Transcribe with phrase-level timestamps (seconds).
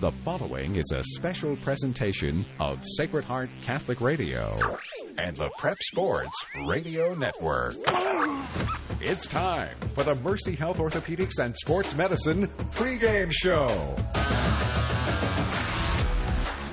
[0.00, 4.76] The following is a special presentation of Sacred Heart Catholic Radio
[5.18, 6.34] and the Prep Sports
[6.66, 7.76] Radio Network.
[9.00, 13.66] It's time for the Mercy Health Orthopedics and Sports Medicine pregame show.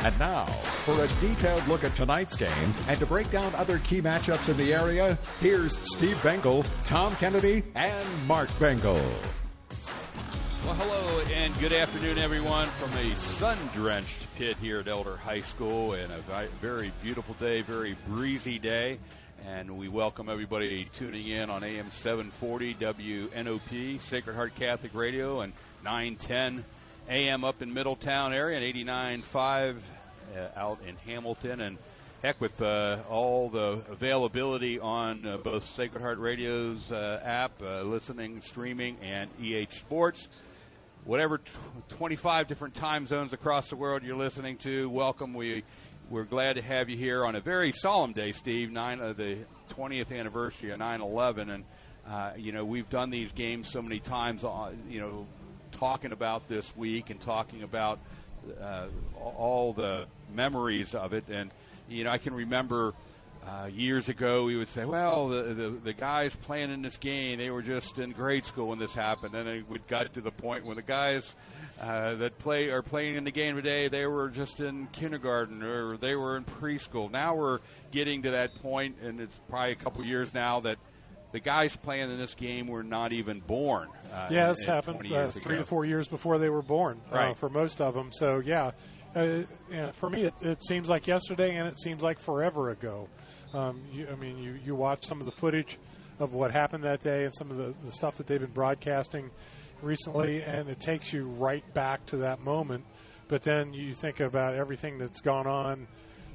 [0.04, 0.46] And now,
[0.86, 4.58] for a detailed look at tonight's game and to break down other key matchups in
[4.58, 9.00] the area, here's Steve Bengal, Tom Kennedy, and Mark Bengal.
[10.64, 15.40] Well, hello and good afternoon, everyone, from a sun drenched pit here at Elder High
[15.40, 16.20] School and a
[16.62, 19.00] very beautiful day, very breezy day.
[19.44, 25.52] And we welcome everybody tuning in on AM 740 WNOP, Sacred Heart Catholic Radio, and
[25.84, 26.64] 910
[27.10, 29.78] AM up in Middletown area, and 89.5
[30.38, 31.62] uh, out in Hamilton.
[31.62, 31.80] And
[32.22, 37.82] heck, with uh, all the availability on uh, both Sacred Heart Radio's uh, app, uh,
[37.82, 40.28] listening, streaming, and EH Sports
[41.06, 41.52] whatever t-
[41.90, 45.34] 25 different time zones across the world you're listening to, welcome.
[45.34, 45.64] We
[46.10, 48.72] we're glad to have you here on a very solemn day, Steve.
[48.72, 49.38] Nine uh, the
[49.72, 51.64] 20th anniversary of 9/11, and
[52.08, 54.44] uh, you know we've done these games so many times.
[54.44, 55.28] Uh, you know,
[55.72, 58.00] talking about this week and talking about
[58.60, 58.88] uh,
[59.20, 61.52] all the memories of it, and
[61.90, 62.94] you know I can remember
[63.46, 67.40] uh, years ago, we would say, well, the, the, the guys playing in this game,
[67.40, 69.34] they were just in grade school when this happened.
[69.34, 71.34] And then it got to the point when the guys
[71.82, 75.98] uh, that play are playing in the game today, they were just in kindergarten or
[75.98, 77.10] they were in preschool.
[77.10, 77.60] Now we're
[77.92, 80.78] getting to that point, and it's probably a couple years now that
[81.32, 83.88] the guys playing in this game were not even born.
[84.14, 87.38] Uh, yeah, this happened uh, three to four years before they were born uh, right.
[87.38, 88.12] for most of them.
[88.12, 88.72] So, yeah,
[89.16, 93.10] uh, for me, it, it, seems like yesterday, and it seems like forever ago.
[93.54, 95.78] Um, you, I mean, you, you watch some of the footage
[96.20, 99.30] of what happened that day and some of the, the stuff that they've been broadcasting
[99.82, 102.86] recently, and it takes you right back to that moment.
[103.28, 105.88] But then you think about everything that's gone on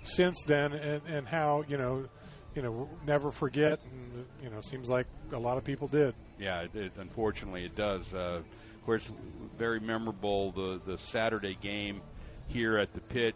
[0.02, 2.06] since then, and, and how you know,
[2.54, 3.80] you know, never forget.
[3.90, 6.14] And you know, seems like a lot of people did.
[6.38, 8.12] Yeah, it, it, unfortunately, it does.
[8.12, 8.40] Uh,
[8.74, 9.08] of course,
[9.58, 12.00] very memorable the the Saturday game
[12.48, 13.34] here at the pit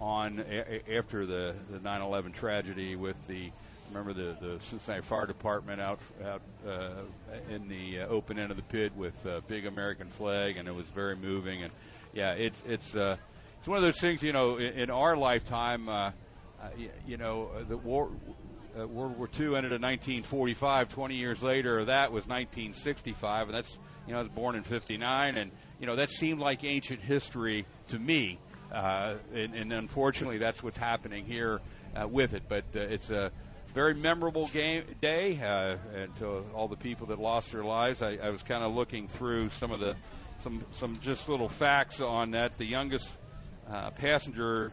[0.00, 3.50] on a, after the the 9/11 tragedy with the
[3.92, 7.02] remember the the Cincinnati Fire Department out out uh,
[7.50, 10.74] in the uh, open end of the pit with a big American flag, and it
[10.74, 11.62] was very moving.
[11.62, 11.72] And
[12.12, 13.16] yeah, it's it's uh,
[13.58, 14.22] it's one of those things.
[14.22, 16.12] You know, in, in our lifetime, uh, uh,
[17.06, 18.10] you, know, the war.
[18.78, 20.90] Uh, World War II ended in 1945.
[20.90, 25.36] 20 years later, that was 1965, and that's you know I was born in '59,
[25.36, 25.50] and
[25.80, 28.38] you know that seemed like ancient history to me
[28.72, 31.60] uh, and, and, unfortunately, that's what's happening here
[32.00, 32.44] uh, with it.
[32.48, 33.32] But uh, it's a
[33.74, 38.00] very memorable game day, uh, and to all the people that lost their lives.
[38.00, 39.96] I, I was kind of looking through some of the
[40.42, 42.56] some some just little facts on that.
[42.56, 43.08] The youngest
[43.68, 44.72] uh, passenger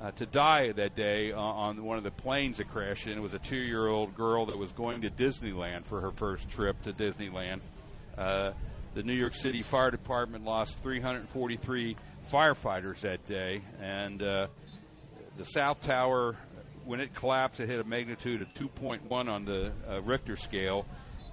[0.00, 3.38] uh, to die that day on one of the planes that crashed in was a
[3.38, 7.60] two-year-old girl that was going to Disneyland for her first trip to Disneyland.
[8.94, 11.96] The New York City Fire Department lost 343
[12.32, 14.46] firefighters that day, and uh,
[15.36, 16.36] the South Tower,
[16.84, 20.86] when it collapsed, it hit a magnitude of 2.1 on the uh, Richter scale,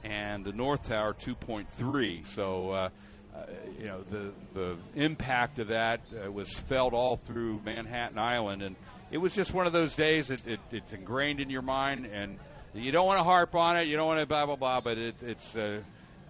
[0.03, 2.27] and the North Tower 2.3.
[2.35, 2.71] So.
[2.71, 2.89] Uh,
[3.33, 3.45] uh,
[3.79, 8.75] you know the the impact of that uh, was felt all through Manhattan Island, and
[9.09, 12.37] it was just one of those days that it, it's ingrained in your mind, and
[12.73, 14.97] you don't want to harp on it, you don't want to blah blah blah, but
[14.97, 15.55] it, it's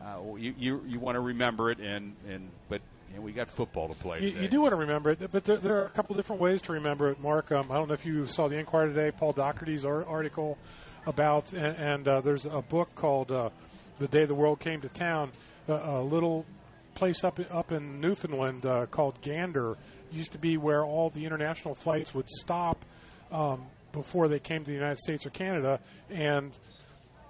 [0.04, 2.82] uh, you you, you want to remember it, and and but
[3.14, 4.22] and we got football to play.
[4.22, 6.62] You, you, do want to remember it, but there, there, are a couple different ways
[6.64, 7.20] to remember it.
[7.20, 10.58] Mark, um, I don't know if you saw the Inquirer today, Paul Daugherty's article
[11.06, 13.50] about, and, and uh, there's a book called uh,
[14.00, 15.32] "The Day the World Came to Town."
[15.68, 16.46] A little
[16.96, 19.78] place up up in Newfoundland uh, called Gander
[20.12, 22.84] used to be where all the international flights would stop
[23.32, 25.80] um, before they came to the United States or Canada,
[26.10, 26.58] and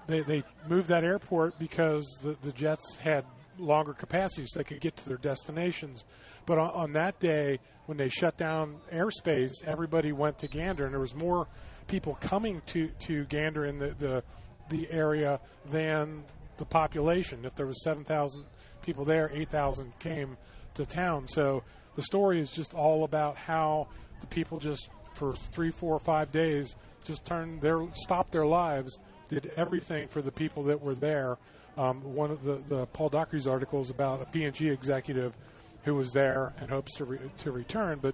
[0.07, 3.25] they, they moved that airport because the, the jets had
[3.57, 6.05] longer capacities so they could get to their destinations.
[6.45, 10.93] But on, on, that day, when they shut down airspace, everybody went to Gander, and
[10.93, 11.47] there was more
[11.87, 14.23] people coming to, to Gander in the, the,
[14.69, 15.39] the area
[15.69, 16.23] than
[16.57, 17.45] the population.
[17.45, 18.45] If there was 7,000
[18.81, 20.37] people there, 8,000 came
[20.75, 21.27] to town.
[21.27, 21.63] So
[21.95, 23.87] the story is just all about how
[24.21, 28.99] the people just for three, four, five days just turned their stopped their lives,
[29.31, 31.37] did everything for the people that were there
[31.77, 35.33] um, one of the, the Paul Daugherty's articles about a P&G executive
[35.83, 37.99] who was there and hopes to re- to return.
[38.01, 38.13] But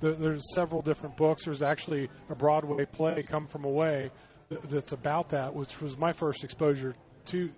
[0.00, 1.44] the, there's several different books.
[1.44, 4.10] There's actually a Broadway play, Come From Away,
[4.48, 6.94] th- that's about that, which was my first exposure
[7.26, 7.50] to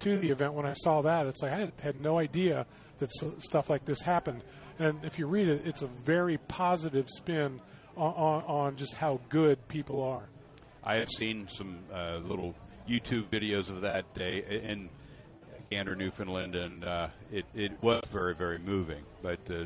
[0.00, 2.66] to the event, when I saw that, it's like I had, had no idea
[2.98, 4.42] that stuff like this happened.
[4.78, 7.60] And if you read it, it's a very positive spin
[7.96, 10.28] on, on, on just how good people are.
[10.84, 12.54] I have seen some uh, little
[12.88, 14.90] YouTube videos of that day in
[15.70, 19.02] Gander, Newfoundland, and uh, it, it was very, very moving.
[19.22, 19.64] But uh,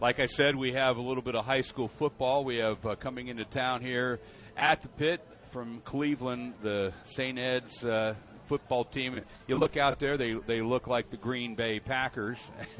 [0.00, 2.44] like I said, we have a little bit of high school football.
[2.44, 4.20] We have uh, coming into town here
[4.56, 5.20] at the pit
[5.52, 7.38] from Cleveland, the St.
[7.38, 8.14] Ed's uh,
[8.46, 9.20] football team.
[9.46, 12.38] You look out there; they they look like the Green Bay Packers.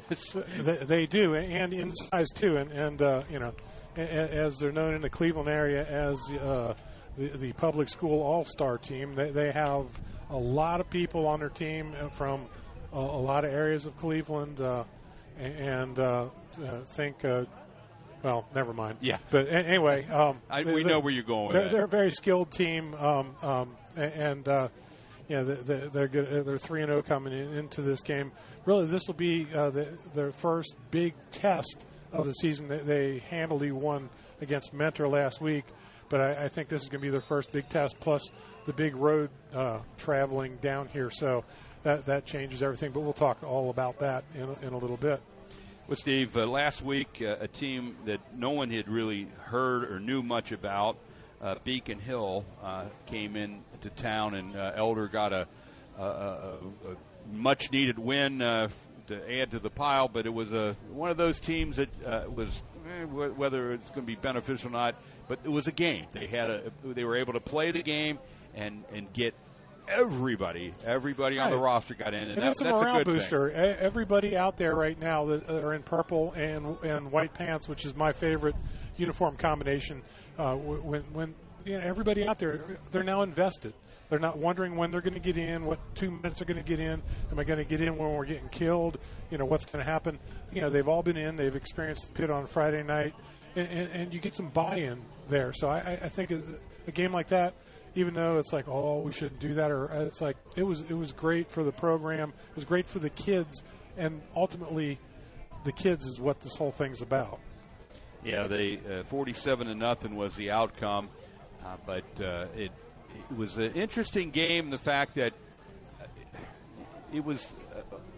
[0.59, 3.53] they, they do, and in size too, and and uh, you know,
[3.97, 6.75] as they're known in the Cleveland area as uh,
[7.17, 9.15] the the public school all star team.
[9.15, 9.87] They they have
[10.31, 12.47] a lot of people on their team uh, from
[12.93, 14.85] a, a lot of areas of Cleveland, uh,
[15.39, 16.27] and uh,
[16.63, 17.25] uh, think.
[17.25, 17.45] Uh,
[18.23, 18.97] well, never mind.
[19.03, 19.19] Yeah.
[19.31, 21.53] But a- anyway, um, I, we know where you're going.
[21.53, 24.69] They're, they're a very skilled team, um, um, and uh,
[25.29, 26.47] you know they're, they're good.
[26.47, 28.33] They're three and zero coming in, into this game.
[28.65, 32.69] Really, this will be uh, the, their first big test of the season.
[32.69, 34.09] They, they handily won
[34.41, 35.65] against Mentor last week,
[36.09, 37.99] but I, I think this is going to be their first big test.
[38.01, 38.23] Plus
[38.67, 41.45] the big road uh, traveling down here, so
[41.83, 42.93] that that changes everything.
[42.93, 45.21] But we'll talk all about that in, a- in a little bit.
[45.87, 50.01] Well, Steve, uh, last week uh, a team that no one had really heard or
[50.01, 50.97] knew much about,
[51.43, 55.47] uh, Beacon Hill, uh, came in to town, and uh, Elder got a,
[55.99, 56.07] a, a,
[56.93, 56.97] a
[57.31, 58.69] much needed win uh,
[59.09, 60.09] to add to the pile.
[60.09, 61.91] But it was a one of those teams that
[62.35, 62.49] was
[62.89, 64.95] eh, wh- whether it's going to be beneficial or not.
[65.29, 66.07] But it was a game.
[66.13, 68.19] They had a they were able to play the game
[68.55, 69.35] and and get.
[69.87, 73.05] Everybody, everybody on the roster got in, and, And that, it's a that's morale a
[73.05, 73.15] good thing.
[73.17, 73.49] booster.
[73.51, 77.85] E- Everybody out there right now that are in purple and and white pants, which
[77.85, 78.57] is my favorite
[78.97, 80.01] uniform combination.
[80.39, 81.35] Uh, when when
[81.67, 83.75] you know, everybody out there, they're now invested.
[84.09, 86.63] They're not wondering when they're going to get in, what two minutes are going to
[86.63, 87.03] get in.
[87.31, 88.97] Am I going to get in when we're getting killed?
[89.31, 90.19] You know what's going to happen.
[90.51, 91.37] You know they've all been in.
[91.37, 93.15] They've experienced the pit on Friday night,
[93.57, 95.53] and, and, and you get some buy-in there.
[95.53, 97.55] So I, I- think a, game like that
[97.97, 100.95] even though it's like, oh, we shouldn't do that, or it's like it was it
[100.95, 103.63] was great for the program, it was great for the kids,
[103.97, 104.99] and ultimately,
[105.65, 107.39] the kids is what this whole thing's about.
[108.25, 111.09] Yeah, they uh, 47 to nothing was the outcome,
[111.65, 112.73] uh, but uh, it
[113.31, 114.71] it was an interesting game.
[114.71, 115.33] The fact that
[116.01, 116.07] uh,
[117.13, 117.53] it was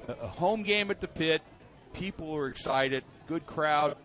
[0.09, 1.43] a, a home game at the pit,
[1.93, 3.97] people were excited, good crowd.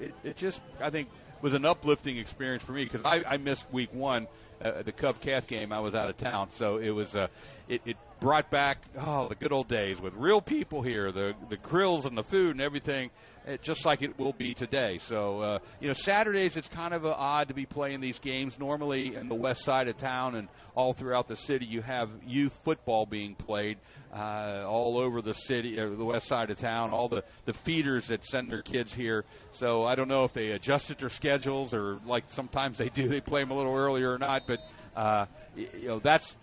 [0.00, 1.08] It, it, just, I think,
[1.40, 4.26] was an uplifting experience for me because I, I missed week one,
[4.62, 5.72] uh, the Cub Calf game.
[5.72, 7.28] I was out of town, so it was uh,
[7.68, 11.56] it, it brought back oh the good old days with real people here, the the
[11.56, 13.10] grills and the food and everything,
[13.48, 14.98] uh, just like it will be today.
[15.02, 18.58] So uh, you know, Saturdays it's kind of uh, odd to be playing these games.
[18.58, 22.52] Normally in the west side of town and all throughout the city, you have youth
[22.64, 23.78] football being played
[24.14, 26.90] uh, all over the city, or the west side of town.
[26.90, 29.24] All the the feeders that send their kids here.
[29.52, 33.20] So I don't know if they adjusted their schedules or like sometimes they do, they
[33.20, 34.42] play them a little earlier or not.
[34.46, 34.58] But
[34.94, 35.26] uh,
[35.56, 36.36] you know that's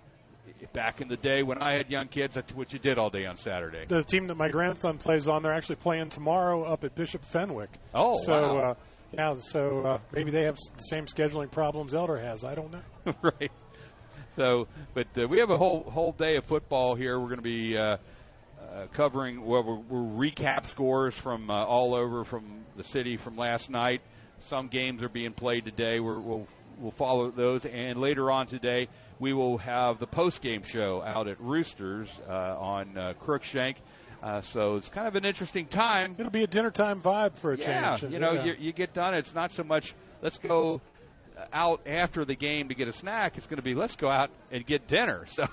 [0.73, 2.35] back in the day when I had young kids.
[2.35, 3.85] That's what you did all day on Saturday.
[3.87, 7.69] The team that my grandson plays on, they're actually playing tomorrow up at Bishop Fenwick.
[7.93, 8.71] Oh, so wow.
[8.71, 8.73] uh,
[9.13, 12.43] yeah, so uh, maybe they have the same scheduling problems Elder has.
[12.43, 13.13] I don't know.
[13.21, 13.51] right.
[14.35, 17.19] So, but uh, we have a whole whole day of football here.
[17.19, 17.97] We're going to be uh,
[18.61, 23.37] uh, covering well, we're, we're recap scores from uh, all over from the city from
[23.37, 24.01] last night.
[24.41, 25.99] Some games are being played today.
[25.99, 30.63] We're, we'll we'll follow those, and later on today we will have the post game
[30.63, 33.77] show out at Roosters uh, on uh, Crookshank.
[34.21, 37.53] Uh, so it's kind of an interesting time It'll be a dinner time vibe for
[37.53, 38.11] a yeah, change.
[38.11, 38.45] you know, Yeah.
[38.45, 39.13] You, you get done.
[39.13, 39.93] It's not so much
[40.23, 40.81] let's go
[41.53, 43.37] out after the game to get a snack.
[43.37, 45.25] It's going to be let's go out and get dinner.
[45.35, 45.43] So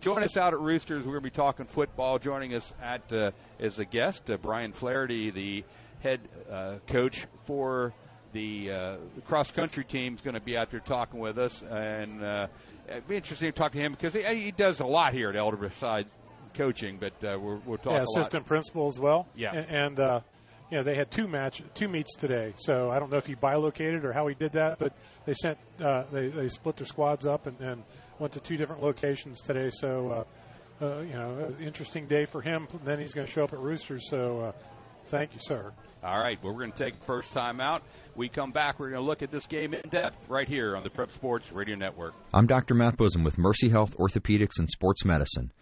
[0.00, 1.04] join us out at Roosters.
[1.06, 2.18] We're going to be talking football.
[2.18, 5.64] Joining us at uh, as a guest, uh, Brian Flaherty, the
[6.00, 7.92] head uh, coach for
[8.32, 12.24] the uh, cross country team, is going to be out there talking with us, and
[12.24, 12.46] uh,
[12.90, 15.36] it'd be interesting to talk to him because he, he does a lot here at
[15.36, 16.08] Elder besides
[16.54, 16.98] coaching.
[16.98, 19.26] But uh, we're, we'll talk yeah, assistant principal as well.
[19.34, 19.54] Yeah.
[19.54, 20.20] A- and uh,
[20.70, 22.52] you know they had two match two meets today.
[22.56, 24.92] So I don't know if he bilocated or how he did that, but
[25.24, 27.82] they sent uh, they they split their squads up and, and
[28.18, 29.70] went to two different locations today.
[29.72, 30.26] So
[30.80, 32.66] uh, uh, you know, interesting day for him.
[32.84, 34.08] Then he's going to show up at Roosters.
[34.08, 34.52] So uh,
[35.06, 35.72] thank you, sir.
[36.02, 37.82] All right, well, we're going to take first time out.
[38.14, 40.82] We come back, we're going to look at this game in depth right here on
[40.82, 42.14] the Prep Sports Radio Network.
[42.32, 42.74] I'm Dr.
[42.74, 45.52] Matt Bosom with Mercy Health Orthopedics and Sports Medicine.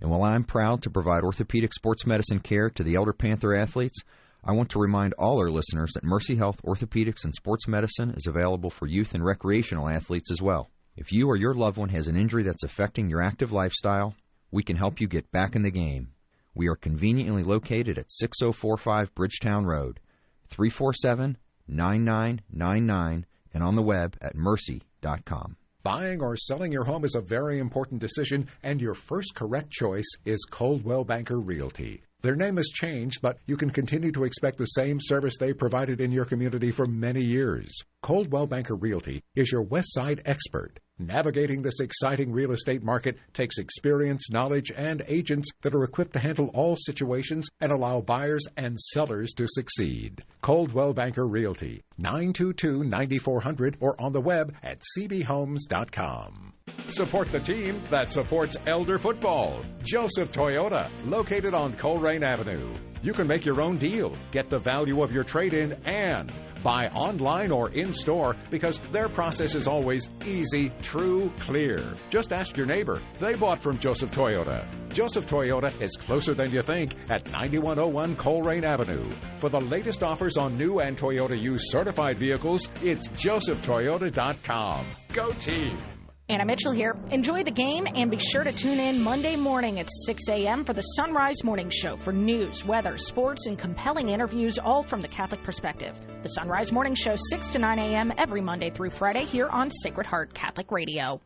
[0.00, 4.00] And while I'm proud to provide orthopedic sports medicine care to the Elder Panther athletes,
[4.42, 8.26] I want to remind all our listeners that Mercy Health Orthopedics and Sports Medicine is
[8.26, 10.70] available for youth and recreational athletes as well.
[10.96, 14.14] If you or your loved one has an injury that's affecting your active lifestyle,
[14.50, 16.11] we can help you get back in the game.
[16.54, 20.00] We are conveniently located at 6045 Bridgetown Road,
[20.48, 25.56] 347 9999, and on the web at mercy.com.
[25.82, 30.08] Buying or selling your home is a very important decision, and your first correct choice
[30.24, 32.02] is Coldwell Banker Realty.
[32.20, 36.00] Their name has changed, but you can continue to expect the same service they provided
[36.00, 37.76] in your community for many years.
[38.00, 40.78] Coldwell Banker Realty is your West Side expert.
[40.98, 46.18] Navigating this exciting real estate market takes experience, knowledge, and agents that are equipped to
[46.18, 50.22] handle all situations and allow buyers and sellers to succeed.
[50.42, 56.52] Coldwell Banker Realty, 922 9400 or on the web at cbhomes.com.
[56.90, 59.60] Support the team that supports Elder football.
[59.82, 62.72] Joseph Toyota, located on Colerain Avenue.
[63.02, 66.30] You can make your own deal, get the value of your trade in, and
[66.62, 71.82] buy online or in store because their process is always easy, true, clear.
[72.10, 73.00] Just ask your neighbor.
[73.18, 74.66] They bought from Joseph Toyota.
[74.92, 79.10] Joseph Toyota is closer than you think at 9101 Colerain Avenue.
[79.40, 84.86] For the latest offers on new and Toyota used certified vehicles, it's josephtoyota.com.
[85.12, 85.91] Go team!
[86.32, 86.96] Anna Mitchell here.
[87.10, 90.64] Enjoy the game and be sure to tune in Monday morning at 6 a.m.
[90.64, 95.08] for the Sunrise Morning Show for news, weather, sports, and compelling interviews, all from the
[95.08, 95.94] Catholic perspective.
[96.22, 98.14] The Sunrise Morning Show, 6 to 9 a.m.
[98.16, 101.20] every Monday through Friday here on Sacred Heart Catholic Radio.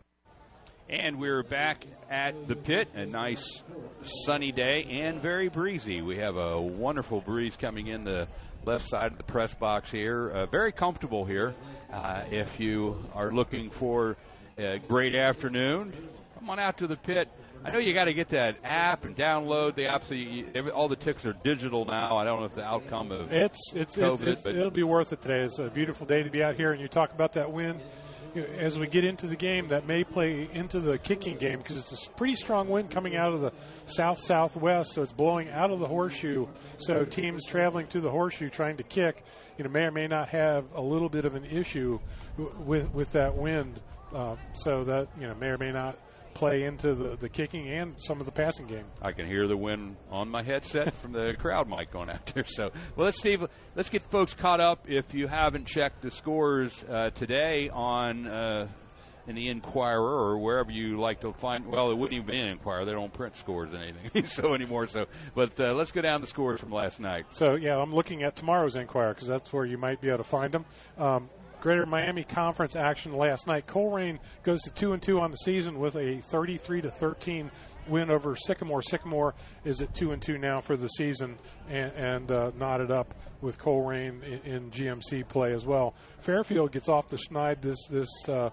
[0.90, 2.88] And we're back at the pit.
[2.94, 3.62] A nice
[4.24, 6.02] sunny day and very breezy.
[6.02, 8.26] We have a wonderful breeze coming in the
[8.64, 10.30] left side of the press box here.
[10.30, 11.54] Uh, very comfortable here.
[11.92, 14.16] Uh, if you are looking for
[14.58, 15.92] a great afternoon.
[16.38, 17.28] Come on out to the pit.
[17.62, 20.04] I know you got to get that app and download the app.
[20.04, 22.16] So you, every, all the ticks are digital now.
[22.16, 25.12] I don't know if the outcome of it's it's, COVID, it's, it's it'll be worth
[25.12, 25.42] it today.
[25.42, 27.82] It's a beautiful day to be out here, and you talk about that wind.
[28.34, 32.06] As we get into the game, that may play into the kicking game because it's
[32.06, 33.52] a pretty strong wind coming out of the
[33.86, 36.46] south southwest, so it's blowing out of the horseshoe.
[36.76, 39.24] So teams traveling to the horseshoe trying to kick,
[39.56, 41.98] you know, may or may not have a little bit of an issue
[42.36, 43.80] with with that wind.
[44.14, 45.98] Uh, so that you know may or may not
[46.36, 48.84] play into the, the kicking and some of the passing game.
[49.00, 52.44] I can hear the wind on my headset from the crowd mic going out there.
[52.46, 53.38] So, well, let's see.
[53.74, 54.88] Let's get folks caught up.
[54.88, 58.68] If you haven't checked the scores uh, today on uh,
[59.26, 61.66] in the Inquirer or wherever you like to find.
[61.66, 64.86] Well, it wouldn't even be an Inquirer; they don't print scores and anything so anymore.
[64.86, 67.26] So, but uh, let's go down the scores from last night.
[67.30, 70.24] So, yeah, I'm looking at tomorrow's Inquirer because that's where you might be able to
[70.24, 70.64] find them.
[70.98, 71.28] Um,
[71.66, 73.66] Greater Miami Conference action last night.
[73.66, 77.50] Colerain goes to two and two on the season with a 33 to 13
[77.88, 78.82] win over Sycamore.
[78.82, 81.36] Sycamore is at two and two now for the season
[81.68, 85.96] and, and uh, knotted up with Colerain in, in, GMC play as well.
[86.20, 88.50] Fairfield gets off the schneid this this uh,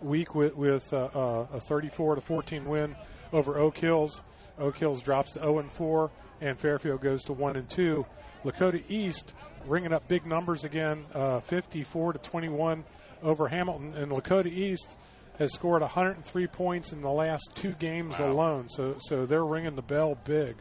[0.00, 2.94] week with with uh, uh a 34 to 14 win
[3.32, 4.22] over Oak Hills.
[4.60, 8.04] Oak Hills drops to 0 and 4, and Fairfield goes to 1 and 2.
[8.44, 9.32] Lakota East
[9.66, 12.84] ringing up big numbers again, uh, 54 to 21
[13.22, 14.96] over Hamilton, and Lakota East
[15.38, 18.32] has scored 103 points in the last two games wow.
[18.32, 18.68] alone.
[18.68, 20.56] So, so they're ringing the bell big.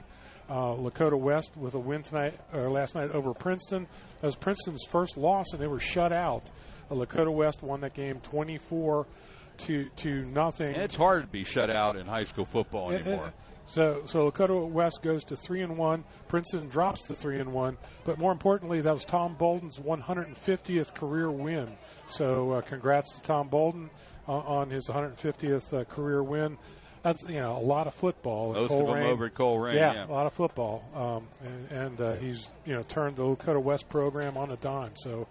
[0.48, 3.88] Uh, Lakota West with a win tonight or last night over Princeton.
[4.20, 6.52] That was Princeton's first loss, and they were shut out.
[6.90, 9.08] Uh, Lakota West won that game 24
[9.66, 10.74] to to nothing.
[10.74, 13.26] And it's hard to be shut out in high school football anymore.
[13.26, 13.34] It, it,
[13.72, 16.04] so, so Lakota West goes to three and one.
[16.28, 17.78] Princeton drops to three and one.
[18.04, 21.70] But more importantly, that was Tom Bolden's 150th career win.
[22.08, 23.90] So, uh, congrats to Tom Bolden
[24.28, 26.58] uh, on his 150th uh, career win.
[27.04, 28.54] That's you know a lot of football.
[28.54, 29.76] Most of them over at Colerain.
[29.76, 30.84] Yeah, yeah, a lot of football.
[30.94, 34.92] Um, and, and uh, he's you know turned the Lakota West program on a dime.
[34.96, 35.28] So,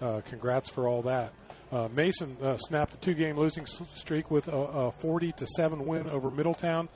[0.00, 1.32] uh, congrats for all that.
[1.72, 6.08] Uh, Mason uh, snapped a two-game losing streak with a, a, 40 to seven win
[6.08, 6.88] over Middletown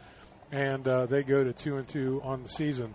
[0.54, 2.94] and uh, they go to two and two on the season.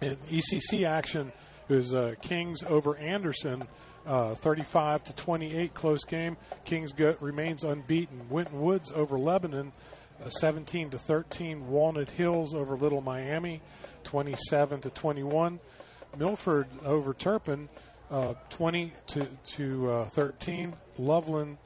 [0.00, 1.32] In ECC action
[1.68, 3.64] is uh, Kings over Anderson,
[4.06, 6.36] uh, 35 to 28, close game.
[6.64, 8.28] Kings go, remains unbeaten.
[8.30, 9.72] Winton Woods over Lebanon,
[10.24, 11.68] uh, 17 to 13.
[11.68, 13.60] Walnut Hills over Little Miami,
[14.04, 15.60] 27 to 21.
[16.18, 17.68] Milford over Turpin,
[18.12, 19.26] uh, 20 to
[19.56, 20.74] to uh, 13.
[20.98, 21.56] Loveland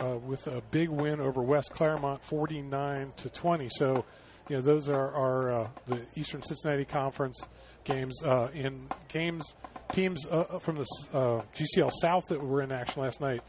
[0.00, 3.68] uh, with a big win over West Clermont, 49 to 20.
[3.70, 4.04] So
[4.48, 7.40] you know, those are, are uh, the Eastern Cincinnati Conference
[7.84, 8.22] games.
[8.22, 9.54] Uh, in games,
[9.92, 13.42] teams uh, uh from the uh, GCL South that were in action last night.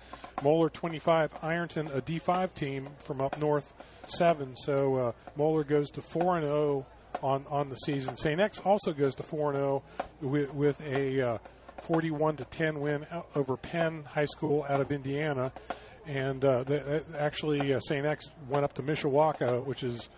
[0.43, 3.73] Moeller 25, Ironton a D5 team from up north
[4.05, 4.55] 7.
[4.55, 6.85] So uh, Moeller goes to 4 and 0
[7.21, 8.15] on on the season.
[8.15, 8.39] St.
[8.39, 9.83] X also goes to 4 and 0
[10.21, 11.39] with, with a
[11.84, 13.05] 41 to 10 win
[13.36, 15.51] over Penn High School out of Indiana.
[16.08, 18.05] And uh, the, actually, uh, St.
[18.05, 20.10] X went up to Mishawaka, which is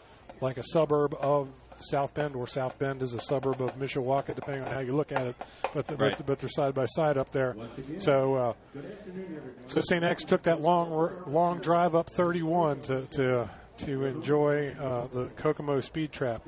[0.42, 1.48] like a suburb of
[1.80, 5.12] South Bend, or South Bend is a suburb of Mishawaka, depending on how you look
[5.12, 5.36] at it.
[5.74, 6.18] But the, Right.
[6.18, 7.56] but, but they're side by side up there.
[7.98, 8.54] So uh,
[9.68, 10.04] so St.
[10.04, 15.80] X took that long long drive up 31 to to to enjoy uh, the Kokomo
[15.82, 16.44] Speed Trap,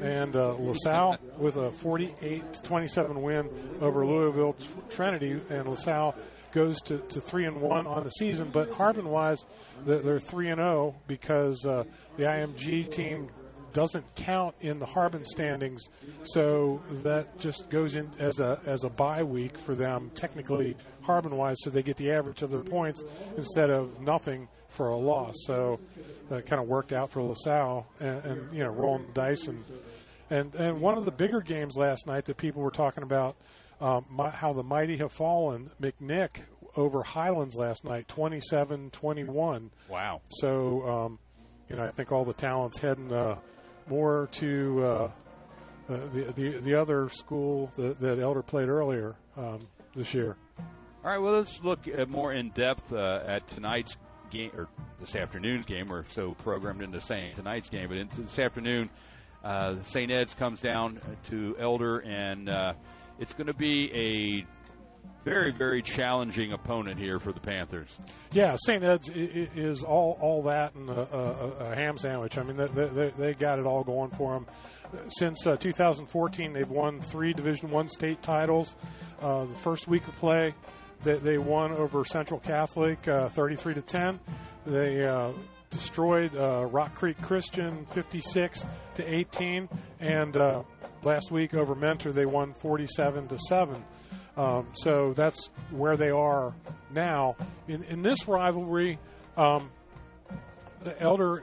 [0.00, 3.48] and uh, LaSalle with a 48 27 win
[3.80, 4.56] over Louisville
[4.90, 6.14] Trinity, and LaSalle
[6.52, 8.50] goes to, to three and one on the season.
[8.52, 9.44] But Harbin wise,
[9.84, 11.84] they're, they're three and zero because uh,
[12.16, 13.28] the IMG team
[13.72, 15.88] doesn't count in the Harbin standings,
[16.24, 21.36] so that just goes in as a as a bye week for them technically Harbin
[21.36, 23.02] wise, so they get the average of their points
[23.36, 25.34] instead of nothing for a loss.
[25.44, 25.80] So
[26.28, 29.64] that kind of worked out for LaSalle, and, and you know rolling the dice and
[30.30, 33.36] and and one of the bigger games last night that people were talking about
[33.80, 35.70] um, my, how the mighty have fallen.
[35.80, 36.42] McNick
[36.76, 39.70] over Highlands last night, 27-21.
[39.88, 40.20] Wow.
[40.30, 41.18] So, um,
[41.68, 43.38] you know, I think all the talents heading uh,
[43.88, 45.10] more to uh,
[45.88, 50.36] uh, the, the the other school that, that Elder played earlier um, this year.
[51.04, 53.96] All right, well, let's look more in depth uh, at tonight's
[54.30, 54.68] game, or
[55.00, 55.88] this afternoon's game.
[55.88, 58.90] We're so programmed into saying tonight's game, but in, this afternoon,
[59.44, 60.10] uh, St.
[60.10, 62.72] Ed's comes down to Elder, and uh,
[63.18, 64.46] it's going to be a
[65.24, 67.88] very, very challenging opponent here for the Panthers.
[68.32, 68.82] Yeah, St.
[68.82, 72.38] Ed's is all all that and a, a, a ham sandwich.
[72.38, 74.46] I mean, they, they, they got it all going for them.
[75.18, 78.74] Since uh, 2014, they've won three Division One state titles.
[79.20, 80.54] Uh, the first week of play,
[81.02, 84.20] they, they won over Central Catholic, uh, 33 to 10.
[84.66, 85.32] They uh,
[85.70, 88.64] destroyed uh, Rock Creek Christian, 56
[88.96, 89.68] to 18,
[90.00, 90.36] and
[91.02, 93.84] last week over Mentor, they won 47 to 7.
[94.36, 96.54] Um, so that's where they are
[96.94, 97.36] now.
[97.66, 98.98] In, in this rivalry,
[99.36, 99.70] um,
[100.84, 101.42] the Elder,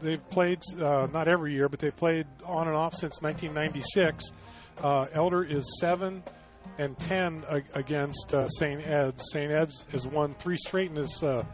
[0.00, 4.24] they've played uh, not every year, but they've played on and off since 1996.
[4.80, 6.22] Uh, Elder is seven
[6.78, 8.80] and ten against uh, St.
[8.86, 9.22] Ed's.
[9.32, 9.50] St.
[9.50, 11.44] Ed's has won three straight in this uh,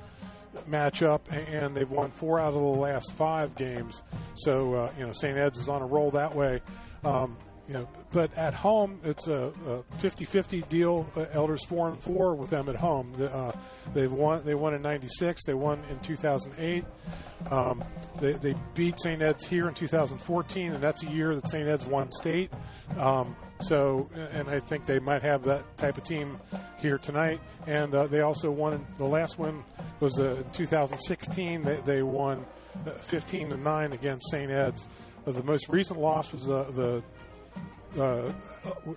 [0.68, 4.02] matchup, and they've won four out of the last five games.
[4.35, 5.37] So uh, you know, St.
[5.37, 6.61] Ed's is on a roll that way.
[7.04, 7.37] Um,
[7.68, 11.07] you know, but at home, it's a, a 50-50 deal.
[11.14, 13.12] Uh, Elders four and four with them at home.
[13.20, 13.52] Uh,
[13.92, 14.42] they've won.
[14.44, 15.44] They won in '96.
[15.44, 16.85] They won in 2008.
[17.50, 17.85] Um,
[18.20, 19.20] they, they beat St.
[19.20, 21.68] Ed's here in 2014, and that's a year that St.
[21.68, 22.50] Ed's won state.
[22.96, 26.38] Um, so, and I think they might have that type of team
[26.79, 27.40] here tonight.
[27.66, 28.87] And uh, they also won.
[28.99, 29.64] The last one
[30.01, 31.62] was uh, in 2016.
[31.62, 32.44] They, they won
[32.87, 34.51] uh, 15 to nine against St.
[34.51, 34.88] Ed's.
[35.27, 37.03] Uh, the most recent loss was uh, the
[38.01, 38.33] uh,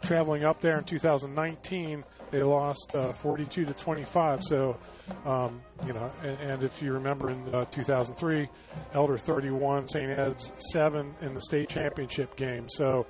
[0.01, 4.43] traveling up there in 2019, they lost uh, 42 to 25.
[4.43, 4.77] So,
[5.25, 8.47] um, you know, and, and if you remember in uh, 2003,
[8.93, 10.09] Elder 31, St.
[10.09, 12.67] Ed's 7 in the state championship game.
[12.69, 13.05] So,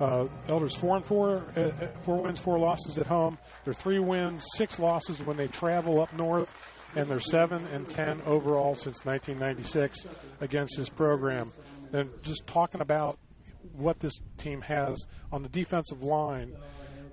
[0.00, 3.36] uh, Elder's four and four, uh, uh, four wins, four losses at home.
[3.64, 6.52] They're three wins, six losses when they travel up north,
[6.94, 10.06] and they're seven and ten overall since 1996
[10.40, 11.50] against this program.
[11.92, 13.18] And just talking about
[13.72, 14.96] what this team has
[15.32, 16.54] on the defensive line.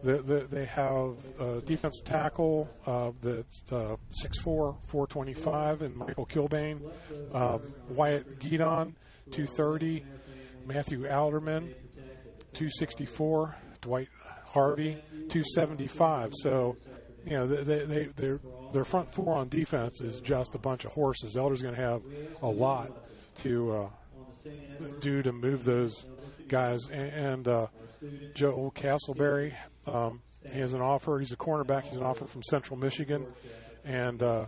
[0.04, 6.82] The, the, they have a defensive tackle uh, that's uh, 6'4", 425, and Michael Kilbane,
[7.34, 7.58] uh,
[7.90, 8.96] Wyatt Guidon,
[9.32, 10.04] 230,
[10.66, 11.74] Matthew Alderman,
[12.54, 14.10] 264, Dwight
[14.46, 14.96] Harvey,
[15.30, 16.34] 275.
[16.36, 16.78] So,
[17.26, 18.40] you know, they, they, they,
[18.74, 21.36] their front four on defense is just a bunch of horses.
[21.36, 22.02] Elder's going to have
[22.42, 22.92] a lot
[23.40, 23.90] to uh,
[25.02, 26.06] do to move those
[26.48, 26.88] guys.
[26.90, 27.68] And, and uh,
[28.34, 29.54] Joe Castleberry,
[29.88, 31.20] um, he has an offer.
[31.20, 31.84] He's a cornerback.
[31.84, 33.26] He's an offer from Central Michigan,
[33.84, 34.46] and uh,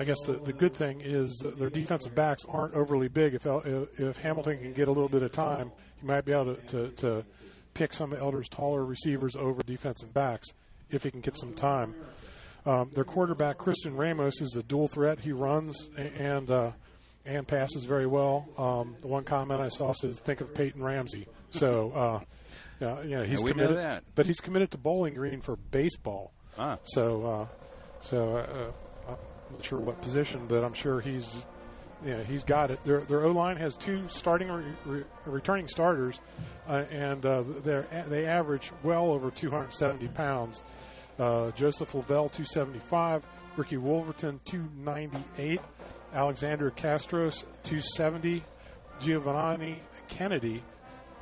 [0.00, 3.34] I guess the, the good thing is their defensive backs aren't overly big.
[3.34, 3.46] If
[3.98, 6.88] if Hamilton can get a little bit of time, he might be able to, to,
[6.90, 7.24] to
[7.74, 10.48] pick some of Elder's taller receivers over defensive backs
[10.90, 11.94] if he can get some time.
[12.66, 15.20] Um, their quarterback Christian Ramos is a dual threat.
[15.20, 16.72] He runs and uh,
[17.26, 18.48] and passes very well.
[18.58, 22.20] Um, the one comment I saw says, "Think of Peyton Ramsey." So, uh,
[22.80, 26.32] yeah, you know, he's know committed, but he's committed to Bowling Green for baseball.
[26.58, 26.78] Ah.
[26.84, 27.46] So, uh,
[28.02, 29.16] so uh, I'm
[29.52, 31.46] not sure what position, but I'm sure he's,
[32.04, 32.82] you know, he's got it.
[32.84, 36.20] Their their O line has two starting re, re, returning starters,
[36.68, 40.62] uh, and uh, they they average well over 270 pounds.
[41.18, 43.24] Uh, Joseph Lavelle 275,
[43.56, 45.60] Ricky Wolverton 298,
[46.14, 48.42] Alexander Castros 270,
[49.00, 50.62] Giovanni Kennedy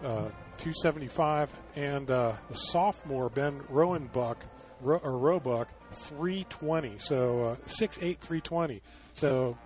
[0.05, 0.29] uh,
[0.59, 4.45] 275, and uh, the sophomore Ben Rowenbuck
[4.81, 6.99] Ro- or Roebuck 320.
[6.99, 8.83] So uh, 6'8", 320.
[9.15, 9.57] So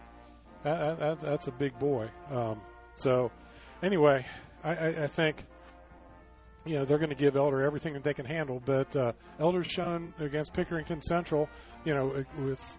[0.62, 2.08] that, that, that's a big boy.
[2.30, 2.60] Um,
[2.94, 3.30] So,
[3.82, 4.24] anyway,
[4.64, 5.44] I, I, I think
[6.64, 8.60] you know they're going to give Elder everything that they can handle.
[8.64, 11.48] But uh, Elder's shown against Pickerington Central,
[11.84, 12.78] you know, with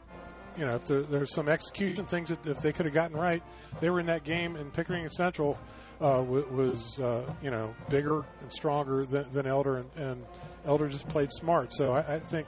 [0.58, 3.44] you know if there, there's some execution things that if they could have gotten right,
[3.80, 4.56] they were in that game.
[4.56, 5.58] And Pickerington Central
[6.02, 10.26] uh, was uh, you know bigger and stronger than, than Elder, and, and,
[10.66, 11.72] Elder just played smart.
[11.72, 12.48] So I, I think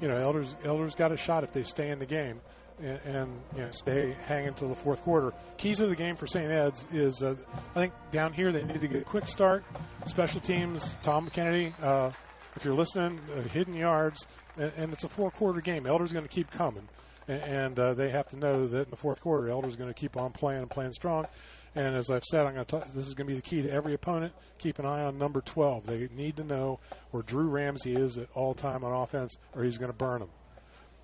[0.00, 2.40] you know Elder's Elder's got a shot if they stay in the game
[2.80, 5.32] and, and you know, stay hanging until the fourth quarter.
[5.56, 6.50] Keys of the game for St.
[6.50, 7.34] Ed's is uh,
[7.74, 9.64] I think down here they need to get a quick start.
[10.06, 11.74] Special teams, Tom Kennedy.
[11.82, 12.10] Uh,
[12.56, 15.86] if you're listening, uh, hidden yards, and, and, it's a four quarter game.
[15.86, 16.86] Elder's going to keep coming,
[17.28, 19.98] and, and uh, they have to know that in the fourth quarter, Elder's going to
[19.98, 21.26] keep on playing and playing strong.
[21.74, 23.70] And as I've said, I'm going to this is going to be the key to
[23.70, 24.34] every opponent.
[24.58, 25.86] Keep an eye on number 12.
[25.86, 26.80] They need to know
[27.10, 30.28] where Drew Ramsey is at all time on offense, or he's going to burn them.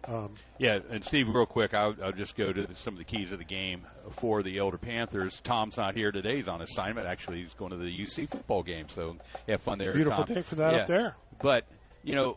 [0.04, 3.33] Um, yeah, and Steve, real quick, I'll, I'll, just go to some of the keys
[3.33, 5.40] of the game for the Elder Panthers.
[5.42, 7.07] Tom's not here today; he's on assignment.
[7.07, 9.16] Actually, he's going to the UC football game, so
[9.48, 9.92] have fun there.
[9.92, 10.37] Beautiful Tom.
[10.37, 10.81] day for that yeah.
[10.81, 11.16] up there.
[11.42, 11.64] But
[12.04, 12.37] you know,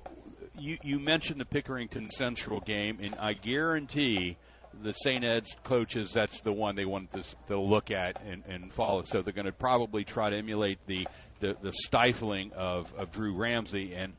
[0.57, 4.37] you you mentioned the Pickerington Central game, and I guarantee
[4.83, 5.23] the St.
[5.23, 9.03] Ed's coaches that's the one they want to, to look at and, and follow.
[9.03, 11.07] So they're going to probably try to emulate the
[11.39, 14.13] the, the stifling of, of Drew Ramsey and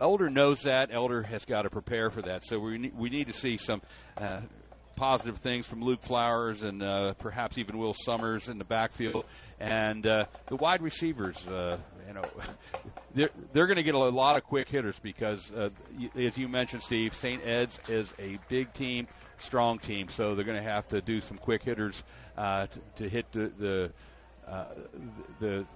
[0.00, 0.88] Elder knows that.
[0.90, 2.44] Elder has got to prepare for that.
[2.44, 3.82] So we we need to see some
[4.16, 4.40] uh,
[4.96, 9.24] positive things from Luke Flowers and uh, perhaps even Will Summers in the backfield
[9.60, 11.46] and uh, the wide receivers.
[11.46, 12.24] Uh, you know,
[13.14, 15.70] they're they're going to get a lot of quick hitters because, uh,
[16.18, 17.44] as you mentioned, Steve, St.
[17.46, 19.06] Ed's is a big team,
[19.38, 20.08] strong team.
[20.08, 22.02] So they're going to have to do some quick hitters
[22.36, 23.90] uh, to, to hit the the,
[25.40, 25.66] the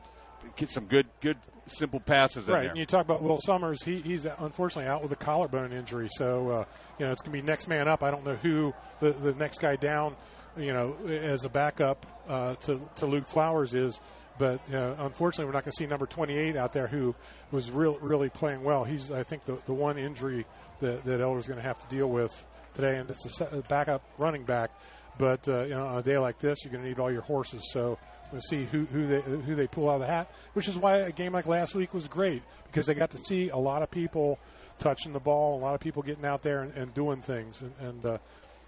[0.57, 2.63] get some good good simple passes right.
[2.63, 2.71] there.
[2.71, 3.83] And you talk about Will Summers.
[3.83, 6.65] He, he's unfortunately out with a collarbone injury, so uh,
[6.99, 8.03] you know it's going to be next man up.
[8.03, 10.17] I don't know who the, the next guy down,
[10.57, 14.01] you know, as a backup uh, to to Luke Flowers is.
[14.39, 17.15] But uh, unfortunately, we're not going to see number 28 out there who
[17.51, 18.85] was real, really playing well.
[18.85, 20.45] He's, I think, the, the one injury
[20.81, 22.45] that, that Elder's going to have to deal with
[22.75, 24.71] today, and it's a backup running back.
[25.19, 27.23] But uh, you know, on a day like this, you're going to need all your
[27.23, 27.63] horses.
[27.73, 27.99] So
[28.31, 30.99] to see who, who they who they pull out of the hat, which is why
[30.99, 33.91] a game like last week was great because they got to see a lot of
[33.91, 34.39] people
[34.79, 37.73] touching the ball, a lot of people getting out there and, and doing things and,
[37.81, 38.19] and uh,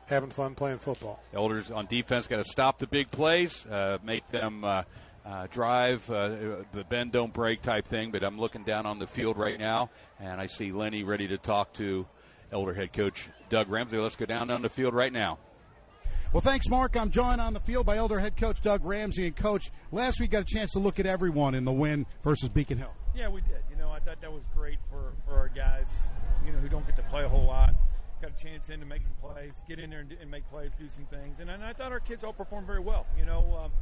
[0.07, 1.21] having fun playing football.
[1.35, 4.65] Elders on defense got to stop the big plays, uh, make them.
[4.65, 4.83] Uh,
[5.29, 6.29] uh, drive, uh,
[6.73, 9.91] the bend don't break type thing, but I'm looking down on the field right now,
[10.19, 12.07] and I see Lenny ready to talk to
[12.51, 13.99] Elder head coach Doug Ramsey.
[13.99, 15.39] Let's go down on the field right now.
[16.33, 16.97] Well, thanks, Mark.
[16.97, 19.27] I'm joined on the field by Elder head coach Doug Ramsey.
[19.27, 22.49] And, coach, last week got a chance to look at everyone in the win versus
[22.49, 22.93] Beacon Hill.
[23.15, 23.63] Yeah, we did.
[23.71, 25.89] You know, I thought that was great for, for our guys,
[26.45, 27.75] you know, who don't get to play a whole lot.
[28.21, 30.73] Got a chance in to make some plays, get in there and, and make plays,
[30.79, 31.37] do some things.
[31.41, 33.07] And, and I thought our kids all performed very well.
[33.17, 33.73] You know, um,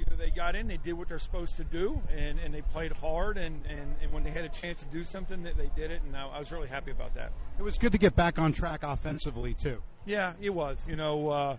[0.00, 2.62] you know, they got in, they did what they're supposed to do, and, and they
[2.62, 3.36] played hard.
[3.36, 6.00] And, and, and when they had a chance to do something, that they did it.
[6.06, 7.32] And I, I was really happy about that.
[7.58, 9.82] It was good to get back on track offensively, too.
[10.06, 10.78] Yeah, it was.
[10.88, 11.56] You know, uh,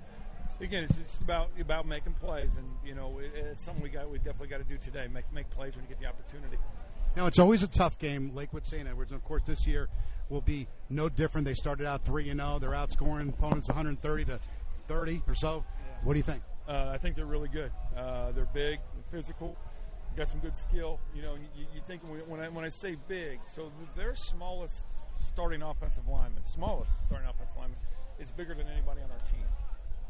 [0.59, 4.09] again, it's just about about making plays, and you know, it, it's something we got.
[4.09, 5.07] We definitely got to do today.
[5.13, 6.57] Make make plays when you get the opportunity.
[7.15, 8.87] Now it's always a tough game, Lakewood St.
[8.87, 9.89] Edwards, and of course this year
[10.29, 11.45] will be no different.
[11.45, 12.57] They started out three and zero.
[12.57, 14.39] They're outscoring opponents 130 to
[14.87, 15.63] 30 or so.
[15.67, 15.93] Yeah.
[16.03, 16.41] What do you think?
[16.67, 17.71] Uh, I think they're really good.
[17.97, 18.79] Uh, they're big,
[19.11, 19.57] physical,
[20.15, 20.99] got some good skill.
[21.15, 24.85] You know, you, you think when I when I say big, so their smallest
[25.27, 27.77] starting offensive lineman, smallest starting offensive lineman
[28.19, 29.45] is bigger than anybody on our team.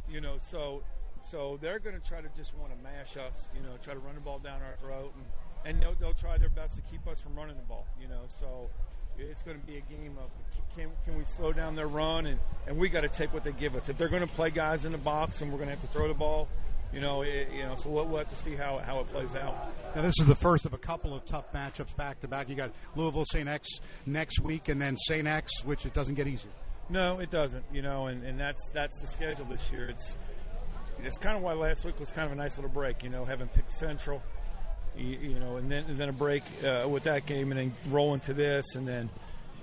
[0.09, 0.83] You know, so
[1.29, 3.49] so they're going to try to just want to mash us.
[3.55, 5.25] You know, try to run the ball down our throat, and
[5.63, 7.85] and they'll, they'll try their best to keep us from running the ball.
[7.99, 8.69] You know, so
[9.17, 10.29] it's going to be a game of
[10.75, 13.51] can, can we slow down their run and, and we got to take what they
[13.51, 13.89] give us.
[13.89, 15.91] If they're going to play guys in the box and we're going to have to
[15.91, 16.47] throw the ball,
[16.93, 19.33] you know, it, you know, so we'll, we'll, have to see how, how it plays
[19.35, 19.55] out.
[19.95, 22.49] Now this is the first of a couple of tough matchups back to back.
[22.49, 23.47] You got Louisville St.
[23.47, 23.67] X
[24.05, 25.25] next week, and then St.
[25.25, 26.51] X, which it doesn't get easier.
[26.89, 27.63] No, it doesn't.
[27.71, 29.87] You know, and, and that's that's the schedule this year.
[29.89, 30.17] It's
[31.01, 33.03] it's kind of why last week was kind of a nice little break.
[33.03, 34.21] You know, having picked Central,
[34.97, 37.73] you, you know, and then and then a break uh, with that game, and then
[37.89, 39.09] roll into this, and then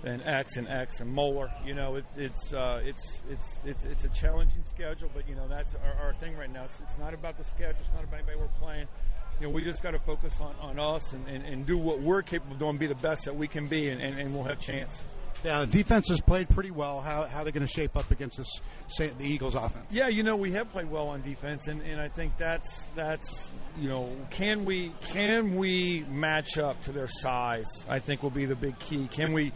[0.03, 1.51] then X and X and Moeller.
[1.65, 5.49] You know, it, it's uh, it's it's it's it's a challenging schedule, but you know
[5.49, 6.65] that's our, our thing right now.
[6.65, 7.81] It's, it's not about the schedule.
[7.81, 8.89] It's not about anybody we're playing.
[9.41, 12.01] You know, we just got to focus on, on us and, and, and do what
[12.01, 14.43] we're capable of doing, be the best that we can be, and, and, and we'll
[14.43, 15.05] have chance.
[15.45, 17.01] Yeah, the defense has played pretty well.
[17.01, 18.61] How, how are they going to shape up against this,
[18.99, 19.87] the Eagles offense?
[19.91, 23.53] Yeah, you know we have played well on defense, and, and I think that's that's
[23.79, 27.67] you know can we can we match up to their size?
[27.89, 29.07] I think will be the big key.
[29.09, 29.53] Can we,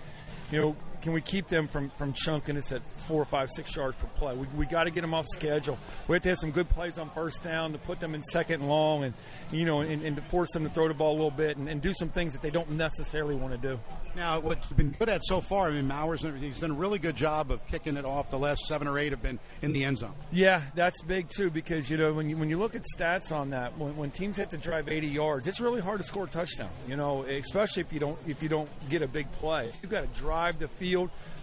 [0.50, 3.96] you know, can we keep them from, from chunking us at four, five, six yards
[3.96, 4.34] per play?
[4.34, 5.76] We, we got to get them off schedule.
[6.06, 8.60] We have to have some good plays on first down to put them in second
[8.60, 9.14] and long, and
[9.50, 11.68] you know, and, and to force them to throw the ball a little bit and,
[11.68, 13.80] and do some things that they don't necessarily want to do.
[14.14, 17.16] Now, what's been good at so far, I mean, Mowers, he's done a really good
[17.16, 18.30] job of kicking it off.
[18.30, 20.14] The last seven or eight have been in the end zone.
[20.30, 23.50] Yeah, that's big too because you know when you when you look at stats on
[23.50, 26.28] that, when, when teams have to drive 80 yards, it's really hard to score a
[26.28, 26.70] touchdown.
[26.86, 29.72] You know, especially if you don't if you don't get a big play.
[29.82, 30.91] You've got to drive the field.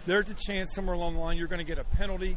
[0.06, 2.36] There's a chance somewhere along the line you're going to get a penalty.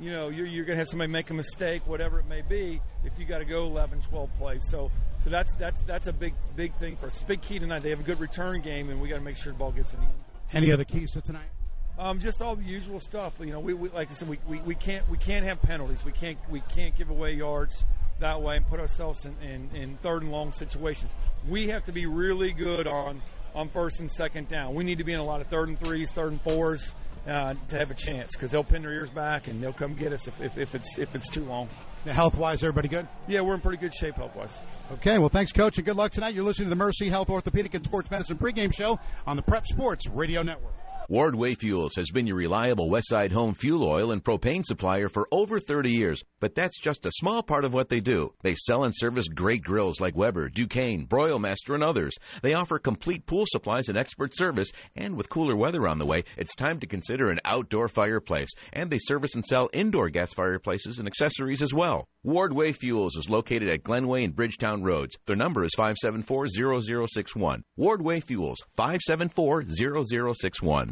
[0.00, 2.80] You know, you're, you're going to have somebody make a mistake, whatever it may be,
[3.04, 4.62] if you got to go 11, 12 plays.
[4.70, 4.90] So,
[5.22, 7.22] so that's that's that's a big big thing for us.
[7.22, 7.82] Big key tonight.
[7.82, 9.92] They have a good return game, and we got to make sure the ball gets
[9.92, 10.14] in the end.
[10.52, 11.50] Any other keys to tonight?
[11.98, 13.34] Um, just all the usual stuff.
[13.40, 16.02] You know, we, we like I said, we, we, we can't we can't have penalties.
[16.04, 17.84] We can't we can't give away yards
[18.20, 21.10] that way and put ourselves in, in, in third and long situations.
[21.48, 23.20] We have to be really good on
[23.54, 24.74] on first and second down.
[24.74, 26.94] We need to be in a lot of third and threes, third and fours
[27.26, 30.12] uh, to have a chance because they'll pin their ears back and they'll come get
[30.12, 31.68] us if, if, if it's if it's too long.
[32.06, 33.06] Health wise, everybody good?
[33.28, 34.56] Yeah, we're in pretty good shape health wise.
[34.92, 36.34] Okay, well, thanks, Coach, and good luck tonight.
[36.34, 39.66] You're listening to the Mercy Health Orthopedic and Sports Medicine pregame show on the Prep
[39.66, 40.72] Sports Radio Network.
[41.10, 45.58] Wardway Fuels has been your reliable Westside home fuel oil and propane supplier for over
[45.58, 48.32] 30 years, but that's just a small part of what they do.
[48.44, 52.14] They sell and service great grills like Weber, Ducane, Broilmaster, and others.
[52.42, 56.22] They offer complete pool supplies and expert service, and with cooler weather on the way,
[56.36, 58.50] it's time to consider an outdoor fireplace.
[58.72, 62.06] And they service and sell indoor gas fireplaces and accessories as well.
[62.24, 65.16] Wardway Fuels is located at Glenway and Bridgetown Roads.
[65.26, 67.62] Their number is 574-0061.
[67.76, 68.58] Wardway Fuels,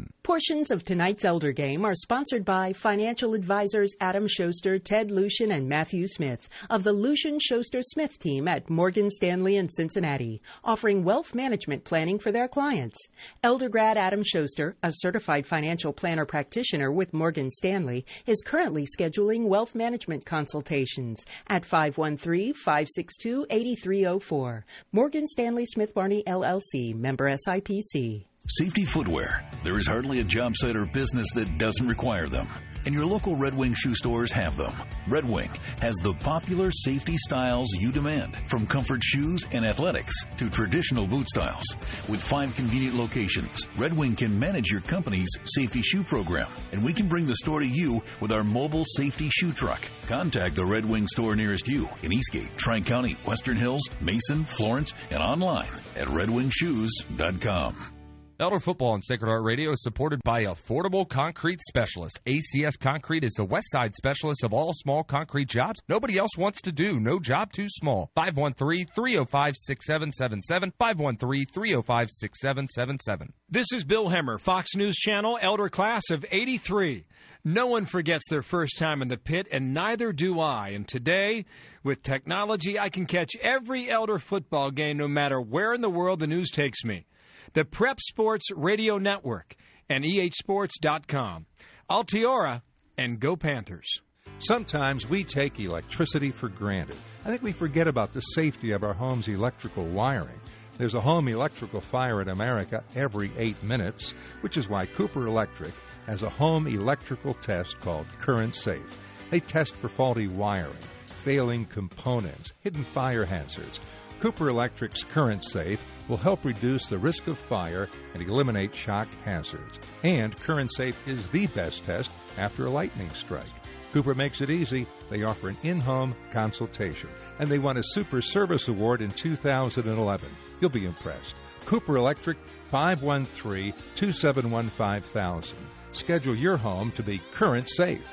[0.09, 0.29] 574-0061.
[0.29, 5.67] Portions of tonight's Elder Game are sponsored by financial advisors Adam Schuster, Ted Lucian, and
[5.67, 11.33] Matthew Smith of the Lucian Schuster Smith team at Morgan Stanley in Cincinnati, offering wealth
[11.33, 12.95] management planning for their clients.
[13.43, 19.47] Elder grad Adam Schuster, a certified financial planner practitioner with Morgan Stanley, is currently scheduling
[19.47, 24.63] wealth management consultations at 513-562-8304.
[24.91, 28.28] Morgan Stanley Smith Barney LLC, member SIPC.
[28.57, 29.47] Safety footwear.
[29.63, 32.47] There is hardly a job site or business that doesn't require them.
[32.87, 34.73] And your local Red Wing shoe stores have them.
[35.07, 40.49] Red Wing has the popular safety styles you demand, from comfort shoes and athletics to
[40.49, 41.63] traditional boot styles.
[42.07, 46.91] With five convenient locations, Red Wing can manage your company's safety shoe program, and we
[46.91, 49.81] can bring the store to you with our mobile safety shoe truck.
[50.07, 54.95] Contact the Red Wing store nearest you in Eastgate, Tri County, Western Hills, Mason, Florence,
[55.11, 57.98] and online at redwingshoes.com.
[58.41, 62.21] Elder Football on Sacred Heart Radio is supported by Affordable Concrete Specialist.
[62.25, 66.61] ACS Concrete is the West Side specialist of all small concrete jobs nobody else wants
[66.61, 67.01] to do.
[67.01, 68.09] No job too small.
[68.15, 70.71] 513-305-6777.
[70.79, 73.33] 513-305-6777.
[73.49, 77.03] This is Bill Hemmer, Fox News Channel, Elder Class of 83.
[77.43, 80.69] No one forgets their first time in the pit, and neither do I.
[80.69, 81.43] And today,
[81.83, 86.19] with technology, I can catch every Elder football game no matter where in the world
[86.19, 87.05] the news takes me
[87.53, 89.55] the Prep Sports Radio Network,
[89.89, 91.45] and ehsports.com.
[91.89, 92.61] Altiora,
[92.97, 94.01] and go Panthers.
[94.39, 96.97] Sometimes we take electricity for granted.
[97.25, 100.39] I think we forget about the safety of our home's electrical wiring.
[100.77, 105.73] There's a home electrical fire in America every eight minutes, which is why Cooper Electric
[106.05, 108.97] has a home electrical test called Current Safe.
[109.29, 110.77] They test for faulty wiring,
[111.09, 113.79] failing components, hidden fire hazards.
[114.19, 119.79] Cooper Electric's Current Safe will help reduce the risk of fire and eliminate shock hazards.
[120.03, 123.47] And Current Safe is the best test after a lightning strike.
[123.93, 124.87] Cooper makes it easy.
[125.09, 127.09] They offer an in home consultation.
[127.39, 130.29] And they won a Super Service Award in 2011.
[130.59, 131.35] You'll be impressed.
[131.65, 132.37] Cooper Electric
[132.71, 135.57] 513 271 5000.
[135.93, 138.05] Schedule your home to be current safe.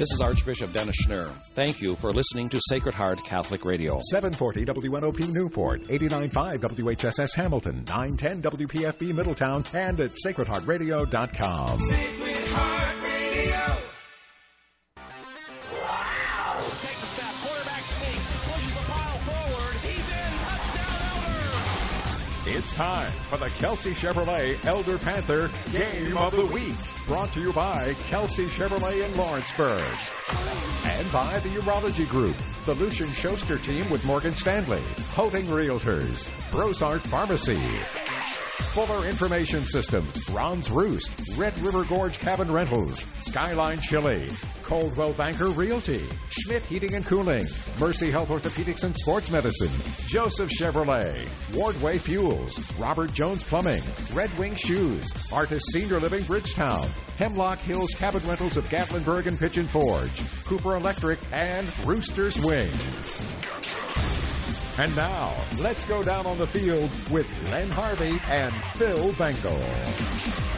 [0.00, 1.30] This is Archbishop Dennis Schnurr.
[1.48, 3.98] Thank you for listening to Sacred Heart Catholic Radio.
[4.10, 11.78] 740 WNOP Newport, 89.5 WHSS Hamilton, 910 WPFB Middletown, and at sacredheartradio.com.
[11.80, 13.90] Sacred Heart Radio.
[22.46, 26.72] It's time for the Kelsey Chevrolet Elder Panther Game of the Week.
[27.06, 29.84] Brought to you by Kelsey Chevrolet in Lawrenceburg.
[30.86, 37.00] And by the Urology Group, the Lucian Schuster team with Morgan Stanley, Holding Realtors, Brosart
[37.00, 37.58] Pharmacy,
[38.72, 44.30] Fuller Information Systems, Ron's Roost, Red River Gorge Cabin Rentals, Skyline Chili,
[44.70, 47.44] Coldwell Banker Realty, Schmidt Heating and Cooling,
[47.80, 49.68] Mercy Health Orthopedics and Sports Medicine,
[50.06, 57.58] Joseph Chevrolet, Wardway Fuels, Robert Jones Plumbing, Red Wing Shoes, Artis Senior Living Bridgetown, Hemlock
[57.58, 63.34] Hills Cabin Rentals of Gatlinburg and Pigeon Forge, Cooper Electric, and Rooster's Wings.
[64.78, 70.49] And now, let's go down on the field with Len Harvey and Phil Bengal.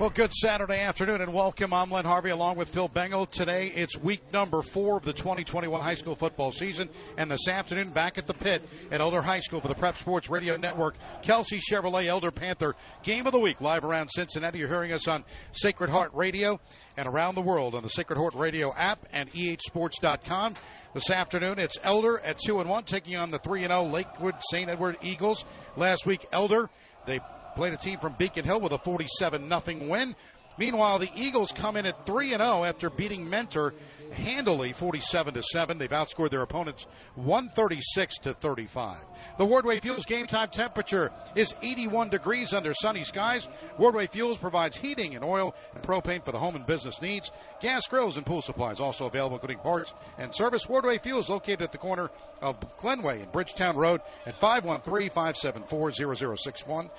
[0.00, 1.74] Well, good Saturday afternoon and welcome.
[1.74, 3.26] I'm Len Harvey along with Phil Bengal.
[3.26, 6.88] Today it's week number four of the 2021 high school football season.
[7.18, 10.30] And this afternoon, back at the pit at Elder High School for the Prep Sports
[10.30, 14.60] Radio Network, Kelsey Chevrolet Elder Panther Game of the Week live around Cincinnati.
[14.60, 16.58] You're hearing us on Sacred Heart Radio
[16.96, 20.54] and around the world on the Sacred Heart Radio app and ehsports.com.
[20.94, 24.36] This afternoon, it's Elder at 2 and 1 taking on the 3 and 0 Lakewood
[24.50, 24.70] St.
[24.70, 25.44] Edward Eagles.
[25.76, 26.70] Last week, Elder,
[27.04, 27.20] they
[27.60, 30.16] played a team from Beacon Hill with a 47 0 win.
[30.56, 33.74] Meanwhile, the Eagles come in at 3 and 0 after beating Mentor
[34.12, 35.78] handily 47 to 7.
[35.78, 38.98] They've outscored their opponents 136 to 35.
[39.38, 43.48] The Wardway Fuels game time temperature is 81 degrees under sunny skies.
[43.78, 47.30] Wardway Fuels provides heating and oil and propane for the home and business needs.
[47.60, 50.66] Gas grills and pool supplies also available, including parts and service.
[50.66, 56.90] Wardway Fuels located at the corner of Glenway and Bridgetown Road at 513-574-0061.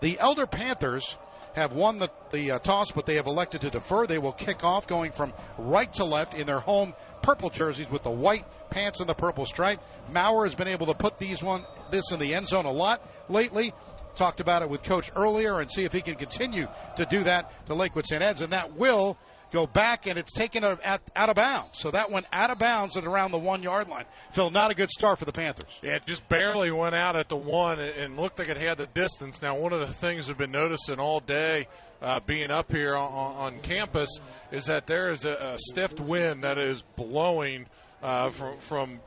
[0.00, 1.16] The Elder Panthers
[1.54, 4.06] have won the, the uh, toss, but they have elected to defer.
[4.06, 8.02] They will kick off going from right to left in their home purple jerseys with
[8.02, 9.80] the white pants and the purple stripe.
[10.12, 13.02] Maurer has been able to put these one this in the end zone a lot
[13.28, 13.74] lately.
[14.16, 17.66] Talked about it with Coach earlier and see if he can continue to do that
[17.66, 18.22] to Lakewood St.
[18.22, 19.16] Ed's, and that will
[19.52, 20.80] go back and it's taken out,
[21.14, 21.78] of bounds.
[21.78, 24.04] So that went out of bounds at around the one yard line.
[24.32, 25.70] Phil, not a good start for the Panthers.
[25.82, 28.86] Yeah, it just barely went out at the one and looked like it had the
[28.86, 29.42] distance.
[29.42, 31.66] Now, one of the things I've been noticing all day
[32.02, 34.08] uh, being up here on, on, campus
[34.50, 37.66] is that there is a, a stiff wind that is blowing
[38.02, 39.00] uh, from from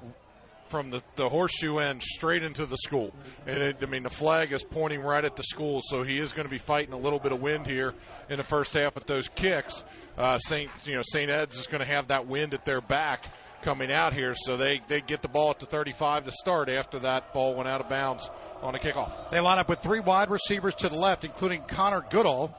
[0.73, 3.13] from the, the horseshoe end straight into the school.
[3.45, 6.33] And it, I mean, the flag is pointing right at the school, so he is
[6.33, 7.93] going to be fighting a little bit of wind here
[8.27, 9.83] in the first half with those kicks.
[10.17, 13.25] Uh, Saint, you know, Saint Ed's is going to have that wind at their back
[13.63, 16.69] coming out here, so they they get the ball at the 35 to start.
[16.69, 18.29] After that ball went out of bounds
[18.61, 19.31] on a kickoff.
[19.31, 22.55] They line up with three wide receivers to the left, including Connor Goodall.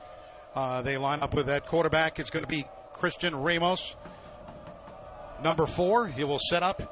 [0.54, 2.18] Uh, they line up with that quarterback.
[2.18, 3.96] It's going to be Christian Ramos,
[5.42, 6.08] number four.
[6.08, 6.82] He will set up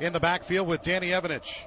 [0.00, 1.66] in the backfield with Danny Evanich.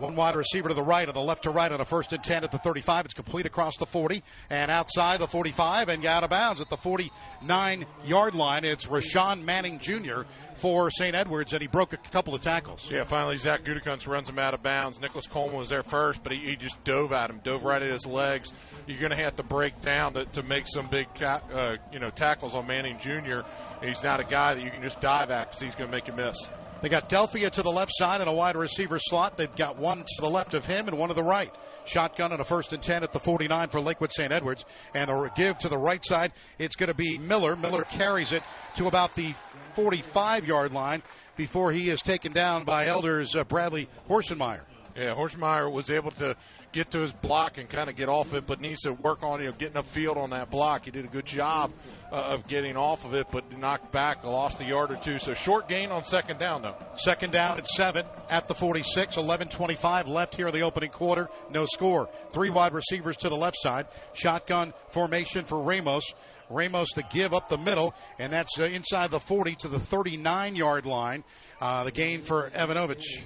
[0.00, 2.24] One wide receiver to the right and the left to right on a first and
[2.24, 3.04] 10 at the 35.
[3.04, 6.76] It's complete across the 40 and outside the 45 and out of bounds at the
[6.78, 8.64] 49 yard line.
[8.64, 10.22] It's Rashawn Manning Jr.
[10.54, 11.14] for St.
[11.14, 12.88] Edwards and he broke a couple of tackles.
[12.90, 14.98] Yeah, finally Zach Gutekunst runs him out of bounds.
[15.00, 17.92] Nicholas Coleman was there first, but he, he just dove at him, dove right at
[17.92, 18.54] his legs.
[18.86, 22.08] You're going to have to break down to, to make some big uh, you know
[22.08, 23.40] tackles on Manning Jr.
[23.82, 26.08] He's not a guy that you can just dive at because he's going to make
[26.08, 26.36] you miss.
[26.82, 29.36] They got Delphia to the left side in a wide receiver slot.
[29.36, 31.54] They've got one to the left of him and one to the right.
[31.84, 34.32] Shotgun and a first and 10 at the 49 for Lakewood St.
[34.32, 34.64] Edwards.
[34.94, 37.54] And the give to the right side, it's going to be Miller.
[37.54, 38.42] Miller carries it
[38.76, 39.34] to about the
[39.74, 41.02] 45 yard line
[41.36, 44.62] before he is taken down by Elders uh, Bradley Horsenmeyer.
[44.96, 46.36] Yeah, Horsemeyer was able to
[46.72, 49.40] get to his block and kind of get off it, but needs to work on
[49.40, 50.84] you know getting upfield on that block.
[50.84, 51.72] He did a good job
[52.10, 55.18] uh, of getting off of it, but knocked back, lost a yard or two.
[55.18, 56.76] So short gain on second down though.
[56.96, 59.16] Second down at seven at the 46.
[59.16, 61.28] 11:25 left here in the opening quarter.
[61.50, 62.08] No score.
[62.32, 63.86] Three wide receivers to the left side.
[64.14, 66.04] Shotgun formation for Ramos.
[66.50, 70.56] Ramos to give up the middle, and that's uh, inside the 40 to the 39
[70.56, 71.22] yard line.
[71.60, 73.24] Uh, the gain for Evanovich.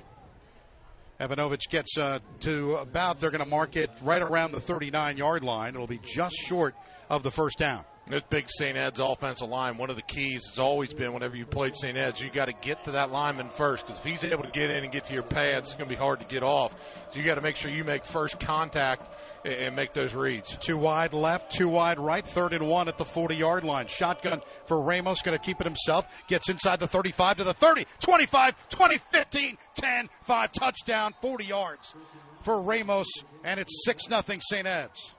[1.25, 5.43] Evanovich gets uh, to about, they're going to mark it right around the 39 yard
[5.43, 5.75] line.
[5.75, 6.75] It'll be just short
[7.09, 7.85] of the first down.
[8.07, 8.77] This big St.
[8.77, 11.97] Ed's offensive line, one of the keys has always been whenever you played St.
[11.97, 13.88] Ed's, you got to get to that lineman first.
[13.88, 15.99] If he's able to get in and get to your pads, it's going to be
[15.99, 16.75] hard to get off.
[17.11, 19.09] So you got to make sure you make first contact
[19.47, 20.55] and make those reads.
[20.61, 23.87] Two wide left, two wide right, third and one at the 40 yard line.
[23.87, 26.07] Shotgun for Ramos, going to keep it himself.
[26.29, 31.94] Gets inside the 35 to the 30, 25, 20, 15, 10, 5, touchdown, 40 yards
[32.42, 33.09] for Ramos,
[33.44, 34.67] and it's 6 nothing St.
[34.67, 35.15] Ed's.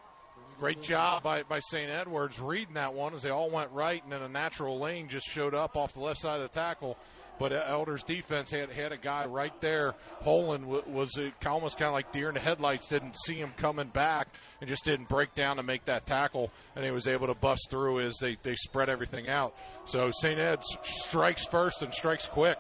[0.60, 1.90] Great job by, by St.
[1.90, 5.26] Edwards reading that one as they all went right, and then a natural lane just
[5.26, 6.98] showed up off the left side of the tackle
[7.38, 9.96] But Elder's defense had had a guy right there.
[10.24, 12.88] Holland was uh, almost kind of like deer in the headlights.
[12.88, 14.30] Didn't see him coming back
[14.62, 17.68] and just didn't break down to make that tackle, and he was able to bust
[17.70, 19.54] through as they they spread everything out.
[19.86, 20.40] So St.
[20.40, 22.58] Ed's strikes first and strikes quick.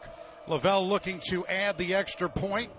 [0.47, 2.71] Lavelle looking to add the extra point.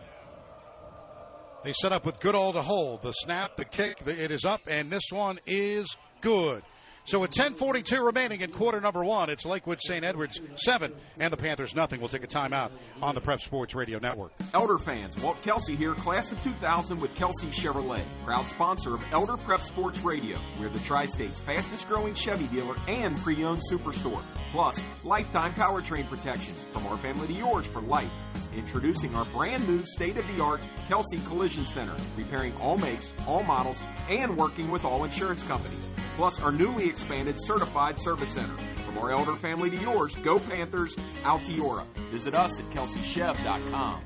[1.67, 3.03] They set up with Goodall to hold.
[3.03, 6.63] The snap, the kick, it is up, and this one is good.
[7.07, 10.05] So with 10:42 remaining in quarter number one, it's Lakewood St.
[10.05, 12.01] Edwards seven and the Panthers nothing.
[12.01, 14.33] We'll take a timeout on the Prep Sports Radio Network.
[14.55, 19.37] Elder fans, Walt Kelsey here, class of 2000 with Kelsey Chevrolet, proud sponsor of Elder
[19.37, 20.37] Prep Sports Radio.
[20.59, 24.23] We're the Tri-State's fastest growing Chevy dealer and pre-owned superstore.
[24.51, 28.11] Plus, lifetime powertrain protection from our family to yours for life.
[28.53, 33.45] Introducing our brand new state of the art Kelsey Collision Center, repairing all makes, all
[33.45, 33.81] models,
[34.11, 35.89] and working with all insurance companies.
[36.17, 38.55] Plus, our newly expanded certified service center.
[38.87, 41.85] From our elder family to yours, go Panthers, Altiora.
[42.11, 44.01] Visit us at kelseychev.com.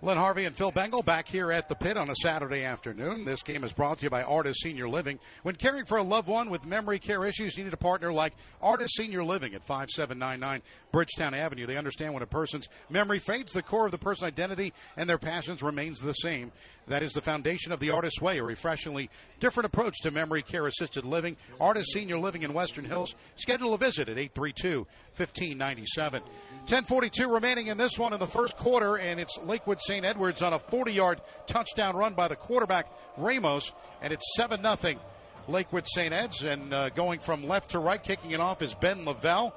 [0.00, 3.24] Len Harvey and Phil Bengal back here at the pit on a Saturday afternoon.
[3.24, 5.18] This game is brought to you by Artis Senior Living.
[5.42, 8.34] When caring for a loved one with memory care issues, you need a partner like
[8.62, 11.66] Artis Senior Living at 5799 Bridgetown Avenue.
[11.66, 15.18] They understand when a person's memory fades, the core of the person's identity and their
[15.18, 16.52] passions remains the same.
[16.86, 20.66] That is the foundation of the Artis Way, a refreshingly different approach to memory care
[20.68, 21.36] assisted living.
[21.60, 23.16] Artis Senior Living in Western Hills.
[23.34, 24.86] Schedule a visit at 832
[25.16, 26.22] 1597.
[26.68, 30.04] 1042 remaining in this one in the first quarter, and it's Lakewood St.
[30.04, 35.00] Edwards on a 40 yard touchdown run by the quarterback Ramos, and it's 7 0
[35.48, 36.12] Lakewood St.
[36.12, 36.42] Ed's.
[36.42, 39.54] And uh, going from left to right, kicking it off is Ben Lavelle.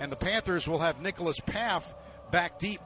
[0.00, 1.94] And the Panthers will have Nicholas Paff
[2.32, 2.80] back deep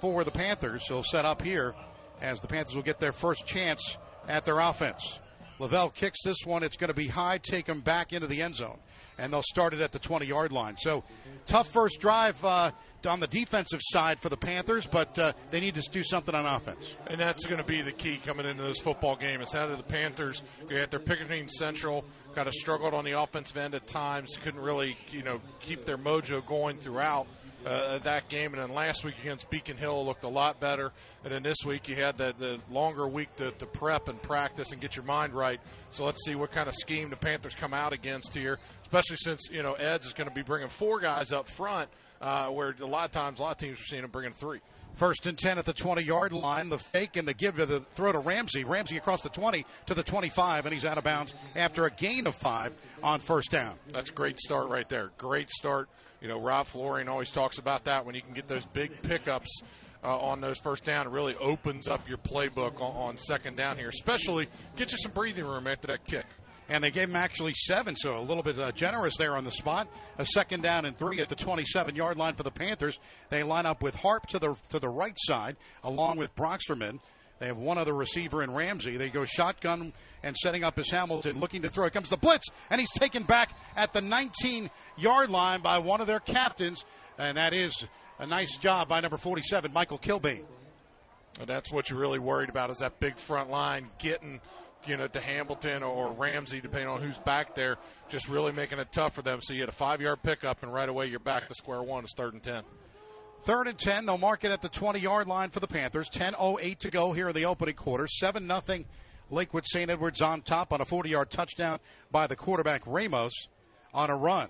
[0.00, 0.86] for the Panthers.
[0.86, 1.74] He'll set up here
[2.20, 3.98] as the Panthers will get their first chance
[4.28, 5.18] at their offense.
[5.58, 6.62] Lavelle kicks this one.
[6.62, 8.78] It's going to be high, take him back into the end zone.
[9.18, 10.76] And they'll start it at the 20 yard line.
[10.78, 11.04] So,
[11.46, 12.70] tough first drive uh,
[13.06, 16.46] on the defensive side for the Panthers, but uh, they need to do something on
[16.46, 16.94] offense.
[17.06, 19.40] And that's going to be the key coming into this football game.
[19.40, 23.56] Is how do the Panthers get their Pickerington Central kind of struggled on the offensive
[23.56, 27.26] end at times, couldn't really you know keep their mojo going throughout.
[27.66, 30.92] Uh, that game, and then last week against Beacon Hill looked a lot better.
[31.24, 34.72] And then this week you had the, the longer week to, to prep and practice
[34.72, 35.60] and get your mind right.
[35.90, 39.50] So let's see what kind of scheme the Panthers come out against here, especially since
[39.52, 41.90] you know Eds is going to be bringing four guys up front,
[42.22, 44.60] uh, where a lot of times a lot of teams are seeing them bringing three.
[44.94, 46.68] First and 10 at the 20 yard line.
[46.68, 48.64] The fake and the give to the throw to Ramsey.
[48.64, 52.26] Ramsey across the 20 to the 25, and he's out of bounds after a gain
[52.26, 52.72] of five
[53.02, 53.74] on first down.
[53.92, 55.10] That's a great start right there.
[55.18, 55.88] Great start.
[56.20, 59.62] You know, Rob Florian always talks about that when you can get those big pickups.
[60.02, 63.76] Uh, on those first down, it really opens up your playbook on, on second down
[63.76, 66.24] here, especially get you some breathing room after that kick
[66.70, 69.50] and they gave him actually seven, so a little bit uh, generous there on the
[69.50, 69.88] spot.
[70.18, 72.98] A second down and three at the 27 yard line for the Panthers.
[73.28, 77.00] They line up with Harp to the to the right side, along with Broxterman.
[77.40, 78.98] They have one other receiver in Ramsey.
[78.98, 79.92] They go shotgun
[80.22, 81.86] and setting up his Hamilton, looking to throw.
[81.86, 86.00] It comes the blitz, and he's taken back at the 19 yard line by one
[86.00, 86.84] of their captains,
[87.18, 87.84] and that is
[88.20, 90.44] a nice job by number 47, Michael Kilbane.
[91.40, 94.40] And that's what you're really worried about is that big front line getting
[94.86, 97.76] you know, to Hamilton or Ramsey, depending on who's back there,
[98.08, 99.40] just really making it tough for them.
[99.42, 102.04] So you had a five yard pickup, and right away you're back to square one.
[102.04, 102.62] It's third and 10.
[103.44, 104.06] Third and 10.
[104.06, 106.08] They'll mark it at the 20 yard line for the Panthers.
[106.10, 108.06] 10.08 to go here in the opening quarter.
[108.06, 108.84] 7 0
[109.30, 109.90] Lakewood St.
[109.90, 111.78] Edwards on top on a 40 yard touchdown
[112.10, 113.48] by the quarterback Ramos
[113.94, 114.48] on a run.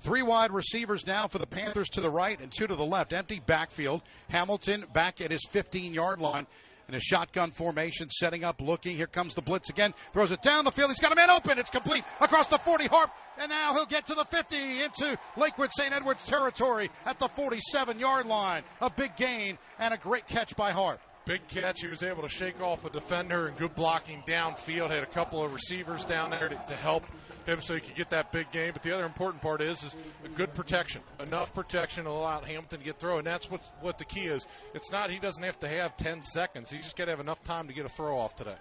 [0.00, 3.12] Three wide receivers now for the Panthers to the right and two to the left.
[3.12, 4.02] Empty backfield.
[4.28, 6.46] Hamilton back at his 15 yard line
[6.88, 8.96] in a shotgun formation, setting up, looking.
[8.96, 9.92] Here comes the blitz again.
[10.12, 10.90] Throws it down the field.
[10.90, 11.58] He's got a man open.
[11.58, 12.86] It's complete across the 40.
[12.86, 13.10] Harp.
[13.38, 15.92] And now he'll get to the 50 into Lakewood St.
[15.92, 18.62] Edwards territory at the 47 yard line.
[18.80, 21.00] A big gain and a great catch by Harp.
[21.24, 21.82] Big catch.
[21.82, 24.90] He was able to shake off a defender and good blocking downfield.
[24.90, 27.04] Had a couple of receivers down there to, to help
[27.48, 28.72] him so he could get that big game.
[28.72, 29.96] But the other important part is is
[30.34, 34.04] good protection, enough protection to allow Hamilton to get through, and that's what what the
[34.04, 34.46] key is.
[34.74, 36.70] It's not he doesn't have to have 10 seconds.
[36.70, 38.56] He just got to have enough time to get a throw off today.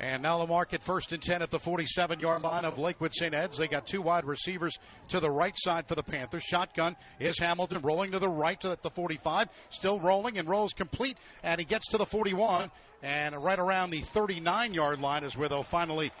[0.00, 3.34] And now the market first and 10 at the 47 yard line of Lakewood St.
[3.34, 3.58] Ed's.
[3.58, 4.78] They got two wide receivers
[5.10, 6.42] to the right side for the Panthers.
[6.42, 9.48] Shotgun is Hamilton rolling to the right at the 45.
[9.68, 11.18] Still rolling and rolls complete.
[11.42, 12.70] And he gets to the 41.
[13.02, 16.12] And right around the 39 yard line is where they'll finally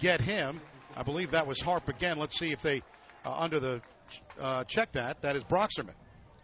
[0.00, 0.60] get him.
[0.98, 2.18] I believe that was Harp again.
[2.18, 2.82] Let's see if they,
[3.24, 3.80] uh, under the
[4.40, 5.94] uh, check that, that is Broxterman.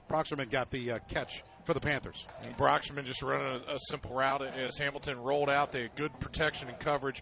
[0.09, 2.25] Broxterman got the uh, catch for the Panthers.
[2.43, 5.73] And Broxterman just running a, a, simple route as Hamilton rolled out.
[5.73, 7.21] They had good protection and coverage.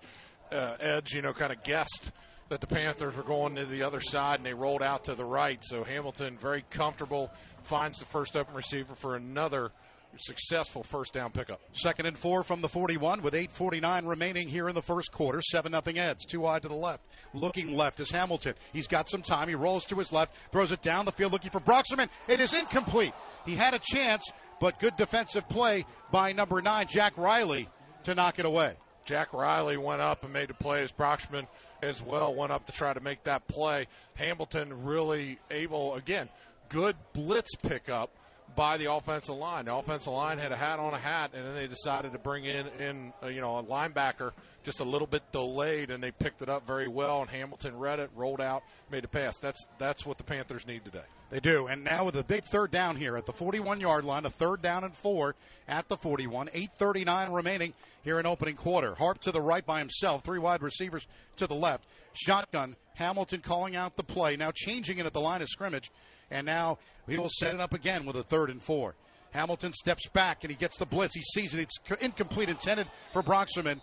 [0.51, 2.13] Uh, Edge, you know, kind of guessed
[2.51, 5.25] that the Panthers were going to the other side and they rolled out to the
[5.25, 5.59] right.
[5.63, 7.31] So Hamilton very comfortable
[7.63, 9.73] finds the first open receiver for another
[10.19, 11.61] successful first down pickup.
[11.73, 15.41] Second and four from the 41 with 8.49 remaining here in the first quarter.
[15.41, 16.25] 7 nothing Eds.
[16.25, 17.03] Two wide to the left.
[17.35, 18.55] Looking left is Hamilton.
[18.73, 19.49] He's got some time.
[19.49, 22.09] He rolls to his left, throws it down the field looking for Broxterman.
[22.29, 23.13] It is incomplete.
[23.45, 27.69] He had a chance, but good defensive play by number nine, Jack Riley,
[28.05, 28.77] to knock it away.
[29.05, 31.47] Jack Riley went up and made the play as Broxterman
[31.83, 33.89] as well went up to try to make that play.
[34.15, 36.29] Hamilton really able, again,
[36.69, 38.11] good blitz pickup
[38.55, 39.67] by the offensive line.
[39.67, 42.45] The offensive line had a hat on a hat, and then they decided to bring
[42.45, 44.33] in, in uh, you know, a linebacker
[44.65, 47.21] just a little bit delayed, and they picked it up very well.
[47.21, 49.39] And Hamilton read it, rolled out, made a pass.
[49.39, 51.05] That's that's what the Panthers need today.
[51.31, 51.67] They do.
[51.67, 54.61] And now with a big third down here at the 41 yard line, a third
[54.61, 55.35] down and four
[55.67, 56.49] at the 41.
[56.49, 57.73] 8.39 remaining
[58.03, 58.95] here in opening quarter.
[58.95, 61.87] Harp to the right by himself, three wide receivers to the left.
[62.13, 62.77] Shotgun.
[62.95, 64.37] Hamilton calling out the play.
[64.37, 65.91] Now changing it at the line of scrimmage.
[66.33, 66.79] And now
[67.09, 68.95] he will set it up again with a third and four.
[69.33, 71.15] Hamilton steps back and he gets the blitz.
[71.15, 71.61] He sees it.
[71.61, 73.81] It's incomplete, intended for Broxterman.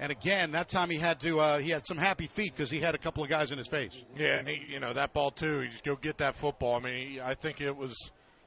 [0.00, 2.80] And again, that time he had to uh, he had some happy feet because he
[2.80, 3.92] had a couple of guys in his face.
[4.16, 5.62] Yeah, and he, you know that ball too.
[5.62, 6.76] You just go get that football.
[6.76, 7.94] I mean, he, I think it was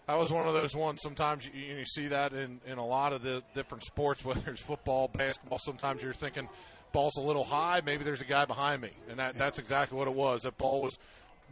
[0.08, 1.00] that was one of those ones.
[1.02, 4.62] Sometimes you, you see that in in a lot of the different sports, whether it's
[4.62, 5.60] football, basketball.
[5.60, 6.50] Sometimes you're thinking
[6.92, 7.82] ball's a little high.
[7.86, 10.42] Maybe there's a guy behind me, and that that's exactly what it was.
[10.42, 10.98] That ball was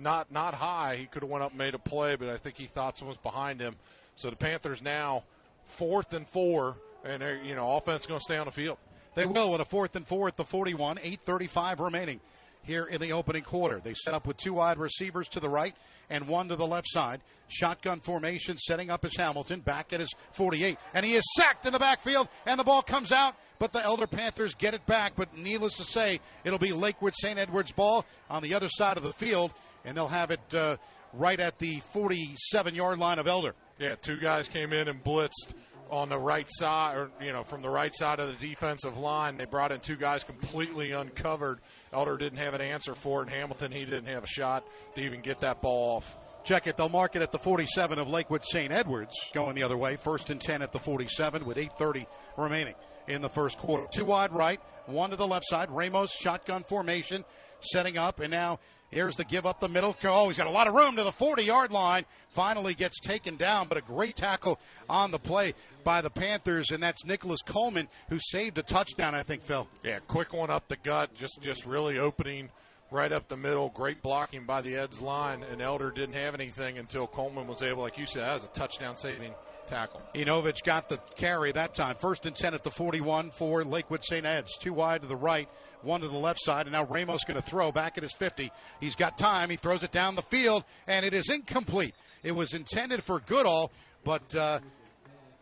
[0.01, 0.95] not not high.
[0.97, 3.15] He could have went up and made a play, but I think he thought someone
[3.15, 3.75] was behind him.
[4.15, 5.23] So the Panthers now
[5.63, 8.77] fourth and four, and you know offense going to stay on the field.
[9.15, 12.21] They will with a fourth and four at the 41, 8.35 remaining
[12.63, 13.81] here in the opening quarter.
[13.83, 15.75] They set up with two wide receivers to the right
[16.09, 17.21] and one to the left side.
[17.47, 20.77] Shotgun formation setting up as Hamilton back at his 48.
[20.93, 24.07] And he is sacked in the backfield and the ball comes out, but the Elder
[24.07, 25.13] Panthers get it back.
[25.15, 27.39] But needless to say, it'll be Lakewood St.
[27.39, 29.51] Edward's ball on the other side of the field
[29.85, 30.77] and they'll have it uh,
[31.13, 33.55] right at the 47 yard line of Elder.
[33.79, 35.53] Yeah, two guys came in and blitzed
[35.89, 39.37] on the right side, or you know, from the right side of the defensive line.
[39.37, 41.59] They brought in two guys completely uncovered.
[41.91, 43.29] Elder didn't have an answer for it.
[43.29, 44.65] Hamilton, he didn't have a shot
[44.95, 46.17] to even get that ball off.
[46.43, 46.75] Check it.
[46.77, 48.71] They'll mark it at the 47 of Lakewood St.
[48.71, 49.95] Edwards, going the other way.
[49.95, 52.07] First and 10 at the 47 with 8:30
[52.37, 52.73] remaining
[53.07, 53.85] in the first quarter.
[53.93, 55.69] Two wide right, one to the left side.
[55.69, 57.25] Ramos shotgun formation,
[57.63, 58.59] setting up, and now
[58.91, 59.95] Here's the give up the middle.
[60.03, 62.05] Oh, he's got a lot of room to the 40 yard line.
[62.29, 64.59] Finally gets taken down, but a great tackle
[64.89, 65.53] on the play
[65.85, 69.67] by the Panthers, and that's Nicholas Coleman who saved a touchdown, I think, Phil.
[69.83, 72.49] Yeah, quick one up the gut, just just really opening
[72.91, 73.69] right up the middle.
[73.69, 77.83] Great blocking by the Eds line, and Elder didn't have anything until Coleman was able,
[77.83, 79.33] like you said, that was a touchdown saving
[79.67, 80.01] tackle.
[80.15, 81.95] Inovich got the carry that time.
[81.99, 84.25] First and 10 at the 41 for Lakewood St.
[84.25, 84.57] Ed's.
[84.57, 85.49] Two wide to the right,
[85.81, 88.51] one to the left side, and now Ramos going to throw back at his 50.
[88.79, 89.49] He's got time.
[89.49, 91.95] He throws it down the field, and it is incomplete.
[92.23, 93.71] It was intended for Goodall,
[94.03, 94.59] but uh,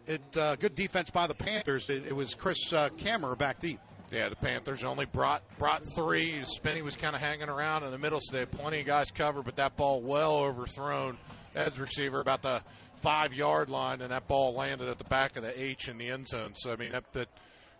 [0.07, 1.89] it uh, good defense by the Panthers.
[1.89, 3.79] It, it was Chris uh, Kammer back deep.
[4.11, 6.43] Yeah, the Panthers only brought brought three.
[6.43, 9.11] Spinney was kind of hanging around in the middle, so they had plenty of guys
[9.11, 11.17] covered, but that ball well overthrown.
[11.55, 12.61] Ed's receiver about the
[13.01, 16.09] five yard line, and that ball landed at the back of the H in the
[16.09, 16.51] end zone.
[16.55, 17.27] So I mean, that, that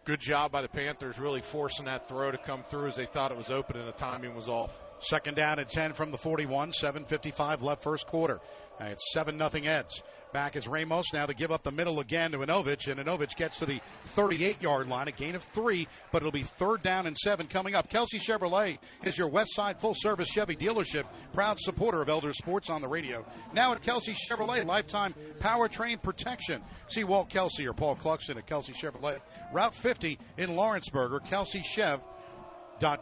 [0.06, 3.32] good job by the Panthers, really forcing that throw to come through as they thought
[3.32, 4.78] it was open, and the timing was off.
[5.02, 8.40] Second down and 10 from the 41, 7.55 left first quarter.
[8.82, 10.04] It's 7 nothing Eds.
[10.32, 11.06] Back is Ramos.
[11.12, 14.62] Now to give up the middle again to Inovich, and Inovich gets to the 38
[14.62, 17.90] yard line, a gain of three, but it'll be third down and seven coming up.
[17.90, 22.70] Kelsey Chevrolet is your West Side full service Chevy dealership, proud supporter of Elder Sports
[22.70, 23.26] on the radio.
[23.54, 26.62] Now at Kelsey Chevrolet, lifetime powertrain protection.
[26.90, 29.18] See Walt Kelsey or Paul Cluxton at Kelsey Chevrolet.
[29.52, 32.02] Route 50 in Lawrenceburg or Kelsey Chev.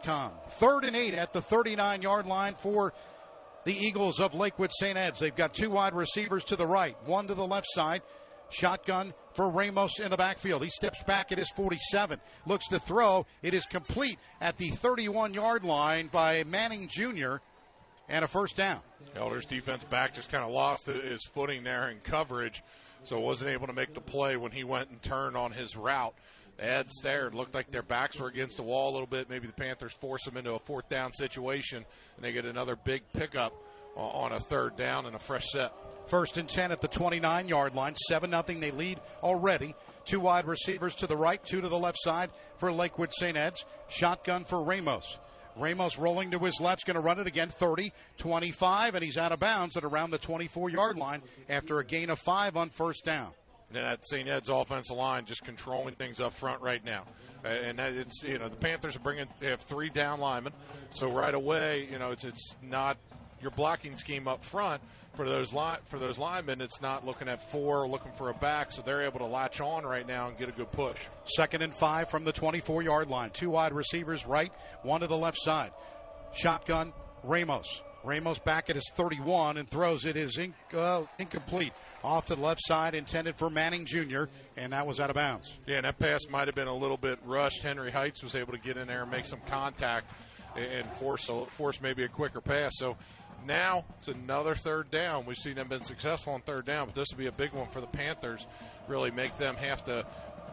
[0.02, 0.32] Com.
[0.58, 2.92] Third and eight at the 39 yard line for
[3.68, 4.96] the Eagles of Lakewood St.
[4.96, 5.18] Ed's.
[5.18, 8.00] They've got two wide receivers to the right, one to the left side.
[8.48, 10.64] Shotgun for Ramos in the backfield.
[10.64, 13.26] He steps back at his 47, looks to throw.
[13.42, 17.36] It is complete at the 31 yard line by Manning Jr.
[18.08, 18.80] and a first down.
[19.14, 22.62] Elder's defense back just kind of lost his footing there in coverage,
[23.04, 26.14] so wasn't able to make the play when he went and turned on his route.
[26.58, 27.28] Ed's there.
[27.28, 29.30] It looked like their backs were against the wall a little bit.
[29.30, 31.84] Maybe the Panthers force them into a fourth down situation,
[32.16, 33.52] and they get another big pickup
[33.96, 35.72] on a third down and a fresh set.
[36.06, 37.94] First and 10 at the 29 yard line.
[37.94, 38.42] 7 0.
[38.60, 39.74] They lead already.
[40.04, 43.36] Two wide receivers to the right, two to the left side for Lakewood St.
[43.36, 43.64] Ed's.
[43.88, 45.18] Shotgun for Ramos.
[45.58, 49.32] Ramos rolling to his left, going to run it again 30, 25, and he's out
[49.32, 53.04] of bounds at around the 24 yard line after a gain of five on first
[53.04, 53.32] down.
[53.68, 54.26] And that St.
[54.28, 57.04] Ed's offensive line just controlling things up front right now.
[57.44, 60.52] And that it's you know the Panthers are bringing they have three down linemen,
[60.90, 62.96] so right away you know it's it's not
[63.40, 64.82] your blocking scheme up front
[65.14, 65.50] for those
[65.84, 66.60] for those linemen.
[66.60, 69.84] It's not looking at four, looking for a back, so they're able to latch on
[69.84, 70.98] right now and get a good push.
[71.24, 73.30] Second and five from the 24 yard line.
[73.30, 74.52] Two wide receivers right,
[74.82, 75.72] one to the left side.
[76.34, 76.92] Shotgun,
[77.22, 77.82] Ramos.
[78.08, 82.40] Ramos back at his 31 and throws it is in, uh, incomplete off to the
[82.40, 84.24] left side, intended for Manning Jr.,
[84.56, 85.52] and that was out of bounds.
[85.66, 87.62] Yeah, and that pass might have been a little bit rushed.
[87.62, 90.14] Henry Heights was able to get in there and make some contact
[90.56, 92.72] and force a, force maybe a quicker pass.
[92.78, 92.96] So
[93.46, 95.26] now it's another third down.
[95.26, 97.68] We've seen them been successful on third down, but this will be a big one
[97.68, 98.46] for the Panthers.
[98.88, 100.06] Really make them have to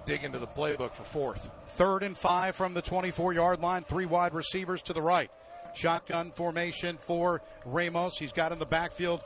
[0.05, 1.49] dig into the playbook for fourth.
[1.67, 5.31] Third and five from the 24 yard line, three wide receivers to the right.
[5.75, 8.17] Shotgun formation for Ramos.
[8.17, 9.21] He's got in the backfield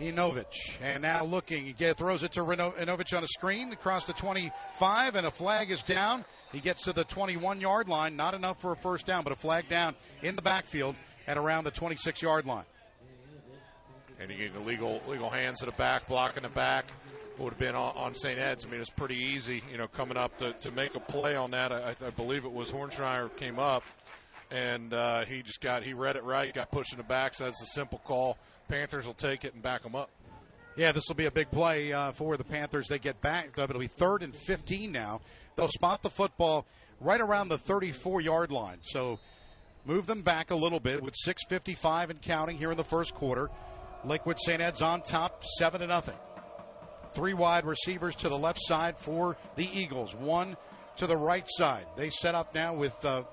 [0.00, 0.80] Inovich.
[0.82, 5.16] And now looking, he throws it to Reno, Inovich on a screen across the 25,
[5.16, 6.24] and a flag is down.
[6.52, 8.16] He gets to the 21 yard line.
[8.16, 11.64] Not enough for a first down, but a flag down in the backfield at around
[11.64, 12.64] the 26 yard line.
[14.20, 16.86] And you get illegal legal hands to the back, blocking the back.
[17.38, 18.36] Would have been on, on St.
[18.36, 18.64] Ed's.
[18.64, 21.52] I mean, it's pretty easy, you know, coming up to, to make a play on
[21.52, 21.70] that.
[21.70, 23.84] I, I believe it was Hornschreier came up,
[24.50, 27.34] and uh, he just got he read it right, got pushed in the back.
[27.34, 28.36] So that's a simple call.
[28.68, 30.10] Panthers will take it and back them up.
[30.76, 32.86] Yeah, this will be a big play uh, for the Panthers.
[32.88, 33.58] They get back.
[33.58, 35.20] It'll be third and 15 now.
[35.56, 36.66] They'll spot the football
[37.00, 38.78] right around the 34 yard line.
[38.82, 39.18] So
[39.84, 43.50] move them back a little bit with 6.55 and counting here in the first quarter.
[44.04, 44.60] Lakewood St.
[44.60, 46.14] Ed's on top, 7 to nothing.
[47.12, 50.56] Three wide receivers to the left side for the Eagles, one
[50.98, 51.86] to the right side.
[51.96, 53.24] They set up now with uh,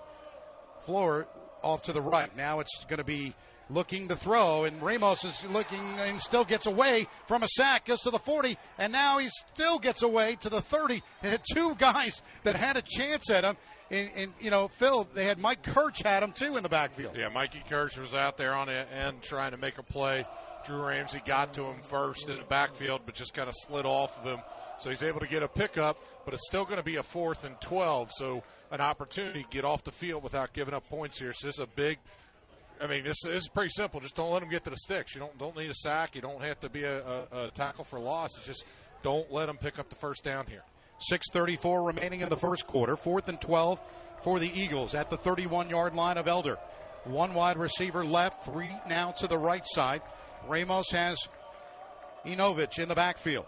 [0.86, 1.28] Floor
[1.62, 2.36] off to the right.
[2.36, 3.36] Now it's going to be
[3.70, 8.02] looking to throw, and Ramos is looking and still gets away from a sack, goes
[8.02, 11.02] to the 40, and now he still gets away to the 30.
[11.24, 13.58] And had two guys that had a chance at him.
[13.90, 17.16] And, and, you know, Phil, they had Mike Kirch had him too in the backfield.
[17.18, 20.24] Yeah, Mikey Kirsch was out there on the end trying to make a play.
[20.66, 24.18] Drew Ramsey got to him first in the backfield, but just kind of slid off
[24.20, 24.40] of him.
[24.78, 27.46] So he's able to get a pickup, but it's still going to be a fourth
[27.46, 28.12] and 12.
[28.14, 31.34] So an opportunity to get off the field without giving up points here.
[31.34, 31.98] So this is a big.
[32.82, 34.02] I mean, this, this is pretty simple.
[34.02, 35.16] Just don't let them get to the sticks.
[35.16, 36.16] You don't don't need a sack.
[36.16, 38.38] You don't have to be a, a, a tackle for loss.
[38.38, 38.66] It's just
[39.02, 40.64] don't let them pick up the first down here.
[41.12, 42.96] 6.34 remaining in the first quarter.
[42.96, 43.80] Fourth and 12
[44.24, 46.58] for the Eagles at the 31 yard line of Elder.
[47.04, 50.02] One wide receiver left, three now to the right side.
[50.48, 51.18] Ramos has
[52.26, 53.46] Inovich in the backfield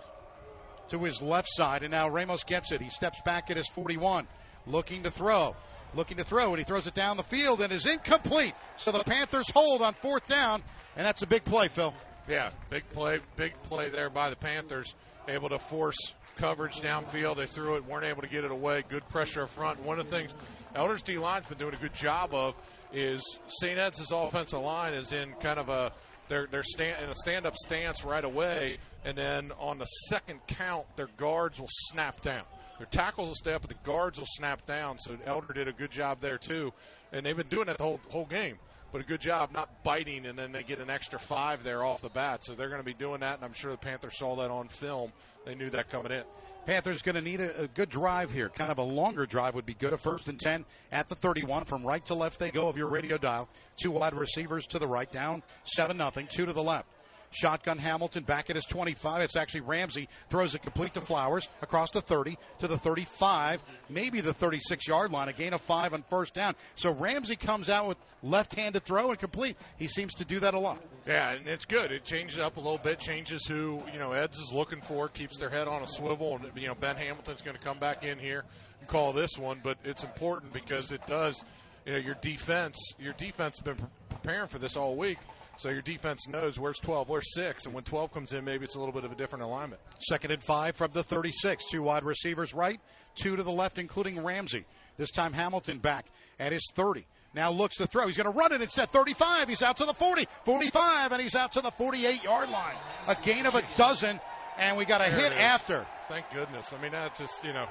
[0.89, 2.81] to his left side, and now Ramos gets it.
[2.81, 4.27] He steps back at his 41,
[4.65, 5.55] looking to throw.
[5.95, 8.53] Looking to throw, and he throws it down the field and is incomplete.
[8.75, 10.61] So the Panthers hold on fourth down,
[10.95, 11.93] and that's a big play, Phil.
[12.27, 14.93] Yeah, big play, big play there by the Panthers.
[15.29, 15.97] Able to force
[16.35, 17.37] coverage downfield.
[17.37, 18.83] They threw it, weren't able to get it away.
[18.87, 19.81] Good pressure up front.
[19.81, 20.33] One of the things
[20.75, 22.55] Elders D line's been doing a good job of
[22.93, 23.77] is St.
[23.77, 25.91] Ed's offensive line is in kind of a
[26.29, 30.39] they're they're stand, in a stand up stance right away, and then on the second
[30.47, 32.43] count, their guards will snap down.
[32.77, 34.99] Their tackles will stay up, but the guards will snap down.
[34.99, 36.73] So Elder did a good job there too,
[37.11, 38.57] and they've been doing that the whole whole game.
[38.91, 42.01] But a good job not biting, and then they get an extra five there off
[42.01, 42.43] the bat.
[42.43, 44.69] So they're going to be doing that, and I'm sure the Panthers saw that on
[44.69, 45.11] film.
[45.45, 46.23] They knew that coming in.
[46.67, 48.49] Panthers going to need a, a, good drive here.
[48.49, 49.93] Kind of a longer drive would be good.
[49.93, 51.63] A first and 10 at the 31.
[51.63, 53.47] From right to left they go of your radio dial.
[53.81, 56.27] Two wide receivers to the right, down 7 nothing.
[56.29, 56.89] Two to the left.
[57.31, 59.21] Shotgun Hamilton back at his 25.
[59.21, 64.21] It's actually Ramsey throws it complete to Flowers across the 30 to the 35, maybe
[64.21, 65.27] the 36 yard line.
[65.27, 66.55] A gain of five on first down.
[66.75, 69.57] So Ramsey comes out with left handed throw and complete.
[69.77, 70.81] He seems to do that a lot.
[71.05, 71.91] Yeah, and it's good.
[71.91, 75.37] It changes up a little bit, changes who, you know, Eds is looking for, keeps
[75.37, 76.35] their head on a swivel.
[76.37, 78.43] And, you know, Ben Hamilton's going to come back in here
[78.79, 79.61] and call this one.
[79.63, 81.43] But it's important because it does,
[81.85, 85.17] you know, your defense, your defense has been preparing for this all week.
[85.57, 88.75] So your defense knows where's 12, where's 6, and when 12 comes in, maybe it's
[88.75, 89.81] a little bit of a different alignment.
[90.07, 91.65] Second and five from the 36.
[91.71, 92.79] Two wide receivers right,
[93.15, 94.65] two to the left, including Ramsey.
[94.97, 96.05] This time Hamilton back
[96.39, 97.05] at his 30.
[97.33, 98.05] Now looks to throw.
[98.05, 98.91] He's going to run it instead.
[98.91, 99.49] 35.
[99.49, 102.75] He's out to the 40, 45, and he's out to the 48 yard line.
[103.07, 104.19] A gain of a dozen,
[104.59, 105.87] and we got a there hit after.
[106.07, 106.71] Thank goodness.
[106.71, 107.67] I mean, that's just, you know,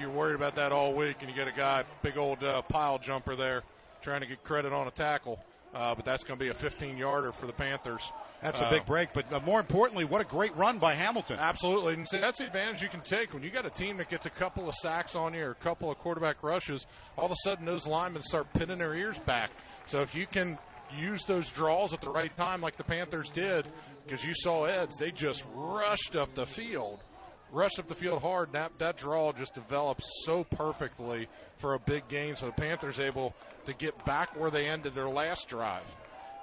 [0.00, 2.98] you're worried about that all week, and you get a guy, big old uh, pile
[2.98, 3.62] jumper there,
[4.00, 5.38] trying to get credit on a tackle.
[5.72, 8.10] Uh, but that's going to be a 15 yarder for the Panthers.
[8.42, 11.36] That's a big break, but uh, more importantly, what a great run by Hamilton.
[11.38, 14.08] Absolutely, and see, that's the advantage you can take when you got a team that
[14.08, 16.86] gets a couple of sacks on you or a couple of quarterback rushes.
[17.18, 19.50] All of a sudden, those linemen start pinning their ears back.
[19.84, 20.58] So if you can
[20.98, 23.68] use those draws at the right time, like the Panthers did,
[24.06, 27.04] because you saw Eds, they just rushed up the field
[27.52, 28.52] rushed up the field hard.
[28.52, 31.28] That that draw just developed so perfectly
[31.58, 32.36] for a big gain.
[32.36, 33.34] So the Panthers able
[33.66, 35.84] to get back where they ended their last drive.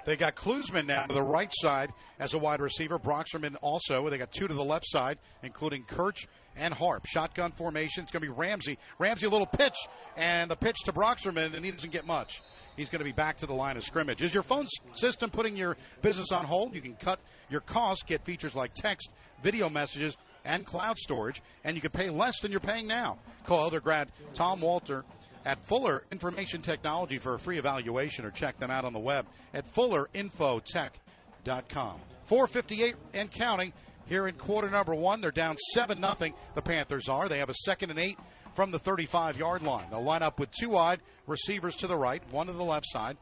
[0.06, 2.98] They got Klusman now to the right side as a wide receiver.
[2.98, 4.10] Broxterman also.
[4.10, 7.06] They got two to the left side, including Kirch and Harp.
[7.06, 8.04] Shotgun formation.
[8.04, 8.78] It's going to be Ramsey.
[9.00, 9.76] Ramsey, a little pitch,
[10.16, 12.42] and the pitch to Broxterman, and he doesn't get much.
[12.78, 14.22] He's going to be back to the line of scrimmage.
[14.22, 16.74] Is your phone system putting your business on hold?
[16.74, 19.10] You can cut your costs, get features like text,
[19.44, 20.16] video messages,
[20.48, 23.20] and cloud storage, and you can pay less than you're paying now.
[23.46, 25.06] Call Elder grad Tom Walter
[25.46, 29.26] at Fuller Information Technology for a free evaluation or check them out on the web
[29.54, 32.00] at fullerinfotech.com.
[32.26, 33.72] 458 and counting
[34.08, 35.22] here in quarter number one.
[35.22, 36.34] They're down 7 nothing.
[36.56, 37.30] the Panthers are.
[37.30, 38.18] They have a second and eight
[38.56, 39.86] from the 35 yard line.
[39.90, 43.18] They'll line up with two wide receivers to the right, one to the left side.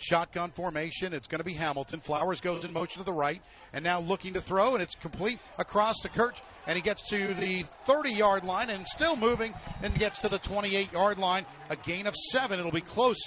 [0.00, 1.12] Shotgun formation.
[1.12, 2.00] It's going to be Hamilton.
[2.00, 3.42] Flowers goes in motion to the right,
[3.72, 7.34] and now looking to throw, and it's complete across to Kirch, and he gets to
[7.34, 11.44] the 30 yard line and still moving, and gets to the 28 yard line.
[11.68, 12.58] A gain of seven.
[12.58, 13.18] It'll be close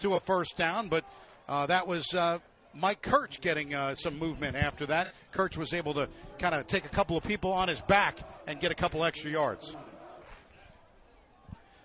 [0.00, 1.04] to a first down, but
[1.48, 2.12] uh, that was.
[2.14, 2.38] Uh,
[2.74, 5.12] Mike Kirch getting uh, some movement after that.
[5.32, 6.08] Kirch was able to
[6.38, 9.30] kind of take a couple of people on his back and get a couple extra
[9.30, 9.74] yards.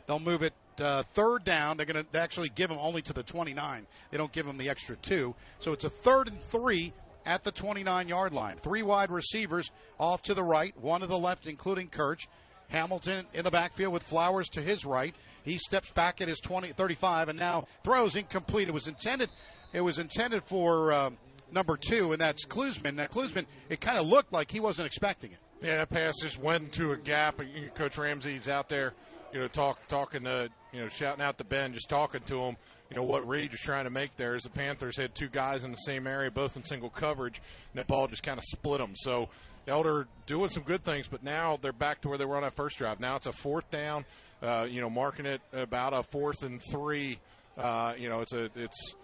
[0.05, 1.77] They'll move it uh, third down.
[1.77, 3.87] They're going to actually give them only to the 29.
[4.11, 5.35] They don't give them the extra two.
[5.59, 6.93] So it's a third and three
[7.25, 8.57] at the 29 yard line.
[8.57, 12.27] Three wide receivers off to the right, one to the left, including Kirch.
[12.69, 15.13] Hamilton in the backfield with Flowers to his right.
[15.43, 18.67] He steps back at his 20, 35 and now throws incomplete.
[18.67, 19.29] It was intended.
[19.73, 21.17] It was intended for um,
[21.51, 22.95] number two, and that's Klusman.
[22.95, 25.37] Now Klusman, it kind of looked like he wasn't expecting it.
[25.61, 27.39] Yeah, that pass just went into a gap.
[27.75, 28.93] Coach Ramsey's out there
[29.33, 32.57] you know, talk talking to you know, shouting out to Ben, just talking to him.
[32.89, 35.63] You know what Reed is trying to make there is the Panthers had two guys
[35.63, 38.79] in the same area, both in single coverage, and that ball just kind of split
[38.79, 38.93] them.
[38.95, 39.29] So
[39.67, 42.55] Elder doing some good things, but now they're back to where they were on that
[42.55, 42.99] first drive.
[42.99, 44.05] Now it's a fourth down.
[44.41, 47.17] Uh, you know, marking it about a fourth and three.
[47.57, 48.95] Uh, you know, it's a it's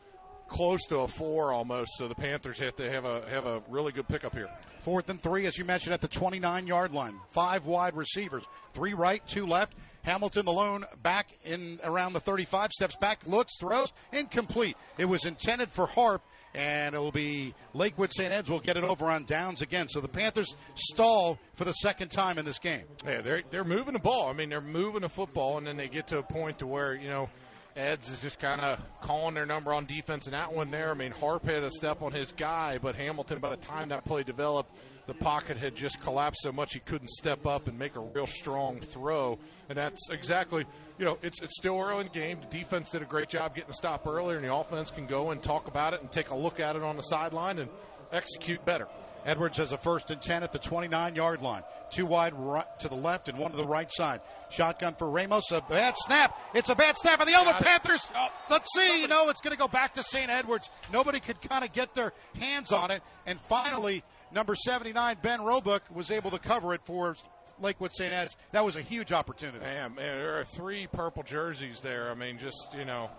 [0.50, 1.92] close to a four almost.
[1.98, 4.50] So the Panthers have to have a have a really good pickup here.
[4.82, 7.16] Fourth and three, as you mentioned, at the 29 yard line.
[7.32, 8.44] Five wide receivers,
[8.74, 9.74] three right, two left.
[10.10, 14.76] Hamilton alone back in around the 35, steps back, looks, throws, incomplete.
[14.98, 16.24] It was intended for Harp,
[16.56, 18.34] and it will be Lakewood St.
[18.34, 19.88] Ed's will get it over on downs again.
[19.88, 22.86] So the Panthers stall for the second time in this game.
[23.06, 24.30] Yeah, they're they're moving the ball.
[24.30, 26.96] I mean, they're moving the football, and then they get to a point to where
[26.96, 27.30] you know.
[27.76, 30.90] Eds is just kind of calling their number on defense, and that one there.
[30.90, 34.04] I mean, Harp had a step on his guy, but Hamilton, by the time that
[34.04, 34.76] play developed,
[35.10, 38.28] the pocket had just collapsed so much he couldn't step up and make a real
[38.28, 39.38] strong throw.
[39.68, 40.66] And that's exactly,
[40.98, 42.40] you know, it's it's still early in the game.
[42.40, 45.32] The defense did a great job getting the stop earlier, and the offense can go
[45.32, 47.70] and talk about it and take a look at it on the sideline and
[48.12, 48.88] execute better.
[49.26, 51.64] Edwards has a first and 10 at the 29 yard line.
[51.92, 54.22] Two wide right to the left and one to the right side.
[54.50, 55.52] Shotgun for Ramos.
[55.52, 56.38] A bad snap.
[56.54, 57.20] It's a bad snap.
[57.20, 58.08] And the Elder Panthers.
[58.16, 59.06] Oh, let's see.
[59.08, 60.30] No, it's going to go back to St.
[60.30, 60.70] Edwards.
[60.94, 63.02] Nobody could kind of get their hands on it.
[63.26, 67.16] And finally, number 79, Ben Roebuck, was able to cover it for
[67.60, 68.14] Lakewood St.
[68.14, 68.36] Ed's.
[68.52, 69.60] That was a huge opportunity.
[69.60, 72.10] Man, there are three purple jerseys there.
[72.10, 73.10] I mean, just, you know,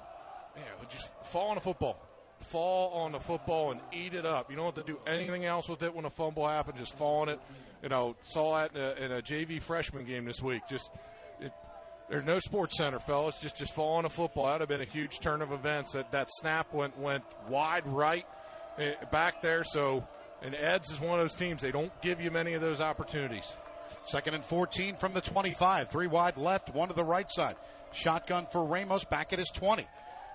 [0.56, 2.00] man, just fall on the football.
[2.40, 4.50] Fall on the football and eat it up.
[4.50, 6.78] You don't have to do anything else with it when a fumble happens.
[6.78, 7.40] Just fall on it.
[7.82, 10.62] You know, saw that in a, in a JV freshman game this week.
[10.68, 10.90] Just
[11.38, 11.52] it,
[12.08, 13.38] there's no SportsCenter, fellas.
[13.40, 14.46] Just just fall on a football.
[14.46, 15.92] That'd have been a huge turn of events.
[15.92, 18.24] That that snap went went wide right
[18.78, 19.62] eh, back there.
[19.62, 20.02] So
[20.42, 23.52] and Eds is one of those teams, they don't give you many of those opportunities.
[24.06, 25.90] Second and 14 from the 25.
[25.90, 27.56] Three wide left, one to the right side.
[27.92, 29.86] Shotgun for Ramos back at his 20.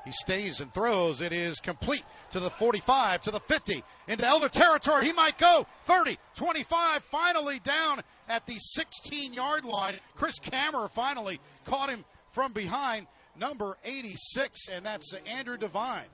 [0.05, 1.21] He stays and throws.
[1.21, 5.05] It is complete to the 45, to the 50, into Elder territory.
[5.05, 9.95] He might go 30, 25, finally down at the 16 yard line.
[10.15, 16.05] Chris Kammerer finally caught him from behind, number 86, and that's Andrew Devine.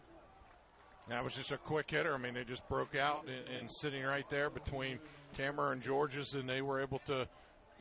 [1.11, 2.13] That was just a quick hitter.
[2.13, 4.97] I mean, they just broke out and, and sitting right there between
[5.37, 7.27] Kammerer and Georges, and they were able to,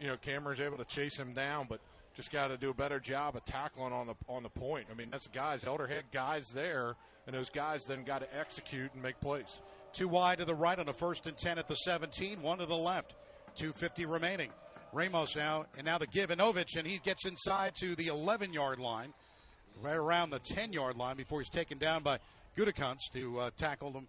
[0.01, 1.81] you know, Kammerer's able to chase him down, but
[2.17, 4.87] just got to do a better job of tackling on the on the point.
[4.91, 6.97] I mean, that's guys, Elder had guys there,
[7.29, 9.61] and those guys then got to execute and make plays.
[9.93, 12.67] Two wide to the right on the first and 10 at the 17, one to
[12.67, 13.15] the left.
[13.57, 14.51] 250 remaining.
[14.93, 18.81] Ramos now, and now the give Inovich, and he gets inside to the 11 yard
[18.81, 19.15] line,
[19.81, 22.19] right around the 10 yard line before he's taken down by
[22.61, 24.07] Gutekunst, who uh, tackled him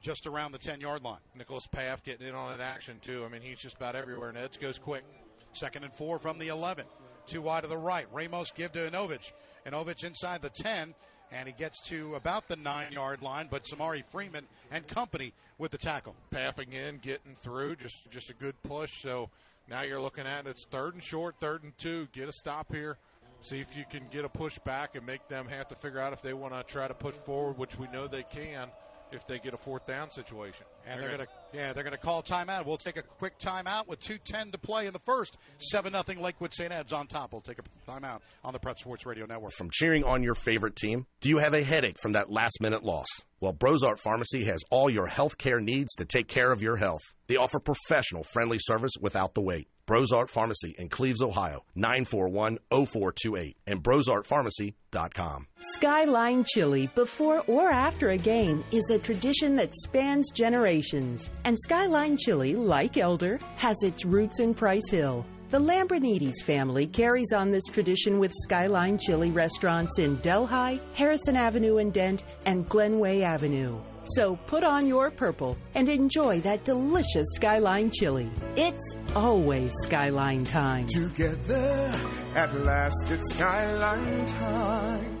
[0.00, 1.20] just around the 10 yard line.
[1.36, 3.24] Nicholas Paff getting in on an action, too.
[3.24, 5.04] I mean, he's just about everywhere, and Eds goes quick.
[5.52, 6.86] Second and four from the 11.
[7.26, 8.06] Two wide to the right.
[8.12, 9.30] Ramos give to Inovich.
[9.64, 10.92] Inovich inside the 10,
[11.30, 15.70] and he gets to about the nine yard line, but Samari Freeman and company with
[15.70, 16.16] the tackle.
[16.32, 19.00] Paffing in, getting through, just just a good push.
[19.00, 19.30] So
[19.68, 22.08] now you're looking at it's third and short, third and two.
[22.12, 22.98] Get a stop here.
[23.44, 26.14] See if you can get a push back and make them have to figure out
[26.14, 28.70] if they want to try to push forward, which we know they can
[29.12, 30.64] if they get a fourth down situation.
[30.86, 32.64] And they're, going to yeah, they're going to call timeout.
[32.64, 35.36] We'll take a quick timeout with 2:10 to play in the first.
[35.58, 36.72] Seven nothing Lakewood St.
[36.72, 37.32] Ed's on top.
[37.32, 39.52] We'll take a timeout on the Prep Sports Radio Network.
[39.52, 42.82] From cheering on your favorite team, do you have a headache from that last minute
[42.82, 43.08] loss?
[43.40, 47.02] Well, Brozart Pharmacy has all your health care needs to take care of your health.
[47.26, 49.68] They offer professional, friendly service without the wait.
[49.86, 55.46] Brozart Pharmacy in Cleves, Ohio, 941-0428 and brozartpharmacy.com.
[55.60, 61.30] Skyline Chili before or after a game is a tradition that spans generations.
[61.44, 65.26] And Skyline Chili, like Elder, has its roots in Price Hill.
[65.50, 71.76] The Lambrinides family carries on this tradition with Skyline Chili restaurants in Delhi, Harrison Avenue
[71.76, 73.78] in Dent, and Glenway Avenue.
[74.04, 78.30] So put on your purple and enjoy that delicious Skyline chili.
[78.54, 80.86] It's always Skyline time.
[80.88, 81.92] Together,
[82.34, 85.20] at last, it's Skyline time.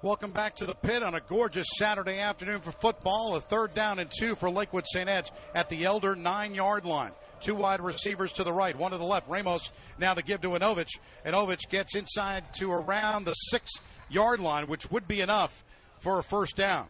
[0.00, 3.34] Welcome back to the pit on a gorgeous Saturday afternoon for football.
[3.34, 5.08] A third down and two for Lakewood St.
[5.08, 7.10] Ed's at the Elder nine yard line.
[7.40, 9.28] Two wide receivers to the right, one to the left.
[9.28, 11.00] Ramos now to give to Anovich.
[11.26, 13.72] Anovich gets inside to around the six
[14.08, 15.64] yard line, which would be enough
[15.98, 16.86] for a first down.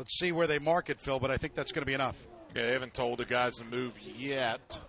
[0.00, 2.16] Let's see where they mark it, Phil, but I think that's going to be enough.
[2.56, 4.80] Yeah, they haven't told the guys to move yet.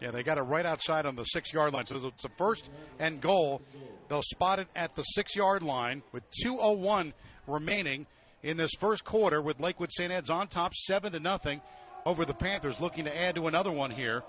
[0.00, 1.86] Yeah, they got it right outside on the six yard line.
[1.86, 2.70] So it's a first
[3.00, 3.62] and goal.
[4.08, 7.12] They'll spot it at the six yard line with 2.01
[7.48, 8.06] remaining
[8.44, 10.12] in this first quarter with Lakewood St.
[10.12, 11.62] Ed's on top, 7 to nothing
[12.06, 14.22] over the Panthers, looking to add to another one here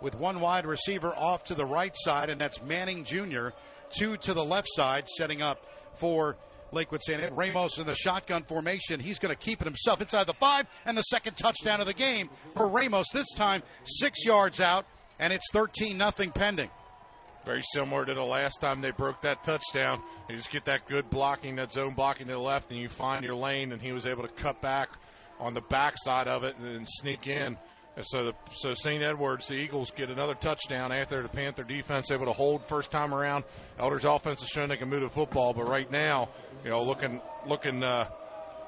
[0.00, 3.48] with one wide receiver off to the right side, and that's Manning Jr.,
[3.90, 6.36] two to the left side, setting up for
[6.74, 7.00] Lakewood.
[7.08, 7.36] Ed.
[7.36, 9.00] Ramos in the shotgun formation.
[9.00, 11.94] He's going to keep it himself inside the five, and the second touchdown of the
[11.94, 13.06] game for Ramos.
[13.12, 14.86] This time, six yards out,
[15.18, 16.70] and it's 13 nothing pending.
[17.44, 20.02] Very similar to the last time they broke that touchdown.
[20.28, 23.22] You just get that good blocking, that zone blocking to the left, and you find
[23.22, 24.88] your lane, and he was able to cut back
[25.38, 27.58] on the backside of it and sneak in.
[27.96, 29.02] And so, the, so St.
[29.02, 33.14] Edwards, the Eagles get another touchdown after the Panther defense able to hold first time
[33.14, 33.44] around.
[33.78, 36.28] Elders offense is showing they can move the football, but right now,
[36.64, 38.08] you know, looking looking uh,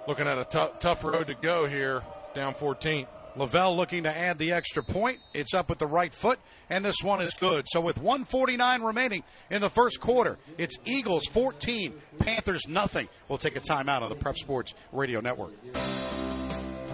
[0.07, 2.03] looking at a t- tough road to go here,
[2.35, 3.07] down 14.
[3.37, 5.19] Lavelle looking to add the extra point.
[5.35, 6.39] It's up with the right foot,
[6.71, 7.67] and this one is good.
[7.69, 13.09] So with 149 remaining in the first quarter, it's Eagles 14, Panthers nothing.
[13.29, 15.53] We'll take a timeout on the Prep Sports Radio Network.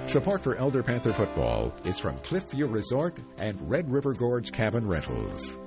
[0.06, 5.58] Support for Elder Panther football is from Cliffview Resort and Red River Gorge Cabin Rentals.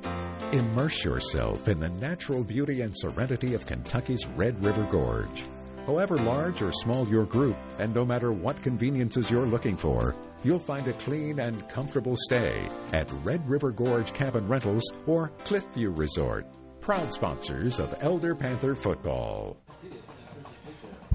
[0.52, 5.44] Immerse yourself in the natural beauty and serenity of Kentucky's Red River Gorge.
[5.88, 10.60] However large or small your group, and no matter what conveniences you're looking for, you'll
[10.60, 16.46] find a clean and comfortable stay at Red River Gorge Cabin Rentals or Cliffview Resort,
[16.82, 19.65] proud sponsors of Elder Panther football.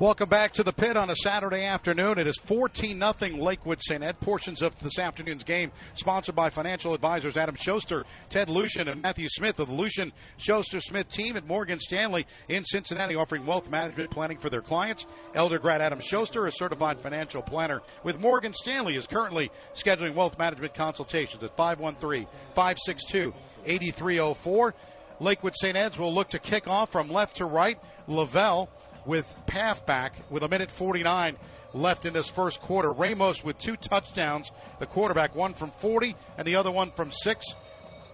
[0.01, 2.19] Welcome back to the pit on a Saturday afternoon.
[2.19, 4.03] It is 14 0 Lakewood St.
[4.03, 4.19] Ed.
[4.19, 9.29] Portions of this afternoon's game sponsored by financial advisors Adam Schuster, Ted Lucian, and Matthew
[9.29, 14.11] Smith of the Lucian Schuster Smith team at Morgan Stanley in Cincinnati, offering wealth management
[14.11, 15.05] planning for their clients.
[15.35, 20.39] Elder grad Adam Schuster, a certified financial planner with Morgan Stanley, is currently scheduling wealth
[20.39, 23.35] management consultations at 513 562
[23.67, 24.75] 8304.
[25.21, 25.77] Lakewood St.
[25.77, 27.79] Ed's will look to kick off from left to right.
[28.07, 28.71] Lavelle
[29.07, 31.37] with Paff back with a minute 49
[31.75, 32.93] left in this first quarter.
[32.93, 37.47] Ramos with two touchdowns, the quarterback, one from 40 and the other one from six.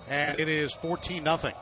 [0.09, 1.55] And it is 14 nothing.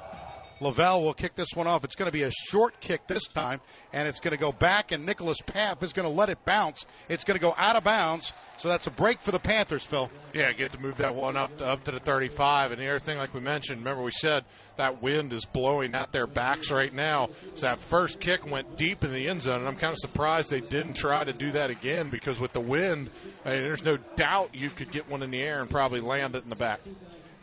[0.61, 1.85] Lavelle will kick this one off.
[1.85, 3.61] It's going to be a short kick this time,
[3.93, 6.87] and it's going to go back, and Nicholas Paff is going to let it bounce.
[7.09, 10.11] It's going to go out of bounds, so that's a break for the Panthers, Phil.
[10.33, 12.73] Yeah, get to move that one up to, up to the 35.
[12.73, 14.45] And the other thing, like we mentioned, remember we said
[14.77, 17.29] that wind is blowing at their backs right now.
[17.55, 20.51] So that first kick went deep in the end zone, and I'm kind of surprised
[20.51, 23.11] they didn't try to do that again because with the wind,
[23.45, 26.37] I mean, there's no doubt you could get one in the air and probably land
[26.37, 26.81] it in the back.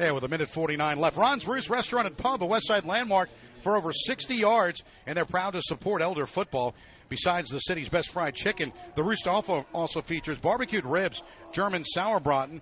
[0.01, 1.15] Yeah, with a minute 49 left.
[1.15, 3.29] Ron's Roost Restaurant and Pub, a Westside landmark
[3.61, 6.73] for over 60 yards, and they're proud to support Elder football.
[7.07, 11.21] Besides the city's best fried chicken, the Roost also, also features barbecued ribs,
[11.51, 12.61] German sauerbraten,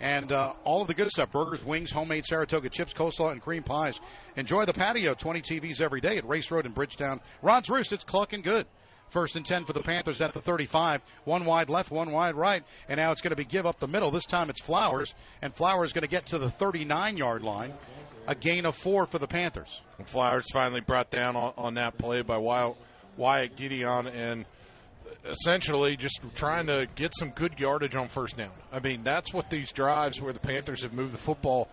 [0.00, 3.62] and uh, all of the good stuff burgers, wings, homemade Saratoga chips, coleslaw, and cream
[3.62, 4.00] pies.
[4.34, 7.20] Enjoy the patio, 20 TVs every day at Race Road in Bridgetown.
[7.42, 8.66] Ron's Roost, it's clucking good.
[9.12, 11.02] First and 10 for the Panthers at the 35.
[11.24, 12.64] One wide left, one wide right.
[12.88, 14.10] And now it's going to be give up the middle.
[14.10, 15.14] This time it's Flowers.
[15.42, 17.74] And Flowers going to get to the 39 yard line.
[18.26, 19.82] a gain of four for the Panthers.
[20.06, 22.38] Flowers finally brought down on, on that play by
[23.16, 24.46] Wyatt Gideon and
[25.24, 28.50] essentially just trying to get some good yardage on first down.
[28.72, 31.68] I mean, that's what these drives where the Panthers have moved the football.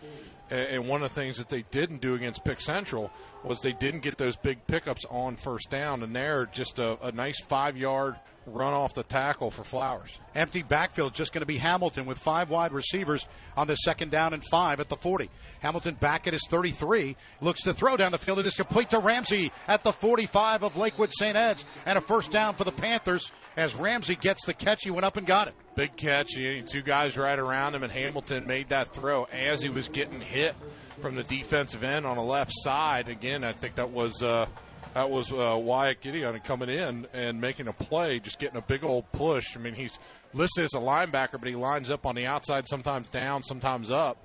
[0.50, 3.12] And one of the things that they didn't do against Pick Central
[3.44, 6.04] was they didn't get those big pickups on first down.
[6.04, 8.16] And there, just a, a nice five yard
[8.54, 10.20] run off the tackle for Flowers.
[10.36, 13.26] Empty backfield, just going to be Hamilton with five wide receivers
[13.56, 15.30] on the second down and five at the 40.
[15.62, 18.40] Hamilton back at his 33, looks to throw down the field.
[18.40, 21.36] It is complete to Ramsey at the 45 of Lakewood St.
[21.36, 24.80] Ed's, and a first down for the Panthers as Ramsey gets the catch.
[24.84, 25.54] He went up and got it.
[25.76, 26.30] Big catch.
[26.68, 30.56] Two guys right around him, and Hamilton made that throw as he was getting hit
[31.02, 33.10] from the defensive end on the left side.
[33.10, 34.22] Again, I think that was.
[34.22, 34.48] Uh,
[34.94, 38.84] that was uh, Wyatt Gideon coming in and making a play, just getting a big
[38.84, 39.56] old push.
[39.56, 40.00] I mean, he's
[40.34, 44.18] listed as a linebacker, but he lines up on the outside, sometimes down, sometimes up.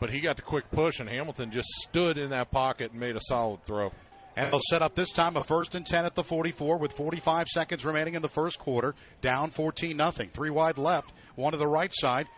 [0.00, 3.16] But he got the quick push, and Hamilton just stood in that pocket and made
[3.16, 3.92] a solid throw.
[4.36, 7.48] And they'll set up this time a first and 10 at the 44 with 45
[7.48, 8.94] seconds remaining in the first quarter.
[9.20, 10.30] Down 14 nothing.
[10.32, 12.28] Three wide left, one to the right side,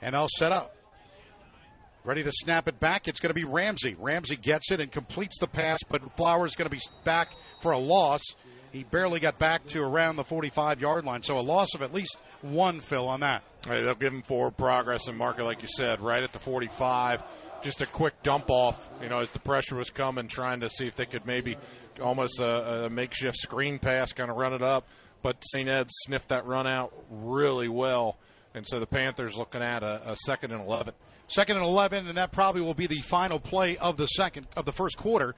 [0.00, 0.76] and they'll set up.
[2.08, 3.06] Ready to snap it back.
[3.06, 3.94] It's going to be Ramsey.
[3.98, 7.28] Ramsey gets it and completes the pass, but Flowers going to be back
[7.60, 8.22] for a loss.
[8.72, 11.92] He barely got back to around the 45 yard line, so a loss of at
[11.92, 13.42] least one, Phil, on that.
[13.68, 16.38] Right, they'll give him forward progress and mark it, like you said, right at the
[16.38, 17.22] 45.
[17.62, 20.86] Just a quick dump off, you know, as the pressure was coming, trying to see
[20.86, 21.58] if they could maybe
[22.00, 24.88] almost a, a makeshift screen pass, kind of run it up.
[25.20, 25.68] But St.
[25.68, 28.16] Ed sniffed that run out really well.
[28.54, 30.94] And so the Panthers looking at a, a second and 11.
[31.28, 34.64] Second and 11, and that probably will be the final play of the second of
[34.64, 35.34] the first quarter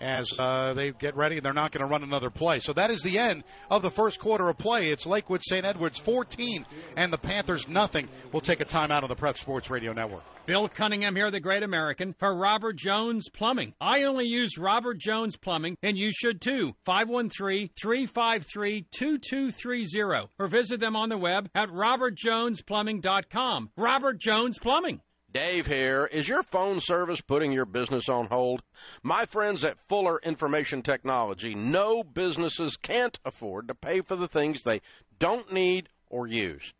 [0.00, 2.60] as uh, they get ready and they're not going to run another play.
[2.60, 4.90] So that is the end of the first quarter of play.
[4.90, 5.64] It's Lakewood St.
[5.64, 6.64] Edwards 14
[6.96, 8.08] and the Panthers nothing.
[8.32, 10.22] We'll take a timeout on the Prep Sports Radio Network.
[10.46, 13.74] Bill Cunningham here, the great American, for Robert Jones Plumbing.
[13.80, 16.74] I only use Robert Jones Plumbing, and you should too.
[16.84, 20.28] 513 353 2230.
[20.38, 23.70] Or visit them on the web at robertjonesplumbing.com.
[23.76, 25.02] Robert Jones Plumbing.
[25.32, 26.06] Dave here.
[26.06, 28.62] Is your phone service putting your business on hold?
[29.02, 34.62] My friends at Fuller Information Technology know businesses can't afford to pay for the things
[34.62, 34.80] they
[35.20, 36.72] don't need or use.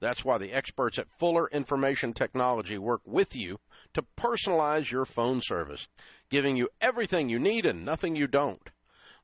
[0.00, 3.58] That's why the experts at Fuller Information Technology work with you
[3.94, 5.88] to personalize your phone service,
[6.28, 8.68] giving you everything you need and nothing you don't.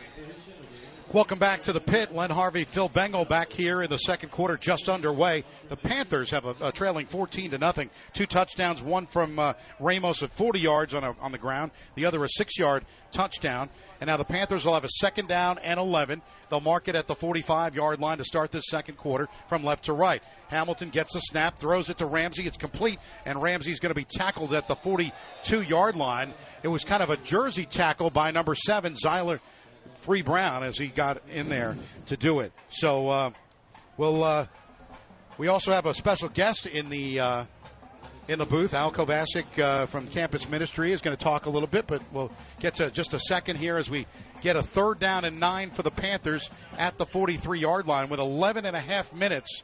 [1.15, 2.15] Welcome back to the pit.
[2.15, 5.43] Len Harvey, Phil Bengal back here in the second quarter, just underway.
[5.71, 7.89] The Panthers have a, a trailing 14 to nothing.
[8.13, 12.05] Two touchdowns, one from uh, Ramos at 40 yards on a, on the ground, the
[12.05, 13.71] other a six-yard touchdown.
[14.03, 16.21] And now the Panthers will have a second down and 11.
[16.51, 19.95] They'll mark it at the 45-yard line to start this second quarter from left to
[19.95, 20.23] right.
[20.49, 22.47] Hamilton gets the snap, throws it to Ramsey.
[22.47, 26.35] It's complete, and Ramsey's going to be tackled at the 42-yard line.
[26.63, 29.41] It was kind of a jersey tackle by number seven, Zyler.
[30.01, 31.76] Free Brown as he got in there
[32.07, 32.53] to do it.
[32.70, 33.30] So uh,
[33.97, 34.47] we'll uh,
[35.36, 37.45] we also have a special guest in the uh,
[38.28, 38.74] in the booth.
[38.74, 42.30] Al Kovacic uh, from Campus Ministry is going to talk a little bit, but we'll
[42.61, 44.07] get to just a second here as we
[44.43, 48.20] get a third down and nine for the Panthers at the 43 yard line with
[48.20, 49.62] 11 and a half minutes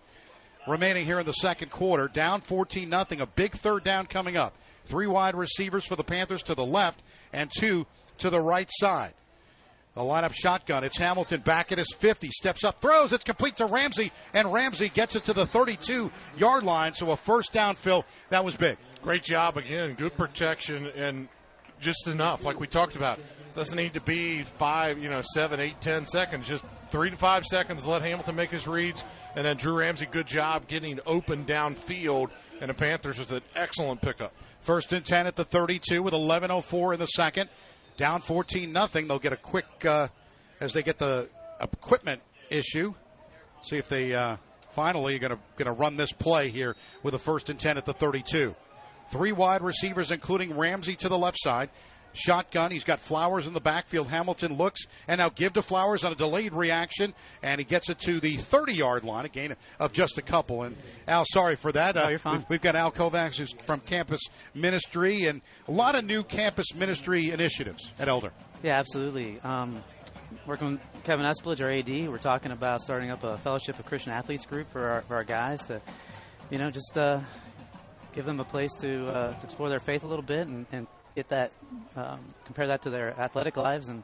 [0.67, 2.09] remaining here in the second quarter.
[2.09, 3.21] Down 14 nothing.
[3.21, 4.57] A big third down coming up.
[4.87, 7.03] Three wide receivers for the Panthers to the left
[7.33, 7.87] and two
[8.19, 9.15] to the right side.
[9.95, 10.83] The lineup shotgun.
[10.83, 12.31] It's Hamilton back at his 50.
[12.31, 13.13] Steps up, throws.
[13.13, 16.95] It's complete to Ramsey, and Ramsey gets it to the 32 yard line.
[16.95, 18.05] So a first down, Phil.
[18.31, 18.77] That was big.
[19.03, 19.95] Great job again.
[19.95, 21.29] Good protection and
[21.81, 22.45] just enough.
[22.45, 23.21] Like we talked about.
[23.55, 26.45] Doesn't need to be five, you know, seven, eight, ten seconds.
[26.49, 27.87] Just three to five seconds.
[27.87, 29.05] Let Hamilton make his reads.
[29.37, 32.31] And then Drew Ramsey, good job getting open downfield.
[32.61, 34.33] And the Panthers with an excellent pickup.
[34.61, 37.49] First and 10 at the 32 with 11.04 in the second.
[37.97, 39.07] Down 14 nothing.
[39.07, 40.09] They'll get a quick uh,
[40.61, 41.29] as they get the
[41.61, 42.95] equipment issue.
[43.63, 44.37] See if they uh,
[44.71, 47.79] finally are going to going to run this play here with a first and 10
[47.79, 48.55] at the 32.
[49.11, 51.71] Three wide receivers, including Ramsey to the left side.
[52.15, 52.71] Shotgun.
[52.71, 54.09] He's got Flowers in the backfield.
[54.09, 57.13] Hamilton looks and now give to Flowers on a delayed reaction,
[57.43, 60.63] and he gets it to the 30 yard line, a gain of just a couple.
[60.63, 61.97] And Al, sorry for that.
[61.97, 62.39] No, uh, you're fine.
[62.39, 64.21] We've, we've, got Al Kovacs, who's from Campus
[64.55, 68.33] Ministry, and a lot of new campus ministry initiatives at Elder.
[68.63, 69.41] Yeah, absolutely.
[69.41, 69.83] Um,
[70.47, 72.09] working with Kevin Espledge, our AD.
[72.09, 75.25] We're talking about starting up a Fellowship of Christian Athletes group for our, for our
[75.25, 75.81] guys to,
[76.51, 77.21] you know, just uh,
[78.15, 80.87] give them a place to, uh, to explore their faith a little bit and, and
[81.15, 81.53] get that,
[81.97, 84.03] um, compare that to their athletic lives and,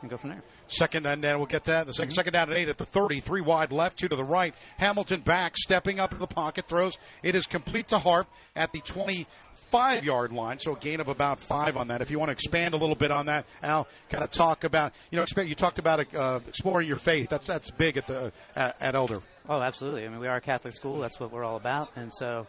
[0.00, 0.42] and go from there.
[0.68, 1.86] Second and then we'll get that.
[1.86, 3.20] The 2nd second down and eight at the 30.
[3.20, 4.54] Three wide left, two to the right.
[4.78, 6.96] Hamilton back, stepping up in the pocket, throws.
[7.22, 10.58] It is complete to Harp at the 25 yard line.
[10.58, 12.00] So a gain of about five on that.
[12.00, 14.92] If you want to expand a little bit on that, Al, kind of talk about
[15.10, 17.28] you know you talked about uh, exploring your faith.
[17.28, 19.20] That's that's big at the at, at Elder.
[19.48, 20.06] Oh, absolutely.
[20.06, 21.00] I mean, we are a Catholic school.
[21.00, 21.90] That's what we're all about.
[21.96, 22.46] And so,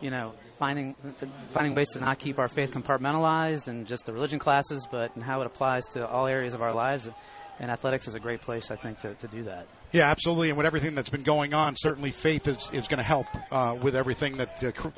[0.00, 0.94] you know, finding
[1.50, 5.24] finding ways to not keep our faith compartmentalized and just the religion classes, but and
[5.24, 7.08] how it applies to all areas of our lives.
[7.60, 9.66] And athletics is a great place, I think, to, to do that.
[9.90, 10.50] Yeah, absolutely.
[10.50, 13.76] And with everything that's been going on, certainly faith is, is going to help uh,
[13.80, 14.88] with everything that uh, cr-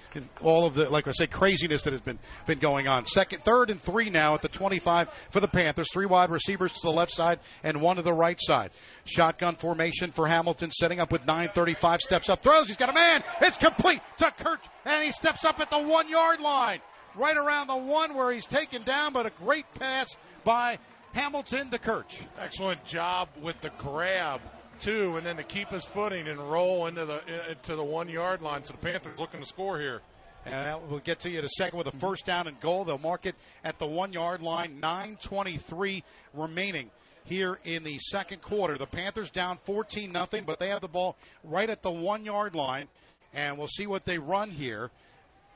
[0.42, 3.06] all of the like I say craziness that has been been going on.
[3.06, 5.88] Second, third, and three now at the 25 for the Panthers.
[5.92, 8.72] Three wide receivers to the left side and one to the right side.
[9.04, 12.00] Shotgun formation for Hamilton, setting up with 9:35.
[12.00, 12.68] Steps up, throws.
[12.68, 13.22] He's got a man.
[13.40, 16.80] It's complete to Kirch, and he steps up at the one yard line,
[17.14, 19.12] right around the one where he's taken down.
[19.12, 20.08] But a great pass
[20.44, 20.78] by
[21.12, 22.20] Hamilton to Kirch.
[22.38, 24.40] Excellent job with the grab
[24.78, 28.42] too, and then to keep his footing and roll into the into the one yard
[28.42, 28.64] line.
[28.64, 30.00] So the Panthers looking to score here.
[30.46, 32.84] And we'll get to you in a second with a first down and goal.
[32.84, 34.80] They'll mark it at the one yard line.
[34.80, 36.02] 9:23
[36.32, 36.90] remaining
[37.24, 38.78] here in the second quarter.
[38.78, 42.54] The Panthers down 14 nothing, but they have the ball right at the one yard
[42.54, 42.88] line,
[43.34, 44.90] and we'll see what they run here.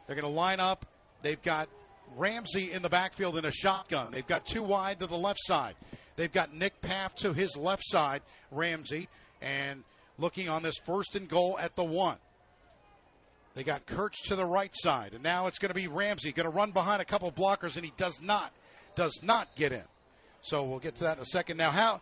[0.06, 0.84] They're going to line up.
[1.22, 1.68] They've got
[2.16, 4.08] Ramsey in the backfield in a shotgun.
[4.12, 5.74] They've got two wide to the left side.
[6.16, 9.08] They've got Nick Paff to his left side, Ramsey,
[9.42, 9.82] and
[10.18, 12.18] looking on this first and goal at the one.
[13.54, 16.50] They got Kirch to the right side, and now it's going to be Ramsey going
[16.50, 18.52] to run behind a couple blockers, and he does not,
[18.96, 19.84] does not get in.
[20.42, 21.56] So we'll get to that in a second.
[21.56, 22.00] Now, how,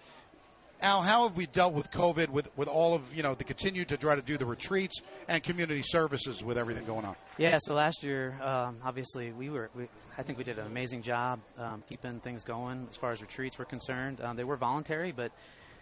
[0.82, 3.84] Al, how have we dealt with COVID with, with all of, you know, the continue
[3.84, 7.14] to try to do the retreats and community services with everything going on?
[7.38, 9.86] Yeah, so last year, um, obviously, we were, we,
[10.18, 13.58] I think we did an amazing job um, keeping things going as far as retreats
[13.58, 14.20] were concerned.
[14.20, 15.30] Um, they were voluntary, but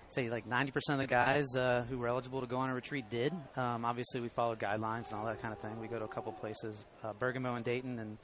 [0.09, 3.09] say like 90% of the guys uh, who were eligible to go on a retreat
[3.09, 3.32] did.
[3.57, 5.80] Um, obviously, we followed guidelines and all that kind of thing.
[5.80, 8.18] We go to a couple places, uh, Bergamo and Dayton, and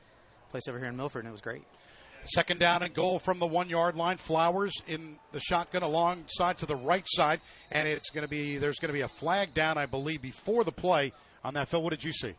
[0.46, 1.64] a place over here in Milford, and it was great.
[2.24, 4.16] Second down and goal from the one yard line.
[4.16, 7.40] Flowers in the shotgun alongside to the right side,
[7.70, 10.64] and it's going to be there's going to be a flag down, I believe, before
[10.64, 11.12] the play
[11.44, 11.68] on that.
[11.68, 12.34] Phil, what did you see?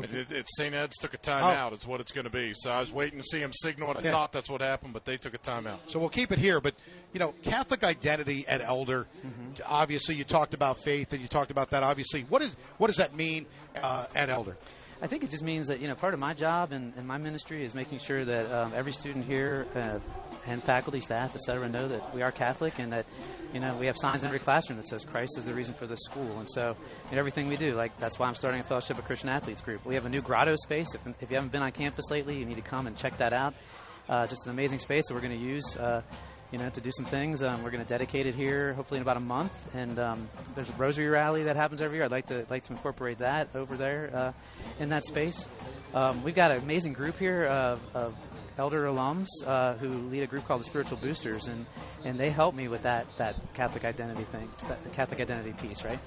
[0.00, 0.74] It, it, it St.
[0.74, 1.70] Ed's took a timeout.
[1.70, 1.74] Oh.
[1.74, 2.52] Is what it's going to be.
[2.54, 4.10] So I was waiting to see him signal, and I yeah.
[4.10, 5.78] thought that's what happened, but they took a timeout.
[5.86, 6.60] So we'll keep it here.
[6.60, 6.74] But
[7.12, 9.06] you know, Catholic identity at Elder.
[9.24, 9.62] Mm-hmm.
[9.64, 11.84] Obviously, you talked about faith, and you talked about that.
[11.84, 13.46] Obviously, what is what does that mean
[13.80, 14.56] uh, at Elder?
[15.02, 17.18] I think it just means that you know part of my job and, and my
[17.18, 19.98] ministry is making sure that um, every student here uh,
[20.46, 23.06] and faculty, staff, et cetera, know that we are Catholic and that
[23.52, 25.86] you know we have signs in every classroom that says Christ is the reason for
[25.86, 26.38] this school.
[26.38, 26.76] And so
[27.10, 29.84] in everything we do, like that's why I'm starting a Fellowship of Christian Athletes group.
[29.84, 30.94] We have a new grotto space.
[30.94, 33.32] If, if you haven't been on campus lately, you need to come and check that
[33.32, 33.54] out.
[34.08, 35.76] Uh, just an amazing space that we're going to use.
[35.76, 36.02] Uh,
[36.52, 37.42] you know, to do some things.
[37.42, 39.52] Um, we're going to dedicate it here, hopefully in about a month.
[39.74, 42.04] And um, there's a rosary rally that happens every year.
[42.04, 44.32] I'd like to like to incorporate that over there uh,
[44.78, 45.48] in that space.
[45.94, 48.14] Um, we've got an amazing group here of, of
[48.58, 51.66] elder alums uh, who lead a group called the Spiritual Boosters, and
[52.04, 55.98] and they help me with that that Catholic identity thing, that Catholic identity piece, right?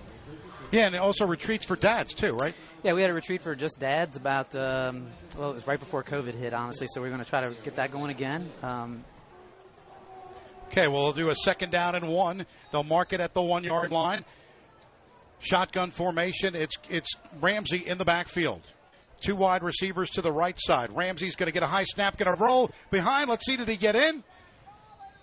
[0.71, 2.53] Yeah, and also retreats for dads too, right?
[2.83, 5.07] Yeah, we had a retreat for just dads about um,
[5.37, 6.87] well, it was right before COVID hit, honestly.
[6.93, 8.49] So we're going to try to get that going again.
[8.61, 9.05] Um,
[10.67, 12.45] Okay, well, we'll do a second down and one.
[12.71, 14.25] They'll mark it at the one yard line.
[15.39, 16.55] Shotgun formation.
[16.55, 17.09] It's it's
[17.39, 18.61] Ramsey in the backfield.
[19.21, 20.95] Two wide receivers to the right side.
[20.95, 23.29] Ramsey's going to get a high snap, going to roll behind.
[23.29, 24.23] Let's see, did he get in?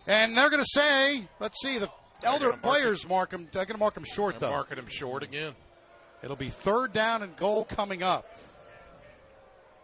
[0.07, 1.89] And they're going to say, let's see, the
[2.25, 3.49] elder players mark him.
[3.53, 4.51] They're going to mark him short, though.
[4.51, 5.55] Marking him short again.
[6.23, 8.27] It'll be third down and goal coming up.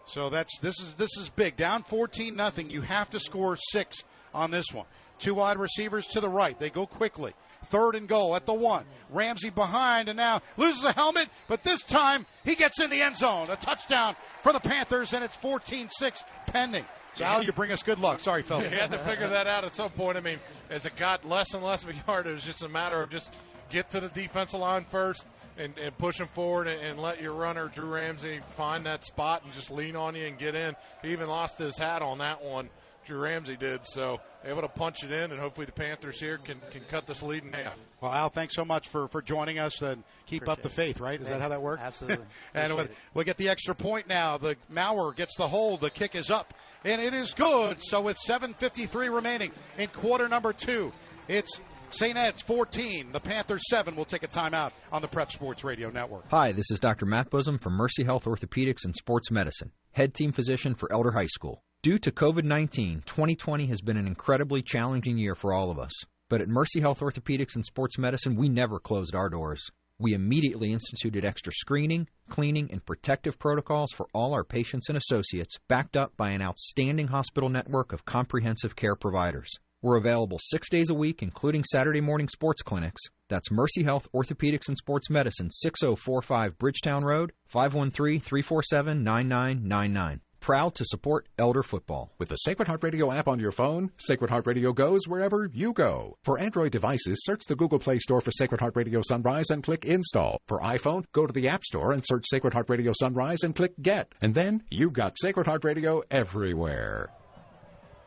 [0.06, 1.56] So that's this is this is big.
[1.56, 2.70] Down 14 nothing.
[2.70, 3.98] You have to score six
[4.34, 4.86] on this one.
[5.20, 6.58] Two wide receivers to the right.
[6.58, 7.34] They go quickly.
[7.66, 8.84] Third and goal at the one.
[9.10, 13.16] Ramsey behind and now loses a helmet, but this time he gets in the end
[13.16, 13.48] zone.
[13.50, 16.84] A touchdown for the Panthers, and it's 14 6 pending.
[17.14, 18.20] So, Al, you bring us good luck.
[18.20, 18.62] Sorry, Phil.
[18.62, 20.16] You had to figure that out at some point.
[20.16, 20.38] I mean,
[20.70, 23.10] as it got less and less of a yard, it was just a matter of
[23.10, 23.30] just
[23.68, 25.24] get to the defensive line first
[25.58, 29.44] and, and push them forward and, and let your runner Drew Ramsey find that spot
[29.44, 30.74] and just lean on you and get in.
[31.02, 32.70] He even lost his hat on that one.
[33.10, 36.60] Drew Ramsey did so able to punch it in, and hopefully the Panthers here can,
[36.70, 37.74] can cut this lead in half.
[38.00, 41.00] Well, Al, thanks so much for, for joining us and keep Appreciate up the faith,
[41.00, 41.20] right?
[41.20, 41.82] Is Yeah, that how that works?
[41.82, 42.24] absolutely.
[42.54, 44.38] and we'll, we'll get the extra point now.
[44.38, 45.80] The Mauer gets the hold.
[45.80, 46.54] The kick is up,
[46.84, 47.82] and it is good.
[47.82, 50.92] So with 7.53 remaining in quarter number two,
[51.26, 51.60] it's
[51.90, 52.16] St.
[52.16, 53.96] Ed's 14, the Panthers 7.
[53.96, 56.26] We'll take a timeout on the Prep Sports Radio Network.
[56.30, 57.06] Hi, this is Dr.
[57.06, 61.26] Matt Busam from Mercy Health Orthopedics and Sports Medicine, head team physician for Elder High
[61.26, 61.64] School.
[61.82, 65.92] Due to COVID 19, 2020 has been an incredibly challenging year for all of us.
[66.28, 69.66] But at Mercy Health Orthopedics and Sports Medicine, we never closed our doors.
[69.98, 75.56] We immediately instituted extra screening, cleaning, and protective protocols for all our patients and associates,
[75.68, 79.48] backed up by an outstanding hospital network of comprehensive care providers.
[79.80, 83.00] We're available six days a week, including Saturday morning sports clinics.
[83.30, 90.20] That's Mercy Health Orthopedics and Sports Medicine, 6045 Bridgetown Road, 513 347 9999.
[90.40, 92.12] Proud to support Elder Football.
[92.18, 95.74] With the Sacred Heart Radio app on your phone, Sacred Heart Radio goes wherever you
[95.74, 96.16] go.
[96.24, 99.84] For Android devices, search the Google Play Store for Sacred Heart Radio Sunrise and click
[99.84, 100.40] Install.
[100.48, 103.74] For iPhone, go to the App Store and search Sacred Heart Radio Sunrise and click
[103.82, 104.14] Get.
[104.22, 107.10] And then you've got Sacred Heart Radio everywhere.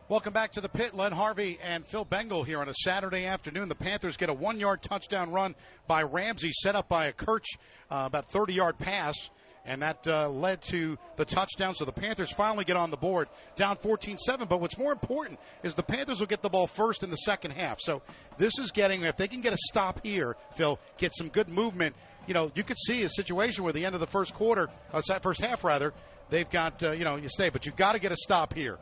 [0.10, 0.94] Welcome back to the pit.
[0.94, 3.70] Len Harvey and Phil Bengal here on a Saturday afternoon.
[3.70, 5.56] The Panthers get a one yard touchdown run
[5.88, 7.46] by Ramsey, set up by a Kirch,
[7.90, 9.16] uh, about 30 yard pass.
[9.66, 11.74] And that uh, led to the touchdown.
[11.74, 14.48] So the Panthers finally get on the board, down 14 7.
[14.48, 17.52] But what's more important is the Panthers will get the ball first in the second
[17.52, 17.80] half.
[17.80, 18.02] So
[18.38, 21.96] this is getting, if they can get a stop here, Phil, get some good movement.
[22.28, 25.02] You know, you could see a situation where the end of the first quarter, uh,
[25.22, 25.94] first half rather,
[26.30, 27.50] they've got, uh, you know, you stay.
[27.50, 28.78] But you've got to get a stop here.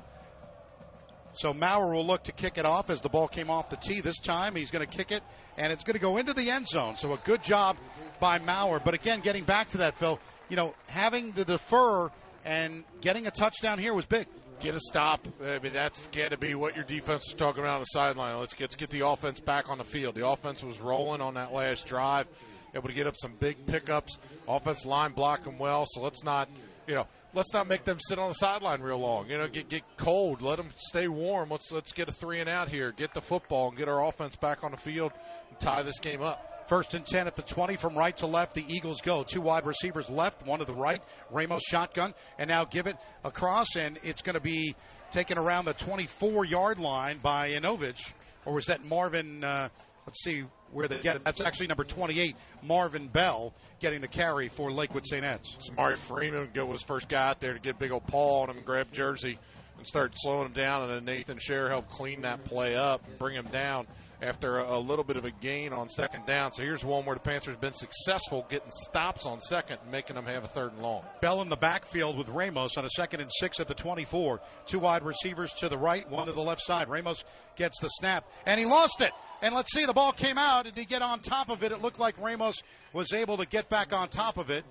[1.34, 4.02] So Maurer will look to kick it off as the ball came off the tee.
[4.02, 5.24] This time he's going to kick it,
[5.58, 6.98] and it's going to go into the end zone.
[6.98, 7.78] So a good job
[8.20, 8.82] by Maurer.
[8.84, 10.20] But again, getting back to that, Phil,
[10.52, 12.12] you know, having the defer
[12.44, 14.28] and getting a touchdown here was big.
[14.60, 15.26] Get a stop.
[15.42, 18.38] I mean, that's got to be what your defense is talking about on the sideline.
[18.38, 20.14] Let's get, let's get the offense back on the field.
[20.14, 22.28] The offense was rolling on that last drive,
[22.76, 24.20] able to get up some big pickups.
[24.46, 26.50] Offense line blocking well, so let's not,
[26.86, 29.30] you know, let's not make them sit on the sideline real long.
[29.30, 30.42] You know, get get cold.
[30.42, 31.50] Let them stay warm.
[31.50, 32.92] Let's let's get a three and out here.
[32.92, 35.14] Get the football and get our offense back on the field
[35.50, 36.51] and tie this game up.
[36.72, 38.54] First and 10 at the 20 from right to left.
[38.54, 39.24] The Eagles go.
[39.24, 41.02] Two wide receivers left, one to the right.
[41.30, 42.96] Ramos shotgun, and now give it
[43.26, 44.74] across, and it's going to be
[45.12, 48.14] taken around the 24 yard line by Inovich.
[48.46, 49.44] Or was that Marvin?
[49.44, 49.68] Uh,
[50.08, 51.26] let's see where they get it.
[51.26, 55.26] That's actually number 28, Marvin Bell, getting the carry for Lakewood St.
[55.26, 55.58] Ed's.
[55.58, 58.94] Samari Freeman was first guy out there to get big old Paul on him grab
[58.94, 59.38] jersey
[59.78, 63.20] and start slowing him down, and then Nathan Scher helped clean that play up and
[63.20, 63.88] bring him down
[64.22, 66.52] after a, a, little bit of a gain on second down.
[66.52, 70.16] So here's one where the Panthers have been successful getting stops on second and making
[70.16, 71.04] them have a third and long.
[71.22, 74.40] Bell in the backfield with Ramos on a second and six at the 24.
[74.68, 76.88] Two wide receivers to the right, one to the left side.
[76.88, 77.24] Ramos
[77.56, 79.12] gets the snap, and he lost it.
[79.42, 80.66] And let's see, the ball came out.
[80.66, 81.72] Did he get on top of it?
[81.72, 82.62] It looked like Ramos
[82.94, 84.64] was able to get back on top of it.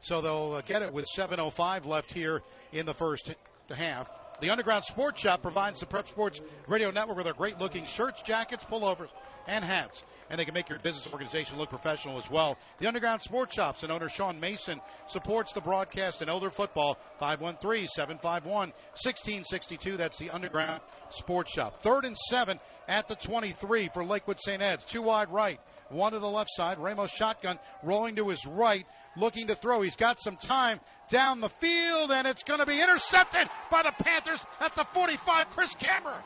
[0.00, 2.42] So they'll uh, get it with 7.05 left here
[2.72, 3.34] in the first
[3.70, 4.08] half.
[4.40, 8.20] The Underground Sports Shop provides the Prep Sports Radio Network with their great looking shirts,
[8.22, 9.08] jackets, pullovers,
[9.46, 10.02] and hats.
[10.30, 12.56] And they can make your business organization look professional as well.
[12.78, 16.98] The Underground Sports Shops and owner Sean Mason supports the broadcast in elder football.
[17.20, 19.96] 513 751 1662.
[19.96, 20.80] That's the Underground
[21.10, 21.82] Sports Shop.
[21.82, 22.58] Third and seven
[22.88, 24.62] at the 23 for Lakewood St.
[24.62, 24.84] Ed's.
[24.84, 26.78] Two wide right, one to the left side.
[26.78, 28.86] Ramos shotgun rolling to his right
[29.16, 29.82] looking to throw.
[29.82, 33.92] He's got some time down the field, and it's going to be intercepted by the
[34.02, 35.50] Panthers at the 45.
[35.50, 36.20] Chris Cameron.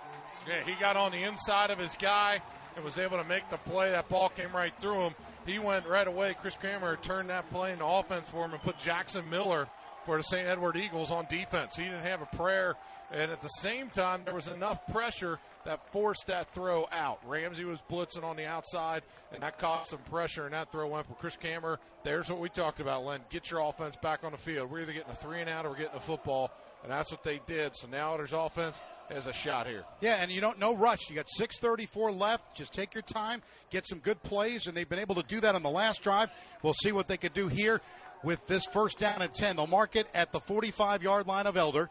[0.47, 2.41] Yeah, he got on the inside of his guy
[2.77, 3.91] and was able to make the play.
[3.91, 5.15] That ball came right through him.
[5.47, 6.35] He went right away.
[6.41, 9.67] Chris Kramer turned that play into offense for him and put Jackson Miller
[10.05, 10.47] for the St.
[10.47, 11.77] Edward Eagles on defense.
[11.77, 12.75] He didn't have a prayer.
[13.11, 17.21] And at the same time, there was enough pressure that forced that throw out.
[17.27, 19.03] Ramsey was blitzing on the outside,
[19.33, 21.79] and that caused some pressure, and that throw went for Chris Camer.
[22.05, 23.21] There's what we talked about, Len.
[23.31, 24.71] Get your offense back on the field.
[24.71, 26.51] We're either getting a three and out or we're getting a football,
[26.83, 27.77] and that's what they did.
[27.77, 28.81] So now there's offense
[29.11, 29.85] has a shot here.
[30.01, 31.09] Yeah, and you don't no rush.
[31.09, 32.55] You got 6:34 left.
[32.55, 35.55] Just take your time, get some good plays, and they've been able to do that
[35.55, 36.29] on the last drive.
[36.63, 37.81] We'll see what they could do here
[38.23, 39.57] with this first down and 10.
[39.57, 41.89] They'll mark it at the 45 yard line of Elder.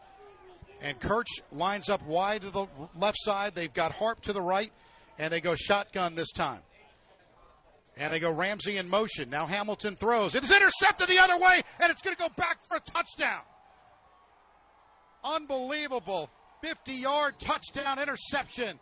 [0.80, 3.54] And Kirch lines up wide to the left side.
[3.54, 4.72] They've got Harp to the right,
[5.18, 6.60] and they go shotgun this time.
[7.96, 9.28] And they go Ramsey in motion.
[9.28, 10.36] Now Hamilton throws.
[10.36, 13.40] It is intercepted the other way, and it's going to go back for a touchdown.
[15.24, 16.30] Unbelievable.
[16.62, 18.78] 50 yard touchdown interception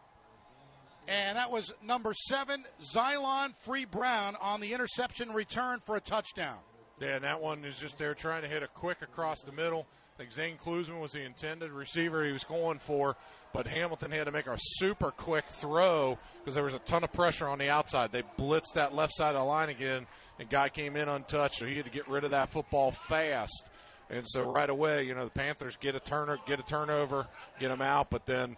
[1.08, 6.58] And that was number seven, Xylon Free Brown on the interception return for a touchdown.
[7.00, 9.86] Yeah, and that one is just there trying to hit a quick across the middle.
[10.14, 13.16] I think Zane Klusman was the intended receiver he was going for,
[13.52, 17.12] but Hamilton had to make a super quick throw because there was a ton of
[17.12, 18.12] pressure on the outside.
[18.12, 20.06] They blitzed that left side of the line again,
[20.38, 23.68] and guy came in untouched, so he had to get rid of that football fast.
[24.08, 27.26] And so right away, you know, the Panthers get a turner, get a turnover,
[27.58, 28.56] get them out, but then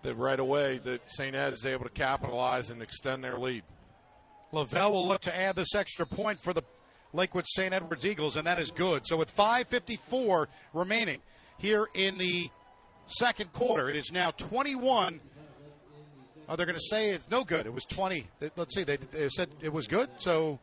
[0.00, 1.34] the, right away, the St.
[1.34, 3.62] Ed is able to capitalize and extend their lead.
[4.52, 6.62] Lavelle will look to add this extra point for the
[7.14, 7.72] Lakewood St.
[7.72, 9.06] Edwards Eagles, and that is good.
[9.06, 11.20] So with 5.54 remaining
[11.58, 12.50] here in the
[13.06, 15.20] second quarter, it is now 21.
[16.48, 17.66] Oh, they're going to say it's no good.
[17.66, 18.26] It was 20.
[18.56, 18.84] Let's see.
[18.84, 20.58] They, they said it was good, so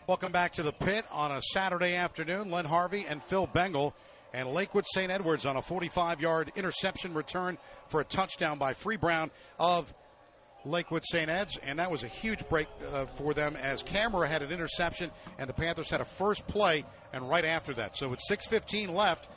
[0.06, 2.50] Welcome back to the pit on a Saturday afternoon.
[2.50, 3.94] Len Harvey and Phil Bengal
[4.34, 5.10] and Lakewood St.
[5.10, 7.56] Edwards on a 45-yard interception return
[7.88, 9.92] for a touchdown by Free Brown of
[10.64, 11.28] Lakewood St.
[11.28, 15.10] Ed's, and that was a huge break uh, for them as Camera had an interception
[15.38, 17.96] and the Panthers had a first play, and right after that.
[17.96, 19.28] So with 6.15 left,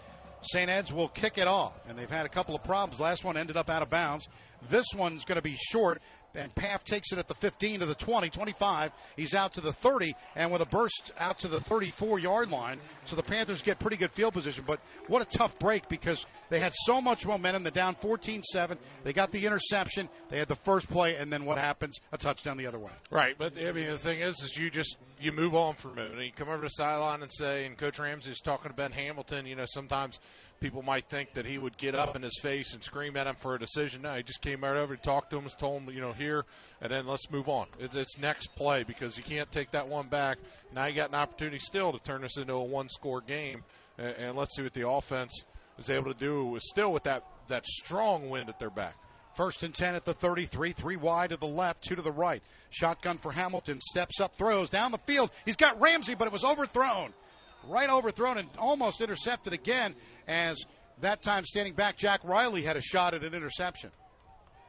[0.42, 0.70] St.
[0.70, 3.00] Ed's will kick it off, and they've had a couple of problems.
[3.00, 4.28] Last one ended up out of bounds.
[4.70, 6.02] This one's going to be short,
[6.36, 8.92] and Paff takes it at the 15 to the 20, 25.
[9.16, 12.80] He's out to the 30, and with a burst out to the 34 yard line.
[13.06, 14.64] So the Panthers get pretty good field position.
[14.66, 17.64] But what a tough break because they had so much momentum.
[17.64, 18.78] They're down 14 7.
[19.04, 20.10] They got the interception.
[20.30, 22.00] They had the first play, and then what happens?
[22.12, 22.92] A touchdown the other way.
[23.10, 23.36] Right.
[23.38, 26.12] But I mean, the thing is, is you just you move on from it.
[26.12, 29.46] And you come over to sideline and say, and Coach Ramsey's talking to Ben Hamilton,
[29.46, 30.20] you know, sometimes
[30.60, 33.36] people might think that he would get up in his face and scream at him
[33.36, 34.02] for a decision.
[34.04, 36.46] No, he just came right over, talked to him, told him, you know, here,
[36.82, 37.68] and then let's move on.
[37.80, 40.38] It's, it's next play because you can't take that one back.
[40.74, 43.64] Now you got an opportunity still to turn this into a one-score game,
[43.98, 45.44] and, and let's see what the offense
[45.78, 46.46] is able to do.
[46.46, 48.96] Was still with that that strong wind at their back.
[49.36, 52.42] First and 10 at the 33, three wide to the left, two to the right.
[52.70, 55.30] Shotgun for Hamilton, steps up, throws down the field.
[55.46, 57.14] He's got Ramsey, but it was overthrown
[57.68, 59.96] right overthrown and almost intercepted again
[60.28, 60.58] as
[61.02, 63.92] that time standing back Jack Riley had a shot at an interception.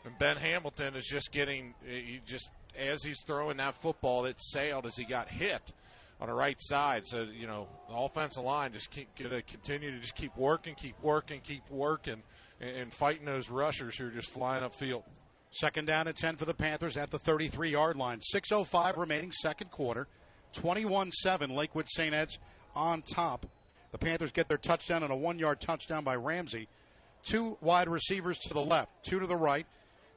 [0.05, 4.37] And Ben Hamilton is just getting eh, he just as he's throwing that football it
[4.39, 5.73] sailed as he got hit
[6.21, 7.07] on the right side.
[7.07, 10.97] So, you know, the offensive line just keep gonna continue to just keep working, keep
[11.03, 12.23] working, keep working
[12.61, 15.03] and, and fighting those rushers who are just flying upfield.
[15.51, 18.21] Second down and 10 for the Panthers at the 33 yard line.
[18.35, 20.07] 6.05 remaining second quarter.
[20.53, 22.15] 21 7 Lakewood St.
[22.15, 22.39] Ed's
[22.77, 23.47] on top.
[23.91, 26.69] The Panthers get their touchdown and a one yard touchdown by Ramsey.
[27.25, 29.67] Two wide receivers to the left, two to the right.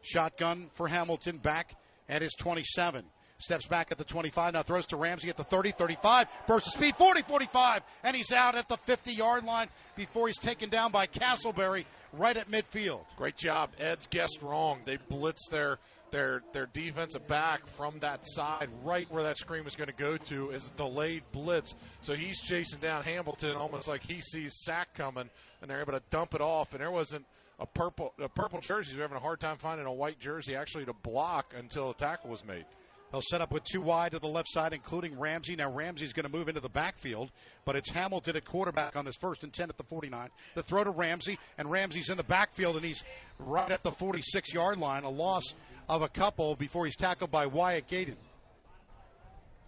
[0.02, 1.76] Shotgun for Hamilton back
[2.07, 3.06] at his 27.
[3.40, 6.73] Steps back at the 25, now throws to Ramsey at the 30, 35, burst of
[6.73, 10.91] speed, 40, 45, and he's out at the 50 yard line before he's taken down
[10.91, 13.06] by Castleberry right at midfield.
[13.15, 13.69] Great job.
[13.80, 14.81] Ed's guessed wrong.
[14.86, 15.80] They blitz their
[16.11, 20.18] their their defensive back from that side, right where that screen was going to go
[20.18, 21.76] to, is a delayed blitz.
[22.02, 25.30] So he's chasing down Hamilton almost like he sees sack coming,
[25.61, 26.73] and they're able to dump it off.
[26.73, 27.26] And there wasn't
[27.60, 28.94] a purple a purple jersey.
[28.94, 32.30] They're having a hard time finding a white jersey actually to block until a tackle
[32.30, 32.65] was made.
[33.11, 35.56] They'll set up with two wide to the left side, including Ramsey.
[35.56, 37.31] Now Ramsey's going to move into the backfield,
[37.65, 40.30] but it's Hamilton at quarterback on this first and 10 at the 49.
[40.53, 43.03] The throw to Ramsey, and Ramsey's in the backfield, and he's
[43.40, 45.03] right at the 46 yard line.
[45.03, 45.56] A loss
[45.90, 48.16] of a couple before he's tackled by Wyatt Gaten.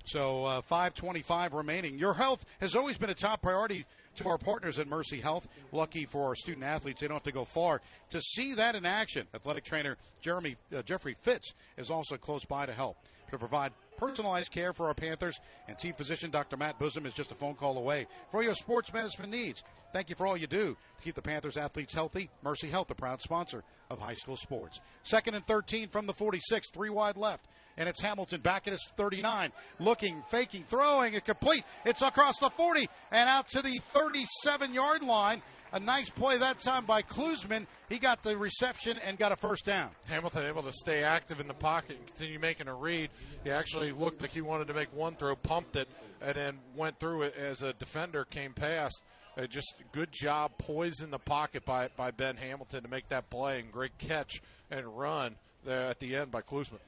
[0.06, 1.98] So uh, 525 remaining.
[1.98, 3.86] Your health has always been a top priority
[4.18, 5.48] to our partners at Mercy Health.
[5.72, 7.82] Lucky for our student athletes, they don't have to go far
[8.12, 9.28] to see that in action.
[9.34, 12.98] Athletic trainer Jeremy uh, Jeffrey Fitz is also close by to help
[13.30, 13.72] to provide
[14.02, 15.40] personalized care for our Panthers.
[15.68, 16.58] And team physician Dr.
[16.58, 19.64] Matt Busam is just a phone call away for your sports medicine needs.
[19.94, 22.30] Thank you for all you do to keep the Panthers athletes healthy.
[22.44, 24.80] Mercy Health, the proud sponsor of high school sports.
[25.04, 27.46] Second and 13 from the 46, three wide left.
[27.78, 31.64] And it's Hamilton back at his 39, looking, faking, throwing, it complete.
[31.86, 35.42] It's across the 40 and out to the 37 yard line.
[35.74, 37.66] A nice play that time by Klusman.
[37.88, 39.92] He got the reception and got a first down.
[40.06, 43.10] Hamilton able to stay active in the pocket and continue making a read.
[43.46, 45.88] He actually looked like he wanted to make one throw, pumped it,
[46.22, 49.02] and then went through it as a defender came past.
[49.38, 53.30] Uh, just good job, poised in the pocket by, by Ben Hamilton to make that
[53.30, 56.80] play, and great catch and run there at the end by Klusman.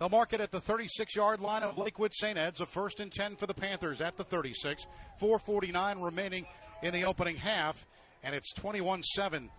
[0.00, 2.36] They'll mark it at the 36 yard line of Lakewood St.
[2.36, 4.84] Ed's, a first and 10 for the Panthers at the 36.
[5.20, 6.44] 449 remaining
[6.82, 7.86] in the opening half,
[8.22, 9.50] and it's 21 7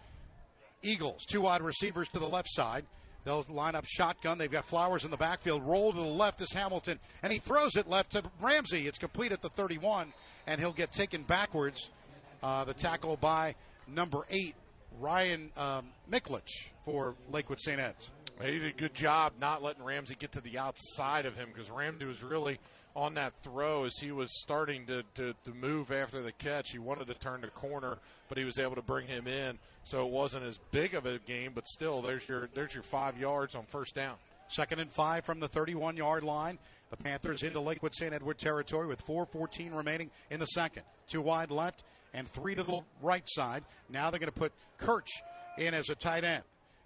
[0.82, 1.26] Eagles.
[1.26, 2.86] Two wide receivers to the left side.
[3.24, 4.38] They'll line up shotgun.
[4.38, 5.64] They've got Flowers in the backfield.
[5.64, 8.86] Roll to the left is Hamilton, and he throws it left to Ramsey.
[8.86, 10.12] It's complete at the 31,
[10.46, 11.90] and he'll get taken backwards.
[12.42, 13.56] Uh, the tackle by
[13.88, 14.56] number eight,
[15.00, 17.80] Ryan um, Miklich for Lakewood St.
[17.80, 18.10] Ed's.
[18.42, 21.72] He did a good job not letting Ramsey get to the outside of him because
[21.72, 22.60] Ramsey was really
[22.96, 26.72] on that throw as he was starting to, to, to move after the catch.
[26.72, 27.98] He wanted to turn the corner,
[28.30, 29.58] but he was able to bring him in.
[29.84, 33.18] So it wasn't as big of a game, but still, there's your there's your five
[33.18, 34.16] yards on first down.
[34.48, 36.60] Second and five from the 31 yard line.
[36.92, 38.14] The Panthers into Lakewood St.
[38.14, 40.84] Edward territory with 4.14 remaining in the second.
[41.08, 41.84] Two wide left
[42.14, 43.64] and three to the right side.
[43.90, 45.10] Now they're going to put Kirch
[45.58, 46.44] in as a tight end.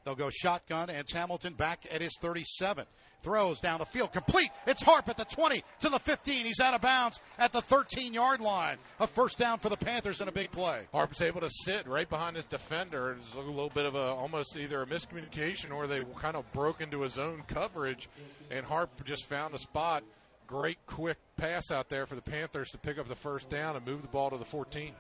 [0.07, 2.85] They'll go shotgun, and it's Hamilton back at his 37.
[3.23, 4.49] Throws down the field, complete.
[4.65, 6.45] It's Harp at the 20 to the 15.
[6.45, 8.77] He's out of bounds at the 13 yard line.
[9.01, 10.84] A first down for the Panthers and a big play.
[10.93, 13.17] Harp's able to sit right behind his defender.
[13.19, 16.79] It's a little bit of a almost either a miscommunication or they kind of broke
[16.79, 18.07] into his own coverage,
[18.49, 20.05] and Harp just found a spot.
[20.47, 23.85] Great quick pass out there for the Panthers to pick up the first down and
[23.85, 24.93] move the ball to the 14.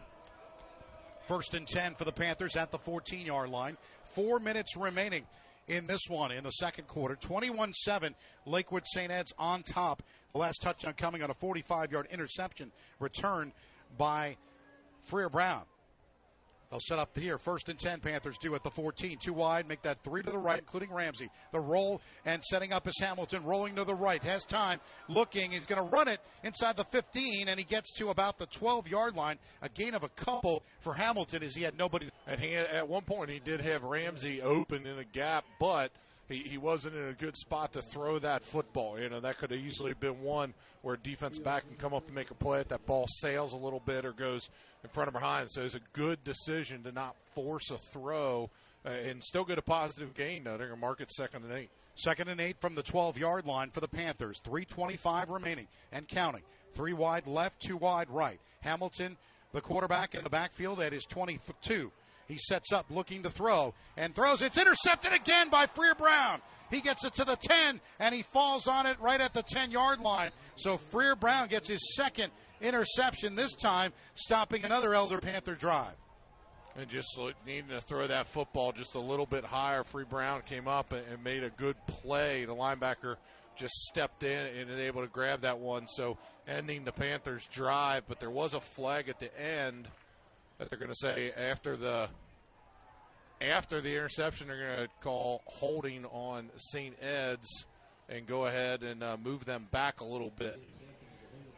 [1.27, 3.77] First and 10 for the Panthers at the 14 yard line.
[4.13, 5.23] Four minutes remaining
[5.67, 7.15] in this one in the second quarter.
[7.15, 8.15] 21 7,
[8.45, 9.11] Lakewood St.
[9.11, 10.03] Ed's on top.
[10.33, 13.51] The last touchdown coming on a 45 yard interception return
[13.97, 14.37] by
[15.03, 15.63] Freer Brown.
[16.69, 17.37] They'll set up here.
[17.37, 19.17] First and 10, Panthers do at the 14.
[19.19, 21.29] Two wide, make that three to the right, including Ramsey.
[21.53, 24.21] The roll and setting up is Hamilton, rolling to the right.
[24.23, 25.51] Has time, looking.
[25.51, 28.87] He's going to run it inside the 15, and he gets to about the 12
[28.87, 29.37] yard line.
[29.61, 32.09] A gain of a couple for Hamilton as he had nobody.
[32.27, 35.91] And he, at one point, he did have Ramsey open in a gap, but
[36.29, 38.99] he, he wasn't in a good spot to throw that football.
[38.99, 42.05] You know, that could have easily been one where a defense back can come up
[42.05, 42.63] and make a play.
[42.67, 44.49] That ball sails a little bit or goes
[44.83, 45.51] in front of behind.
[45.51, 48.49] So it's a good decision to not force a throw
[48.85, 50.43] uh, and still get a positive gain.
[50.43, 51.69] Though they're going to mark it second and eight.
[51.95, 54.39] Second and eight from the 12 yard line for the Panthers.
[54.43, 56.43] 325 remaining and counting.
[56.73, 58.39] Three wide left, two wide right.
[58.59, 59.17] Hamilton,
[59.53, 61.91] the quarterback in the backfield at his 22.
[62.27, 64.41] He sets up looking to throw and throws.
[64.41, 66.41] It's intercepted again by Freer Brown.
[66.69, 69.71] He gets it to the 10 and he falls on it right at the 10
[69.71, 70.31] yard line.
[70.57, 72.31] So Freer Brown gets his second
[72.61, 75.95] interception this time, stopping another Elder Panther drive.
[76.75, 77.07] And just
[77.45, 79.83] needing to throw that football just a little bit higher.
[79.83, 82.45] Free Brown came up and made a good play.
[82.45, 83.15] The linebacker
[83.55, 85.87] just stepped in and was able to grab that one.
[85.87, 89.87] So ending the Panthers' drive, but there was a flag at the end
[90.57, 92.09] that they're going to say after the
[93.39, 96.95] after the interception, they're going to call holding on St.
[97.01, 97.65] Ed's
[98.09, 100.59] and go ahead and uh, move them back a little bit.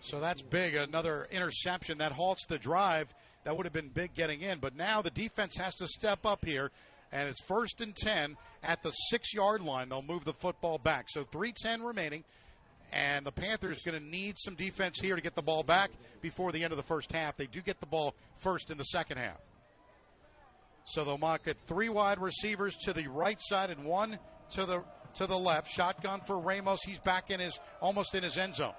[0.02, 0.76] So that's big.
[0.76, 3.08] Another interception that halts the drive.
[3.44, 4.60] That would have been big getting in.
[4.60, 6.72] But now the defense has to step up here.
[7.12, 9.90] And it's first and 10 at the six yard line.
[9.90, 11.06] They'll move the football back.
[11.10, 12.24] So 310 remaining.
[12.92, 15.92] And the Panthers going to need some defense here to get the ball back
[16.22, 17.38] before the end of the first half.
[17.38, 19.38] They do get the ball first in the second half.
[20.86, 24.18] So they'll mock it three wide receivers to the right side and one
[24.52, 24.84] to the
[25.16, 25.70] to the left.
[25.70, 26.80] Shotgun for Ramos.
[26.84, 28.74] He's back in his almost in his end zone.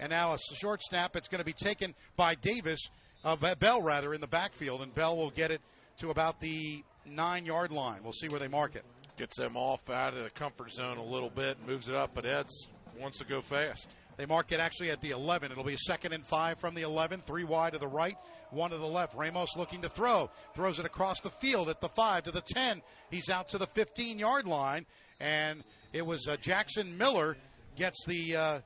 [0.00, 1.16] And now a short snap.
[1.16, 2.80] It's going to be taken by Davis,
[3.24, 5.60] uh, Bell rather, in the backfield, and Bell will get it
[5.98, 8.00] to about the nine yard line.
[8.02, 8.84] We'll see where they mark it.
[9.16, 12.24] Gets them off out of the comfort zone a little bit, moves it up, but
[12.24, 12.68] Ed's
[12.98, 13.88] wants to go fast.
[14.16, 15.52] They mark it actually at the 11.
[15.52, 17.22] It'll be second and five from the 11.
[17.24, 18.16] Three wide to the right,
[18.50, 19.14] one to the left.
[19.14, 20.28] Ramos looking to throw.
[20.54, 22.82] Throws it across the field at the five to the 10.
[23.10, 24.86] He's out to the 15 yard line.
[25.20, 25.62] And
[25.92, 27.36] it was uh, Jackson Miller
[27.76, 28.60] gets the uh,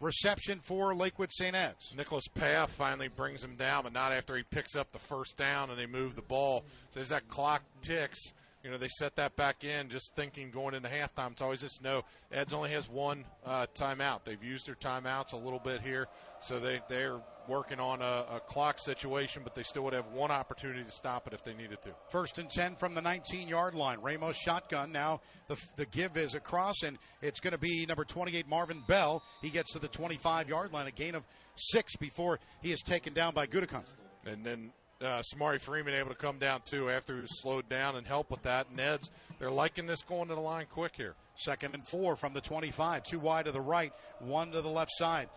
[0.00, 1.54] reception for Lakewood St.
[1.54, 1.94] Ed's.
[1.96, 5.70] Nicholas Paff finally brings him down, but not after he picks up the first down
[5.70, 6.64] and they move the ball.
[6.90, 8.18] So as that clock ticks,
[8.62, 11.32] you know, they set that back in just thinking going into halftime.
[11.32, 12.02] It's always just no,
[12.32, 14.24] Eds only has one uh, timeout.
[14.24, 16.08] They've used their timeouts a little bit here,
[16.40, 20.30] so they, they're working on a, a, clock situation, but they still would have one
[20.30, 21.90] opportunity to stop it if they needed to.
[22.10, 23.98] First and 10 from the 19 yard line.
[24.02, 24.92] Ramos shotgun.
[24.92, 29.22] Now the, the give is across, and it's going to be number 28, Marvin Bell.
[29.40, 31.24] He gets to the 25 yard line, a gain of
[31.56, 33.92] six before he is taken down by Gutekunst.
[34.26, 34.70] And then
[35.00, 38.30] uh, Samari Freeman able to come down too after he was slowed down and help
[38.30, 38.74] with that.
[38.74, 41.14] Neds, they're liking this going to the line quick here.
[41.36, 43.04] Second and four from the 25.
[43.04, 45.28] Two wide to the right, one to the left side.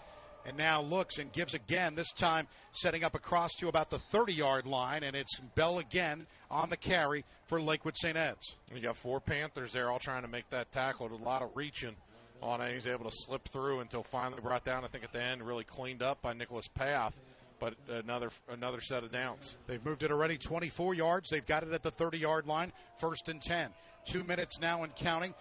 [0.44, 4.34] And now looks and gives again, this time setting up across to about the 30
[4.34, 5.04] yard line.
[5.04, 8.18] And it's Bell again on the carry for Lakewood St.
[8.18, 8.58] Ed's.
[8.74, 11.14] You got four Panthers there all trying to make that tackle.
[11.14, 11.96] A lot of reaching
[12.42, 12.74] on it.
[12.74, 15.64] He's able to slip through until finally brought down, I think, at the end, really
[15.64, 17.14] cleaned up by Nicholas Paff
[17.62, 19.56] but another another set of downs.
[19.68, 21.30] They've moved it already 24 yards.
[21.30, 23.70] They've got it at the 30 yard line, first and 10.
[24.04, 25.34] Two minutes now and counting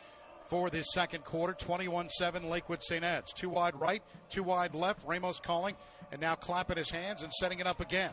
[0.49, 1.55] for this second quarter.
[1.55, 3.03] 21 7 Lakewood St.
[3.03, 3.33] Ed's.
[3.33, 5.01] Two wide right, two wide left.
[5.05, 5.75] Ramos calling,
[6.13, 8.13] and now clapping his hands and setting it up again.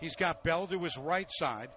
[0.00, 1.68] He's got Bell to his right side,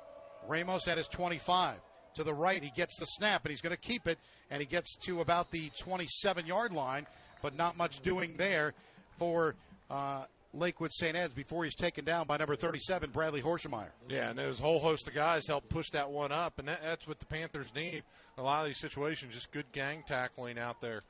[0.47, 1.75] Ramos at his 25.
[2.15, 4.19] To the right, he gets the snap, and he's going to keep it,
[4.49, 7.07] and he gets to about the 27 yard line,
[7.41, 8.73] but not much doing there
[9.17, 9.55] for
[9.89, 11.15] uh, Lakewood St.
[11.15, 13.89] Ed's before he's taken down by number 37, Bradley Horschemeyer.
[14.07, 16.81] Yeah, and there's a whole host of guys help push that one up, and that,
[16.83, 18.03] that's what the Panthers need.
[18.37, 21.01] A lot of these situations, just good gang tackling out there.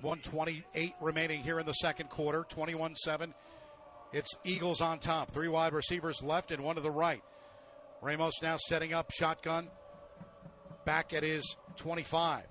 [0.00, 3.32] 128 remaining here in the second quarter, 21 7.
[4.12, 5.32] It's Eagles on top.
[5.32, 7.22] Three wide receivers left and one to the right.
[8.02, 9.68] Ramos now setting up shotgun
[10.84, 12.44] back at his 25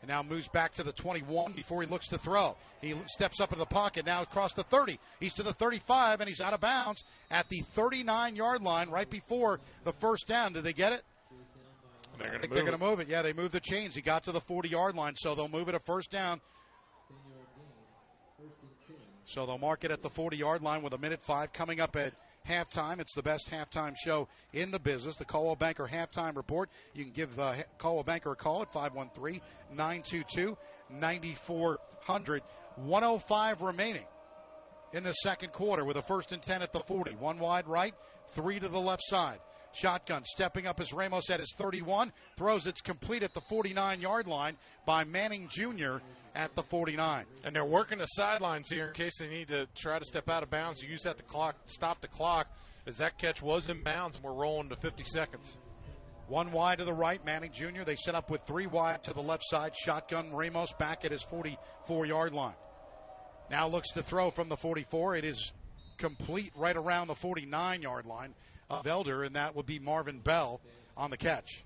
[0.00, 2.56] and now moves back to the 21 before he looks to throw.
[2.80, 4.98] He steps up into the pocket now across the 30.
[5.18, 9.08] He's to the 35 and he's out of bounds at the 39 yard line right
[9.08, 10.52] before the first down.
[10.52, 11.02] Did they get it?
[12.18, 13.08] They're I think they're going to move it.
[13.08, 13.94] Yeah, they moved the chains.
[13.94, 16.40] He got to the 40 yard line, so they'll move it a first down.
[19.24, 21.96] So they'll mark it at the 40 yard line with a minute five coming up
[21.96, 22.12] at
[22.48, 23.00] halftime.
[23.00, 26.70] It's the best halftime show in the business, the Coldwell Banker halftime report.
[26.94, 29.40] You can give uh, Coldwell Banker a call at 513
[29.70, 30.56] 922
[30.90, 32.42] 9400.
[32.76, 34.06] 105 remaining
[34.92, 37.12] in the second quarter with a first and 10 at the 40.
[37.16, 37.94] One wide right,
[38.28, 39.38] three to the left side.
[39.72, 42.12] Shotgun stepping up as Ramos at his 31.
[42.36, 44.56] Throws it's complete at the 49 yard line
[44.86, 45.98] by Manning Jr.
[46.34, 47.24] at the 49.
[47.44, 50.42] And they're working the sidelines here in case they need to try to step out
[50.42, 50.82] of bounds.
[50.82, 52.48] Use that to clock, stop the clock
[52.86, 55.56] as that catch was in bounds and we're rolling to 50 seconds.
[56.28, 57.82] One wide to the right, Manning Jr.
[57.84, 59.72] They set up with three wide to the left side.
[59.76, 62.54] Shotgun Ramos back at his 44 yard line.
[63.50, 65.16] Now looks to throw from the 44.
[65.16, 65.52] It is
[65.98, 68.34] complete right around the 49 yard line
[68.70, 70.60] Uh, of Elder, and that would be Marvin Bell
[70.96, 71.64] on the catch.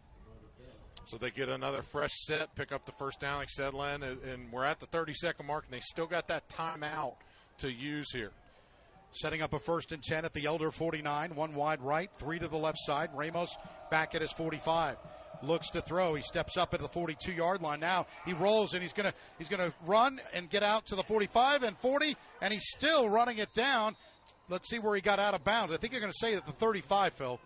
[1.06, 4.50] So they get another fresh set, pick up the first down, like said, Len, and
[4.50, 7.16] we're at the 30 second mark, and they still got that timeout
[7.58, 8.30] to use here.
[9.10, 12.48] Setting up a first and 10 at the Elder 49, one wide right, three to
[12.48, 13.10] the left side.
[13.14, 13.54] Ramos
[13.90, 14.96] back at his 45
[15.42, 16.14] looks to throw.
[16.14, 17.80] He steps up at the 42 yard line.
[17.80, 21.62] Now he rolls and he's gonna he's gonna run and get out to the 45
[21.62, 23.94] and 40, and he's still running it down.
[24.48, 25.72] Let's see where he got out of bounds.
[25.72, 27.40] I think you're going to say that the 35, Phil.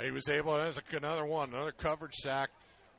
[0.00, 0.54] He was able.
[0.54, 2.50] There's another one, another coverage sack,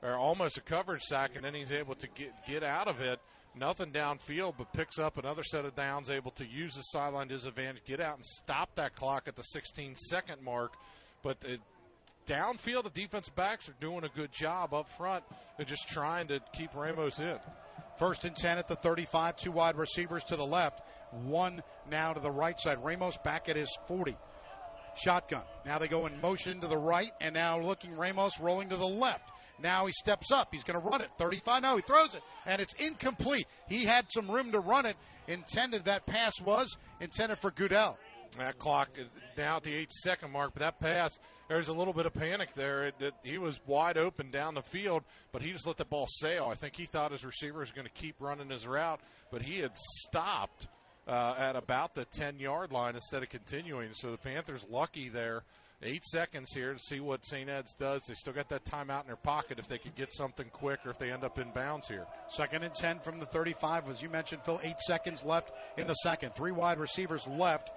[0.02, 3.20] or almost a coverage sack, and then he's able to get get out of it.
[3.56, 7.34] Nothing downfield, but picks up another set of downs, able to use the sideline to
[7.34, 10.74] his advantage, get out and stop that clock at the 16 second mark.
[11.24, 11.60] But it,
[12.28, 15.24] downfield, the defense backs are doing a good job up front.
[15.58, 17.38] They're just trying to keep Ramos in.
[17.98, 20.82] First and 10 at the 35, two wide receivers to the left,
[21.12, 22.84] one now to the right side.
[22.84, 24.16] Ramos back at his 40.
[24.96, 25.44] Shotgun.
[25.66, 28.88] Now they go in motion to the right, and now looking Ramos rolling to the
[28.88, 29.30] left.
[29.60, 30.50] Now he steps up.
[30.52, 31.10] He's going to run it.
[31.18, 31.64] 35.
[31.64, 33.48] No, he throws it, and it's incomplete.
[33.68, 34.96] He had some room to run it.
[35.28, 37.98] Intended that pass was intended for Goodell.
[38.38, 39.08] That clock is
[39.38, 41.18] now at the eight second mark, but that pass,
[41.48, 42.86] there's a little bit of panic there.
[42.86, 46.08] It, it, he was wide open down the field, but he just let the ball
[46.08, 46.50] sail.
[46.52, 49.00] I think he thought his receiver was going to keep running his route,
[49.32, 50.68] but he had stopped
[51.08, 53.94] uh, at about the 10 yard line instead of continuing.
[53.94, 55.44] So the Panthers lucky there.
[55.84, 57.48] Eight seconds here to see what St.
[57.48, 58.02] Ed's does.
[58.08, 60.90] They still got that timeout in their pocket if they could get something quick or
[60.90, 62.08] if they end up in bounds here.
[62.30, 63.88] Second and 10 from the 35.
[63.88, 66.34] As you mentioned, Phil, eight seconds left in the second.
[66.36, 67.70] Three wide receivers left.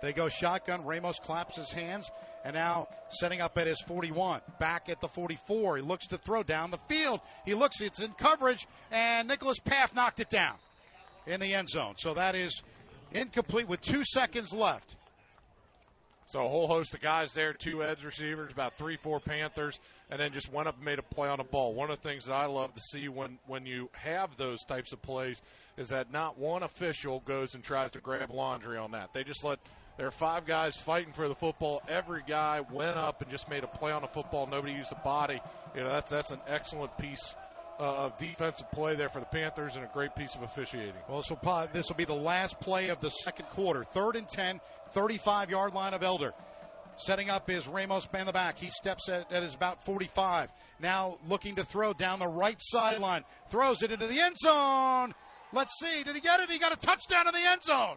[0.00, 0.84] They go shotgun.
[0.84, 2.08] Ramos claps his hands
[2.44, 4.40] and now setting up at his 41.
[4.60, 5.78] Back at the 44.
[5.78, 7.20] He looks to throw down the field.
[7.44, 10.54] He looks, it's in coverage, and Nicholas Paff knocked it down
[11.26, 11.94] in the end zone.
[11.98, 12.62] So that is
[13.12, 14.96] incomplete with two seconds left.
[16.30, 19.78] So a whole host of guys there, two edge receivers, about three, four Panthers,
[20.10, 21.72] and then just went up and made a play on a ball.
[21.72, 24.92] One of the things that I love to see when, when you have those types
[24.92, 25.40] of plays
[25.78, 29.14] is that not one official goes and tries to grab laundry on that.
[29.14, 29.58] They just let
[29.96, 31.82] there are five guys fighting for the football.
[31.88, 34.46] Every guy went up and just made a play on the football.
[34.46, 35.40] Nobody used the body.
[35.74, 37.34] You know, that's that's an excellent piece
[37.78, 40.94] uh, of defensive play there for the Panthers and a great piece of officiating.
[41.08, 43.84] Well, this will, this will be the last play of the second quarter.
[43.84, 44.60] Third and 10,
[44.92, 46.32] 35 yard line of Elder.
[46.96, 48.58] Setting up is Ramos in the back.
[48.58, 50.50] He steps at, at his about 45.
[50.80, 53.22] Now looking to throw down the right sideline.
[53.50, 55.14] Throws it into the end zone.
[55.52, 56.02] Let's see.
[56.02, 56.50] Did he get it?
[56.50, 57.96] He got a touchdown in the end zone.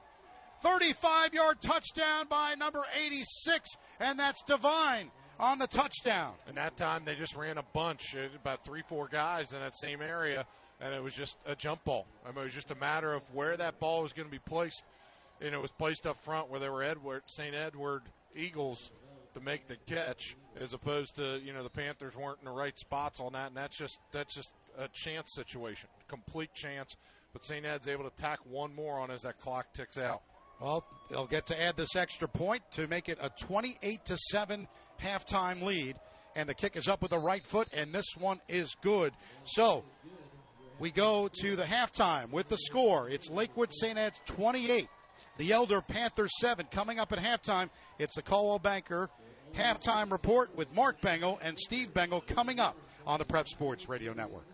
[0.61, 5.09] 35 yard touchdown by number 86, and that's Devine
[5.41, 6.34] on the touchdown.
[6.47, 10.01] And that time they just ran a bunch, about three, four guys in that same
[10.01, 10.45] area,
[10.80, 12.05] and it was just a jump ball.
[12.23, 14.39] I mean, it was just a matter of where that ball was going to be
[14.39, 14.84] placed,
[15.41, 17.55] and it was placed up front where they were Edward St.
[17.55, 18.03] Edward
[18.35, 18.91] Eagles
[19.34, 22.77] to make the catch, as opposed to you know the Panthers weren't in the right
[22.77, 26.95] spots on that, and that's just that's just a chance situation, complete chance.
[27.34, 27.65] But St.
[27.65, 30.22] Ed's able to tack one more on as that clock ticks out.
[30.59, 34.68] Well, they'll get to add this extra point to make it a 28 to 7
[35.02, 35.95] halftime lead.
[36.36, 39.11] And the kick is up with the right foot, and this one is good.
[39.44, 39.84] So
[40.80, 43.10] we go to the halftime with the score.
[43.10, 43.98] It's Lakewood St.
[43.98, 44.88] Ed's 28,
[45.38, 46.68] the Elder Panthers 7.
[46.72, 47.69] Coming up at halftime,
[47.99, 49.10] it's the Coldwell Banker
[49.53, 54.14] halftime report with Mark Bengal and Steve Bengal coming up on the Prep Sports Radio
[54.14, 54.45] Network.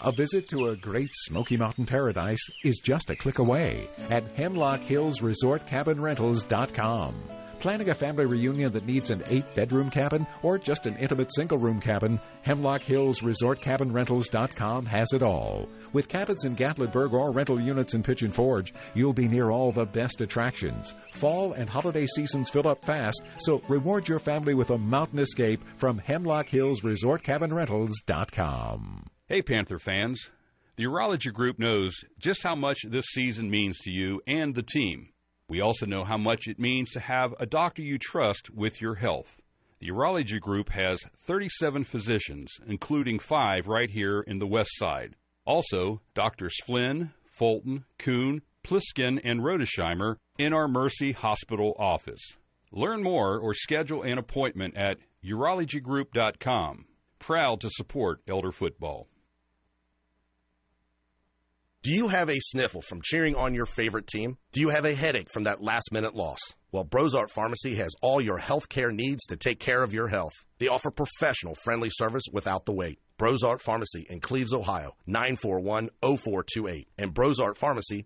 [0.01, 7.15] A visit to a great Smoky Mountain paradise is just a click away at HemlockHillsResortCabinRentals.com.
[7.59, 11.59] Planning a family reunion that needs an eight bedroom cabin or just an intimate single
[11.59, 15.69] room cabin, Hemlock Hills Resort Cabin Rentals.com has it all.
[15.93, 19.87] With cabins in Gatlinburg or rental units in Pigeon Forge, you'll be near all the
[19.87, 20.95] best attractions.
[21.11, 25.61] Fall and holiday seasons fill up fast, so reward your family with a mountain escape
[25.77, 29.07] from Hemlock Hills Resort Cabin Rentals.com.
[29.31, 30.31] Hey, Panther fans.
[30.77, 35.11] The Urology Group knows just how much this season means to you and the team.
[35.51, 38.95] We also know how much it means to have a doctor you trust with your
[38.95, 39.37] health.
[39.81, 45.15] The Urology Group has 37 physicians, including five right here in the West Side.
[45.45, 46.55] Also, Drs.
[46.65, 52.39] Flynn, Fulton, Kuhn, Pliskin, and Rodesheimer in our Mercy Hospital office.
[52.73, 56.87] Learn more or schedule an appointment at urologygroup.com.
[57.19, 59.07] Proud to support Elder Football.
[61.85, 64.37] Do you have a sniffle from cheering on your favorite team?
[64.51, 66.41] Do you have a headache from that last minute loss?
[66.73, 70.33] Well, Brozart Pharmacy has all your health care needs to take care of your health.
[70.59, 72.99] They offer professional, friendly service without the wait.
[73.17, 78.05] Brozart Pharmacy in Cleves, Ohio, 941-0428 and brozartpharmacy.com.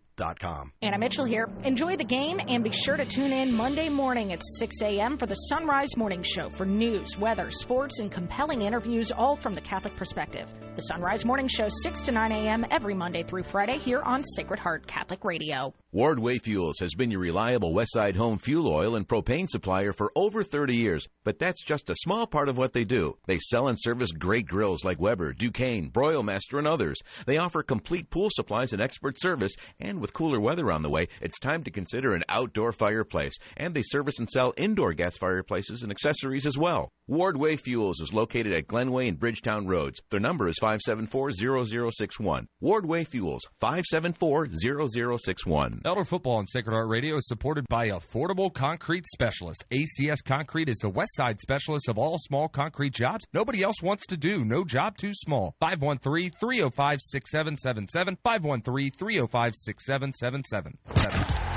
[0.82, 1.48] Anna Mitchell here.
[1.64, 5.16] Enjoy the game and be sure to tune in Monday morning at 6 a.m.
[5.16, 9.60] for the Sunrise Morning Show for news, weather, sports, and compelling interviews, all from the
[9.60, 10.48] Catholic perspective.
[10.76, 12.66] The Sunrise Morning Show, 6 to 9 a.m.
[12.70, 15.74] every Monday through Friday here on Sacred Heart Catholic Radio.
[15.94, 20.42] Wardway Fuels has been your reliable Westside home fuel oil and propane supplier for over
[20.42, 23.18] 30 years, but that's just a small part of what they do.
[23.26, 26.98] They sell and service great grills like Weber, Ducane, Broilmaster, and others.
[27.26, 31.08] They offer complete pool supplies and expert service, and with cooler weather on the way,
[31.20, 33.32] it's time to consider an outdoor fireplace.
[33.56, 36.90] And they service and sell indoor gas fireplaces and accessories as well.
[37.10, 40.00] Wardway Fuels is located at Glenway and Bridgetown Roads.
[40.10, 42.46] Their number is 574-0061.
[42.62, 45.80] Wardway Fuels, 574-0061.
[45.84, 49.64] Elder Football on Sacred Heart Radio is supported by Affordable Concrete Specialist.
[49.72, 54.06] ACS Concrete is the west side specialist of all small concrete jobs nobody else wants
[54.06, 54.44] to do.
[54.44, 55.54] No job too small.
[55.62, 58.16] 513-305-6777.
[58.24, 59.91] 513-305-6777.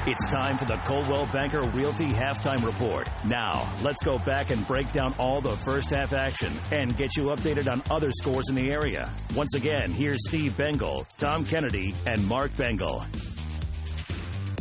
[0.08, 3.10] It's time for the Coldwell Banker Realty Halftime Report.
[3.26, 7.24] Now, let's go back and break down all the first half action and get you
[7.26, 9.10] updated on other scores in the area.
[9.36, 13.04] Once again, here's Steve Bengal, Tom Kennedy, and Mark Bengal.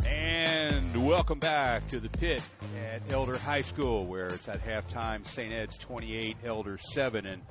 [0.05, 2.41] And welcome back to the pit
[2.81, 5.53] at Elder High School, where it's at halftime St.
[5.53, 7.25] Ed's 28, Elder 7.
[7.25, 7.41] And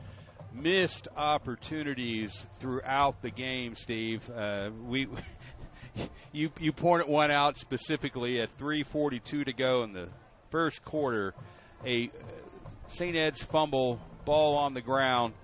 [0.55, 4.29] missed opportunities throughout the game, Steve.
[4.31, 5.07] Uh, we.
[6.33, 10.09] you you pointed one out specifically at 3:42 to go in the
[10.51, 11.35] first quarter.
[11.85, 12.11] A
[12.89, 13.17] St.
[13.17, 15.35] Ed's fumble, ball on the ground.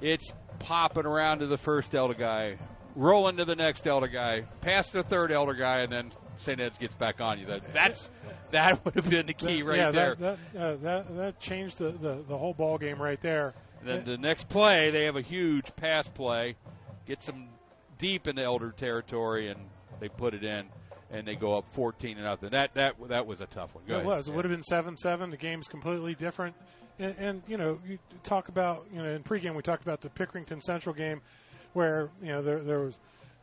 [0.00, 2.58] It's popping around to the first Elder guy
[2.96, 6.60] rolling to the next elder guy, past the third elder guy, and then St.
[6.60, 7.46] Ed's gets back on you.
[7.46, 8.08] That that's
[8.50, 10.14] that would have been the key right yeah, there.
[10.14, 13.54] That that, uh, that that changed the, the, the whole ball game right there.
[13.82, 16.56] Then the next play, they have a huge pass play,
[17.06, 17.48] gets them
[17.96, 19.58] deep in the elder territory, and
[20.00, 20.66] they put it in,
[21.10, 22.50] and they go up 14 and nothing.
[22.50, 23.84] That that that was a tough one.
[23.86, 24.06] Go it ahead.
[24.06, 24.28] was.
[24.28, 25.30] It would have been seven seven.
[25.30, 26.54] The game's completely different.
[26.98, 30.10] And, and you know, you talk about you know in pregame we talked about the
[30.10, 31.20] Pickerington Central game,
[31.72, 32.94] where you know there there was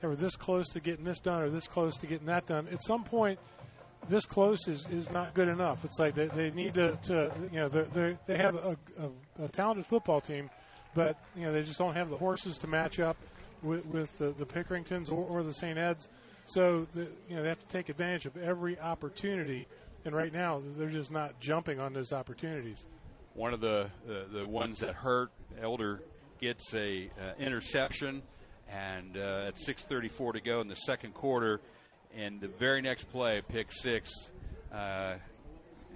[0.02, 2.68] they were this close to getting this done or this close to getting that done.
[2.72, 3.40] At some point,
[4.10, 5.84] this close is, is not good enough.
[5.84, 9.48] It's like they, they need to, to you know they they have a, a, a
[9.48, 10.50] talented football team,
[10.94, 13.18] but you know they just don't have the horses to match up
[13.64, 15.78] with, with the, the Pickeringtons or, or the St.
[15.78, 16.10] Eds.
[16.48, 19.68] So the, you know they have to take advantage of every opportunity.
[20.06, 22.86] And right now they're just not jumping on those opportunities.
[23.34, 25.30] One of the the, the ones that hurt
[25.62, 26.02] Elder
[26.40, 28.22] gets a uh, interception,
[28.70, 31.60] and uh, at 6:34 to go in the second quarter,
[32.16, 34.10] and the very next play, pick six.
[34.74, 35.16] Uh,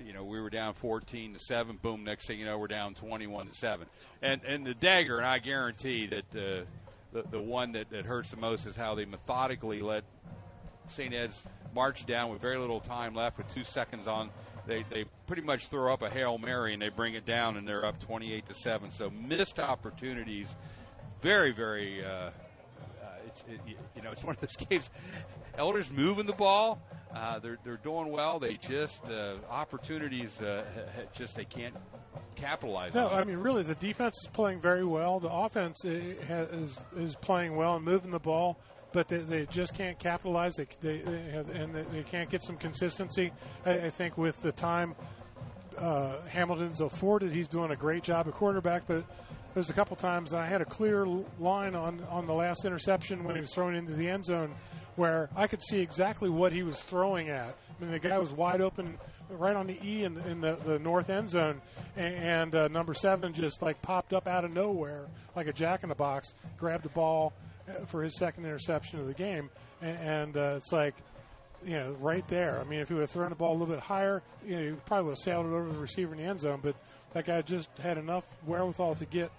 [0.06, 1.78] you know, we were down 14 to seven.
[1.82, 2.04] Boom!
[2.04, 3.88] Next thing you know, we're down 21 to seven.
[4.22, 6.66] And and the dagger, and I guarantee that uh,
[7.14, 10.04] the the one that, that hurts the most is how they methodically let
[10.88, 11.14] St.
[11.14, 11.42] Ed's
[11.74, 14.30] march down with very little time left, with two seconds on.
[14.68, 17.68] They they pretty much throw up a hail mary and they bring it down, and
[17.68, 18.92] they're up 28 to seven.
[18.92, 20.48] So missed opportunities,
[21.22, 22.06] very very.
[22.06, 22.32] Uh, uh,
[23.26, 23.60] it's it,
[23.96, 24.90] you know it's one of those games.
[25.58, 26.82] Elders moving the ball.
[27.14, 28.40] Uh, they're they're doing well.
[28.40, 30.64] They just uh, opportunities uh,
[31.14, 31.76] just they can't
[32.36, 32.94] capitalize.
[32.94, 33.10] No.
[33.10, 35.20] I mean really, the defense is playing very well.
[35.20, 38.60] The offense is is playing well and moving the ball,
[38.94, 40.56] but they, they just can't capitalize.
[40.56, 43.32] They, they, they have, and they, can't get some consistency.
[43.66, 44.96] I, I think with the time
[45.78, 48.84] uh, Hamilton's afforded, he's doing a great job at quarterback.
[48.88, 49.04] But
[49.54, 51.06] there's a couple times I had a clear
[51.40, 54.54] line on on the last interception when he was thrown into the end zone,
[54.96, 57.56] where I could see exactly what he was throwing at.
[57.80, 58.98] I mean, the guy was wide open
[59.30, 61.62] right on the E in, in the, the north end zone,
[61.96, 65.84] and, and uh, number seven just like popped up out of nowhere like a jack
[65.84, 67.34] in the box, grabbed the ball
[67.88, 69.50] for his second interception of the game,
[69.82, 70.96] and, and uh, it's like
[71.66, 72.60] you know, right there.
[72.60, 74.64] I mean, if he would have thrown the ball a little bit higher, you know,
[74.64, 76.60] he probably would have sailed it over the receiver in the end zone.
[76.62, 76.76] But
[77.14, 79.32] that guy just had enough wherewithal to get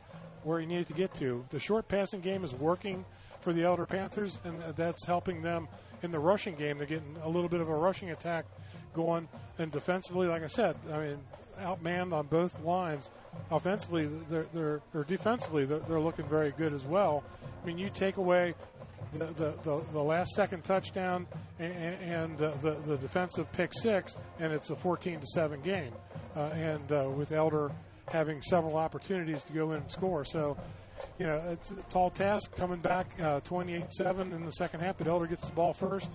[0.44, 1.44] where he needed to get to.
[1.50, 3.04] The short passing game is working
[3.40, 5.68] for the Elder Panthers, and that's helping them
[6.02, 6.78] in the rushing game.
[6.78, 8.44] They're getting a little bit of a rushing attack
[8.94, 11.18] going, and defensively, like I said, I mean,
[11.60, 13.10] outmanned on both lines.
[13.50, 17.24] Offensively, they're, they're or defensively, they're, they're looking very good as well.
[17.62, 18.54] I mean, you take away
[19.12, 21.26] the, the, the, the last second touchdown
[21.58, 25.92] and, and uh, the, the defensive pick six, and it's a 14 to 7 game.
[26.34, 27.70] Uh, and uh, with Elder
[28.08, 30.24] having several opportunities to go in and score.
[30.24, 30.56] So,
[31.18, 35.06] you know, it's a tall task coming back 28 7 in the second half, but
[35.06, 36.08] Elder gets the ball first.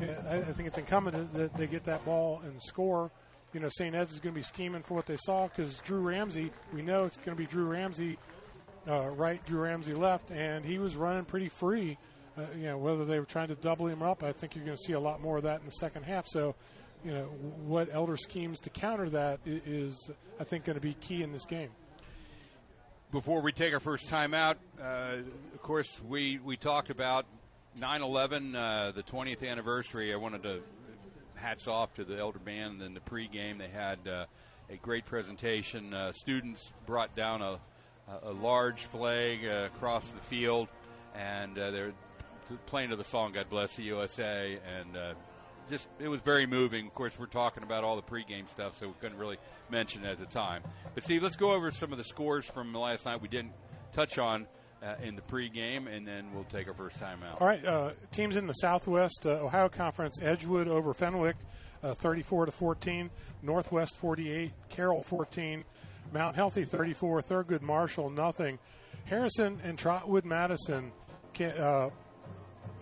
[0.00, 3.10] I, I think it's incumbent that they get that ball and score.
[3.52, 3.94] You know, St.
[3.94, 7.04] Ed's is going to be scheming for what they saw because Drew Ramsey, we know
[7.04, 8.18] it's going to be Drew Ramsey
[8.88, 11.98] uh, right, Drew Ramsey left, and he was running pretty free.
[12.36, 14.76] Uh, you know, whether they were trying to double him up, I think you're going
[14.76, 16.26] to see a lot more of that in the second half.
[16.26, 16.54] So,
[17.04, 17.24] you know,
[17.64, 20.10] what Elder schemes to counter that is,
[20.40, 21.70] I think, going to be key in this game.
[23.10, 25.16] Before we take our first time out, uh,
[25.54, 27.24] of course, we, we talked about
[27.80, 30.12] 9 11, uh, the 20th anniversary.
[30.12, 30.60] I wanted to
[31.34, 33.56] hats off to the Elder Band and the pregame.
[33.56, 34.26] They had uh,
[34.68, 35.94] a great presentation.
[35.94, 37.58] Uh, students brought down a,
[38.24, 40.68] a, large flag uh, across the field,
[41.14, 41.92] and uh, they're
[42.66, 45.16] playing to the song "God Bless the USA," and
[45.68, 46.86] just it was very moving.
[46.86, 49.38] Of course, we're talking about all the pregame stuff, so we couldn't really
[49.70, 50.62] mention it at the time.
[50.94, 53.20] But Steve, let's go over some of the scores from last night.
[53.20, 53.52] We didn't
[53.92, 54.46] touch on.
[54.80, 57.40] Uh, in the pregame, and then we'll take our first time out.
[57.40, 61.34] All right, uh, teams in the Southwest uh, Ohio Conference: Edgewood over Fenwick,
[61.82, 63.10] uh, 34 to 14.
[63.42, 65.64] Northwest 48, Carroll 14.
[66.12, 68.58] Mount Healthy 34, Thurgood Marshall nothing.
[69.04, 70.92] Harrison and Trotwood Madison.
[71.40, 71.90] Uh,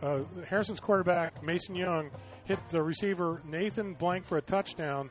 [0.02, 2.10] uh, Harrison's quarterback Mason Young
[2.46, 5.10] hit the receiver Nathan Blank for a touchdown.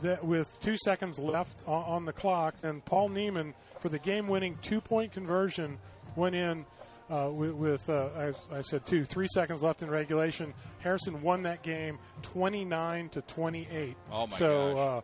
[0.00, 5.12] That with two seconds left on, the clock, and Paul Neiman for the game-winning two-point
[5.12, 5.76] conversion
[6.16, 6.64] went in
[7.10, 10.54] uh, with, with uh, I, I said two, three seconds left in regulation.
[10.78, 13.96] Harrison won that game 29 to 28.
[14.10, 15.02] Oh, my so, gosh.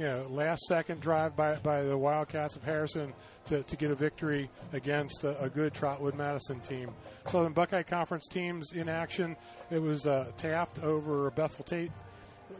[0.00, 3.12] You know, last second drive by, by the Wildcats of Harrison
[3.44, 6.88] to, to get a victory against a, a good Trotwood Madison team.
[7.26, 9.36] Southern Buckeye Conference teams in action.
[9.70, 11.92] It was uh, Taft over Bethel Tate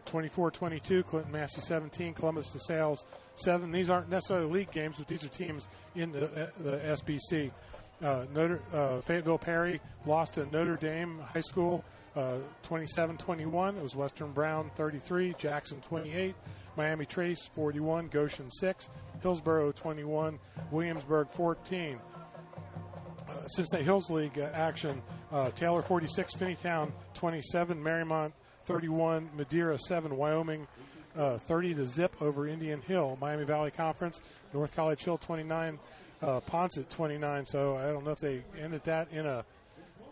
[0.05, 3.71] 24 22, Clinton Massie 17, Columbus DeSales 7.
[3.71, 7.49] These aren't necessarily league games, but these are teams in the, uh, the SBC.
[8.03, 13.77] Uh, Notre, uh, Fayetteville Perry lost to Notre Dame High School 27 uh, 21.
[13.77, 16.35] It was Western Brown 33, Jackson 28,
[16.77, 18.89] Miami Trace 41, Goshen 6,
[19.21, 20.39] Hillsboro 21,
[20.71, 21.99] Williamsburg 14.
[23.29, 25.01] Uh, Cincinnati Hills League uh, action
[25.55, 28.33] Taylor 46, Finneytown 27, Mariemont
[28.65, 30.67] 31, Madeira 7, Wyoming
[31.15, 33.17] uh, 30 to zip over Indian Hill.
[33.19, 34.21] Miami Valley Conference,
[34.53, 35.79] North College Hill 29,
[36.21, 37.45] uh, Poncet 29.
[37.45, 39.45] So I don't know if they ended that in a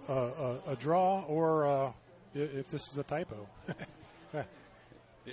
[0.09, 1.91] a, a, a draw or uh,
[2.33, 3.47] if this is a typo.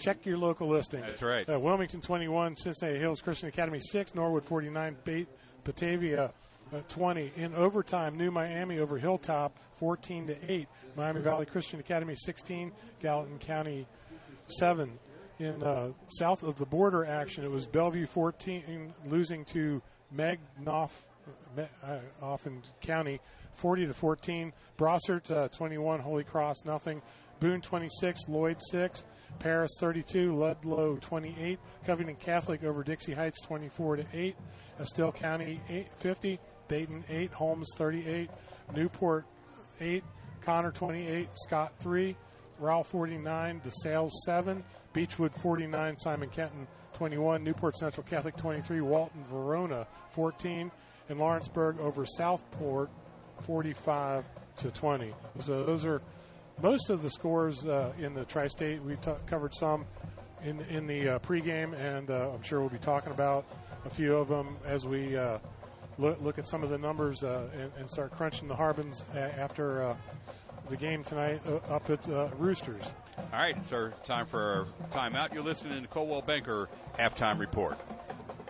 [0.00, 1.00] Check your local listing.
[1.00, 1.48] That's right.
[1.48, 5.28] Uh, Wilmington 21, Cincinnati Hills Christian Academy 6, Norwood 49, Bate,
[5.64, 6.32] Batavia
[6.74, 7.32] uh, 20.
[7.36, 10.68] In overtime, New Miami over Hilltop 14 to 8.
[10.96, 13.86] Miami Valley Christian Academy 16, Gallatin County
[14.48, 14.98] 7
[15.38, 19.82] in uh, south of the border action, it was Bellevue 14 losing to
[20.14, 20.90] Magoffin,
[22.22, 22.36] uh,
[22.80, 23.20] County
[23.54, 24.52] 40 to 14.
[24.78, 27.02] Brossart uh, 21, Holy Cross nothing.
[27.40, 29.04] Boone 26, Lloyd 6,
[29.38, 34.36] Paris 32, Ludlow 28, Covington Catholic over Dixie Heights 24 to 8,
[34.80, 36.38] Estill County 8, 50,
[36.68, 38.30] Dayton 8, Holmes 38,
[38.74, 39.26] Newport
[39.80, 40.02] 8,
[40.40, 42.16] Conner 28, Scott 3,
[42.58, 49.86] Ryle 49, DeSales 7, Beechwood 49, Simon Kenton 21, Newport Central Catholic 23, Walton Verona
[50.12, 50.70] 14,
[51.08, 52.90] and Lawrenceburg over Southport
[53.42, 54.24] 45
[54.56, 55.12] to 20.
[55.40, 56.02] So those are
[56.62, 58.82] most of the scores uh, in the tri-state.
[58.82, 59.84] We t- covered some
[60.44, 63.44] in in the uh, pregame, and uh, I'm sure we'll be talking about
[63.84, 65.38] a few of them as we uh,
[65.98, 69.82] look, look at some of the numbers uh, and, and, start crunching the Harbins after
[69.82, 69.96] uh,
[70.68, 72.06] the game tonight up at
[72.38, 72.84] Roosters.
[73.16, 75.32] All right, it's our time for our timeout.
[75.32, 76.68] You're listening to Coldwell Banker
[76.98, 77.78] halftime report.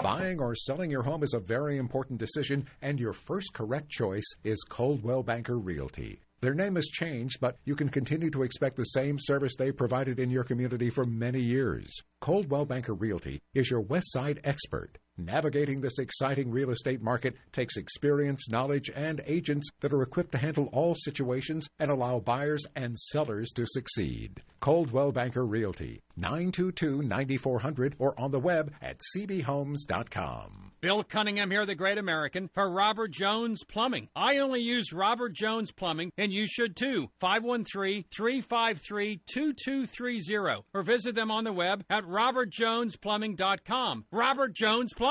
[0.03, 4.27] Buying or selling your home is a very important decision, and your first correct choice
[4.45, 6.21] is Coldwell Banker Realty.
[6.43, 10.21] Their name has changed, but you can continue to expect the same service they provided
[10.21, 11.91] in your community for many years.
[12.21, 14.99] Coldwell Banker Realty is your West Side expert.
[15.19, 20.39] Navigating this exciting real estate market takes experience, knowledge, and agents that are equipped to
[20.39, 24.43] handle all situations and allow buyers and sellers to succeed.
[24.61, 30.73] Coldwell Banker Realty, 922 9400 or on the web at cbhomes.com.
[30.83, 34.09] Bill Cunningham here, the great American, for Robert Jones Plumbing.
[34.15, 37.09] I only use Robert Jones Plumbing, and you should too.
[37.19, 44.05] 513 353 2230 or visit them on the web at robertjonesplumbing.com.
[44.13, 45.06] Robert Jones Plumbing.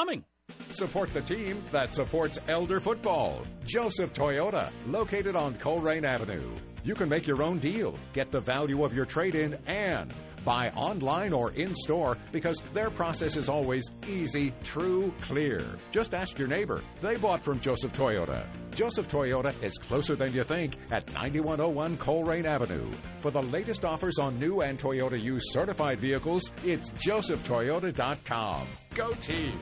[0.71, 3.43] Support the team that supports Elder football.
[3.65, 6.53] Joseph Toyota, located on Colerain Avenue.
[6.83, 10.13] You can make your own deal, get the value of your trade in, and
[10.43, 15.63] buy online or in store because their process is always easy, true, clear.
[15.91, 16.83] Just ask your neighbor.
[17.01, 18.45] They bought from Joseph Toyota.
[18.75, 22.91] Joseph Toyota is closer than you think at 9101 Colerain Avenue.
[23.21, 28.67] For the latest offers on new and Toyota used certified vehicles, it's josephtoyota.com.
[28.93, 29.59] Go team!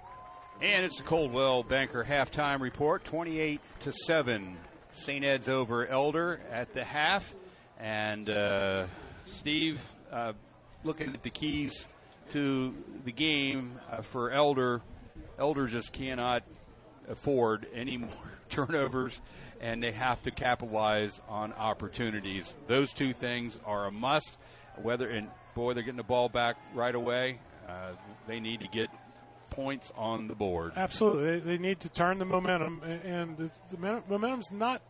[0.61, 4.57] And it's the Coldwell Banker halftime report, 28 to 7.
[4.91, 5.25] St.
[5.25, 7.33] Ed's over Elder at the half
[7.79, 8.85] and uh,
[9.31, 9.79] Steve
[10.11, 10.33] uh,
[10.83, 11.85] looking at the keys
[12.31, 12.73] to
[13.05, 14.81] the game uh, for Elder.
[15.39, 16.43] Elder just cannot
[17.09, 18.09] afford any more
[18.49, 19.19] turnovers,
[19.59, 22.53] and they have to capitalize on opportunities.
[22.67, 24.37] Those two things are a must.
[24.81, 27.39] Whether and boy, they're getting the ball back right away.
[27.67, 27.91] Uh,
[28.27, 28.87] they need to get
[29.49, 30.73] points on the board.
[30.75, 34.81] Absolutely, they, they need to turn the momentum, and the, the momentum's not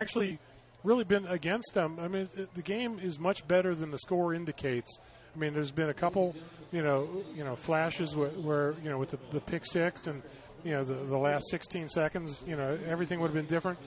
[0.00, 0.38] actually
[0.84, 1.98] really been against them.
[2.00, 4.98] I mean, the game is much better than the score indicates.
[5.34, 6.34] I mean, there's been a couple,
[6.72, 10.22] you know, you know, flashes where, where you know, with the, the pick six and
[10.64, 13.78] you know the, the last 16 seconds, you know, everything would have been different.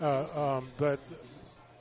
[0.00, 1.00] Uh, um, but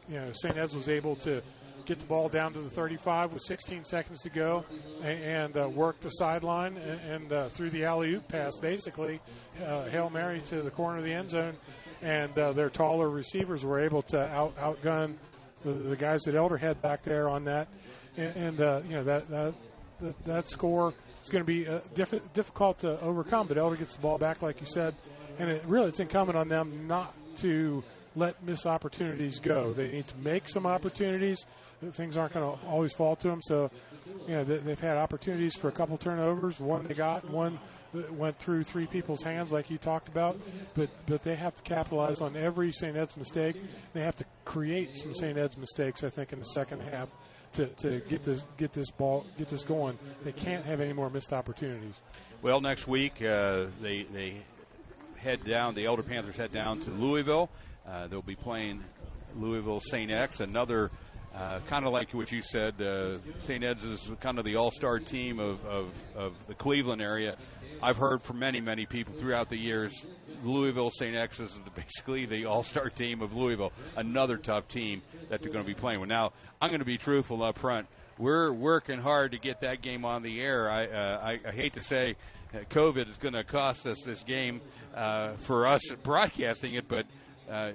[0.07, 0.57] you know, St.
[0.57, 1.41] Ed's was able to
[1.89, 4.63] get the ball down to the 35 with 16 seconds to go,
[5.01, 9.19] and, uh, work the sideline and, and uh, through the alley oop pass, basically
[9.65, 11.55] uh, hail mary to the corner of the end zone,
[12.03, 15.15] and uh, their taller receivers were able to out outgun
[15.65, 17.67] the, the guys that Elder had back there on that,
[18.17, 19.53] and, and you know that that
[20.25, 20.93] that, score
[21.23, 23.47] is going to be diff- difficult to overcome.
[23.47, 24.93] But Elder gets the ball back, like you said,
[25.39, 27.83] and it really it's incumbent on them not to
[28.19, 29.73] let missed opportunities go.
[29.73, 31.45] They need to make some opportunities.
[31.91, 33.41] Things aren't going to always fall to them.
[33.41, 33.71] So,
[34.27, 36.59] you know, they, have had opportunities for a couple turnovers.
[36.59, 37.57] One they got, one
[38.11, 40.37] went through three people's hands, like you talked about.
[40.75, 42.95] But but they have to capitalize on every St.
[42.95, 43.55] Ed's mistake.
[43.93, 45.37] They have to create some St.
[45.37, 46.03] Ed's mistakes.
[46.03, 47.09] I think in the second half.
[47.53, 51.09] To, to get this get this ball get this going, they can't have any more
[51.09, 51.95] missed opportunities.
[52.43, 54.43] Well, next week uh, they they
[55.19, 55.75] head down.
[55.75, 57.49] The Elder Panthers head down to Louisville.
[57.89, 58.83] Uh, they'll be playing
[59.35, 60.11] Louisville St.
[60.11, 60.91] X, another
[61.33, 62.81] uh, kind of like what you said.
[62.81, 63.63] Uh, St.
[63.63, 67.35] Ed's is kind of the all-star team of, of, of, the Cleveland area.
[67.81, 70.05] I've heard from many, many people throughout the years.
[70.43, 71.15] Louisville St.
[71.15, 73.71] X is basically the all-star team of Louisville.
[73.95, 76.09] Another tough team that they're going to be playing with.
[76.09, 77.87] Now, I'm going to be truthful up front.
[78.17, 80.69] We're working hard to get that game on the air.
[80.69, 82.15] I, uh, I, I hate to say
[82.53, 84.61] COVID is going to cost us this game
[84.95, 87.05] uh, for us broadcasting it, but
[87.49, 87.71] uh,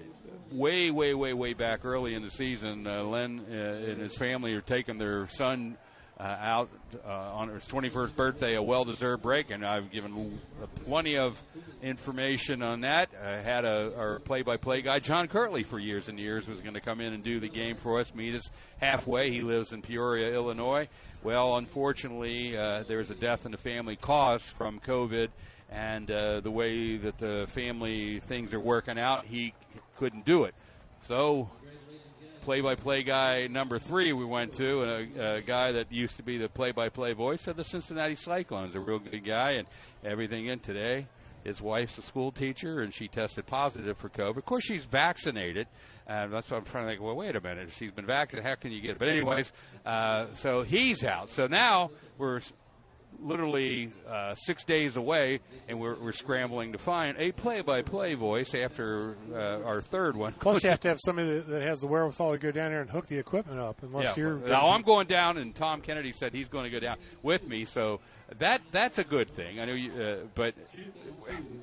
[0.53, 4.53] way, way, way, way back early in the season, uh, Len uh, and his family
[4.53, 5.77] are taking their son
[6.19, 6.71] uh, out
[7.05, 10.39] uh, on his 21st birthday, a well-deserved break, and I've given
[10.85, 11.37] plenty of
[11.83, 13.09] information on that.
[13.21, 16.81] I had a our play-by-play guy, John Curtley, for years and years, was going to
[16.81, 18.49] come in and do the game for us, meet us
[18.81, 19.31] halfway.
[19.31, 20.89] He lives in Peoria, Illinois.
[21.25, 25.29] Well, unfortunately, uh, there was a death in the family caused from COVID,
[25.75, 29.53] and uh, the way that the family things are working out, he
[29.99, 30.55] couldn't do it.
[31.07, 31.51] So
[32.43, 36.49] play-by-play guy number three we went to, a, a guy that used to be the
[36.49, 39.67] play-by-play voice of the Cincinnati Cyclones, a real good guy, and
[40.05, 41.07] everything in today.
[41.43, 44.39] His wife's a school teacher, and she tested positive for COVID.
[44.39, 45.67] Of course, she's vaccinated,
[46.07, 47.03] and that's what I'm trying to think.
[47.03, 47.69] Well, wait a minute.
[47.69, 48.99] If she's been vaccinated, how can you get it?
[48.99, 49.53] But anyways,
[49.85, 51.29] uh, so he's out.
[51.29, 52.41] So now we're
[53.21, 59.17] literally uh, six days away, and we're, we're scrambling to find a play-by-play voice after
[59.33, 60.35] uh, our third one.
[60.39, 62.91] Plus, you have to have somebody that, has the wherewithal to go down there and
[62.91, 63.83] hook the equipment up.
[63.83, 66.81] Unless yeah, you're now, I'm going down, and Tom Kennedy said he's going to go
[66.81, 68.01] down with me, so
[68.39, 69.61] that that's a good thing.
[69.61, 70.55] I know, you, uh, but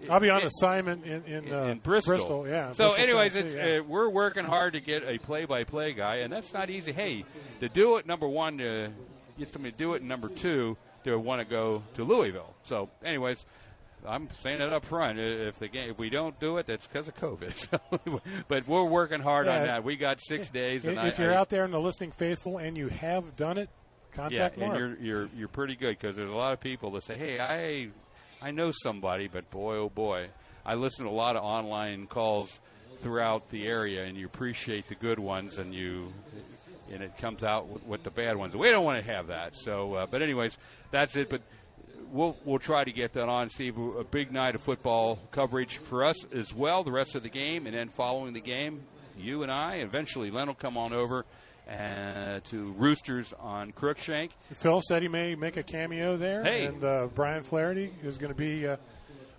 [0.09, 2.15] I'll be on assignment in in, uh, in Bristol.
[2.15, 2.47] Bristol.
[2.47, 2.71] Yeah.
[2.71, 3.79] So, Bristol, anyways, Tennessee, yeah.
[3.79, 6.91] Uh, we're working hard to get a play-by-play guy, and that's not easy.
[6.91, 7.25] Hey,
[7.59, 8.89] to do it, number one, to
[9.37, 12.53] get somebody to do it, and number two to want to go to Louisville.
[12.63, 13.45] So, anyways,
[14.07, 15.19] I'm saying it up front.
[15.19, 17.53] If the game, if we don't do it, that's because of COVID.
[18.47, 19.83] But we're working hard yeah, on that.
[19.83, 20.85] We got six days.
[20.85, 23.35] If, and if I, you're I, out there in the listening faithful and you have
[23.35, 23.69] done it,
[24.11, 24.79] contact yeah, Mark.
[24.79, 27.39] and you're you're you're pretty good because there's a lot of people that say, "Hey,
[27.39, 27.89] I
[28.45, 30.27] I know somebody," but boy, oh boy,
[30.65, 32.59] I listen to a lot of online calls
[33.01, 36.11] throughout the area, and you appreciate the good ones, and you
[36.91, 38.55] and it comes out with, with the bad ones.
[38.55, 39.55] We don't want to have that.
[39.55, 40.57] So, uh, but anyways,
[40.91, 41.29] that's it.
[41.29, 41.41] But
[42.11, 43.77] we'll we'll try to get that on, Steve.
[43.77, 46.83] A big night of football coverage for us as well.
[46.83, 48.81] The rest of the game, and then following the game,
[49.17, 49.75] you and I.
[49.77, 51.25] Eventually, Len will come on over.
[51.69, 54.31] Uh, to Roosters on Crookshank.
[54.55, 56.65] Phil said he may make a cameo there, hey.
[56.65, 58.75] and uh, Brian Flaherty is going to be uh,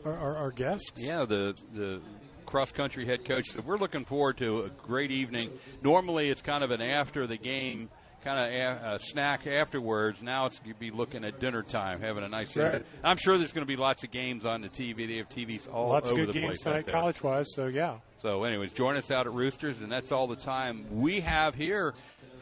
[0.07, 0.93] our, our, our guest.
[0.97, 2.01] Yeah, the the
[2.47, 3.51] cross country head coach.
[3.51, 5.51] So we're looking forward to a great evening.
[5.83, 7.89] Normally, it's kind of an after the game
[8.23, 10.23] kind of a, snack afterwards.
[10.23, 12.85] Now it's going to be looking at dinner time, having a nice right.
[13.03, 15.09] I'm sure there's going to be lots of games on the TV.
[15.09, 17.53] They have TVs all lots over of good the games place tonight, college wise.
[17.55, 17.99] So yeah.
[18.21, 21.93] So, anyways, join us out at Roosters, and that's all the time we have here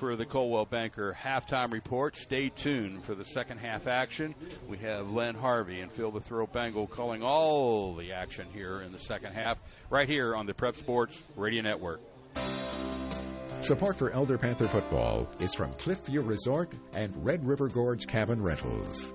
[0.01, 2.17] for the Coldwell Banker halftime report.
[2.17, 4.35] Stay tuned for the second half action.
[4.67, 8.93] We have Len Harvey and Phil the Throw Bengal calling all the action here in
[8.93, 9.59] the second half,
[9.91, 12.01] right here on the Prep Sports Radio Network.
[13.61, 19.13] Support for Elder Panther football is from Cliffview Resort and Red River Gorge Cabin Rentals.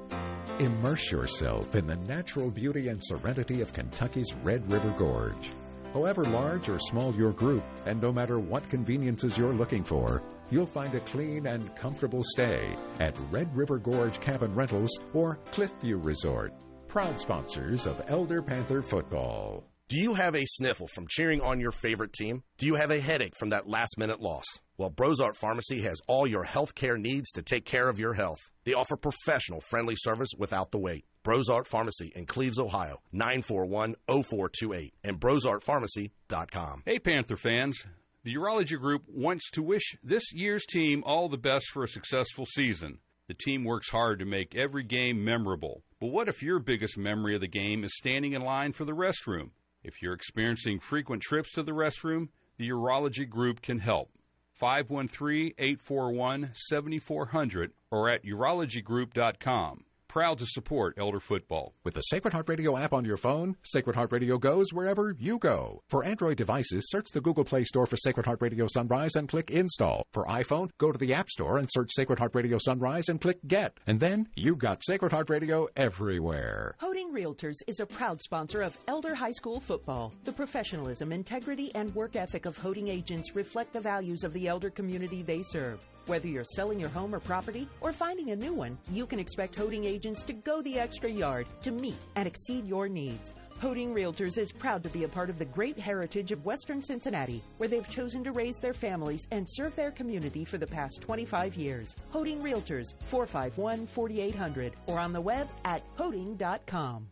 [0.60, 5.50] Immerse yourself in the natural beauty and serenity of Kentucky's Red River Gorge.
[5.94, 10.66] However large or small your group, and no matter what conveniences you're looking for, you'll
[10.66, 16.54] find a clean and comfortable stay at Red River Gorge Cabin Rentals or Cliffview Resort,
[16.88, 19.64] proud sponsors of Elder Panther football.
[19.88, 22.42] Do you have a sniffle from cheering on your favorite team?
[22.58, 24.46] Do you have a headache from that last minute loss?
[24.78, 28.40] Well, Brozart Pharmacy has all your health care needs to take care of your health.
[28.64, 31.06] They offer professional friendly service without the wait.
[31.24, 36.84] Brozart Pharmacy in Cleves, Ohio, 941 0428 and brozartpharmacy.com.
[36.86, 37.86] Hey, Panther fans.
[38.26, 42.48] The Urology Group wants to wish this year's team all the best for a successful
[42.48, 42.98] season.
[43.28, 45.84] The team works hard to make every game memorable.
[46.02, 48.94] But what if your biggest memory of the game is standing in line for the
[48.94, 49.52] restroom?
[49.84, 54.10] If you're experiencing frequent trips to the restroom, the Urology Group can help.
[54.54, 59.84] 513 841 7400 or at urologygroup.com.
[60.16, 61.74] Proud to support Elder Football.
[61.84, 65.38] With the Sacred Heart Radio app on your phone, Sacred Heart Radio goes wherever you
[65.38, 65.84] go.
[65.90, 69.52] For Android devices, search the Google Play Store for Sacred Heart Radio Sunrise and click
[69.52, 70.08] Install.
[70.14, 73.40] For iPhone, go to the App Store and search Sacred Heart Radio Sunrise and click
[73.46, 73.78] Get.
[73.88, 76.78] And then you've got Sacred Heart Radio everywhere.
[76.80, 80.14] Hoeting Realtors is a proud sponsor of Elder High School football.
[80.24, 84.70] The professionalism, integrity, and work ethic of Hoeting agents reflect the values of the elder
[84.70, 85.82] community they serve.
[86.08, 89.56] Whether you're selling your home or property or finding a new one, you can expect
[89.56, 93.34] Hoeting agents to go the extra yard to meet and exceed your needs.
[93.60, 97.42] Hoeting Realtors is proud to be a part of the great heritage of Western Cincinnati,
[97.58, 101.56] where they've chosen to raise their families and serve their community for the past 25
[101.56, 101.96] years.
[102.10, 107.08] Hoeting Realtors, 451 4800, or on the web at hoeting.com.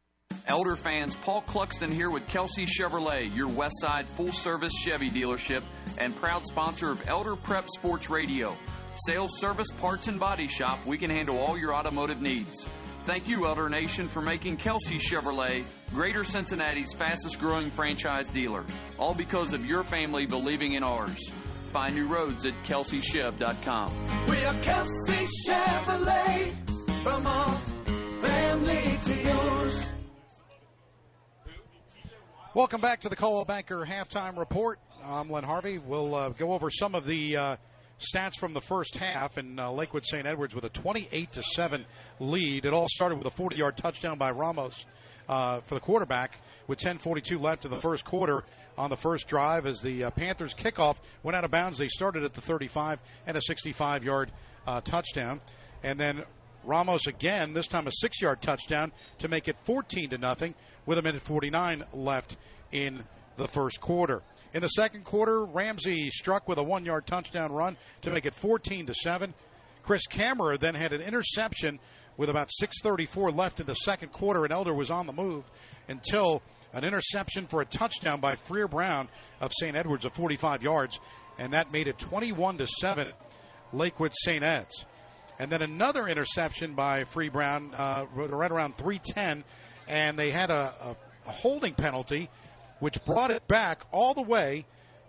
[0.47, 5.63] Elder fans, Paul Cluxton here with Kelsey Chevrolet, your Westside full service Chevy dealership
[5.97, 8.57] and proud sponsor of Elder Prep Sports Radio.
[8.95, 12.67] Sales, service, parts, and body shop, we can handle all your automotive needs.
[13.05, 18.63] Thank you, Elder Nation, for making Kelsey Chevrolet Greater Cincinnati's fastest growing franchise dealer.
[18.97, 21.29] All because of your family believing in ours.
[21.65, 24.27] Find new roads at kelseychev.com.
[24.27, 27.49] We are Kelsey Chevrolet, from our
[28.21, 29.85] family to yours.
[32.53, 34.79] Welcome back to the Coldwell Banker halftime report.
[35.03, 35.79] I'm Len Harvey.
[35.79, 37.55] We'll uh, go over some of the uh,
[38.03, 40.25] stats from the first half, and uh, Lakewood St.
[40.25, 41.85] Edwards with a 28 to seven
[42.19, 42.65] lead.
[42.65, 44.85] It all started with a 40-yard touchdown by Ramos
[45.27, 48.43] uh, for the quarterback with 10:42 left in the first quarter.
[48.75, 52.23] On the first drive, as the uh, Panthers kickoff went out of bounds, they started
[52.23, 54.31] at the 35 and a 65-yard
[54.65, 55.41] uh, touchdown,
[55.83, 56.23] and then
[56.63, 60.55] Ramos again, this time a six-yard touchdown to make it 14 to nothing
[60.85, 62.37] with a minute 49 left
[62.71, 63.03] in
[63.37, 64.21] the first quarter.
[64.53, 68.85] In the second quarter, Ramsey struck with a one-yard touchdown run to make it 14
[68.85, 69.33] to 7.
[69.81, 71.79] Chris Kammerer then had an interception
[72.17, 75.43] with about 6:34 left in the second quarter, and Elder was on the move
[75.87, 76.41] until
[76.73, 79.07] an interception for a touchdown by Freer Brown
[79.41, 79.75] of St.
[79.75, 80.99] Edwards of 45 yards,
[81.37, 83.11] and that made it 21 to 7.
[83.73, 84.43] Lakewood St.
[84.43, 84.85] Ed's.
[85.39, 89.43] And then another interception by Free Brown uh, right around 310,
[89.87, 90.95] and they had a,
[91.25, 92.29] a, a holding penalty,
[92.79, 94.65] which brought it back all the way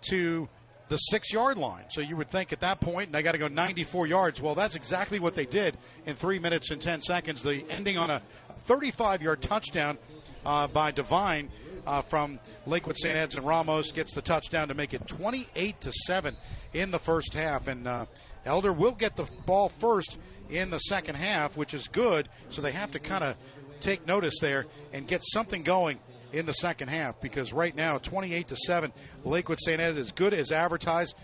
[0.09, 0.49] to
[0.89, 1.85] the six yard line.
[1.89, 4.41] So you would think at that point they got to go 94 yards.
[4.41, 5.77] Well, that's exactly what they did
[6.07, 7.43] in three minutes and 10 seconds.
[7.43, 8.23] The ending on a
[8.65, 9.99] 35 yard touchdown
[10.45, 11.51] uh, by Devine
[11.87, 13.17] uh, from Lakewood St.
[13.17, 16.37] Ed's and Ramos gets the touchdown to make it 28 to seven
[16.73, 17.67] in the first half.
[17.69, 18.07] And uh,
[18.45, 20.19] Elder will get the ball first
[20.51, 22.29] in the second half, which is good.
[22.51, 23.37] So they have to kind of
[23.81, 25.99] take notice there and get something going
[26.35, 28.93] in the second half because right now 28 to 7
[29.25, 29.81] Lakewood St.
[29.81, 31.15] Ed is good as advertised.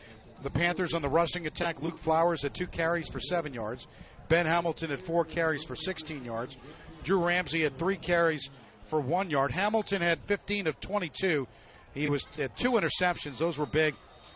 [0.42, 3.86] The Panthers on the rushing attack Luke Flowers at two carries for 7 yards.
[4.28, 6.56] Ben Hamilton at 4 carries for 16 yards.
[7.02, 8.48] Drew Ramsey had 3 carries
[8.86, 9.50] for 1 yard.
[9.50, 11.46] Hamilton had 15 of 22
[11.94, 13.38] he was at two interceptions.
[13.38, 13.94] Those were big.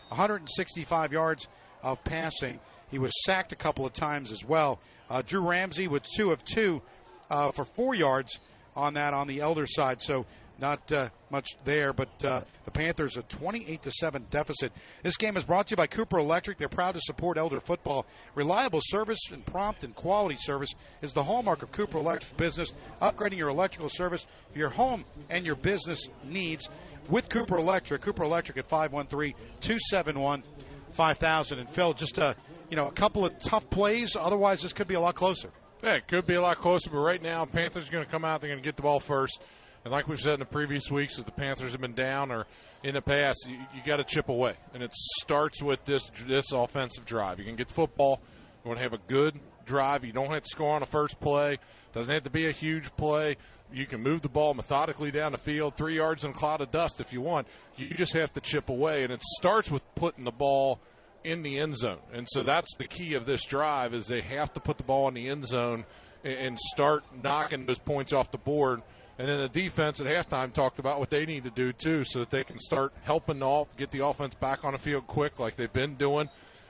[0.09, 1.47] 165 yards
[1.81, 2.59] of passing.
[2.91, 4.79] He was sacked a couple of times as well.
[5.09, 6.81] Uh, Drew Ramsey with 2 of 2
[7.29, 8.39] uh, for 4 yards
[8.75, 10.01] on that on the elder side.
[10.01, 10.25] So
[10.59, 14.71] not uh, much there, but uh, the Panthers a 28 to 7 deficit.
[15.03, 16.57] This game is brought to you by Cooper Electric.
[16.57, 18.05] They're proud to support Elder football.
[18.35, 22.71] Reliable service and prompt and quality service is the hallmark of Cooper Electric business.
[23.01, 26.69] Upgrading your electrical service for your home and your business needs
[27.09, 28.01] with Cooper Electric.
[28.01, 30.43] Cooper Electric at 513-271
[30.91, 31.59] 5000.
[31.59, 32.35] And Phil, just a
[32.69, 34.15] you know a couple of tough plays.
[34.17, 35.49] Otherwise, this could be a lot closer.
[35.83, 38.25] Yeah, it could be a lot closer, but right now, Panthers are going to come
[38.25, 38.41] out.
[38.41, 39.39] They're going to get the ball first.
[39.85, 42.47] And like we've said in the previous weeks, as the Panthers have been down or
[42.83, 44.91] in the past, you, you got to chip away, and it
[45.21, 47.37] starts with this this offensive drive.
[47.37, 48.19] You can get the football.
[48.63, 50.03] You want to have a good drive.
[50.03, 51.59] You don't have to score on the first play.
[51.93, 53.37] Doesn't have to be a huge play.
[53.71, 56.71] You can move the ball methodically down the field, three yards in a cloud of
[56.71, 57.47] dust if you want.
[57.77, 60.79] You just have to chip away, and it starts with putting the ball
[61.23, 61.99] in the end zone.
[62.11, 65.07] And so that's the key of this drive is they have to put the ball
[65.09, 65.85] in the end zone
[66.23, 68.81] and start knocking those points off the board
[69.17, 72.19] and then the defense at halftime talked about what they need to do too, so
[72.19, 75.55] that they can start helping off, get the offense back on the field quick, like
[75.55, 76.27] they've been doing,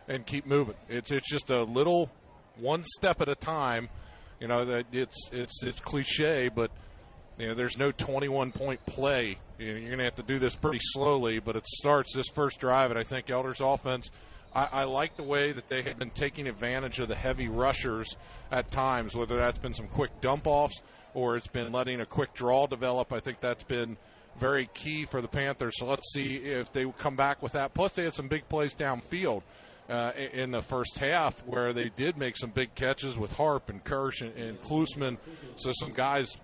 [0.08, 0.76] and keep moving.
[0.90, 2.10] It's it's just a little
[2.58, 3.90] one step at a time.
[4.40, 6.72] You know that it's it's it's cliche, but
[7.38, 9.38] You know, there's no 21 point play.
[9.60, 12.28] You know, you're going to have to do this pretty slowly, but it starts this
[12.34, 14.10] first drive, and I think Elder's offense.
[14.54, 18.16] I, I like the way that they have been taking advantage of the heavy rushers
[18.52, 20.82] at times, whether that's been some quick dump offs
[21.16, 23.12] or it's been letting a quick draw develop.
[23.12, 23.98] I think that's been
[24.40, 25.74] very key for the Panthers.
[25.78, 27.74] So let's see if they come back with that.
[27.74, 29.42] Plus, they had some big plays downfield.
[29.88, 33.84] Uh, in the first half, where they did make some big catches with Harp and
[33.84, 35.20] Kirch and, and Klusman.
[35.58, 36.36] So some guys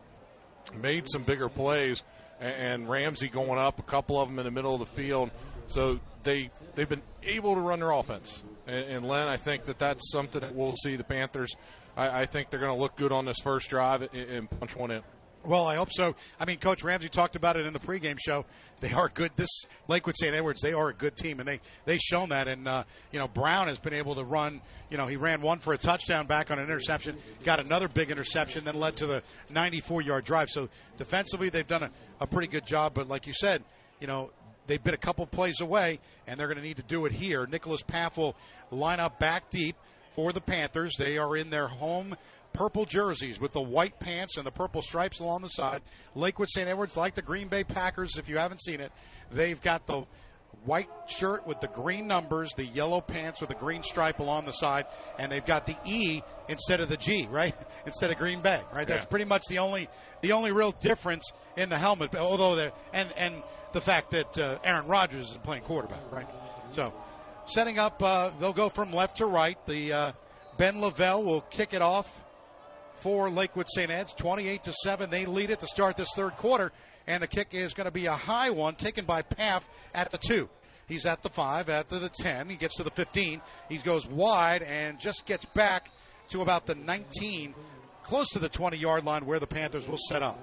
[0.80, 2.04] made some bigger plays,
[2.40, 5.32] and Ramsey going up, a couple of them in the middle of the field.
[5.66, 8.44] So they they've been able to run their offense.
[8.68, 11.52] And, and Len, I think that that's something that we'll see the Panthers.
[11.96, 14.76] I, I think they're going to look good on this first drive and, and punch
[14.76, 15.02] one in.
[15.44, 16.16] Well, I hope so.
[16.40, 18.46] I mean, Coach Ramsey talked about it in the pregame show.
[18.80, 19.32] They are good.
[19.36, 19.50] This
[19.88, 20.36] Lakewood St.
[20.36, 22.48] Edwards, they are a good team, and they they've shown that.
[22.48, 24.62] And uh, you know, Brown has been able to run.
[24.92, 28.12] You know, he ran one for a touchdown back on an interception, got another big
[28.12, 30.50] interception, then led to the 94-yard drive.
[30.50, 32.94] So defensively, they've done a, a pretty good job.
[32.94, 33.64] But like you said,
[34.00, 34.30] you know,
[34.68, 37.48] they've been a couple plays away, and they're going to need to do it here.
[37.48, 38.36] Nicholas Paff will
[38.70, 39.76] line up back deep
[40.16, 40.96] for the Panthers.
[40.98, 42.16] They are in their home
[42.54, 45.82] purple jerseys with the white pants and the purple stripes along the side.
[46.16, 46.68] Lakewood St.
[46.68, 48.92] Edwards, like the Green Bay Packers, if you haven't seen it,
[49.32, 50.06] they've got the
[50.66, 54.52] white shirt with the green numbers, the yellow pants with the green stripe along the
[54.52, 54.86] side,
[55.18, 57.56] and they've got the E instead of the G, right?
[57.86, 58.88] Instead of Green Bay, right?
[58.88, 59.90] That's pretty much the only
[60.22, 62.16] the only real difference in the helmet.
[62.16, 63.42] Although the and and
[63.74, 66.28] the fact that uh, Aaron Rodgers is playing quarterback, right?
[66.72, 66.94] So
[67.46, 69.58] setting up, uh, they'll go from left to right.
[69.66, 70.12] The uh,
[70.58, 72.24] Ben Lavelle will kick it off
[72.98, 73.90] for Lakewood St.
[73.90, 74.14] Ed's.
[74.14, 75.10] 28 to 7.
[75.10, 76.72] They lead it to start this third quarter.
[77.08, 80.18] And the kick is going to be a high one taken by Paff at the
[80.18, 80.50] two.
[80.88, 82.50] He's at the five, at the 10.
[82.50, 83.42] He gets to the 15.
[83.70, 85.90] He goes wide and just gets back
[86.30, 87.56] to about the 19,
[88.04, 90.40] close to the 20 yard line where the Panthers will set up.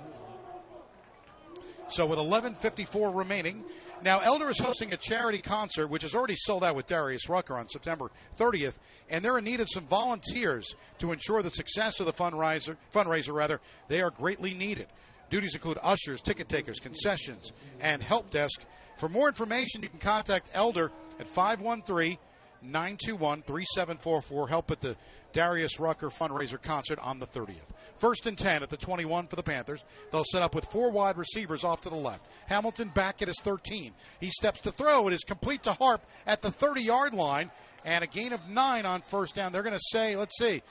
[1.89, 3.65] So with 11:54 remaining,
[4.03, 7.57] now Elder is hosting a charity concert, which is already sold out with Darius Rucker
[7.57, 8.75] on September 30th,
[9.09, 12.77] and they're in need of some volunteers to ensure the success of the fundraiser.
[12.95, 14.87] Fundraiser, rather, they are greatly needed.
[15.31, 18.61] Duties include ushers, ticket takers, concessions, and help desk.
[18.97, 22.19] For more information, you can contact Elder at 513
[22.63, 24.49] 921 3744.
[24.49, 24.97] Help at the
[25.33, 27.71] Darius Rucker fundraiser concert on the 30th.
[27.99, 29.83] First and 10 at the 21 for the Panthers.
[30.13, 32.25] They'll set up with four wide receivers off to the left.
[32.47, 33.93] Hamilton back at his 13.
[34.21, 35.09] He steps to throw.
[35.09, 37.51] It is complete to Harp at the 30 yard line
[37.85, 39.53] and a gain of nine on first down.
[39.53, 40.63] They're going to say, let's see,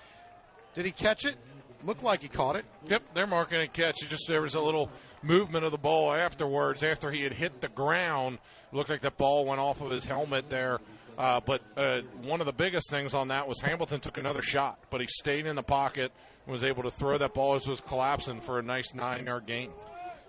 [0.75, 1.35] did he catch it?
[1.83, 2.65] Looked like he caught it.
[2.87, 4.01] Yep, they're marking a catch.
[4.01, 4.89] It just there was a little
[5.21, 8.39] movement of the ball afterwards after he had hit the ground.
[8.71, 10.79] Looked like the ball went off of his helmet there.
[11.17, 14.79] Uh, but uh, one of the biggest things on that was Hamilton took another shot,
[14.91, 16.11] but he stayed in the pocket
[16.45, 19.47] and was able to throw that ball as it was collapsing for a nice nine-yard
[19.47, 19.71] gain.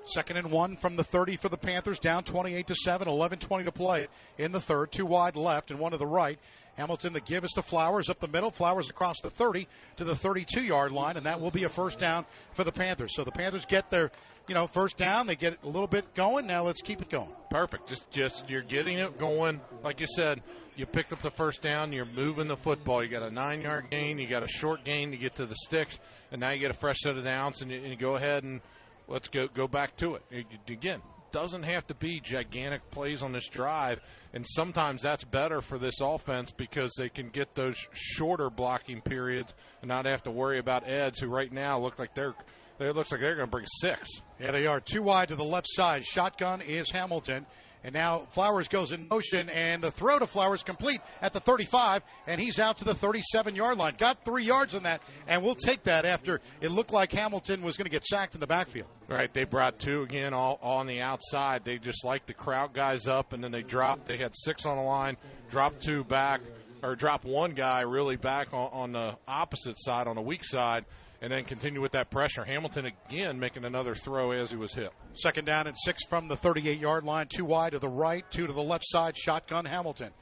[0.06, 3.64] Second and one from the 30 for the Panthers, down 28 to 7, 11 20
[3.64, 4.08] to play
[4.38, 4.90] in the third.
[4.90, 6.38] Two wide left and one to the right.
[6.78, 8.52] Hamilton, the give is to Flowers up the middle.
[8.52, 11.98] Flowers across the 30 to the 32 yard line, and that will be a first
[11.98, 12.24] down
[12.54, 13.16] for the Panthers.
[13.16, 14.12] So the Panthers get their,
[14.46, 15.26] you know, first down.
[15.26, 16.46] They get a little bit going.
[16.46, 17.32] Now let's keep it going.
[17.50, 17.88] Perfect.
[17.88, 19.60] Just, just you're getting it going.
[19.82, 20.40] Like you said,
[20.76, 21.92] you picked up the first down.
[21.92, 23.02] You're moving the football.
[23.02, 24.16] You got a nine-yard gain.
[24.18, 25.98] You got a short gain to get to the sticks,
[26.30, 28.44] and now you get a fresh set of downs, and you, and you go ahead
[28.44, 28.60] and
[29.08, 31.02] let's go go back to It- again.
[31.30, 34.00] Doesn't have to be gigantic plays on this drive,
[34.32, 39.52] and sometimes that's better for this offense because they can get those shorter blocking periods
[39.82, 42.34] and not have to worry about Eds, who right now look like they're.
[42.80, 44.08] It looks like they're going to bring six.
[44.38, 46.04] Yeah, they are two wide to the left side.
[46.04, 47.44] Shotgun is Hamilton.
[47.84, 52.02] And now Flowers goes in motion, and the throw to Flowers complete at the 35,
[52.26, 53.94] and he's out to the 37 yard line.
[53.96, 57.76] Got three yards on that, and we'll take that after it looked like Hamilton was
[57.76, 58.88] going to get sacked in the backfield.
[59.08, 61.64] Right, they brought two again, all, all on the outside.
[61.64, 64.06] They just like the crowd guys up, and then they dropped.
[64.06, 65.16] They had six on the line,
[65.50, 66.40] dropped two back,
[66.82, 70.84] or drop one guy really back on, on the opposite side, on the weak side,
[71.20, 72.44] and then continue with that pressure.
[72.44, 74.92] Hamilton again making another throw as he was hit.
[75.14, 77.26] Second down and six from the 38 yard line.
[77.28, 79.16] Two wide to the right, two to the left side.
[79.16, 80.12] Shotgun Hamilton.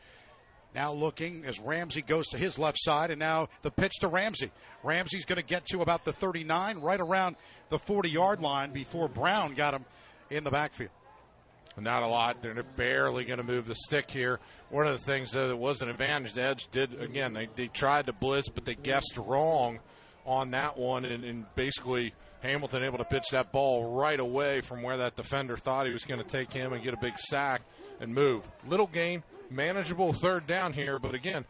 [0.74, 4.51] Now looking as Ramsey goes to his left side, and now the pitch to Ramsey.
[4.82, 7.36] Ramsey's going to get to about the 39, right around
[7.70, 9.85] the 40 yard line before Brown got him
[10.31, 10.90] in the backfield.
[11.78, 12.43] Not a lot.
[12.43, 14.40] They're barely going to move the stick here.
[14.70, 17.35] One of the things though, that was an advantage, the Edge did again.
[17.35, 19.81] They they tried to blitz, but they guessed wrong
[20.27, 22.12] on that one, and, and basically
[22.43, 26.05] Hamilton able to pitch that ball right away from where that defender thought he was
[26.05, 27.62] going to take him and get a big sack
[28.01, 28.47] and move.
[28.69, 31.44] Little gain, manageable third down here, but again,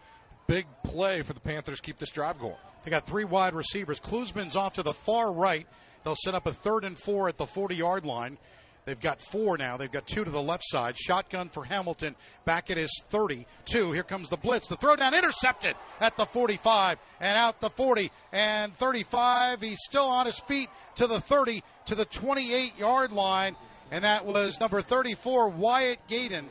[0.46, 1.80] big play for the Panthers.
[1.80, 2.54] Keep this drive going.
[2.84, 3.98] They got three wide receivers.
[3.98, 5.66] Klusman's off to the far right.
[6.04, 8.38] They'll set up a third and four at the 40 yard line.
[8.86, 9.76] They've got four now.
[9.76, 10.96] They've got two to the left side.
[10.96, 12.14] Shotgun for Hamilton
[12.44, 13.90] back at his 32.
[13.90, 14.68] Here comes the blitz.
[14.68, 19.60] The throw down intercepted at the 45 and out the 40 and 35.
[19.60, 23.56] He's still on his feet to the 30 to the 28 yard line.
[23.90, 26.48] And that was number 34, Wyatt Gaydon,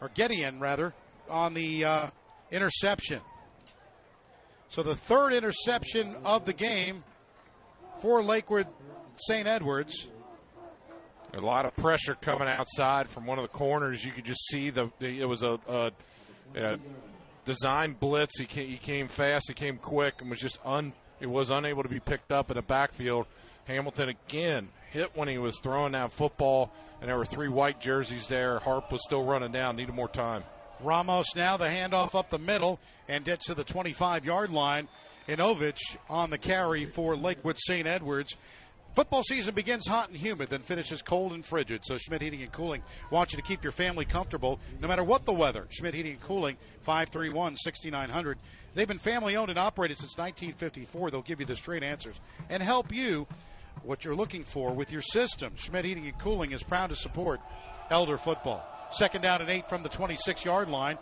[0.00, 0.94] or Gideon rather,
[1.28, 2.06] on the uh,
[2.50, 3.20] interception.
[4.68, 7.04] So the third interception of the game
[8.00, 8.66] for Lakewood
[9.16, 9.46] St.
[9.46, 10.08] Edwards.
[11.36, 14.04] A lot of pressure coming outside from one of the corners.
[14.04, 15.90] You could just see the, it was a, a,
[16.54, 16.76] a
[17.44, 18.38] design blitz.
[18.38, 20.92] He came, he came fast, he came quick, and was just un.
[21.20, 23.26] It was unable to be picked up in the backfield.
[23.64, 26.70] Hamilton again hit when he was throwing that football,
[27.00, 28.60] and there were three white jerseys there.
[28.60, 30.44] Harp was still running down, needed more time.
[30.80, 32.78] Ramos now the handoff up the middle
[33.08, 34.88] and gets to the 25 yard line.
[35.28, 37.86] Inovich on the carry for Lakewood St.
[37.86, 38.36] Edwards.
[38.94, 41.84] Football season begins hot and humid, then finishes cold and frigid.
[41.84, 42.80] So Schmidt Heating and Cooling
[43.10, 45.66] wants you to keep your family comfortable no matter what the weather.
[45.70, 46.56] Schmidt Heating and Cooling,
[46.86, 48.36] 531-6900.
[48.74, 51.10] They've been family owned and operated since 1954.
[51.10, 53.26] They'll give you the straight answers and help you
[53.82, 55.54] what you're looking for with your system.
[55.56, 57.40] Schmidt Heating and Cooling is proud to support
[57.90, 58.64] Elder football.
[58.92, 60.98] Second down and eight from the 26 yard line.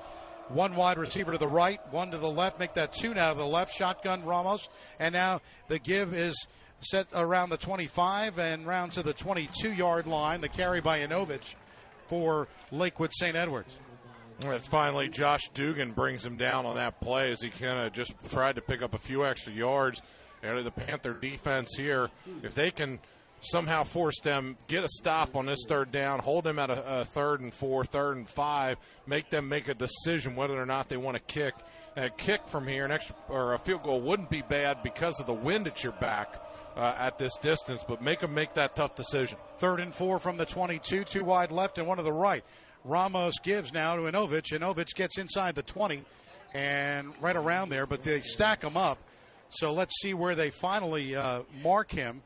[0.48, 2.59] One wide receiver to the right, one to the left.
[2.59, 3.74] Make that two now to the left.
[3.74, 4.69] Shotgun Ramos.
[4.98, 6.35] And now the give is
[6.84, 10.40] set around the 25 and round to the 22 yard line.
[10.40, 11.54] The carry by Yanovich
[12.09, 13.36] for Lakewood St.
[13.36, 13.72] Edwards.
[14.44, 18.12] It's finally Josh Dugan brings him down on that play as he kind of just
[18.30, 20.02] tried to pick up a few extra yards.
[20.42, 22.10] And the Panther defense here,
[22.42, 22.98] if they can
[23.40, 27.04] somehow force them get a stop on this third down, hold them at a, a
[27.04, 30.96] third and four, third and five, make them make a decision whether or not they
[30.96, 31.54] want to kick.
[31.96, 35.26] A kick from here, an extra or a field goal wouldn't be bad because of
[35.26, 36.40] the wind at your back.
[36.74, 39.36] Uh, at this distance, but make them make that tough decision.
[39.59, 42.43] Third and four from the 22, two wide left and one to the right.
[42.85, 44.53] Ramos gives now to Inovich.
[44.53, 46.03] Inovich gets inside the 20
[46.55, 48.99] and right around there, but they stack him up.
[49.51, 52.23] So let's see where they finally uh, mark him.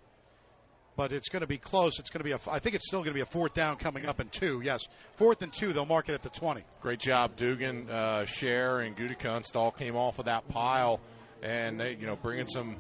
[0.97, 1.99] But it's going to be close.
[1.99, 2.39] It's going to be a.
[2.51, 4.63] I think it's still going to be a fourth down coming up in two.
[4.65, 4.81] Yes,
[5.17, 5.75] fourth and two.
[5.75, 6.65] They'll mark it at the twenty.
[6.81, 11.01] Great job, Dugan, uh, Share, and Gutekunst all came off of that pile,
[11.43, 12.77] and they, you know, bringing some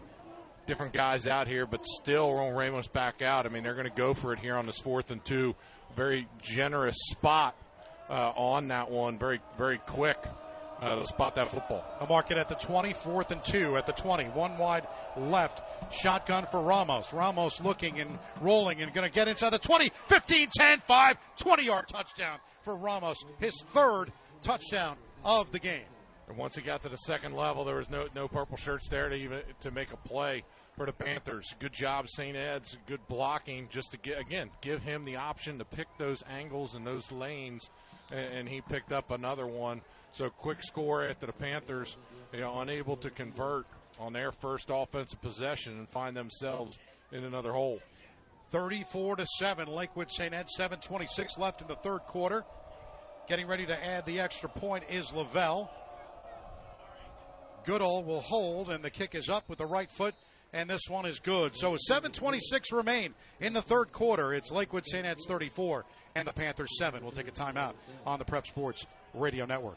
[0.66, 3.46] different guys out here, but still Ron Ramos back out.
[3.46, 5.54] I mean, they're going to go for it here on this fourth and two.
[5.96, 7.56] Very generous spot
[8.08, 9.18] uh, on that one.
[9.18, 10.18] Very, very quick
[10.80, 11.84] uh, to spot that football.
[12.00, 14.24] A mark it at the 24th and two at the 20.
[14.26, 14.86] One wide
[15.16, 15.62] left.
[15.92, 17.12] Shotgun for Ramos.
[17.12, 21.64] Ramos looking and rolling and going to get inside the 20, 15, 10, 5, 20
[21.64, 23.24] yard touchdown for Ramos.
[23.38, 24.12] His third
[24.42, 25.84] touchdown of the game.
[26.28, 29.08] And once he got to the second level, there was no no purple shirts there
[29.08, 30.42] to even to make a play
[30.76, 31.54] for the Panthers.
[31.58, 32.36] Good job, St.
[32.36, 32.76] Ed's.
[32.86, 36.86] Good blocking, just to get again give him the option to pick those angles and
[36.86, 37.70] those lanes,
[38.10, 39.80] and, and he picked up another one.
[40.12, 41.96] So quick score after the Panthers,
[42.32, 43.66] you know, unable to convert
[43.98, 46.78] on their first offensive possession and find themselves
[47.12, 47.80] in another hole.
[48.50, 50.32] 34 to 7, Lakewood St.
[50.32, 52.44] Ed, 726 left in the third quarter.
[53.28, 55.70] Getting ready to add the extra point is Lavelle.
[57.64, 60.14] Goodall will hold, and the kick is up with the right foot,
[60.56, 61.56] and this one is good.
[61.56, 64.32] So 7.26 remain in the third quarter.
[64.32, 65.06] It's Lakewood St.
[65.06, 65.84] Ed's 34
[66.14, 67.02] and the Panthers 7.
[67.02, 67.74] We'll take a timeout
[68.06, 69.76] on the Prep Sports Radio Network.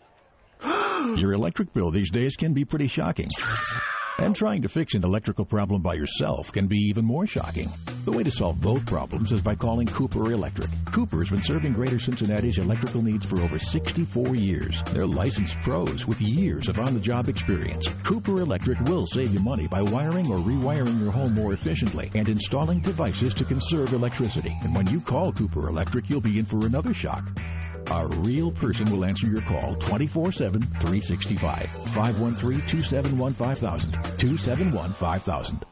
[0.63, 3.29] Your electric bill these days can be pretty shocking.
[4.21, 7.71] And trying to fix an electrical problem by yourself can be even more shocking.
[8.03, 10.69] The way to solve both problems is by calling Cooper Electric.
[10.91, 14.83] Cooper's been serving Greater Cincinnati's electrical needs for over 64 years.
[14.87, 17.87] They're licensed pros with years of on-the-job experience.
[18.03, 22.27] Cooper Electric will save you money by wiring or rewiring your home more efficiently and
[22.27, 24.53] installing devices to conserve electricity.
[24.63, 27.23] And when you call Cooper Electric, you'll be in for another shock.
[27.91, 31.69] A real person will answer your call 24 7, 365.
[31.95, 33.91] 513 271 5000.
[33.91, 35.65] 271 5000.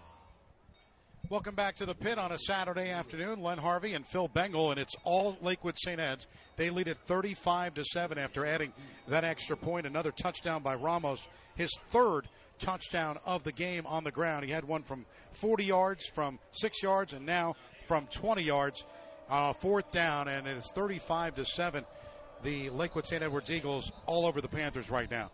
[1.30, 3.44] Welcome back to the pit on a Saturday afternoon.
[3.44, 6.00] Len Harvey and Phil Bengal, and it's all Lakewood St.
[6.00, 6.26] Ed's.
[6.56, 8.74] They lead at 35 to 7 after adding
[9.08, 9.86] that extra point.
[9.86, 12.28] Another touchdown by Ramos, his third
[12.58, 14.44] touchdown of the game on the ground.
[14.44, 17.54] He had one from 40 yards, from 6 yards, and now
[17.86, 18.84] from 20 yards
[19.30, 21.86] a fourth down, and it is 35 to 7.
[22.48, 23.22] The Lakewood St.
[23.22, 25.32] Edwards Eagles all over the Panthers right now.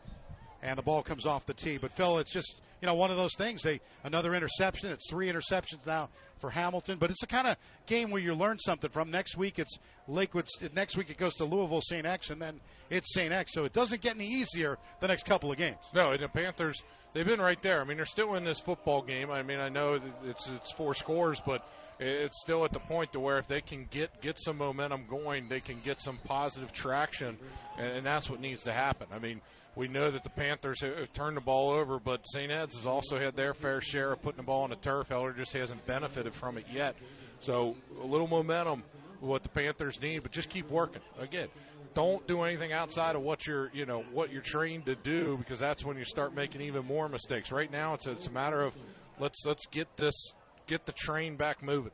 [0.63, 1.77] And the ball comes off the tee.
[1.77, 3.61] But Phil, it's just you know, one of those things.
[3.61, 4.89] They another interception.
[4.89, 6.09] It's three interceptions now
[6.39, 9.11] for Hamilton, but it's the kind of game where you learn something from.
[9.11, 9.77] Next week it's
[10.07, 10.47] Lakewood.
[10.73, 12.03] Next week it goes to Louisville St.
[12.03, 12.59] X, and then
[12.89, 13.31] it's St.
[13.31, 13.53] X.
[13.53, 15.77] So it doesn't get any easier the next couple of games.
[15.93, 16.81] No, the Panthers
[17.13, 17.79] they've been right there.
[17.79, 19.29] I mean, they're still in this football game.
[19.29, 21.65] I mean, I know it's it's four scores, but
[21.99, 25.49] it's still at the point to where if they can get get some momentum going,
[25.49, 27.37] they can get some positive traction,
[27.77, 29.07] and, and that's what needs to happen.
[29.13, 29.41] I mean,
[29.75, 32.51] we know that the Panthers have turned the ball over, but St.
[32.51, 35.11] Ed's has also had their fair share of putting the ball on the turf.
[35.11, 36.95] Elder just hasn't benefited from it yet.
[37.39, 38.83] So a little momentum,
[39.19, 41.01] what the Panthers need, but just keep working.
[41.19, 41.47] Again,
[41.93, 45.59] don't do anything outside of what you're, you know, what you're trained to do, because
[45.59, 47.51] that's when you start making even more mistakes.
[47.51, 48.73] Right now, it's a, it's a matter of
[49.19, 50.33] let's let's get this,
[50.67, 51.91] get the train back moving.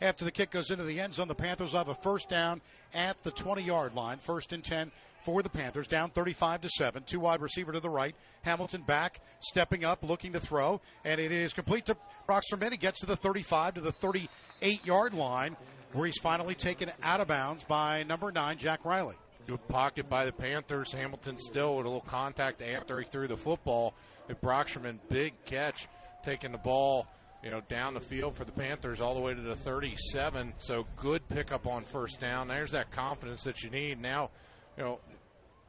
[0.00, 2.60] After the kick goes into the end zone, the Panthers have a first down
[2.94, 4.18] at the 20 yard line.
[4.18, 4.92] First and 10
[5.24, 7.02] for the Panthers, down 35 to 7.
[7.04, 8.14] Two wide receiver to the right.
[8.42, 11.96] Hamilton back, stepping up, looking to throw, and it is complete to
[12.28, 12.70] Broxterman.
[12.70, 15.56] He gets to the 35 to the 38 yard line,
[15.92, 19.16] where he's finally taken out of bounds by number nine, Jack Riley.
[19.48, 20.92] Good pocket by the Panthers.
[20.92, 23.94] Hamilton still with a little contact after he threw the football.
[24.28, 25.88] And Broxterman, big catch,
[26.22, 27.06] taking the ball
[27.42, 30.52] you know, down the field for the Panthers all the way to the 37.
[30.58, 32.48] So good pickup on first down.
[32.48, 34.00] There's that confidence that you need.
[34.00, 34.30] Now,
[34.76, 34.98] you know,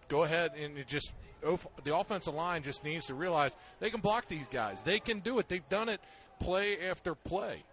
[0.07, 1.11] go ahead and just
[1.83, 4.81] the offensive line just needs to realize they can block these guys.
[4.83, 5.47] They can do it.
[5.47, 6.01] They've done it
[6.39, 7.63] play after play.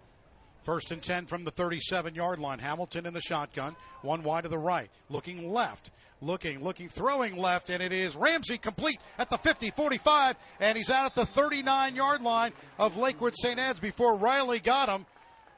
[0.64, 2.58] First and 10 from the 37 yard line.
[2.58, 3.76] Hamilton in the shotgun.
[4.02, 4.90] One wide to the right.
[5.08, 5.90] Looking left
[6.20, 10.90] looking, looking, throwing left, and it is Ramsey complete at the 50 45, and he's
[10.90, 13.58] out at the 39 yard line of Lakewood St.
[13.58, 15.06] Ed's before Riley got him,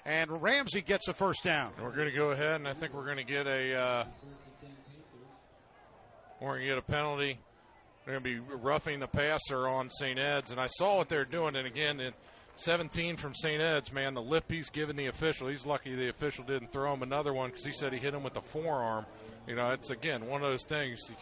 [0.05, 1.73] and Ramsey gets a first down.
[1.81, 3.75] We're going to go ahead, and I think we're going to get a.
[3.75, 4.05] Uh,
[6.41, 7.39] we're going to get a penalty.
[8.05, 10.19] They're going to be roughing the passer on St.
[10.19, 12.15] Ed's, and I saw what they're doing, and again, it,
[12.59, 13.63] 17 from St.
[13.63, 15.47] Ed's, man, the lip he's giving the official.
[15.47, 18.25] He's lucky the official didn't throw him another one because he said he hit him
[18.25, 19.07] with the forearm.
[19.47, 21.09] You know, it's again one of those things.
[21.09, 21.17] You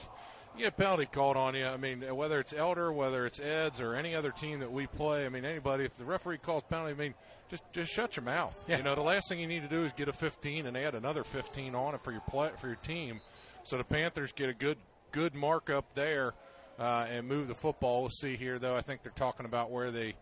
[0.58, 1.66] get a penalty called on you.
[1.66, 5.26] I mean, whether it's Elder, whether it's Eds, or any other team that we play.
[5.26, 5.84] I mean, anybody.
[5.84, 7.14] If the referee calls penalty, I mean,
[7.50, 8.64] just just shut your mouth.
[8.66, 8.78] Yeah.
[8.78, 10.94] You know, the last thing you need to do is get a 15 and add
[10.94, 13.20] another 15 on it for your play for your team.
[13.64, 14.78] So the Panthers get a good
[15.12, 16.32] good markup there
[16.78, 18.00] uh, and move the football.
[18.00, 18.74] We'll see here, though.
[18.74, 20.14] I think they're talking about where they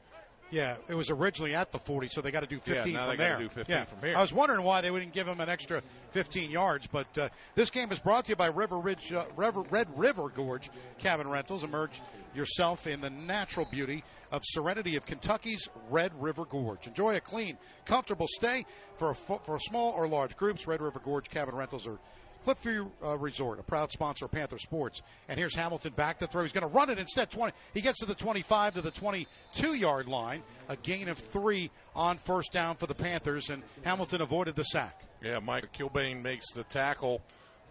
[0.51, 3.17] yeah, it was originally at the 40, so they got to do 15 yeah, from
[3.17, 3.39] there.
[3.39, 3.85] do 15 yeah.
[3.85, 4.17] from here.
[4.17, 7.71] I was wondering why they wouldn't give him an extra 15 yards, but uh, this
[7.71, 11.65] game is brought to you by River Ridge, uh, River, Red River Gorge Cabin Rentals.
[11.65, 12.01] Emerge
[12.35, 16.87] yourself in the natural beauty of serenity of Kentucky's Red River Gorge.
[16.87, 18.65] Enjoy a clean, comfortable stay
[18.97, 20.67] for a, for small or large groups.
[20.67, 21.99] Red River Gorge Cabin Rentals are
[22.45, 25.03] Cliffview uh, Resort, a proud sponsor of Panther Sports.
[25.29, 26.43] And here's Hamilton back to throw.
[26.43, 27.31] He's going to run it instead.
[27.31, 27.53] 20.
[27.73, 30.43] He gets to the 25 to the 22 yard line.
[30.69, 35.03] A gain of three on first down for the Panthers, and Hamilton avoided the sack.
[35.23, 37.23] Yeah, Mike Kilbane makes the tackle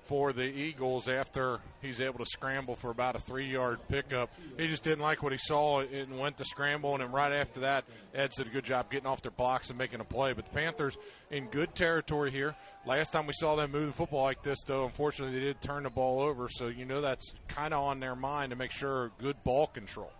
[0.04, 4.30] for the Eagles after he's able to scramble for about a three yard pickup.
[4.58, 6.94] He just didn't like what he saw and went to scramble.
[6.94, 9.78] And then right after that, Ed did a good job getting off their blocks and
[9.78, 10.34] making a play.
[10.34, 10.98] But the Panthers
[11.32, 12.56] in good territory here.
[12.86, 15.84] Last time we saw them move the football like this, though, unfortunately, they did turn
[15.84, 16.48] the ball over.
[16.50, 20.12] So you know that's kind of on their mind to make sure good ball control.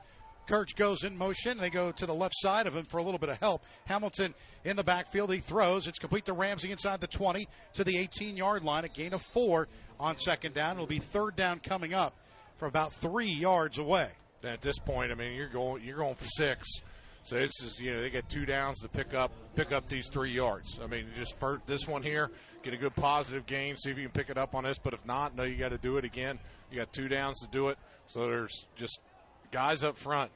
[0.48, 1.58] Kirch goes in motion.
[1.58, 3.64] They go to the left side of him for a little bit of help.
[3.86, 4.34] Hamilton
[4.66, 5.32] in the backfield.
[5.32, 5.88] He throws.
[5.88, 8.86] It's complete to Ramsey inside the 20 to the 18 yard line.
[8.86, 9.68] A gain of four
[10.00, 10.76] on second down.
[10.76, 12.16] It'll be third down coming up
[12.58, 14.10] from about three yards away.
[14.44, 16.68] At this point, I mean, you're going you're going for six.
[17.24, 20.10] So this is you know they get two downs to pick up pick up these
[20.10, 20.80] three yards.
[20.84, 22.30] I mean, just for this one here,
[22.64, 24.78] get a good positive gain, see if you can pick it up on this.
[24.78, 26.38] But if not, no, you got to do it again.
[26.70, 27.78] You got two downs to do it.
[28.08, 29.00] So there's just
[29.54, 30.32] guys up front,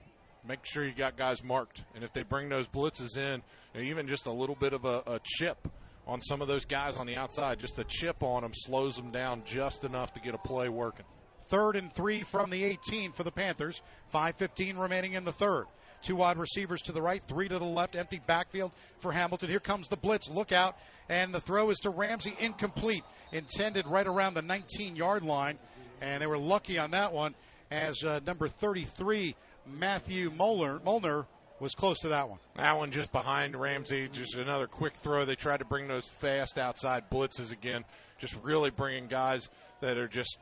[0.48, 1.84] make sure you got guys marked.
[1.96, 3.42] And if they bring those blitzes in,
[3.76, 5.68] even just a little bit of a, a chip
[6.06, 9.12] on some of those guys on the outside, just a chip on them slows them
[9.12, 11.06] down just enough to get a play working.
[11.50, 13.82] Third and three from the 18 for the Panthers.
[14.14, 15.66] 5.15 remaining in the third.
[16.04, 19.50] Two wide receivers to the right, three to the left, empty backfield for Hamilton.
[19.50, 20.30] Here comes the blitz.
[20.30, 20.78] Look out.
[21.10, 25.58] And the throw is to Ramsey, incomplete, intended right around the 19 yard line.
[26.02, 27.34] And they were lucky on that one
[27.72, 29.36] as uh, number 33,
[29.66, 31.26] Matthew Molnar, Molnar,
[31.60, 32.40] was close to that one.
[32.56, 35.26] That one just behind Ramsey, just another quick throw.
[35.26, 37.84] They tried to bring those fast outside blitzes again,
[38.20, 39.50] just really bringing guys
[39.82, 40.38] that are just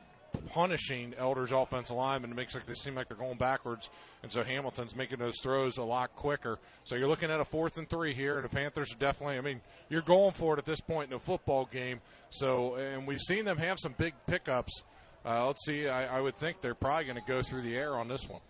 [0.50, 2.30] punishing Elder's offensive linemen.
[2.30, 3.88] It makes like they seem like they're going backwards,
[4.22, 6.58] and so Hamilton's making those throws a lot quicker.
[6.84, 9.38] So you're looking at a fourth and three here, and the Panthers are definitely.
[9.38, 12.00] I mean, you're going for it at this point in a football game.
[12.28, 14.82] So, and we've seen them have some big pickups
[15.26, 15.88] uh, let's see.
[15.88, 18.40] I, I, would think they're probably going to go through the air on this one.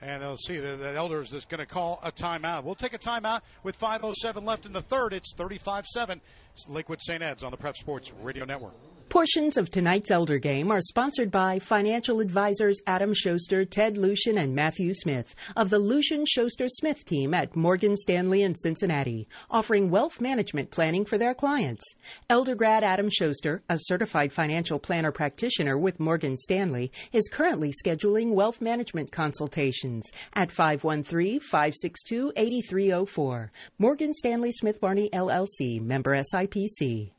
[0.00, 2.64] And they'll see that, that Elders is going to call a timeout.
[2.64, 5.12] We'll take a timeout with 5.07 left in the third.
[5.12, 6.20] It's 35 7.
[6.52, 7.22] It's Lakewood St.
[7.22, 8.74] Ed's on the Prep Sports Radio Network.
[9.12, 14.54] Portions of tonight's Elder Game are sponsored by financial advisors Adam Schuster, Ted Lucian, and
[14.54, 20.18] Matthew Smith of the Lucian Schuster Smith team at Morgan Stanley in Cincinnati, offering wealth
[20.18, 21.84] management planning for their clients.
[22.30, 28.32] Elder grad Adam Schuster, a certified financial planner practitioner with Morgan Stanley, is currently scheduling
[28.32, 33.52] wealth management consultations at 513 562 8304.
[33.78, 37.10] Morgan Stanley Smith Barney LLC, member SIPC.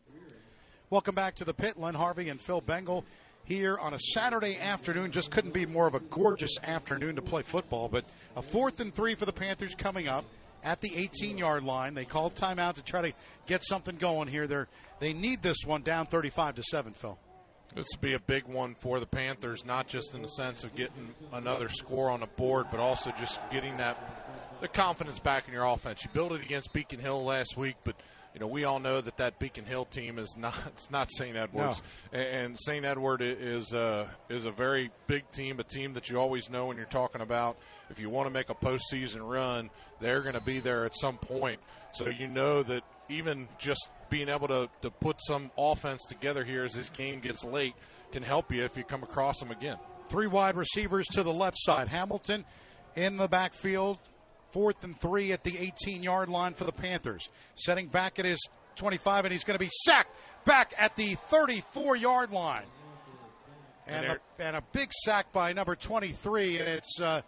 [0.90, 1.80] Welcome back to the pit.
[1.80, 3.04] Len Harvey and Phil Bengal
[3.46, 5.12] here on a Saturday afternoon.
[5.12, 7.90] Just couldn't be more of a gorgeous afternoon to play football.
[7.90, 8.06] But
[8.36, 10.26] a fourth and three for the Panthers coming up
[10.64, 11.94] at the 18 yard line.
[11.94, 14.46] They called timeout to try to get something going here.
[14.46, 14.68] They're,
[15.00, 17.18] they need this one down 35 to 7, Phil.
[17.76, 20.76] This would be a big one for the Panthers, not just in the sense of
[20.76, 23.98] getting another score on the board, but also just getting that
[24.62, 26.04] the confidence back in your offense.
[26.04, 27.96] You built it against Beacon Hill last week, but
[28.34, 31.36] you know, we all know that that Beacon Hill team is not it's not St.
[31.36, 31.82] Edwards,
[32.12, 32.20] no.
[32.20, 32.84] and St.
[32.84, 36.78] Edward is a is a very big team, a team that you always know when
[36.78, 37.58] you're talking about.
[37.90, 39.70] If you want to make a postseason run,
[40.02, 41.60] they're going to be there at some point.
[41.94, 46.64] So you know that even just being able to to put some offense together here
[46.64, 47.76] as this game gets late
[48.12, 49.78] can help you if you come across them again.
[50.10, 51.88] Three wide receivers to the left side.
[51.88, 52.46] Hamilton
[52.96, 54.00] in the backfield
[54.54, 57.28] Fourth and three at the 18 yard line for the Panthers.
[57.56, 58.40] Setting back at his
[58.76, 60.16] 25, and he's going to be sacked
[60.46, 62.66] back at the 34 yard line.
[63.88, 67.22] And, and, a, and, a, big sack by number 23, and it's uh,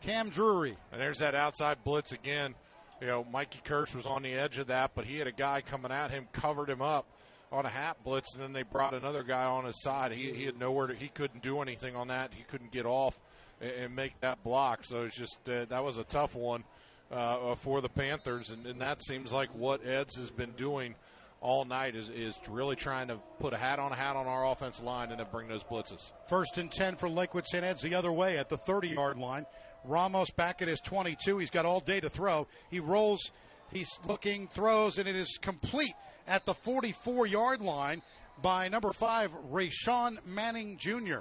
[0.00, 0.76] Cam Drury.
[0.90, 2.54] And there's that outside blitz again.
[3.00, 5.60] You know, Mikey Kirch was on the edge of that, but he had a guy
[5.60, 7.06] coming at him, covered him up
[7.52, 10.12] on a hat blitz, and then they brought another guy on his side.
[10.12, 12.32] He, he had nowhere to, he couldn't do anything on that.
[12.32, 13.18] He couldn't get off
[13.60, 14.84] and make that block.
[14.84, 16.64] So it's just uh, that was a tough one
[17.10, 20.94] uh, for the Panthers, and, and, that seems like what Eds has been doing
[21.40, 24.46] all night is, is really trying to put a hat on a hat on our
[24.46, 26.12] offensive line and then bring those blitzes.
[26.28, 27.64] First and 10 for Lakewood St.
[27.64, 29.46] Ed's the other way at the 30 yard line.
[29.84, 31.38] Ramos back at his 22.
[31.38, 32.46] He's got all day to throw.
[32.70, 33.30] He rolls,
[33.70, 35.94] he's looking, throws, and it is complete
[36.26, 38.02] at the 44 yard line
[38.42, 41.20] by number five, Rayshawn Manning Jr.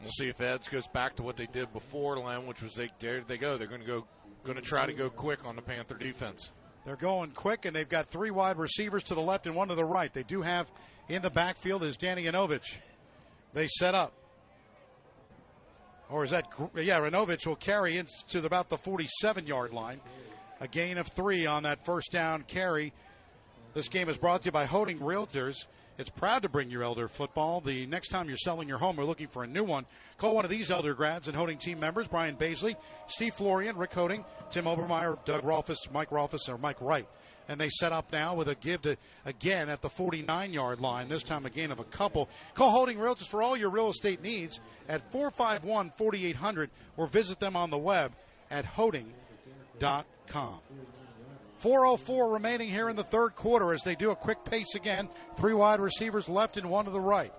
[0.00, 2.88] We'll see if Eds goes back to what they did before, Len, which was they
[3.00, 3.58] there they go.
[3.58, 4.06] They're going to go
[4.44, 6.52] going to try to go quick on the Panther defense.
[6.84, 9.74] They're going quick, and they've got three wide receivers to the left and one to
[9.74, 10.12] the right.
[10.12, 10.70] They do have
[11.08, 12.76] in the backfield is Danny Yanovich.
[13.52, 14.14] They set up.
[16.10, 16.46] Or is that,
[16.76, 20.00] yeah, Ranovich will carry into about the 47 yard line.
[20.60, 22.92] A gain of three on that first down carry.
[23.74, 25.66] This game is brought to you by Hoeting Realtors.
[25.98, 27.60] It's proud to bring your Elder football.
[27.60, 29.84] The next time you're selling your home or looking for a new one,
[30.16, 32.76] call one of these Elder grads and Hoeting team members Brian Baisley,
[33.08, 37.08] Steve Florian, Rick Hoeting, Tim Obermeyer, Doug Rolfus, Mike Rolfus, or Mike Wright.
[37.48, 41.08] And they set up now with a give to again at the 49 yard line,
[41.08, 42.28] this time a gain of a couple.
[42.54, 47.56] Call Hoeting Realtors for all your real estate needs at 451 4800 or visit them
[47.56, 48.12] on the web
[48.52, 50.60] at hoeting.com.
[51.62, 55.08] 4.04 remaining here in the third quarter as they do a quick pace again.
[55.36, 57.32] Three wide receivers left and one to the right.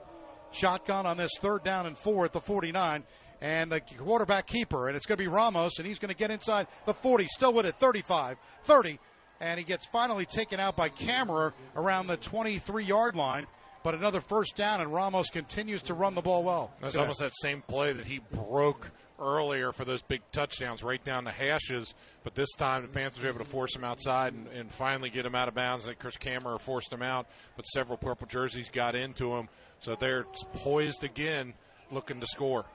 [0.51, 3.03] Shotgun on this third down and four at the 49.
[3.41, 6.29] And the quarterback keeper, and it's going to be Ramos, and he's going to get
[6.29, 8.35] inside the 40, still with it, 35,
[8.65, 8.99] 30,
[9.39, 13.47] and he gets finally taken out by Kammerer around the 23 yard line
[13.83, 16.71] but another first down, and Ramos continues to run the ball well.
[16.81, 21.23] That's almost that same play that he broke earlier for those big touchdowns right down
[21.23, 21.93] the hashes.
[22.29, 25.25] But this time the Panthers were able to force him outside and, and finally get
[25.25, 25.87] him out of bounds.
[25.87, 27.25] Think Chris Kammerer forced him out,
[27.55, 29.49] but several purple jerseys got into him.
[29.79, 31.55] So they're poised again,
[31.89, 32.65] looking to score.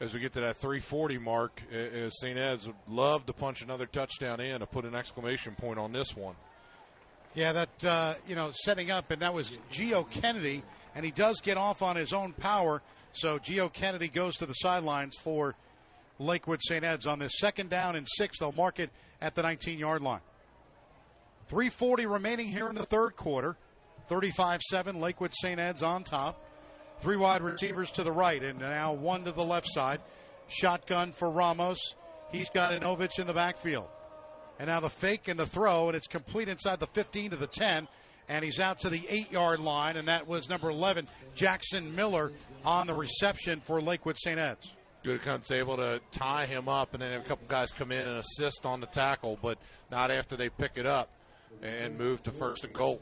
[0.00, 2.38] as we get to that 340 mark, as St.
[2.38, 6.16] Ed's would love to punch another touchdown in to put an exclamation point on this
[6.16, 6.36] one.
[7.34, 10.62] Yeah, that uh, you know setting up, and that was Geo Kennedy,
[10.94, 12.82] and he does get off on his own power.
[13.12, 15.54] So Geo Kennedy goes to the sidelines for
[16.18, 16.84] Lakewood St.
[16.84, 18.38] Ed's on this second down and six.
[18.38, 18.90] They'll mark it
[19.20, 20.20] at the 19-yard line.
[21.48, 23.56] 340 remaining here in the third quarter.
[24.10, 25.58] 35-7 Lakewood St.
[25.58, 26.42] Ed's on top.
[27.00, 30.00] Three wide receivers to the right, and now one to the left side.
[30.48, 31.78] Shotgun for Ramos.
[32.30, 33.86] He's got Inovich in the backfield.
[34.58, 37.46] And now the fake and the throw, and it's complete inside the 15 to the
[37.46, 37.86] 10.
[38.28, 42.32] And he's out to the eight yard line, and that was number 11, Jackson Miller,
[42.64, 44.38] on the reception for Lakewood St.
[44.38, 44.70] Ed's.
[45.02, 48.18] Good comes able to tie him up, and then a couple guys come in and
[48.18, 49.56] assist on the tackle, but
[49.90, 51.08] not after they pick it up
[51.62, 53.00] and move to first and goal.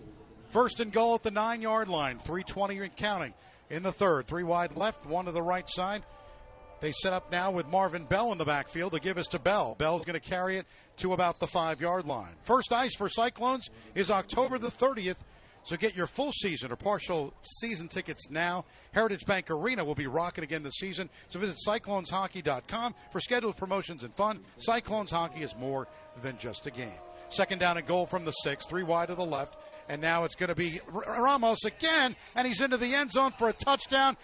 [0.50, 3.34] First and goal at the nine yard line, 320 and counting
[3.70, 4.26] in the third.
[4.26, 6.04] Three wide left, one to the right side.
[6.80, 9.74] They set up now with Marvin Bell in the backfield to give us to Bell.
[9.78, 10.66] Bell's going to carry it
[10.98, 12.34] to about the five yard line.
[12.42, 15.16] First ice for Cyclones is October the 30th.
[15.64, 18.66] So get your full season or partial season tickets now.
[18.92, 21.10] Heritage Bank Arena will be rocking again this season.
[21.26, 24.40] So visit cycloneshockey.com for scheduled promotions and fun.
[24.58, 25.88] Cyclones hockey is more
[26.22, 26.92] than just a game.
[27.30, 29.56] Second down and goal from the six, three wide to the left.
[29.88, 33.48] And now it's going to be Ramos again, and he's into the end zone for
[33.48, 34.16] a touchdown.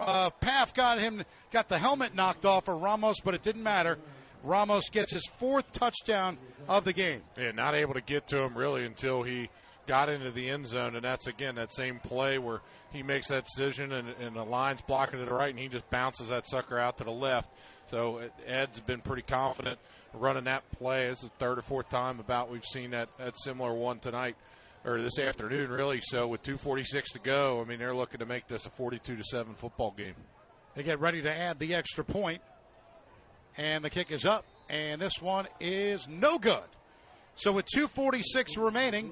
[0.00, 1.22] Uh, Paff got him,
[1.52, 3.98] got the helmet knocked off of Ramos, but it didn't matter.
[4.42, 6.38] Ramos gets his fourth touchdown
[6.68, 7.22] of the game.
[7.38, 9.48] Yeah, not able to get to him really until he
[9.86, 12.60] got into the end zone, and that's again that same play where
[12.92, 15.88] he makes that decision, and, and the line's blocking to the right, and he just
[15.90, 17.48] bounces that sucker out to the left.
[17.90, 19.78] So Ed's been pretty confident
[20.14, 21.06] running that play.
[21.06, 24.36] Is the third or fourth time about we've seen that that similar one tonight
[24.84, 26.00] or this afternoon, really.
[26.02, 29.24] So with 2:46 to go, I mean they're looking to make this a 42 to
[29.24, 30.14] seven football game.
[30.74, 32.42] They get ready to add the extra point,
[33.56, 36.64] and the kick is up, and this one is no good.
[37.36, 39.10] So with 2:46 remaining,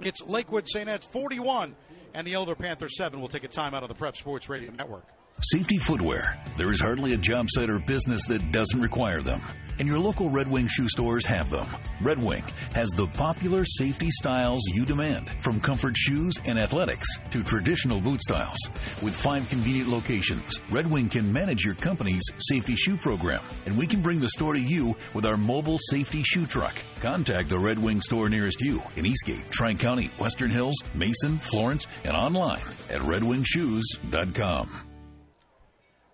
[0.00, 0.88] it's Lakewood St.
[0.88, 1.74] Ed's 41,
[2.14, 4.70] and the Elder Panther 7 will take a time out of the Prep Sports Radio
[4.72, 5.06] Network.
[5.40, 6.38] Safety footwear.
[6.56, 9.42] There is hardly a job site or business that doesn't require them.
[9.78, 11.66] And your local Red Wing shoe stores have them.
[12.00, 12.44] Red Wing
[12.74, 18.22] has the popular safety styles you demand, from comfort shoes and athletics to traditional boot
[18.22, 18.58] styles.
[19.02, 23.86] With five convenient locations, Red Wing can manage your company's safety shoe program, and we
[23.86, 26.74] can bring the store to you with our mobile safety shoe truck.
[27.00, 31.88] Contact the Red Wing store nearest you in Eastgate, Tri County, Western Hills, Mason, Florence,
[32.04, 34.91] and online at redwingshoes.com.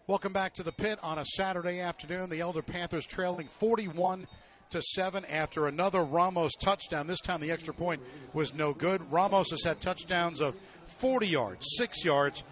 [0.08, 2.30] Welcome back to the pit on a Saturday afternoon.
[2.30, 4.26] The Elder Panthers trailing 41
[4.70, 7.06] to 7 after another Ramos touchdown.
[7.06, 8.00] This time the extra point
[8.32, 9.02] was no good.
[9.12, 10.54] Ramos has had touchdowns of
[10.86, 12.42] 40 yards, 6 yards.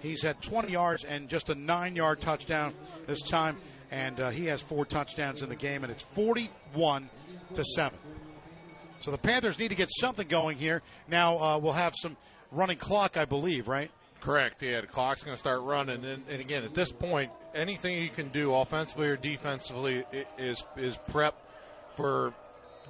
[0.00, 2.74] He's had 20 yards and just a 9-yard touchdown
[3.06, 3.58] this time
[3.92, 7.08] and uh, he has four touchdowns in the game and it's 41
[7.54, 7.96] to 7.
[9.02, 10.82] So the Panthers need to get something going here.
[11.06, 12.16] Now uh, we'll have some
[12.50, 13.92] running clock, I believe, right?
[14.24, 14.62] Correct.
[14.62, 18.08] Yeah, the clock's going to start running, and, and, again, at this point, anything you
[18.08, 20.02] can do offensively or defensively
[20.38, 21.34] is is prep
[21.94, 22.32] for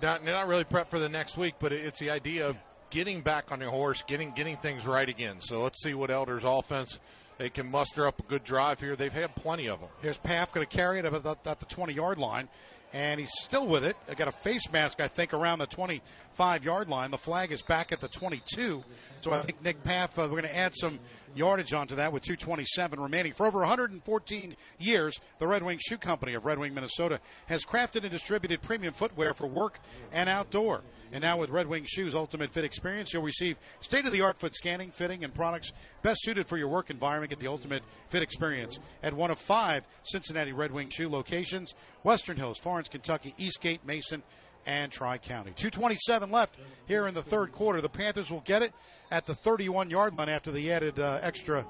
[0.00, 2.56] not not really prep for the next week, but it's the idea of
[2.90, 5.40] getting back on your horse, getting getting things right again.
[5.40, 7.00] So let's see what Elders offense
[7.36, 8.94] they can muster up a good drive here.
[8.94, 9.88] They've had plenty of them.
[10.00, 12.48] Here's Paff going to carry it at the 20 yard line
[12.94, 13.96] and he's still with it.
[14.08, 17.10] I got a face mask, I think, around the 25 yard line.
[17.10, 18.84] The flag is back at the 22.
[19.20, 21.00] So I think Nick Paff, uh, we're going to add some
[21.34, 23.32] yardage onto that with 227 remaining.
[23.32, 28.02] For over 114 years, the Red Wing Shoe Company of Red Wing, Minnesota has crafted
[28.02, 29.78] and distributed premium footwear for work
[30.12, 30.82] and outdoor.
[31.12, 34.38] And now with Red Wing Shoes Ultimate Fit Experience, you'll receive state of the art
[34.38, 37.30] foot scanning, fitting, and products best suited for your work environment.
[37.30, 42.36] Get the Ultimate Fit Experience at one of five Cincinnati Red Wing Shoe locations Western
[42.36, 44.22] Hills, Florence, Kentucky, Eastgate, Mason,
[44.66, 45.52] and Tri County.
[45.56, 46.56] 227 left
[46.86, 47.80] here in the third quarter.
[47.80, 48.72] The Panthers will get it
[49.10, 51.66] at the 31 yard line after the added uh, extra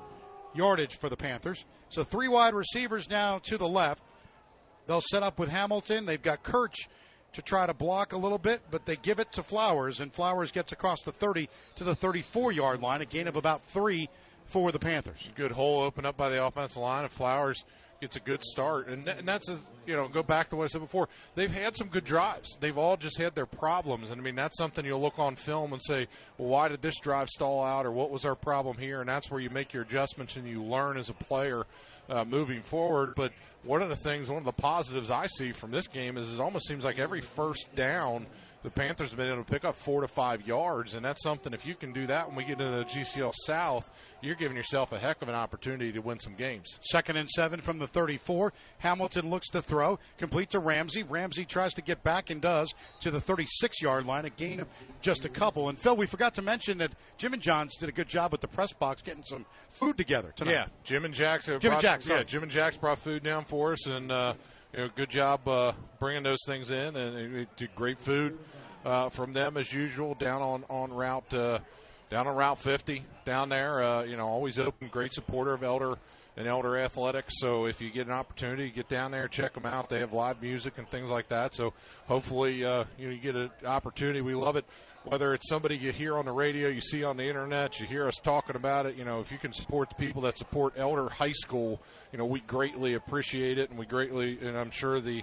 [0.55, 1.65] yardage for the Panthers.
[1.89, 4.03] So three wide receivers now to the left.
[4.87, 6.07] They'll set up with Hamilton.
[6.07, 6.89] They've got Kirch
[7.33, 10.53] to try to block a little bit, but they give it to Flowers, and Flowers
[10.53, 14.09] gets across the 30 to the 34 yard line, a gain of about three
[14.47, 15.31] for the Panthers.
[15.35, 17.65] Good hole open up by the offensive line, and Flowers
[18.01, 18.89] gets a good start.
[18.89, 21.09] And, and that's, a, you know, go back to what I said before.
[21.35, 22.57] They've had some good drives.
[22.61, 24.11] They've all just had their problems.
[24.11, 26.07] And I mean, that's something you'll look on film and say,
[26.39, 29.01] well, why did this drive stall out or what was our problem here?
[29.01, 31.65] And that's where you make your adjustments and you learn as a player
[32.09, 33.15] uh, moving forward.
[33.17, 33.33] But
[33.63, 36.41] one of the things, one of the positives I see from this game is it
[36.41, 38.27] almost seems like every first down
[38.65, 41.53] the Panthers have been able to pick up four to five yards, and that's something.
[41.53, 43.91] If you can do that when we get into the GCL South,
[44.23, 46.79] you're giving yourself a heck of an opportunity to win some games.
[46.81, 48.55] Second and seven from the 34.
[48.79, 51.03] Hamilton looks to throw, complete to Ramsey.
[51.03, 54.69] Ramsey tries to get back and does to the 36 yard line, a gain of
[55.03, 55.69] just a couple.
[55.69, 58.41] And Phil, we forgot to mention that Jim and Johns did a good job with
[58.41, 60.53] the press box getting some food together tonight.
[60.53, 61.45] Yeah, Jim and Jax.
[61.45, 62.09] Jim brought, and Jax.
[62.09, 62.23] Yeah.
[62.23, 64.33] Jim and Jax brought food down for us, and uh,
[64.75, 68.37] you know, good job uh, bringing those things in, and did great food
[68.85, 71.61] uh, from them as usual down on on route uh,
[72.11, 73.83] down on Route 50 down there.
[73.83, 75.97] Uh, you know, always open, great supporter of Elder
[76.37, 77.35] and Elder Athletics.
[77.39, 79.89] So if you get an opportunity, get down there, check them out.
[79.89, 81.55] They have live music and things like that.
[81.55, 81.73] So
[82.07, 84.21] hopefully, uh, you know, you get an opportunity.
[84.23, 84.65] We love it.
[85.05, 88.09] Whether it's somebody you hear on the radio, you see on the internet, you hear
[88.09, 88.97] us talking about it.
[88.97, 92.25] You know, if you can support the people that support Elder High School, you know,
[92.25, 95.23] we greatly appreciate it, and we greatly, and I'm sure the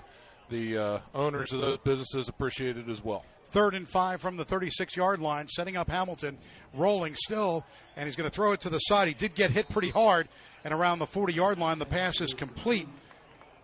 [0.52, 3.26] the uh, owners of those businesses appreciate it as well.
[3.52, 6.38] Third and five from the 36 yard line, setting up Hamilton,
[6.76, 9.08] rolling still, and he's going to throw it to the side.
[9.08, 10.28] He did get hit pretty hard,
[10.64, 12.88] and around the 40 yard line, the pass is complete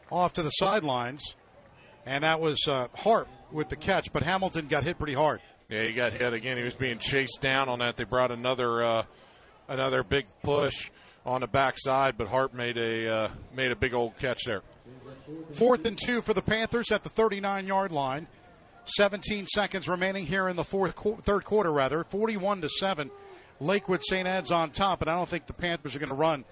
[0.09, 1.35] off to the sidelines,
[2.07, 5.41] and that was uh, Hart with the catch, but Hamilton got hit pretty hard.
[5.69, 6.57] Yeah, he got hit again.
[6.57, 7.97] He was being chased down on that.
[7.97, 9.03] They brought another uh,
[9.67, 10.89] another big push
[11.25, 14.61] on the backside, but Hart made a uh, made a big old catch there.
[15.53, 18.27] Fourth and two for the Panthers at the 39 yard line.
[18.95, 22.05] 17 seconds remaining here in the fourth qu- third quarter, rather.
[22.05, 23.11] 41 to seven.
[23.59, 24.25] Lakewood St.
[24.25, 26.45] Ed's on top, and I don't think the Panthers are going to run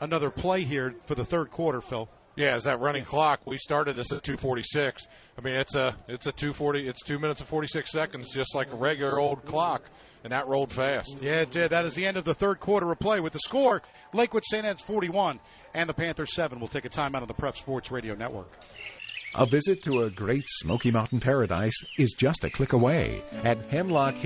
[0.00, 2.08] another play here for the third quarter, Phil.
[2.36, 3.40] Yeah, is that running clock?
[3.46, 5.08] We started this at 2:46.
[5.36, 6.86] I mean, it's a it's a 2:40.
[6.86, 9.82] It's two minutes and 46 seconds, just like a regular old clock,
[10.24, 11.18] and that rolled fast.
[11.20, 11.70] Yeah, it did.
[11.70, 14.64] That is the end of the third quarter of play with the score Lakewood St.
[14.64, 15.40] Ed's 41
[15.74, 16.58] and the Panthers 7.
[16.58, 18.52] We'll take a timeout on the Prep Sports Radio Network.
[19.34, 24.16] A visit to a great Smoky Mountain paradise is just a click away at Hemlock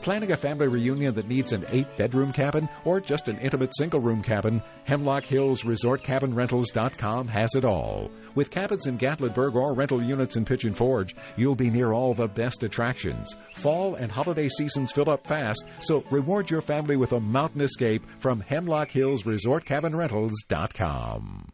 [0.00, 4.00] Planning a family reunion that needs an eight bedroom cabin or just an intimate single
[4.00, 8.10] room cabin, Hemlock Hills Resort Cabin Rentals.com has it all.
[8.34, 12.28] With cabins in Gatlinburg or rental units in Pigeon Forge, you'll be near all the
[12.28, 13.34] best attractions.
[13.54, 18.04] Fall and holiday seasons fill up fast, so reward your family with a mountain escape
[18.20, 21.50] from Hemlock Hills Resort Cabin Rentals.com.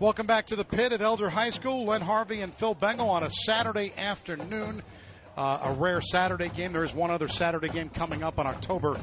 [0.00, 1.84] Welcome back to the pit at Elder High School.
[1.84, 4.82] Len Harvey and Phil Bengal on a Saturday afternoon.
[5.36, 6.74] Uh, a rare Saturday game.
[6.74, 9.00] There is one other Saturday game coming up on October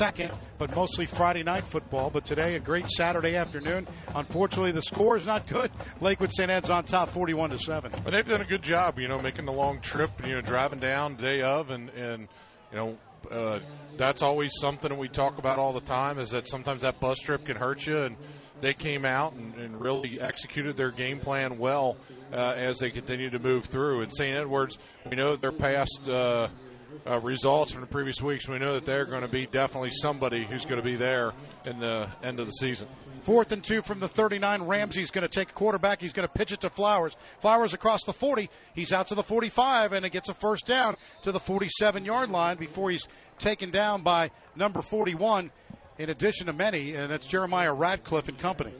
[0.00, 2.08] 2nd, but mostly Friday night football.
[2.08, 3.88] But today, a great Saturday afternoon.
[4.14, 5.72] Unfortunately, the score is not good.
[6.00, 6.48] Lakewood St.
[6.48, 7.90] Ed's on top, 41 to seven.
[8.04, 10.78] But they've done a good job, you know, making the long trip, you know, driving
[10.78, 12.28] down day of, and and
[12.70, 12.96] you know,
[13.30, 13.58] uh,
[13.98, 16.18] that's always something that we talk about all the time.
[16.18, 18.16] Is that sometimes that bus trip can hurt you, and
[18.62, 21.98] they came out and, and really executed their game plan well
[22.32, 24.00] uh, as they continued to move through.
[24.00, 24.34] And St.
[24.34, 24.78] Edwards,
[25.10, 26.08] we know their past.
[26.08, 26.48] Uh,
[27.06, 30.44] uh, results from the previous weeks, we know that they're going to be definitely somebody
[30.44, 31.32] who's going to be there
[31.64, 32.86] in the end of the season.
[33.22, 34.64] Fourth and two from the 39.
[34.64, 36.00] Ramsey's going to take a quarterback.
[36.00, 37.16] He's going to pitch it to Flowers.
[37.40, 38.50] Flowers across the 40.
[38.74, 42.30] He's out to the 45, and it gets a first down to the 47 yard
[42.30, 43.08] line before he's
[43.38, 45.50] taken down by number 41,
[45.98, 48.72] in addition to many, and that's Jeremiah Radcliffe and company.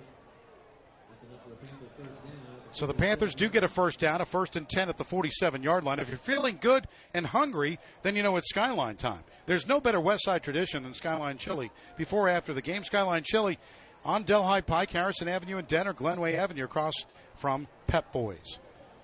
[2.75, 5.63] So the Panthers do get a first down, a first and 10 at the 47
[5.63, 5.99] yard line.
[5.99, 9.21] If you're feeling good and hungry, then you know it's Skyline time.
[9.45, 12.83] There's no better West Side tradition than Skyline Chili before or after the game.
[12.83, 13.59] Skyline Chili
[14.05, 16.95] on Delhi Pike, Harrison Avenue, and Denner, Glenway Avenue across
[17.37, 18.59] from Pep Boys.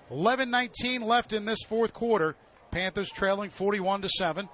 [0.09, 2.35] 11-19 left in this fourth quarter.
[2.71, 4.49] Panthers trailing 41 to 7.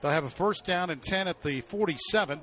[0.00, 2.40] They'll have a first down and 10 at the 47.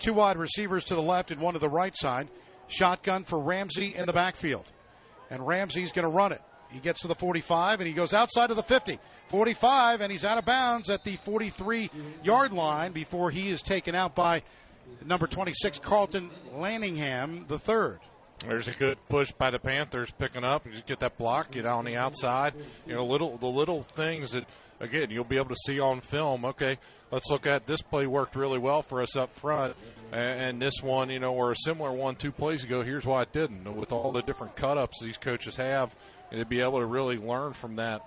[0.00, 2.28] Two wide receivers to the left and one to the right side.
[2.68, 4.64] Shotgun for Ramsey in the backfield.
[5.30, 6.40] And Ramsey's going to run it.
[6.70, 8.98] He gets to the 45 and he goes outside of the 50.
[9.28, 11.90] 45 and he's out of bounds at the 43
[12.24, 14.42] yard line before he is taken out by
[15.04, 17.98] number 26 Carlton Lanningham the third.
[18.46, 20.64] There's a good push by the Panthers picking up.
[20.64, 22.54] You just get that block, get out on the outside.
[22.86, 24.46] You know, little the little things that
[24.80, 26.44] again you'll be able to see on film.
[26.44, 26.78] Okay,
[27.10, 29.76] let's look at this play worked really well for us up front,
[30.12, 32.82] and this one, you know, or a similar one two plays ago.
[32.82, 33.72] Here's why it didn't.
[33.76, 35.94] With all the different cut ups these coaches have,
[36.30, 38.02] they'd be able to really learn from that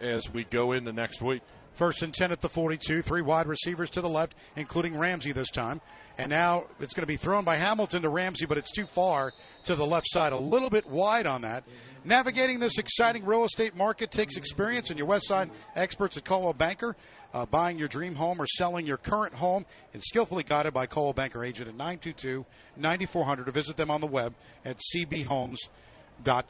[0.00, 1.42] as we go into next week.
[1.72, 3.02] First and 10 at the 42.
[3.02, 5.80] Three wide receivers to the left, including Ramsey this time.
[6.16, 9.32] And now it's going to be thrown by Hamilton to Ramsey, but it's too far
[9.64, 10.32] to the left side.
[10.32, 11.64] A little bit wide on that.
[12.04, 16.52] Navigating this exciting real estate market takes experience, and your West Side experts at Coldwell
[16.52, 16.94] Banker.
[17.32, 21.14] Uh, buying your dream home or selling your current home and skillfully guided by Coldwell
[21.14, 22.44] Banker agent at 922
[22.76, 24.34] 9400 to visit them on the web
[24.64, 24.78] at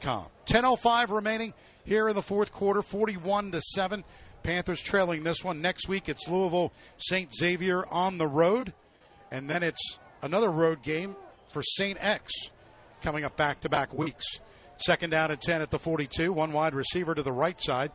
[0.01, 0.27] com.
[0.45, 1.53] 10:05 remaining
[1.85, 4.03] here in the fourth quarter, 41 to seven.
[4.43, 5.61] Panthers trailing this one.
[5.61, 7.33] Next week it's Louisville St.
[7.33, 8.73] Xavier on the road,
[9.31, 11.15] and then it's another road game
[11.51, 11.97] for St.
[12.01, 12.33] X
[13.01, 14.25] coming up back to back weeks.
[14.77, 17.91] Second down and 10 at the 42, one wide receiver to the right side,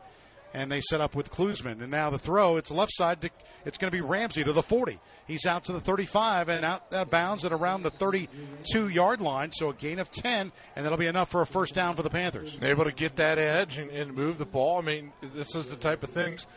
[0.53, 1.81] and they set up with Klusman.
[1.81, 3.29] And now the throw, it's left side, to,
[3.65, 4.99] it's going to be Ramsey to the 40.
[5.27, 9.21] He's out to the 35 and out, out of bounds at around the 32 yard
[9.21, 12.03] line, so a gain of 10, and that'll be enough for a first down for
[12.03, 12.57] the Panthers.
[12.61, 14.79] Able to get that edge and, and move the ball.
[14.79, 16.47] I mean, this is the type of things.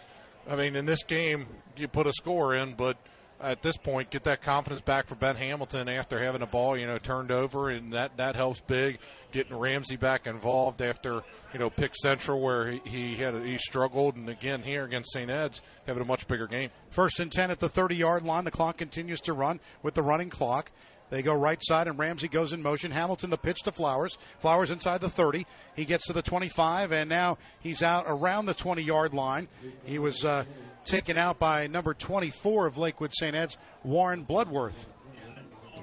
[0.48, 1.46] I mean, in this game,
[1.76, 2.96] you put a score in, but
[3.44, 6.86] at this point, get that confidence back for Ben Hamilton after having a ball, you
[6.86, 8.98] know, turned over, and that that helps big.
[9.32, 14.16] Getting Ramsey back involved after you know Pick Central where he, he had he struggled,
[14.16, 15.30] and again here against St.
[15.30, 16.70] Ed's having a much bigger game.
[16.90, 18.44] First and ten at the 30 yard line.
[18.44, 20.70] The clock continues to run with the running clock.
[21.14, 22.90] They go right side, and Ramsey goes in motion.
[22.90, 24.18] Hamilton the pitch to Flowers.
[24.40, 25.46] Flowers inside the 30.
[25.76, 29.46] He gets to the 25, and now he's out around the 20 yard line.
[29.84, 30.44] He was uh,
[30.84, 33.32] taken out by number 24 of Lakewood St.
[33.32, 34.88] Ed's, Warren Bloodworth.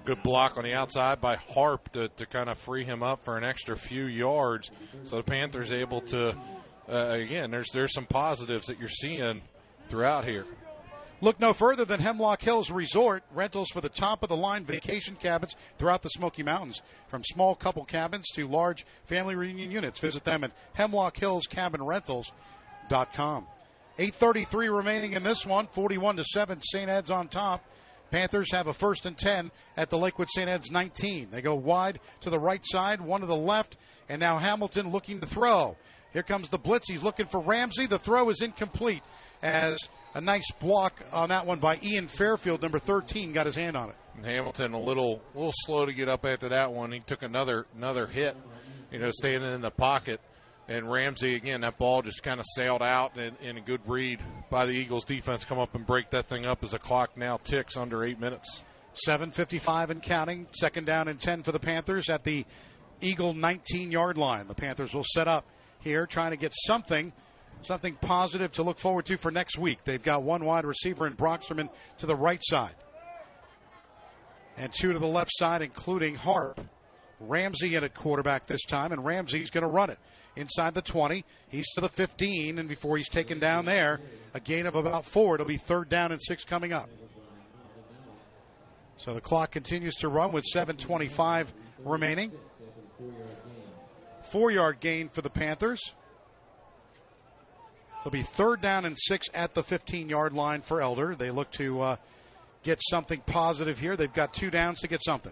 [0.03, 3.37] Good block on the outside by Harp to, to kind of free him up for
[3.37, 4.69] an extra few yards.
[5.05, 6.35] So the Panthers able to,
[6.91, 9.41] uh, again, there's there's some positives that you're seeing
[9.87, 10.45] throughout here.
[11.23, 15.15] Look no further than Hemlock Hills Resort, rentals for the top of the line vacation
[15.15, 16.81] cabins throughout the Smoky Mountains.
[17.09, 19.99] From small couple cabins to large family reunion units.
[19.99, 23.47] Visit them at hemlockhillscabinrentals.com.
[23.99, 26.89] 8.33 remaining in this one, 41 to 7, St.
[26.89, 27.63] Ed's on top.
[28.09, 30.49] Panthers have a first and 10 at the Lakewood St.
[30.49, 31.29] Ed's 19.
[31.29, 33.77] They go wide to the right side, one to the left,
[34.09, 35.77] and now Hamilton looking to throw.
[36.13, 36.89] Here comes the blitz.
[36.89, 37.85] He's looking for Ramsey.
[37.85, 39.03] The throw is incomplete
[39.41, 39.77] as
[40.13, 43.89] a nice block on that one by Ian Fairfield, number 13, got his hand on
[43.89, 43.95] it.
[44.23, 46.91] Hamilton a little little slow to get up after that one.
[46.91, 48.35] He took another another hit,
[48.91, 50.21] you know, standing in the pocket.
[50.67, 54.19] And Ramsey again, that ball just kind of sailed out, and, and a good read
[54.49, 57.37] by the Eagles defense come up and break that thing up as the clock now
[57.37, 58.63] ticks under eight minutes.
[59.07, 60.47] 7:55 and counting.
[60.51, 62.45] Second down and 10 for the Panthers at the
[63.01, 64.47] Eagle 19 yard line.
[64.47, 65.45] The Panthers will set up
[65.79, 67.11] here, trying to get something,
[67.63, 69.79] something positive to look forward to for next week.
[69.85, 72.75] They've got one wide receiver in Broxterman to the right side,
[74.57, 76.59] and two to the left side, including Harp.
[77.19, 79.99] Ramsey in at quarterback this time, and Ramsey's going to run it
[80.35, 81.23] inside the 20.
[81.49, 83.99] He's to the 15, and before he's taken down there,
[84.33, 85.35] a gain of about four.
[85.35, 86.89] It'll be third down and six coming up.
[88.97, 91.47] So the clock continues to run with 7:25
[91.83, 92.31] remaining.
[94.31, 95.81] Four yard gain for the Panthers.
[98.01, 101.15] It'll be third down and six at the 15 yard line for Elder.
[101.15, 101.95] They look to uh,
[102.63, 103.95] get something positive here.
[103.95, 105.31] They've got two downs to get something.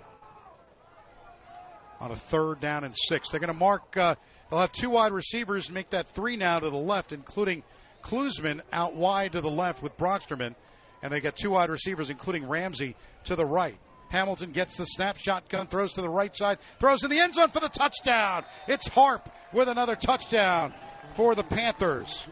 [1.99, 3.30] On a third down and six.
[3.30, 4.14] They're going to mark, uh,
[4.49, 7.64] they'll have two wide receivers make that three now to the left, including
[8.03, 10.53] Klusman out wide to the left with Broxterman.
[11.01, 13.80] And they got two wide receivers, including Ramsey, to the right.
[14.09, 17.49] Hamilton gets the snap, shotgun, throws to the right side, throws in the end zone
[17.49, 18.43] for the touchdown.
[18.67, 20.73] It's Harp with another touchdown
[21.15, 22.27] for the Panthers.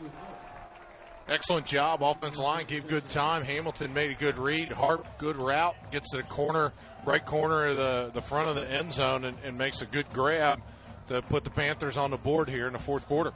[1.30, 2.02] Excellent job.
[2.02, 3.44] Offensive line gave good time.
[3.44, 4.72] Hamilton made a good read.
[4.72, 5.76] Harp, good route.
[5.92, 6.72] Gets to the corner,
[7.06, 10.06] right corner of the, the front of the end zone and, and makes a good
[10.14, 10.62] grab
[11.10, 13.34] to put the Panthers on the board here in the fourth quarter.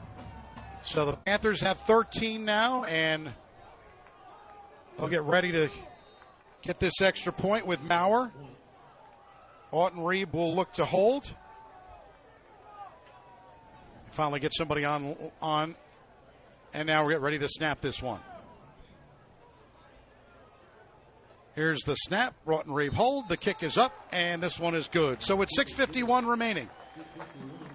[0.84, 3.30] So the Panthers have 13 now, and
[4.98, 5.68] they'll get ready to
[6.62, 8.32] get this extra point with Maurer.
[9.72, 11.34] Autenrieb will look to hold.
[14.10, 15.74] Finally get somebody on on
[16.74, 18.20] and now we're ready to snap this one.
[21.54, 22.34] Here's the snap.
[22.46, 23.28] Autenrieb hold.
[23.28, 25.22] The kick is up, and this one is good.
[25.22, 26.68] So it's 6.51 remaining.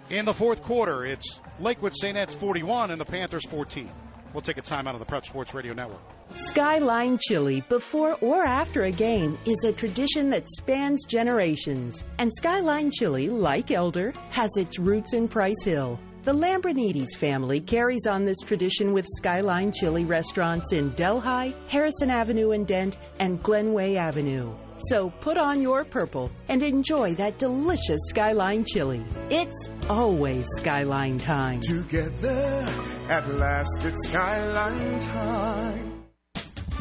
[0.09, 2.17] In the fourth quarter, it's Lakewood St.
[2.17, 3.89] Ed's 41 and the Panthers 14.
[4.33, 6.01] We'll take a time out of the Prep Sports Radio Network.
[6.33, 12.03] Skyline Chili, before or after a game, is a tradition that spans generations.
[12.19, 15.99] And Skyline Chili, like Elder, has its roots in Price Hill.
[16.27, 22.51] The Lambrinides family carries on this tradition with Skyline Chili restaurants in Delhi, Harrison Avenue
[22.51, 24.53] and Dent, and Glenway Avenue.
[24.89, 29.05] So put on your purple and enjoy that delicious Skyline Chili.
[29.29, 31.61] It's always Skyline time.
[31.61, 32.65] Together,
[33.07, 35.96] at last, it's Skyline time.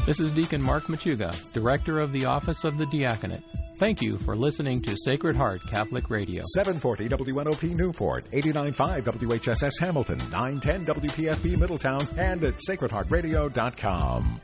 [0.07, 3.43] This is Deacon Mark Machuga, Director of the Office of the Diaconate.
[3.79, 6.45] Thank you for listening to Sacred Heart Catholic Radio.
[6.55, 14.41] 740 WNOP Newport, 89.5 WHSS Hamilton, 910 WPFB Middletown, and at sacredheartradio.com.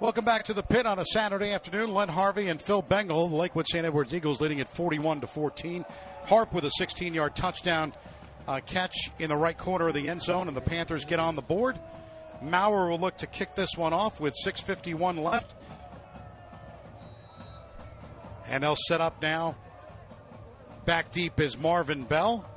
[0.00, 1.94] Welcome back to the pit on a Saturday afternoon.
[1.94, 3.86] Len Harvey and Phil Bengal, the Lakewood St.
[3.86, 5.84] Edwards Eagles leading at 41 to 14.
[6.24, 7.92] Harp with a 16 yard touchdown
[8.48, 11.36] uh, catch in the right corner of the end zone, and the Panthers get on
[11.36, 11.78] the board.
[12.42, 15.54] Maurer will look to kick this one off with 6.51 left.
[18.48, 19.56] And they'll set up now.
[20.84, 22.48] Back deep is Marvin Bell.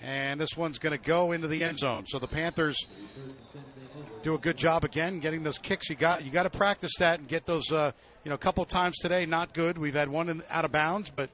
[0.00, 2.04] And this one's going to go into the end zone.
[2.06, 2.86] So the Panthers
[4.22, 5.90] do a good job again getting those kicks.
[5.90, 7.70] You got you got to practice that and get those.
[7.70, 7.92] Uh,
[8.24, 9.78] you know, a couple times today, not good.
[9.78, 11.30] We've had one in, out of bounds, but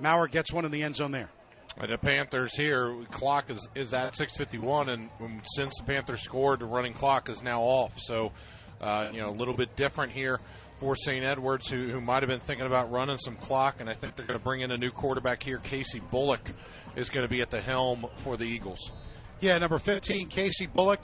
[0.00, 1.30] Maurer gets one in the end zone there.
[1.78, 5.10] And the Panthers here, clock is, is at 6:51, and
[5.44, 7.92] since the Panthers scored, the running clock is now off.
[7.98, 8.32] So,
[8.80, 10.40] uh, you know, a little bit different here
[10.80, 11.24] for St.
[11.24, 14.26] Edwards, who, who might have been thinking about running some clock, and I think they're
[14.26, 15.58] going to bring in a new quarterback here.
[15.58, 16.50] Casey Bullock
[16.96, 18.92] is going to be at the helm for the Eagles.
[19.40, 21.00] Yeah, number 15, Casey Bullock.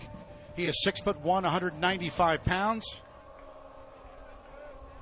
[0.57, 2.84] He is six foot one, 195 pounds.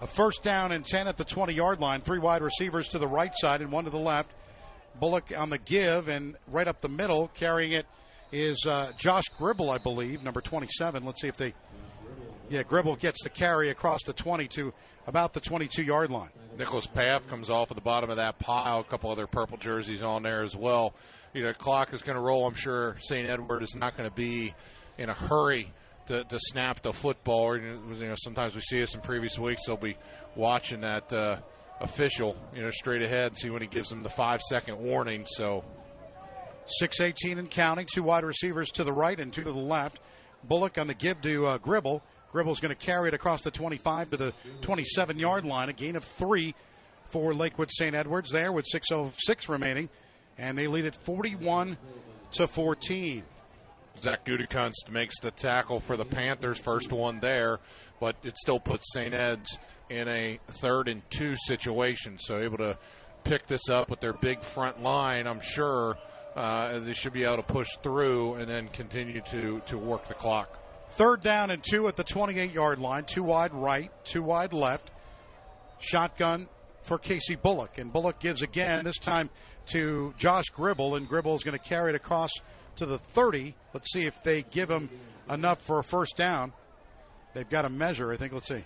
[0.01, 2.01] A first down and 10 at the 20 yard line.
[2.01, 4.33] Three wide receivers to the right side and one to the left.
[4.99, 7.87] Bullock on the give and right up the middle, carrying it
[8.33, 11.05] is uh, Josh Gribble, I believe, number 27.
[11.05, 11.55] Let's see if they.
[12.49, 14.73] Yeah, Gribble gets the carry across the 20 to
[15.07, 16.31] about the 22 yard line.
[16.59, 18.81] Nicholas Paff comes off at the bottom of that pile.
[18.81, 20.95] A couple other purple jerseys on there as well.
[21.33, 22.47] You know, clock is going to roll.
[22.47, 23.29] I'm sure St.
[23.29, 24.55] Edward is not going to be
[24.99, 25.73] in a hurry
[26.07, 27.57] to, to snap the football.
[27.57, 29.63] You know, sometimes we see this in previous weeks.
[29.67, 29.97] They'll be
[30.35, 31.39] watching that uh,
[31.81, 35.27] official, you know, straight ahead see when he gives them the five second warning.
[35.27, 35.65] So,
[36.67, 37.87] six eighteen and counting.
[37.93, 40.01] Two wide receivers to the right and two to the left.
[40.45, 42.03] Bullock on the give to uh, Gribble.
[42.33, 45.69] Gribble's going to carry it across the 25 to the 27 yard line.
[45.69, 46.55] A gain of three
[47.11, 47.95] for Lakewood St.
[47.95, 49.89] Edwards there with 6.06 remaining.
[50.39, 51.77] And they lead it 41
[52.33, 53.25] to 14.
[54.01, 57.59] Zach Gutekunst makes the tackle for the Panthers, first one there,
[57.99, 59.13] but it still puts St.
[59.13, 59.59] Ed's
[59.91, 62.19] in a third and two situation.
[62.19, 62.79] So able to
[63.25, 65.97] pick this up with their big front line, I'm sure
[66.37, 70.15] uh, they should be able to push through and then continue to, to work the
[70.15, 70.59] clock.
[70.93, 74.91] Third down and two at the 28 yard line, two wide right, two wide left.
[75.79, 76.49] Shotgun
[76.83, 79.31] for Casey Bullock, and Bullock gives again, this time
[79.69, 82.31] to Josh Gribble, and Gribble is going to carry it across
[82.77, 83.55] to the 30.
[83.73, 84.91] Let's see if they give him
[85.29, 86.53] enough for a first down.
[87.35, 88.33] They've got a measure, I think.
[88.33, 88.65] Let's see.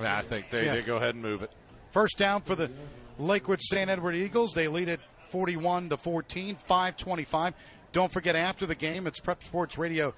[0.00, 0.74] Yeah, I think they, yeah.
[0.74, 1.50] they go ahead and move it.
[1.90, 2.70] First down for the
[3.18, 3.88] Lakewood St.
[3.88, 4.52] Edward Eagles.
[4.52, 5.00] They lead it
[5.30, 7.54] 41 to 14, 525.
[7.92, 10.14] Don't forget after the game, it's Prep Sports Radio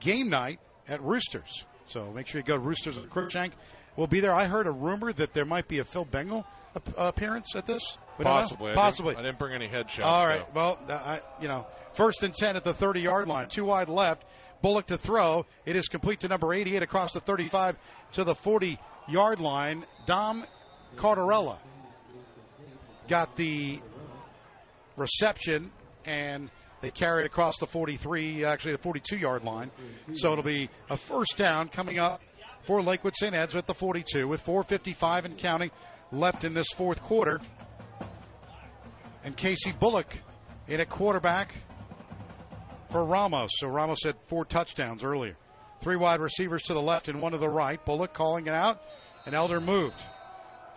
[0.00, 1.64] game night at Roosters.
[1.86, 3.52] So make sure you go to Roosters at Crookshank.
[3.96, 4.34] We'll be there.
[4.34, 6.46] I heard a rumor that there might be a Phil Bengal
[6.96, 7.82] appearance at this.
[8.18, 8.72] We Possibly.
[8.72, 9.14] I Possibly.
[9.14, 10.04] Didn't, I didn't bring any headshots.
[10.04, 10.46] All right.
[10.54, 10.60] Though.
[10.60, 13.48] Well, I, you know, first and 10 at the 30 yard line.
[13.48, 14.24] Two wide left.
[14.62, 15.46] Bullock to throw.
[15.66, 17.76] It is complete to number 88 across the 35
[18.12, 18.78] to the 40
[19.08, 19.84] yard line.
[20.06, 20.44] Dom
[20.96, 21.58] Cardarella
[23.08, 23.80] got the
[24.96, 25.70] reception
[26.04, 29.70] and they carried across the 43, actually the 42 yard line.
[30.14, 32.20] So it'll be a first down coming up
[32.64, 33.34] for Lakewood St.
[33.34, 35.70] Ed's at the 42 with 4.55 and counting
[36.12, 37.40] left in this fourth quarter.
[39.24, 40.16] And Casey Bullock
[40.68, 41.54] in at quarterback
[42.90, 43.50] for Ramos.
[43.56, 45.36] So Ramos had four touchdowns earlier.
[45.80, 47.82] Three wide receivers to the left and one to the right.
[47.84, 48.82] Bullock calling it out,
[49.26, 50.02] and Elder moved.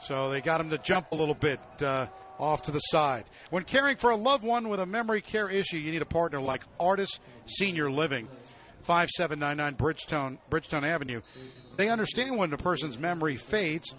[0.03, 2.07] So they got him to jump a little bit uh,
[2.39, 3.25] off to the side.
[3.49, 6.41] When caring for a loved one with a memory care issue, you need a partner
[6.41, 8.27] like Artis Senior Living,
[8.83, 11.21] 5799 Bridgetown, Bridgetown Avenue.
[11.77, 13.93] They understand when a person's memory fades,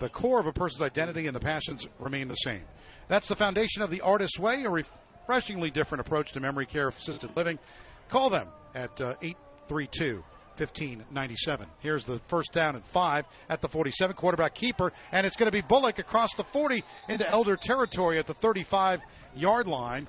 [0.00, 2.62] the core of a person's identity and the passions remain the same.
[3.08, 7.36] That's the foundation of the Artis Way, a refreshingly different approach to memory care assisted
[7.36, 7.58] living.
[8.08, 10.22] Call them at uh, 832
[10.58, 11.66] 1597.
[11.80, 14.16] Here's the first down and five at the 47.
[14.16, 18.26] Quarterback keeper, and it's going to be Bullock across the 40 into Elder territory at
[18.26, 19.00] the 35
[19.34, 20.08] yard line.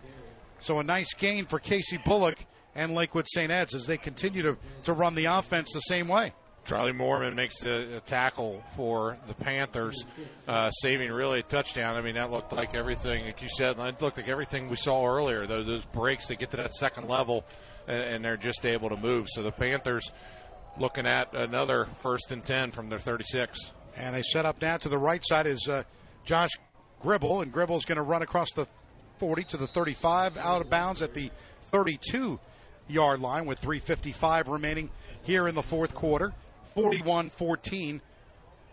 [0.60, 2.38] So a nice gain for Casey Bullock
[2.76, 3.52] and Lakewood St.
[3.52, 6.34] Ed's as they continue to, to run the offense the same way.
[6.66, 10.06] Charlie Mormon makes the tackle for the Panthers,
[10.48, 11.96] uh, saving really a touchdown.
[11.96, 15.06] I mean, that looked like everything, like you said, it looked like everything we saw
[15.06, 15.48] earlier.
[15.48, 17.44] Those, those breaks, they get to that second level,
[17.88, 19.28] and, and they're just able to move.
[19.30, 20.12] So the Panthers
[20.80, 23.72] looking at another first and 10 from their 36.
[23.96, 25.84] And they set up now to the right side is uh,
[26.26, 26.52] Josh
[27.02, 28.68] Gribble, and Gribble's going to run across the
[29.20, 31.30] 40 to the 35, out of bounds at the
[31.72, 32.40] 32
[32.88, 34.90] yard line with 3.55 remaining
[35.24, 36.34] here in the fourth quarter.
[36.76, 38.02] 41 14.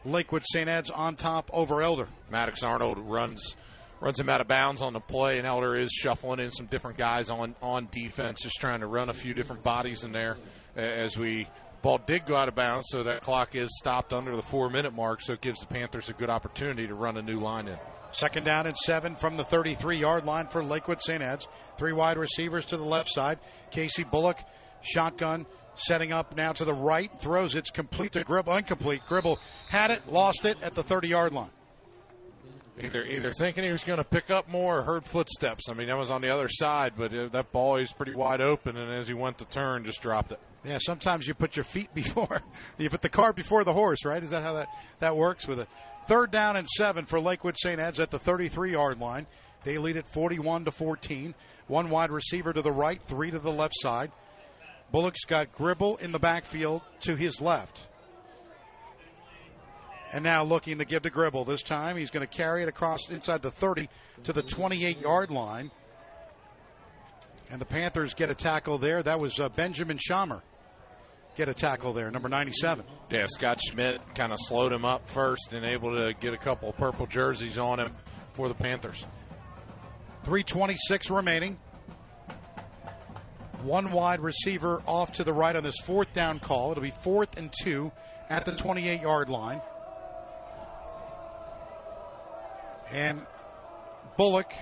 [0.05, 0.69] Lakewood St.
[0.69, 2.09] Ed's on top over Elder.
[2.31, 3.57] Maddox Arnold runs
[4.01, 6.99] runs him out of bounds on the play, and Elder is shuffling in some different
[6.99, 10.37] guys on, on defense, just trying to run a few different bodies in there
[10.77, 11.49] as we
[11.87, 14.93] ball did go out of bounds, so that clock is stopped under the four minute
[14.93, 17.79] mark, so it gives the Panthers a good opportunity to run a new line in.
[18.11, 21.23] Second down and seven from the 33 yard line for Lakewood St.
[21.23, 21.47] Ed's.
[21.79, 23.39] Three wide receivers to the left side.
[23.71, 24.39] Casey Bullock,
[24.83, 27.11] shotgun, setting up now to the right.
[27.21, 29.03] Throws it's complete to Gribble, incomplete.
[29.09, 31.51] Gribble had it, lost it at the 30 yard line.
[32.81, 35.71] Either either thinking he was going to pick up more or heard footsteps.
[35.71, 38.41] I mean, that was on the other side, but uh, that ball is pretty wide
[38.41, 40.41] open, and as he went to turn, just dropped it.
[40.67, 42.43] Yeah, sometimes you put your feet before
[42.77, 44.23] you put the cart before the horse, right?
[44.23, 45.69] Is that how that, that works with it?
[46.09, 47.81] Third down and seven for Lakewood St.
[47.81, 49.27] Ed's at the 33 yard line.
[49.65, 51.35] They lead it 41 to 14.
[51.69, 54.13] One wide receiver to the right, three to the left side.
[54.93, 57.89] Bullock's got Gribble in the backfield to his left.
[60.13, 61.45] And now looking to give to Gribble.
[61.45, 63.89] This time he's going to carry it across inside the 30
[64.25, 65.73] to the 28 yard line.
[67.51, 69.03] And the Panthers get a tackle there.
[69.03, 70.43] That was uh, Benjamin Schamer
[71.37, 72.85] get a tackle there, number 97.
[73.11, 76.71] Yeah, Scott Schmidt kind of slowed him up first and able to get a couple
[76.71, 77.93] of purple jerseys on him
[78.33, 79.05] for the Panthers.
[80.25, 81.59] 326 remaining.
[83.63, 86.73] One wide receiver off to the right on this fourth down call.
[86.73, 87.93] It'll be fourth and two
[88.29, 89.61] at the 28 yard line.
[92.93, 93.27] And
[94.17, 94.53] Bullock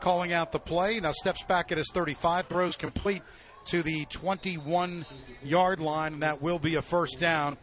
[0.00, 1.00] calling out the play.
[1.00, 3.22] Now steps back at his 35, throws complete
[3.66, 5.06] to the 21
[5.42, 7.56] yard line, and that will be a first down.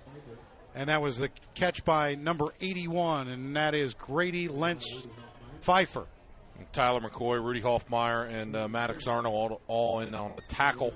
[0.76, 5.04] And that was the catch by number 81, and that is Grady Lentz
[5.62, 6.08] Pfeiffer.
[6.72, 10.94] Tyler McCoy, Rudy Hoffmeyer, and uh, Maddox Arnold all, in on the tackle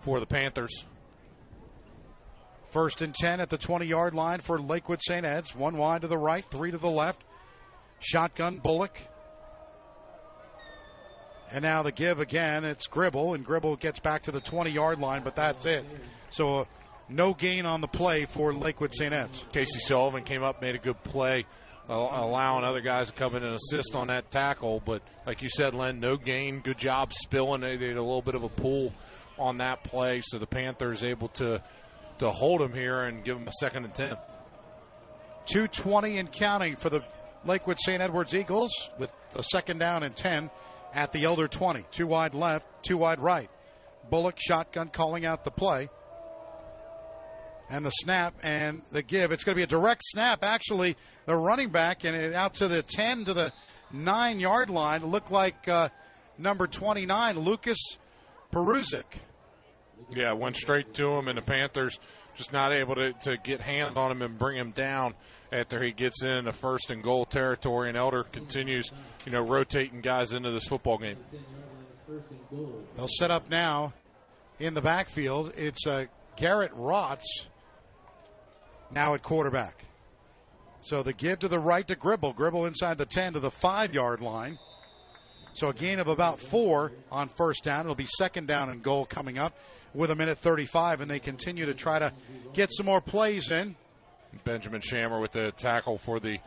[0.00, 0.84] for the Panthers.
[2.70, 5.26] First and 10 at the 20 yard line for Lakewood St.
[5.26, 5.54] Ed's.
[5.54, 7.24] One wide to the right, three to the left.
[7.98, 8.96] Shotgun Bullock.
[11.52, 12.64] And now the give again.
[12.64, 15.84] It's Gribble, and Gribble gets back to the 20 yard line, but that's it.
[16.30, 16.64] So uh,
[17.08, 19.12] no gain on the play for Lakewood St.
[19.12, 19.44] Ed's.
[19.52, 21.44] Casey Sullivan came up, made a good play,
[21.88, 24.80] uh, allowing other guys to come in and assist on that tackle.
[24.84, 26.60] But like you said, Len, no gain.
[26.60, 27.62] Good job spilling.
[27.62, 28.92] They did a little bit of a pull
[29.38, 31.62] on that play, so the Panthers able to
[32.18, 34.16] to hold him here and give him a second and ten.
[35.46, 37.02] 220 and counting for the
[37.44, 38.00] Lakewood St.
[38.00, 40.50] Edwards Eagles with a second down and 10
[40.94, 41.84] at the Elder 20.
[41.90, 43.50] Two wide left, two wide right.
[44.10, 45.88] Bullock shotgun calling out the play.
[47.68, 49.30] And the snap and the give.
[49.30, 50.96] It's going to be a direct snap, actually.
[51.26, 53.52] The running back and out to the 10 to the
[53.92, 55.06] 9 yard line.
[55.06, 55.88] Looked like uh,
[56.36, 57.78] number 29, Lucas
[58.52, 59.04] Peruzic.
[60.16, 61.98] Yeah, went straight to him, and the Panthers
[62.36, 65.14] just not able to, to get hands on him and bring him down
[65.52, 67.88] after he gets in the first and goal territory.
[67.88, 68.90] And Elder continues,
[69.26, 71.18] you know, rotating guys into this football game.
[72.96, 73.92] They'll set up now
[74.58, 75.52] in the backfield.
[75.56, 77.24] It's uh, Garrett Rotz
[78.90, 79.84] now at quarterback.
[80.80, 82.32] So the give to the right to Gribble.
[82.32, 84.58] Gribble inside the 10 to the 5 yard line.
[85.54, 87.80] So a gain of about four on first down.
[87.80, 89.54] It'll be second down and goal coming up
[89.94, 92.12] with a minute 35, and they continue to try to
[92.52, 93.76] get some more plays in.
[94.44, 96.38] Benjamin Shammer with the tackle for the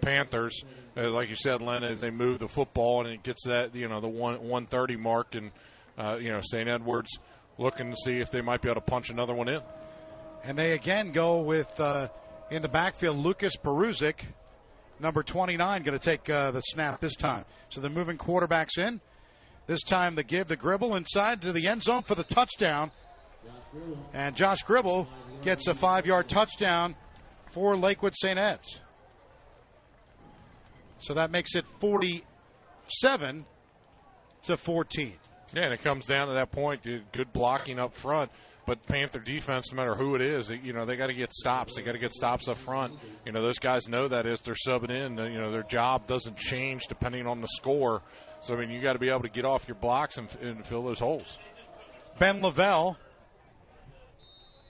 [0.00, 0.64] Panthers.
[0.96, 3.88] Uh, like you said, Len, as they move the football and it gets that you
[3.88, 5.50] know the one 130 mark, and
[5.98, 6.68] uh, you know St.
[6.68, 7.18] Edwards
[7.58, 9.60] looking to see if they might be able to punch another one in.
[10.44, 12.08] And they again go with uh,
[12.50, 14.20] in the backfield Lucas Peruzic,
[15.00, 17.44] number 29, going to take uh, the snap this time.
[17.70, 19.00] So they're moving quarterbacks in.
[19.66, 22.90] This time the give to Gribble inside to the end zone for the touchdown.
[24.12, 25.08] And Josh Gribble
[25.42, 26.94] gets a five yard touchdown
[27.52, 28.38] for Lakewood St.
[28.38, 28.80] Ed's.
[30.98, 33.44] So that makes it 47
[34.44, 35.12] to 14.
[35.54, 36.82] Yeah, and it comes down to that point.
[36.84, 38.30] Good blocking up front,
[38.66, 41.76] but Panther defense, no matter who it is, you know they got to get stops.
[41.76, 42.94] They got to get stops up front.
[43.26, 45.16] You know those guys know that as they're subbing in.
[45.18, 48.02] You know their job doesn't change depending on the score.
[48.42, 50.66] So I mean you got to be able to get off your blocks and, and
[50.66, 51.38] fill those holes.
[52.18, 52.96] Ben Lavelle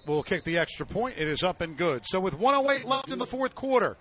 [0.07, 1.17] will kick the extra point.
[1.19, 2.03] It is up and good.
[2.07, 3.97] So with 108 left in the fourth quarter,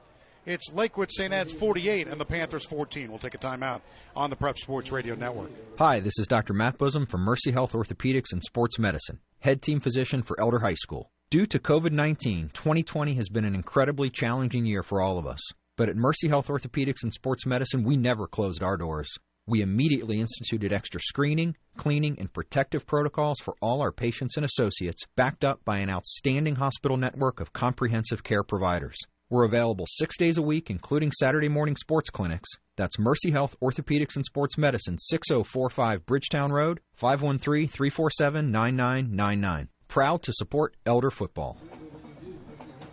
[0.45, 1.31] it's Lakewood St.
[1.31, 3.09] Ed's 48 and the Panthers 14.
[3.09, 3.81] We'll take a timeout
[4.15, 5.51] on the Prep Sports Radio Network.
[5.77, 6.53] Hi, this is Dr.
[6.53, 10.75] Matt Busam from Mercy Health Orthopedics and Sports Medicine, head team physician for Elder High
[10.75, 11.11] School.
[11.29, 15.41] Due to COVID 19, 2020 has been an incredibly challenging year for all of us.
[15.77, 19.09] But at Mercy Health Orthopedics and Sports Medicine, we never closed our doors.
[19.47, 25.03] We immediately instituted extra screening, cleaning, and protective protocols for all our patients and associates,
[25.15, 28.97] backed up by an outstanding hospital network of comprehensive care providers.
[29.31, 32.49] We're available six days a week, including Saturday morning sports clinics.
[32.75, 39.69] That's Mercy Health Orthopedics and Sports Medicine, 6045 Bridgetown Road, 513 347 9999.
[39.87, 41.57] Proud to support Elder Football.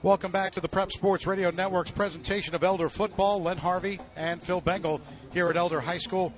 [0.04, 3.42] Welcome back to the Prep Sports Radio Network's presentation of Elder football.
[3.42, 5.00] Len Harvey and Phil Bengal
[5.32, 6.32] here at Elder High School.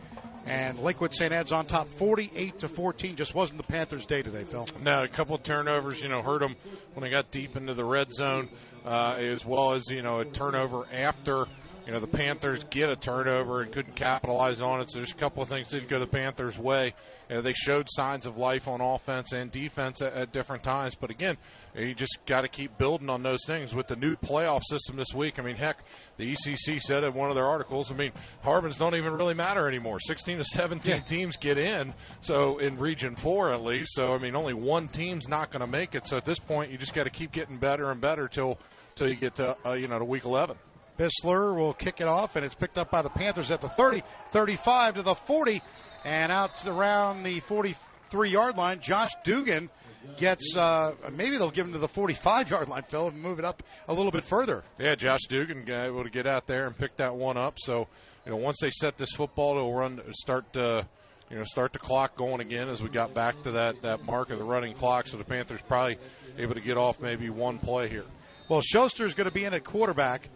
[0.47, 1.31] And Lakewood St.
[1.31, 3.17] Ed's on top 48 to 14.
[3.17, 4.67] Just wasn't the Panthers' day today, Phil.
[4.83, 6.57] No, a couple of turnovers, you know, hurt them
[6.95, 8.49] when they got deep into the red zone,
[8.85, 11.47] uh, as well as, you know, a turnover after
[11.87, 14.91] you know, the Panthers get a turnover and couldn't capitalize on it.
[14.91, 16.95] So there's a couple of things that did go the Panthers' way.
[17.29, 20.95] You know, they showed signs of life on offense and defense at, at different times.
[20.95, 21.37] But again,
[21.75, 25.15] you just got to keep building on those things with the new playoff system this
[25.15, 25.39] week.
[25.39, 25.79] I mean, heck,
[26.17, 28.13] the ECC said in one of their articles, I mean,
[28.45, 30.01] Harbins don't even really matter anymore.
[30.01, 31.01] 16 to 17 yeah.
[31.01, 33.95] teams get in, so in Region 4 at least.
[33.95, 36.07] So, I mean, only one team's not going to make it.
[36.07, 38.59] So at this point, you just got to keep getting better and better till,
[38.97, 40.57] till you get to, uh, you know, to week 11.
[41.01, 44.03] Bissler will kick it off, and it's picked up by the Panthers at the 30,
[44.33, 45.63] 35 to the 40,
[46.05, 48.81] and out around the 43 yard line.
[48.81, 49.71] Josh Dugan
[50.19, 53.47] gets, uh, maybe they'll give him to the 45 yard line, Phil, and move it
[53.47, 54.63] up a little bit further.
[54.79, 57.55] Yeah, Josh Dugan able to get out there and pick that one up.
[57.59, 57.89] So,
[58.27, 60.83] you know, once they set this football, it'll run, start, uh,
[61.31, 64.29] you know, start the clock going again as we got back to that, that mark
[64.29, 65.07] of the running clock.
[65.07, 65.97] So the Panthers probably
[66.37, 68.05] able to get off maybe one play here.
[68.51, 70.29] Well, Schuster's going to be in at quarterback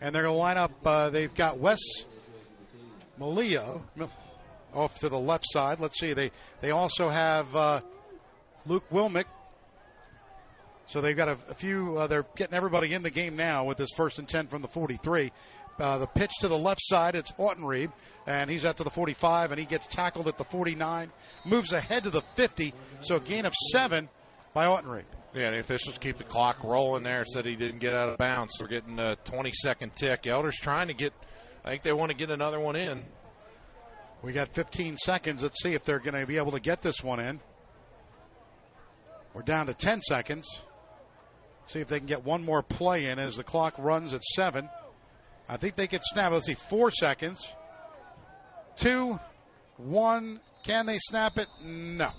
[0.00, 0.72] and they're going to line up.
[0.84, 1.78] Uh, they've got Wes
[3.18, 3.80] Malia
[4.74, 5.80] off to the left side.
[5.80, 6.12] Let's see.
[6.12, 7.80] They they also have uh,
[8.66, 9.24] Luke Wilmick.
[10.88, 11.96] So they've got a, a few.
[11.98, 14.68] Uh, they're getting everybody in the game now with this first and ten from the
[14.68, 15.32] 43.
[15.78, 17.92] Uh, the pitch to the left side, it's Autenrieb,
[18.26, 21.12] and he's out to the 45, and he gets tackled at the 49,
[21.44, 24.08] moves ahead to the 50, so a gain of seven
[24.56, 25.04] by Autenrieb.
[25.34, 27.26] Yeah, the officials keep the clock rolling there.
[27.26, 28.54] Said he didn't get out of bounds.
[28.58, 30.26] We're getting a 20 second tick.
[30.26, 31.12] Elder's trying to get.
[31.62, 33.04] I think they want to get another one in.
[34.22, 35.42] We got 15 seconds.
[35.42, 37.38] Let's see if they're going to be able to get this one in.
[39.34, 40.48] We're down to 10 seconds.
[41.66, 44.70] See if they can get one more play in as the clock runs at seven.
[45.50, 46.32] I think they can snap.
[46.32, 47.46] Let's see, four seconds.
[48.74, 49.18] Two,
[49.76, 50.40] one.
[50.64, 51.46] Can they snap it?
[51.62, 52.10] No.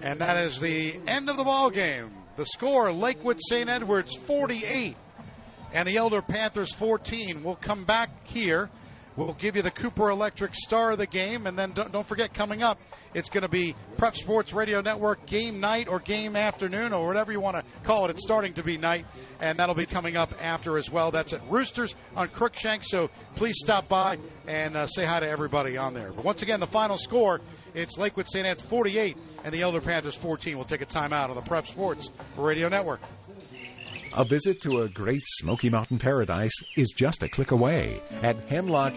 [0.00, 2.10] And that is the end of the ball game.
[2.36, 3.68] The score: Lakewood St.
[3.68, 4.96] Edwards 48,
[5.72, 7.42] and the Elder Panthers 14.
[7.42, 8.70] We'll come back here.
[9.16, 12.34] We'll give you the Cooper Electric star of the game, and then don't, don't forget
[12.34, 12.80] coming up,
[13.14, 17.30] it's going to be Prep Sports Radio Network game night or game afternoon or whatever
[17.30, 18.10] you want to call it.
[18.10, 19.06] It's starting to be night,
[19.40, 21.12] and that'll be coming up after as well.
[21.12, 25.76] That's at Roosters on Crookshank, so please stop by and uh, say hi to everybody
[25.76, 26.12] on there.
[26.12, 27.40] But once again, the final score
[27.74, 28.46] it's Lakewood St.
[28.46, 30.56] Ed's 48 and the Elder Panthers 14.
[30.56, 33.00] We'll take a timeout on the Prep Sports Radio Network.
[34.16, 38.92] A visit to a great Smoky Mountain paradise is just a click away at Hemlock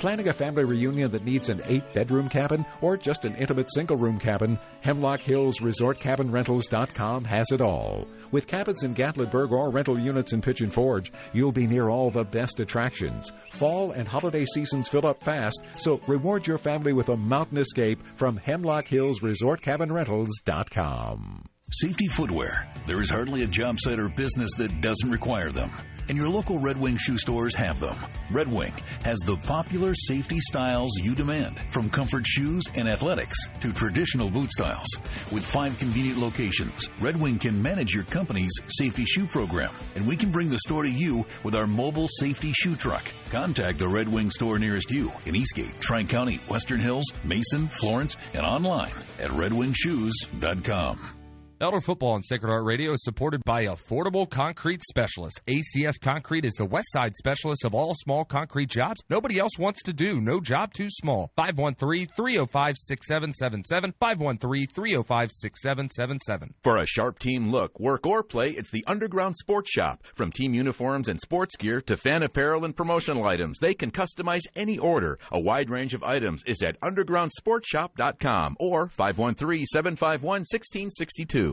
[0.00, 3.98] Planning a family reunion that needs an eight bedroom cabin or just an intimate single
[3.98, 8.08] room cabin, Hemlock Hills Resort Cabin Rentals.com has it all.
[8.30, 12.24] With cabins in Gatlinburg or rental units in Pigeon Forge, you'll be near all the
[12.24, 13.30] best attractions.
[13.52, 18.00] Fall and holiday seasons fill up fast, so reward your family with a mountain escape
[18.16, 21.44] from Hemlock Hills Resort Cabin Rentals.com.
[21.72, 22.72] Safety footwear.
[22.86, 25.70] There is hardly a job site or business that doesn't require them.
[26.10, 27.96] And your local Red Wing shoe stores have them.
[28.32, 28.72] Red Wing
[29.04, 34.50] has the popular safety styles you demand, from comfort shoes and athletics to traditional boot
[34.50, 34.88] styles.
[35.30, 40.16] With five convenient locations, Red Wing can manage your company's safety shoe program, and we
[40.16, 43.04] can bring the store to you with our mobile safety shoe truck.
[43.30, 48.16] Contact the Red Wing store nearest you in Eastgate, Tri County, Western Hills, Mason, Florence,
[48.34, 48.90] and online
[49.20, 51.19] at redwingshoes.com.
[51.62, 55.42] Elder Football on Sacred Heart Radio is supported by Affordable Concrete Specialist.
[55.46, 59.82] ACS Concrete is the West Side specialist of all small concrete jobs nobody else wants
[59.82, 60.22] to do.
[60.22, 61.30] No job too small.
[61.36, 63.92] 513-305-6777.
[64.02, 66.54] 513-305-6777.
[66.62, 70.02] For a sharp team look, work or play, it's the Underground Sports Shop.
[70.14, 74.46] From team uniforms and sports gear to fan apparel and promotional items, they can customize
[74.56, 75.18] any order.
[75.30, 81.49] A wide range of items is at undergroundsportshop.com or 513-751-1662.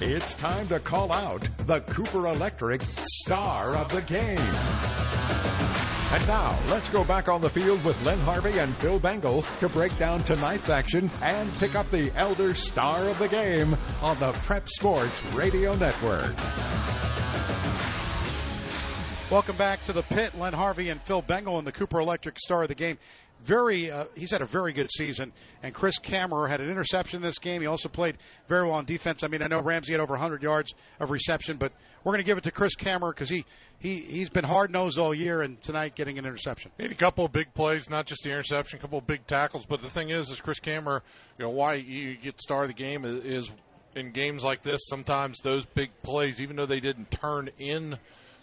[0.00, 4.38] It's time to call out the Cooper Electric star of the game.
[6.10, 9.68] And now, let's go back on the field with Len Harvey and Phil Bengal to
[9.68, 14.32] break down tonight's action and pick up the Elder Star of the Game on the
[14.32, 16.34] Prep Sports Radio Network.
[19.30, 20.34] Welcome back to the pit.
[20.38, 22.96] Len Harvey and Phil Bengal and the Cooper Electric Star of the Game
[23.44, 25.32] very uh, he's had a very good season.
[25.62, 27.60] And chris kammerer had an interception this game.
[27.60, 28.18] He also played
[28.48, 29.22] very well on defense.
[29.22, 31.72] I mean i know ramsey had over 100 yards of reception but
[32.04, 33.44] we're going to give it to chris kammerer because he,
[33.78, 36.70] he, he's been hard-nosed all year and tonight getting an interception.
[36.78, 39.66] Made a couple of big plays not just the interception a couple of big tackles.
[39.66, 41.02] But the thing is is chris kammerer
[41.38, 43.50] you know why you get star of the game is
[43.94, 47.98] in games like this, sometimes those big plays, even though they didn't turn in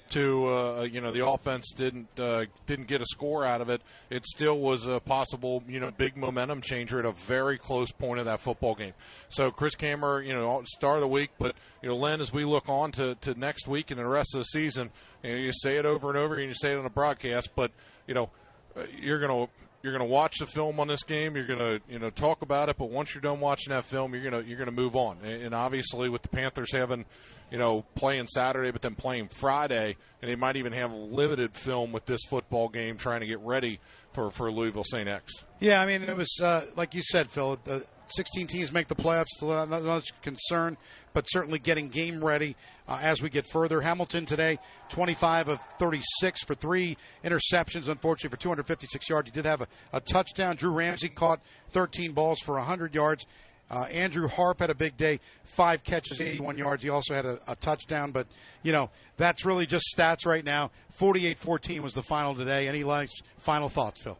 [0.09, 3.81] to uh, you know the offense didn't uh, didn't get a score out of it.
[4.09, 8.19] It still was a possible you know big momentum changer at a very close point
[8.19, 8.93] of that football game.
[9.29, 12.45] So Chris Kammer, you know, star of the week, but you know, Len, as we
[12.45, 14.91] look on to, to next week and the rest of the season,
[15.23, 17.49] you, know, you say it over and over, and you say it on the broadcast,
[17.55, 17.71] but
[18.07, 18.29] you know,
[18.75, 19.47] uh, you're to
[19.85, 21.35] you're going to watch the film on this game.
[21.35, 24.15] You're going to you know talk about it, but once you're done watching that film,
[24.15, 25.19] you're going to you're going to move on.
[25.23, 27.05] And obviously, with the Panthers having
[27.51, 31.91] you know playing Saturday, but then playing Friday, and they might even have limited film
[31.91, 33.79] with this football game, trying to get ready
[34.13, 35.07] for for Louisville St.
[35.07, 35.43] X.
[35.59, 37.59] Yeah, I mean it was uh, like you said, Phil.
[37.63, 40.77] The 16 teams make the playoffs, not much concern,
[41.13, 42.55] but certainly getting game ready
[42.87, 43.81] uh, as we get further.
[43.81, 44.59] Hamilton today,
[44.89, 49.29] 25 of 36 for three interceptions, unfortunately for 256 yards.
[49.29, 50.55] He did have a, a touchdown.
[50.55, 51.41] Drew Ramsey caught
[51.71, 53.25] 13 balls for 100 yards.
[53.69, 56.83] Uh, Andrew Harp had a big day, five catches, 81 yards.
[56.83, 58.27] He also had a, a touchdown, but,
[58.61, 60.69] you know, that's really just stats right now.
[60.91, 62.67] 48 14 was the final today.
[62.67, 64.17] Any last final thoughts, Phil?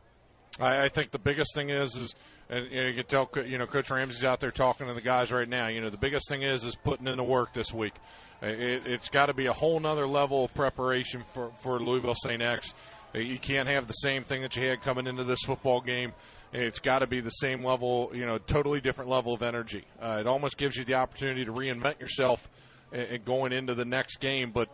[0.60, 2.16] I, I think the biggest thing is, is
[2.50, 5.02] and you, know, you can tell, you know, Coach Ramsey's out there talking to the
[5.02, 5.68] guys right now.
[5.68, 7.94] You know, the biggest thing is is putting in the work this week.
[8.42, 12.42] It, has got to be a whole nother level of preparation for for Louisville St.
[12.42, 12.74] X.
[13.14, 16.14] You can't have the same thing that you had coming into this football game.
[16.58, 19.84] It's got to be the same level, you know, totally different level of energy.
[20.01, 22.50] Uh, it almost gives you the opportunity to reinvent yourself
[22.93, 24.51] and going into the next game.
[24.51, 24.69] But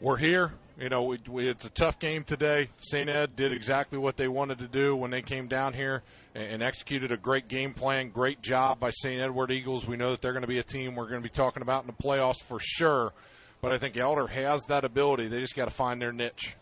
[0.00, 0.52] we're here.
[0.76, 2.68] You know, we, we, it's a tough game today.
[2.80, 3.08] St.
[3.08, 6.02] Ed did exactly what they wanted to do when they came down here
[6.34, 8.10] and, and executed a great game plan.
[8.10, 9.20] Great job by St.
[9.20, 9.86] Edward Eagles.
[9.86, 11.82] We know that they're going to be a team we're going to be talking about
[11.82, 13.12] in the playoffs for sure.
[13.60, 15.28] But I think Elder has that ability.
[15.28, 16.54] They just got to find their niche.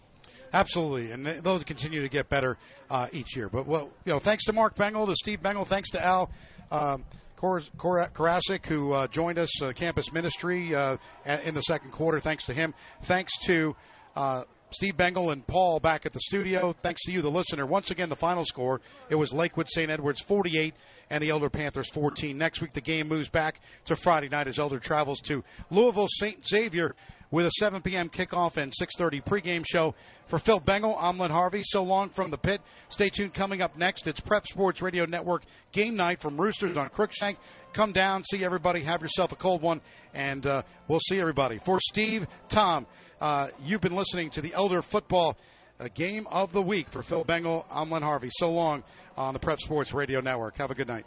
[0.52, 2.56] Absolutely, and they'll continue to get better
[2.90, 3.48] uh, each year.
[3.48, 6.30] But well, you know, thanks to Mark Bengal, to Steve Bengal, thanks to Al.
[6.70, 7.04] Um,
[7.38, 10.96] who uh, joined us, uh, campus ministry, uh,
[11.44, 12.18] in the second quarter.
[12.18, 12.72] Thanks to him.
[13.02, 13.76] Thanks to
[14.16, 16.74] uh, Steve Bengal and Paul back at the studio.
[16.82, 17.66] Thanks to you, the listener.
[17.66, 19.90] Once again, the final score it was Lakewood St.
[19.90, 20.74] Edwards 48
[21.10, 22.36] and the Elder Panthers 14.
[22.36, 26.44] Next week, the game moves back to Friday night as Elder travels to Louisville St.
[26.44, 26.94] Xavier
[27.30, 28.08] with a 7 p.m.
[28.08, 29.94] kickoff and 6:30 pregame show.
[30.26, 31.62] For Phil Bengal, I'm Len Harvey.
[31.64, 32.60] So long from the pit.
[32.88, 33.34] Stay tuned.
[33.34, 37.38] Coming up next, it's Prep Sports Radio Network game night from Roosters on Crookshank.
[37.72, 39.80] Come down, see everybody, have yourself a cold one,
[40.14, 41.60] and uh, we'll see everybody.
[41.64, 42.86] For Steve, Tom.
[43.20, 45.38] Uh, you've been listening to the Elder Football
[45.80, 46.88] uh, Game of the Week.
[46.90, 48.28] For Phil Bengal, I'm Len Harvey.
[48.30, 48.82] So long
[49.16, 50.56] on the Prep Sports Radio Network.
[50.58, 51.06] Have a good night.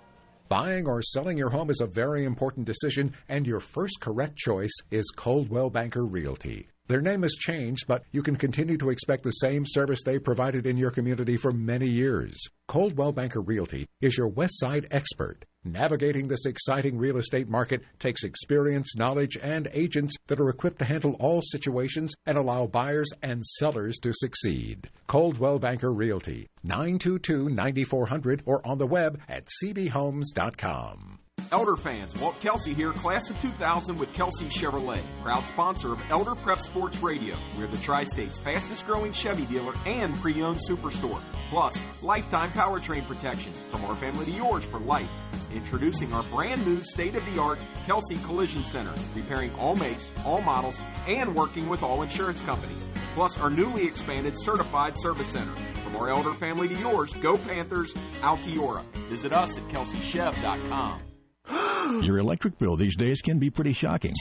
[0.49, 4.73] Buying or selling your home is a very important decision, and your first correct choice
[4.89, 6.67] is Coldwell Banker Realty.
[6.87, 10.65] Their name has changed, but you can continue to expect the same service they provided
[10.65, 12.35] in your community for many years.
[12.67, 15.45] Coldwell Banker Realty is your West Side expert.
[15.65, 20.85] Navigating this exciting real estate market takes experience, knowledge, and agents that are equipped to
[20.85, 24.89] handle all situations and allow buyers and sellers to succeed.
[25.07, 31.19] Coldwell Banker Realty, 922 9400 or on the web at cbhomes.com.
[31.51, 36.35] Elder fans, Walt Kelsey here, class of 2000 with Kelsey Chevrolet, proud sponsor of Elder
[36.35, 37.35] Prep Sports Radio.
[37.57, 41.19] We're the Tri State's fastest growing Chevy dealer and pre owned superstore.
[41.49, 45.09] Plus, lifetime powertrain protection from our family to yours for life.
[45.51, 50.41] Introducing our brand new state of the art Kelsey Collision Center, repairing all makes, all
[50.41, 52.87] models, and working with all insurance companies.
[53.15, 55.51] Plus, our newly expanded certified service center.
[55.83, 58.83] From our elder family to yours, go Panthers, Altiora.
[59.09, 61.08] Visit us at kelseychev.com.
[62.03, 64.13] Your electric bill these days can be pretty shocking.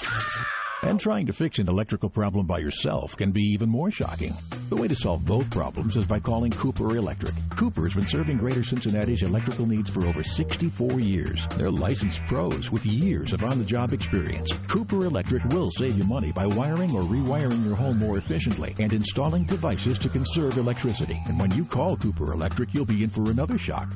[0.83, 4.33] And trying to fix an electrical problem by yourself can be even more shocking.
[4.69, 7.35] The way to solve both problems is by calling Cooper Electric.
[7.57, 11.45] Cooper's been serving Greater Cincinnati's electrical needs for over 64 years.
[11.57, 14.53] They're licensed pros with years of on-the-job experience.
[14.69, 18.93] Cooper Electric will save you money by wiring or rewiring your home more efficiently and
[18.93, 21.21] installing devices to conserve electricity.
[21.27, 23.93] And when you call Cooper Electric, you'll be in for another shock.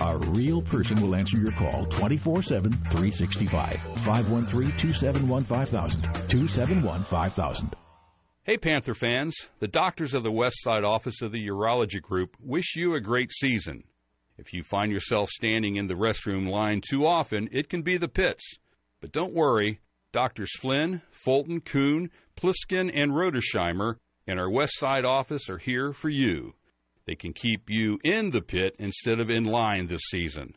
[0.00, 3.80] A real person will answer your call 24 7, 365.
[4.04, 6.02] 513 271 5000.
[6.02, 7.76] 271 5000.
[8.42, 9.34] Hey, Panther fans.
[9.60, 13.32] The doctors of the West Side office of the Urology Group wish you a great
[13.32, 13.84] season.
[14.36, 18.08] If you find yourself standing in the restroom line too often, it can be the
[18.08, 18.58] pits.
[19.00, 19.80] But don't worry,
[20.12, 26.08] Doctors Flynn, Fulton, Kuhn, Pliskin, and Rodersheimer in our West Side office are here for
[26.08, 26.54] you.
[27.06, 30.56] They can keep you in the pit instead of in line this season.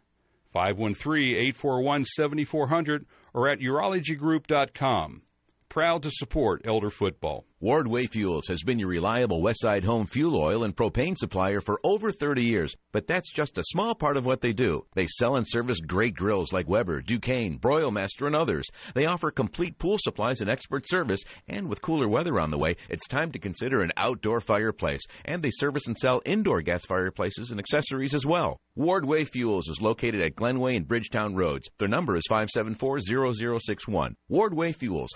[0.53, 5.22] 513 841 7400 or at urologygroup.com.
[5.69, 7.45] Proud to support Elder Football.
[7.60, 12.11] Wardway Fuels has been your reliable Westside home fuel oil and propane supplier for over
[12.11, 14.86] 30 years, but that's just a small part of what they do.
[14.94, 18.68] They sell and service great grills like Weber, Ducane, Broilmaster, and others.
[18.94, 22.76] They offer complete pool supplies and expert service, and with cooler weather on the way,
[22.90, 25.02] it's time to consider an outdoor fireplace.
[25.26, 28.60] And they service and sell indoor gas fireplaces and accessories as well.
[28.77, 31.68] Wardway Fuels is located at Glenway and Bridgetown Roads.
[31.80, 34.14] Their number is 574-0061.
[34.30, 35.10] Wardway Fuels,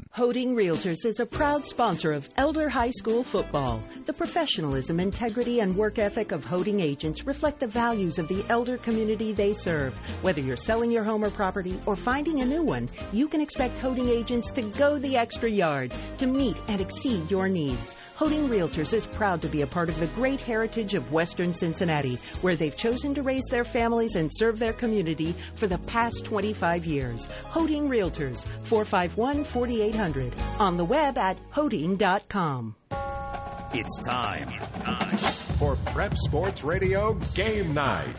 [0.00, 0.06] 574-0061.
[0.12, 3.82] Hoeting Realtors is a proud sponsor of Elder High School football.
[4.06, 8.76] The professionalism, integrity, and work ethic of Hoeting agents reflect the values of the elder
[8.78, 9.94] community they serve.
[10.22, 13.78] Whether you're selling your home or property or finding a new one, you can expect
[13.78, 17.99] Hoeting agents to go the extra yard to meet and exceed your needs.
[18.20, 22.16] Hoeting Realtors is proud to be a part of the great heritage of Western Cincinnati,
[22.42, 26.84] where they've chosen to raise their families and serve their community for the past 25
[26.84, 27.30] years.
[27.44, 30.34] Hoeting Realtors, 451 4800.
[30.58, 32.76] On the web at hoeting.com.
[33.72, 34.50] It's time.
[35.60, 38.16] for Prep Sports Radio Game Night.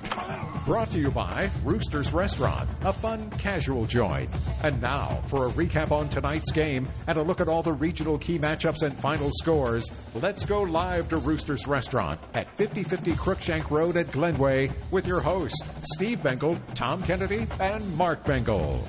[0.66, 4.30] Brought to you by Rooster's Restaurant, a fun, casual joint.
[4.64, 8.18] And now, for a recap on tonight's game and a look at all the regional
[8.18, 13.98] key matchups and final scores, let's go live to Rooster's Restaurant at 5050 Crookshank Road
[13.98, 15.62] at Glenway with your hosts,
[15.96, 18.88] Steve Bengal, Tom Kennedy, and Mark Bengal.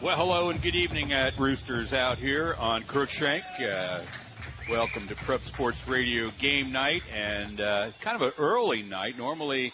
[0.00, 3.42] Well, hello and good evening at Roosters out here on Crookshank.
[3.60, 4.02] Uh,
[4.70, 9.18] welcome to Prep Sports Radio game night, and uh, it's kind of an early night.
[9.18, 9.72] Normally,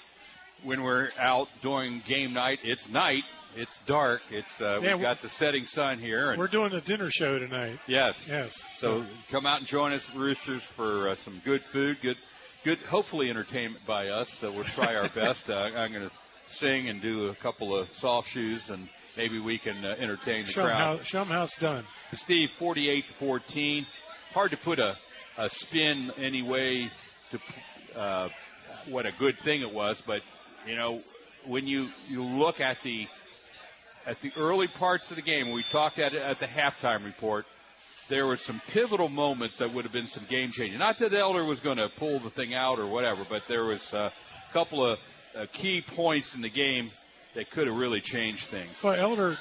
[0.62, 5.20] when we're out doing game night, it's night, it's dark, it's uh, Yeah, we've got
[5.20, 6.30] the setting sun here.
[6.30, 7.78] And We're doing a dinner show tonight.
[7.86, 8.16] Yes.
[8.26, 8.62] Yes.
[8.76, 12.16] So come out and join us, Roosters, for uh, some good food, good,
[12.64, 14.30] good, hopefully entertainment by us.
[14.30, 15.50] So we'll try our best.
[15.50, 16.14] Uh, I'm going to
[16.46, 20.48] sing and do a couple of soft shoes, and maybe we can uh, entertain the
[20.48, 20.98] 'em crowd.
[20.98, 21.84] how, show 'em how it's done.
[22.12, 23.86] Steve, 48 to 14.
[24.32, 24.96] Hard to put a,
[25.38, 26.90] a spin any way
[27.30, 28.28] to uh,
[28.88, 30.22] what a good thing it was, but
[30.66, 31.00] you know
[31.46, 33.06] when you you look at the
[34.06, 37.46] at the early parts of the game, we talked at at the halftime report.
[38.08, 40.78] There were some pivotal moments that would have been some game changing.
[40.78, 43.94] Not that Elder was going to pull the thing out or whatever, but there was
[43.94, 44.12] a
[44.52, 44.98] couple of
[45.34, 46.90] uh, key points in the game
[47.34, 48.70] that could have really changed things.
[48.82, 49.36] Well, Elder,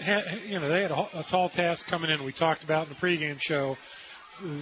[0.00, 2.24] had, you know, they had a, a tall task coming in.
[2.24, 3.76] We talked about in the pregame show,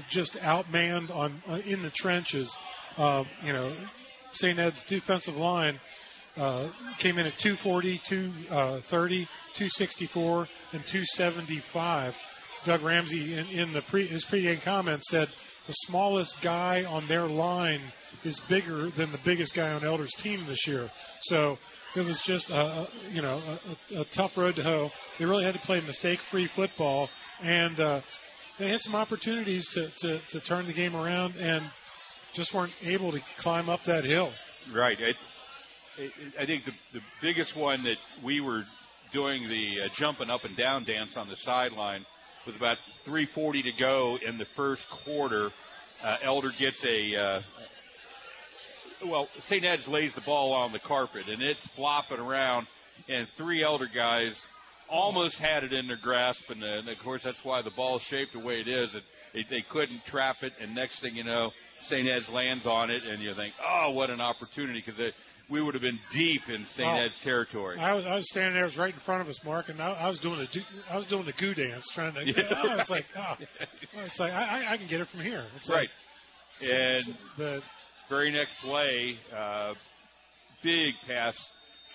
[0.08, 2.56] just outmanned on uh, in the trenches.
[2.96, 3.74] Uh, you know,
[4.32, 4.58] St.
[4.58, 5.80] Ed's defensive line
[6.36, 12.14] uh, came in at 240, 230, 264, and 275.
[12.64, 15.28] Doug Ramsey, in, in the pre, his pregame comments, said
[15.66, 17.80] the smallest guy on their line
[18.24, 20.90] is bigger than the biggest guy on Elder's team this year.
[21.22, 21.58] So
[21.94, 23.40] it was just a, you know
[23.90, 24.90] a, a, a tough road to hoe.
[25.18, 27.08] They really had to play mistake-free football,
[27.42, 28.00] and uh,
[28.58, 31.64] they had some opportunities to, to, to turn the game around, and
[32.32, 34.32] just weren't able to climb up that hill.
[34.72, 34.98] Right.
[34.98, 36.10] I,
[36.40, 38.64] I think the, the biggest one that we were
[39.12, 42.04] doing the uh, jumping up and down dance on the sideline
[42.46, 45.50] was about 3:40 to go in the first quarter.
[46.02, 47.42] Uh, Elder gets a uh,
[49.04, 49.64] well, St.
[49.64, 52.66] Ed's lays the ball on the carpet and it's flopping around,
[53.08, 54.46] and three Elder guys
[54.88, 58.02] almost had it in their grasp, and, uh, and of course that's why the ball's
[58.02, 58.94] shaped the way it is.
[58.94, 61.50] It, they, they couldn't trap it, and next thing you know,
[61.82, 62.08] St.
[62.08, 65.00] Ed's lands on it, and you think, oh, what an opportunity, because
[65.48, 66.88] we would have been deep in St.
[66.88, 66.96] Oh.
[67.04, 67.78] Ed's territory.
[67.78, 69.80] I was, I was standing there, it was right in front of us, Mark, and
[69.80, 72.24] I, I was doing a do- I was doing the goo dance, trying to.
[72.26, 73.36] Yeah, oh, it's like, oh,
[74.06, 75.44] it's like I, I- I can get it from here.
[75.56, 75.88] It's right.
[76.60, 77.62] Like, And the
[78.08, 79.74] very next play, uh,
[80.62, 81.44] big pass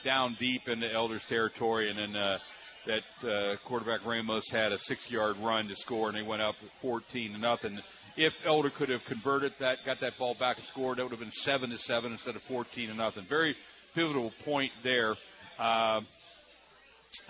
[0.04, 2.38] down deep into Elder's territory, and then uh,
[2.86, 7.34] that uh, quarterback Ramos had a six-yard run to score, and they went up 14
[7.34, 7.80] to nothing.
[8.18, 11.20] If Elder could have converted that, got that ball back and scored, that would have
[11.20, 13.26] been seven to seven instead of 14 to nothing.
[13.26, 13.56] Very
[13.94, 15.16] pivotal point there.
[15.60, 16.02] Uh,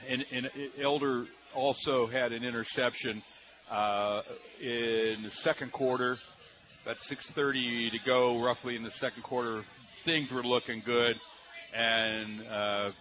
[0.07, 0.49] and, and
[0.81, 3.21] Elder also had an interception
[3.69, 4.21] uh,
[4.61, 6.17] in the second quarter.
[6.83, 9.65] About 6:30 to go, roughly in the second quarter.
[10.05, 11.17] Things were looking good,
[11.73, 12.91] and uh,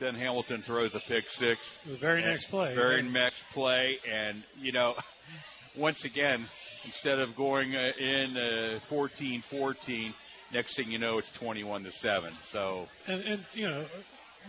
[0.00, 1.60] Ben Hamilton throws a pick six.
[1.86, 4.94] The very next play, Very next play, and you know,
[5.76, 6.48] once again,
[6.86, 10.14] instead of going uh, in uh, 14-14,
[10.52, 12.32] next thing you know, it's 21 to seven.
[12.44, 13.84] So and, and you know,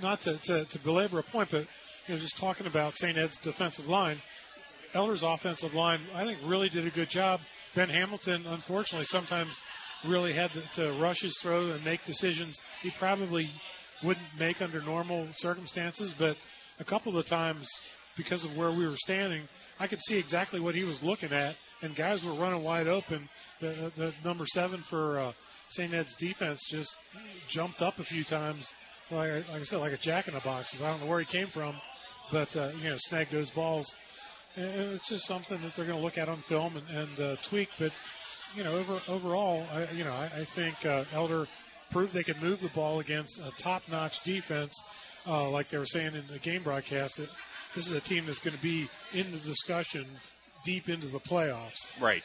[0.02, 1.68] not to, to, to belabor a point, but
[2.08, 3.18] you know, just talking about St.
[3.18, 4.22] Ed's defensive line,
[4.94, 7.42] Elder's offensive line, I think, really did a good job.
[7.76, 9.60] Ben Hamilton, unfortunately, sometimes
[10.06, 13.50] really had to, to rush his throw and make decisions he probably
[14.04, 16.14] wouldn't make under normal circumstances.
[16.18, 16.38] But
[16.80, 17.68] a couple of the times,
[18.16, 19.44] because of where we were standing,
[19.80, 23.30] I could see exactly what he was looking at, and guys were running wide open.
[23.60, 25.32] The, the number seven for uh,
[25.70, 25.94] St.
[25.94, 26.96] Ed's defense just
[27.48, 28.72] jumped up a few times,
[29.12, 30.82] like, like I said, like a jack in the box.
[30.82, 31.76] I don't know where he came from,
[32.32, 33.96] but uh, you know, snagged those balls.
[34.56, 37.36] And it's just something that they're going to look at on film and, and uh,
[37.44, 37.70] tweak.
[37.78, 37.92] But
[38.56, 41.48] you know, over, overall, I, you know, I, I think uh, Elder
[41.92, 44.74] proved they could move the ball against a top-notch defense,
[45.28, 47.18] uh, like they were saying in the game broadcast.
[47.18, 47.30] That
[47.76, 50.06] this is a team that's going to be in the discussion
[50.64, 51.88] deep into the playoffs.
[52.02, 52.24] Right.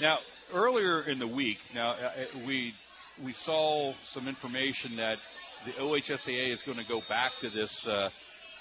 [0.00, 0.18] Now,
[0.52, 2.10] earlier in the week, now uh,
[2.46, 2.74] we
[3.22, 5.18] we saw some information that
[5.66, 8.10] the OHSAA is going to go back to this uh,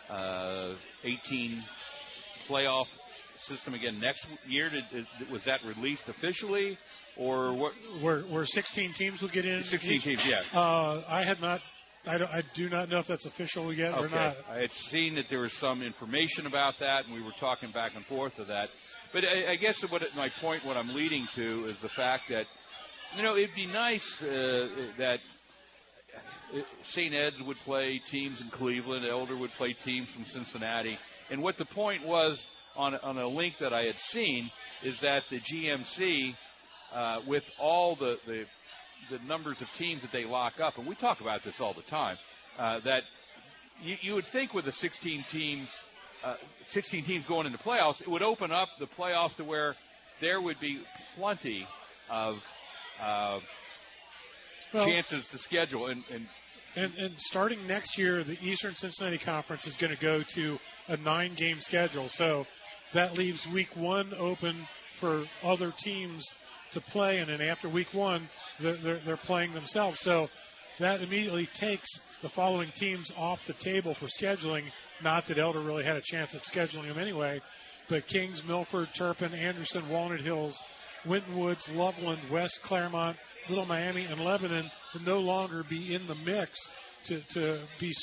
[0.09, 1.63] uh, 18
[2.47, 2.87] playoff
[3.37, 4.69] system again next year.
[4.69, 6.77] Did, was that released officially,
[7.17, 7.73] or what?
[8.01, 9.63] Where where 16 teams will get in?
[9.63, 10.41] 16 teams, yeah.
[10.53, 11.61] Uh, I had not.
[12.07, 14.35] I, I do not know if that's official yet or not.
[14.49, 17.95] I had seen that there was some information about that, and we were talking back
[17.95, 18.69] and forth of that.
[19.13, 22.29] But I, I guess what it, my point, what I'm leading to, is the fact
[22.29, 22.45] that
[23.15, 25.19] you know it'd be nice uh, that
[26.83, 27.13] St.
[27.13, 30.97] Ed's would play teams in Cleveland, Elder would play teams from Cincinnati,
[31.29, 32.43] and what the point was
[32.75, 34.49] on on a link that I had seen
[34.83, 36.35] is that the GMC,
[36.93, 38.45] uh, with all the, the
[39.09, 41.81] the numbers of teams that they lock up, and we talk about this all the
[41.83, 42.17] time,
[42.59, 43.03] uh, that
[43.83, 45.67] you, you would think with a 16 team,
[46.23, 46.35] uh,
[46.69, 49.75] 16 teams going into playoffs, it would open up the playoffs to where
[50.19, 50.79] there would be
[51.15, 51.67] plenty
[52.09, 52.43] of
[53.01, 53.39] uh,
[54.73, 55.87] Well- chances to schedule.
[55.87, 56.27] And, and
[56.75, 60.57] And, and starting next year, the Eastern Cincinnati Conference is going to go to
[60.87, 62.07] a nine game schedule.
[62.07, 62.45] So
[62.93, 66.23] that leaves week one open for other teams
[66.71, 67.17] to play.
[67.17, 69.99] And then after week one, they're, they're, they're playing themselves.
[69.99, 70.29] So
[70.79, 71.89] that immediately takes
[72.21, 74.63] the following teams off the table for scheduling.
[75.03, 77.41] Not that Elder really had a chance at scheduling them anyway.
[77.87, 80.61] But Kings, Milford, Turpin, Anderson, Walnut Hills,
[81.05, 83.17] Winton Woods, Loveland, West Clermont,
[83.49, 86.69] Little Miami, and Lebanon will no longer be in the mix
[87.05, 87.93] to, to be,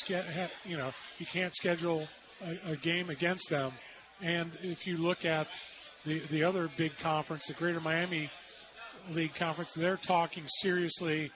[0.64, 2.06] you know, you can't schedule
[2.44, 3.72] a, a game against them.
[4.20, 5.47] And if you look at
[6.05, 8.30] the, the other big conference, the Greater Miami
[9.10, 11.30] League Conference, they're talking seriously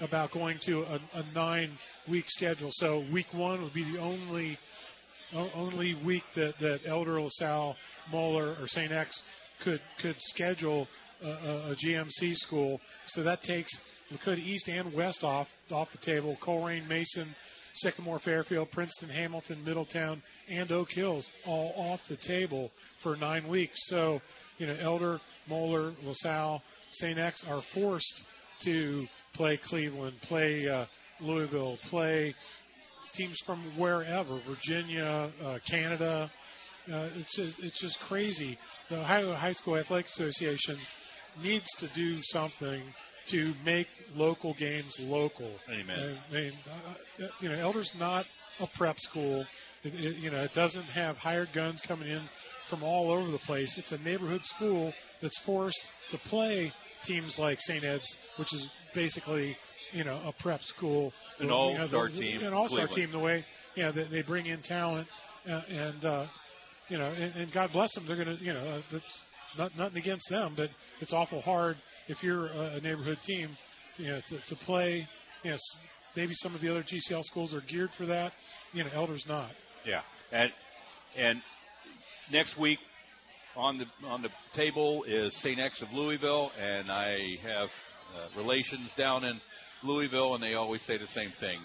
[0.00, 1.70] about going to a, a nine
[2.08, 2.70] week schedule.
[2.72, 4.58] So week one would be the only
[5.54, 7.76] only week that, that Elder, LaSalle,
[8.10, 8.90] Moeller, or St.
[8.90, 9.22] X
[9.60, 10.88] could could schedule
[11.22, 11.28] a,
[11.70, 12.80] a, GMC school.
[13.06, 13.82] So that takes
[14.12, 16.36] Lakota East and West off off the table.
[16.40, 17.28] Colerain, Mason,
[17.74, 23.86] Sycamore, Fairfield, Princeton, Hamilton, Middletown, and Oak Hills all off the table for nine weeks.
[23.86, 24.20] So
[24.58, 27.18] you know Elder, Moeller, LaSalle, St.
[27.18, 28.24] X are forced
[28.60, 30.86] to play Cleveland, play uh,
[31.20, 32.34] Louisville, play
[33.12, 36.30] teams from wherever, Virginia, uh, Canada.
[36.92, 38.58] Uh, it's just, it's just crazy.
[38.88, 40.76] The Ohio High School Athletic Association
[41.42, 42.82] needs to do something
[43.26, 45.50] to make local games local.
[45.70, 46.18] Amen.
[46.30, 48.26] I mean, uh, you know, Elder's not
[48.58, 49.46] a prep school.
[49.84, 52.22] It, it, you know, it doesn't have hired guns coming in
[52.70, 53.76] from all over the place.
[53.76, 56.72] It's a neighborhood school that's forced to play
[57.04, 57.82] teams like St.
[57.84, 59.56] Ed's, which is basically,
[59.92, 61.12] you know, a prep school.
[61.40, 63.12] An You all-star the- team, An all-star Cleveland.
[63.12, 65.08] team, the way, you know, they, they bring in talent
[65.50, 66.26] uh, and, uh,
[66.88, 68.04] you know, and, and God bless them.
[68.06, 69.22] They're going to, you know, uh, that's
[69.58, 71.76] not, nothing against them, but it's awful hard
[72.08, 73.50] if you're a, a neighborhood team,
[73.96, 75.06] to, you know, to, to play.
[75.42, 75.56] You know,
[76.14, 78.32] maybe some of the other GCL schools are geared for that.
[78.72, 79.50] You know, Elder's not.
[79.84, 80.50] Yeah, and
[81.16, 81.40] and
[82.30, 82.78] next week
[83.56, 85.58] on the on the table is St.
[85.58, 87.70] X of Louisville, and I have
[88.14, 89.40] uh, relations down in
[89.82, 91.58] Louisville, and they always say the same thing.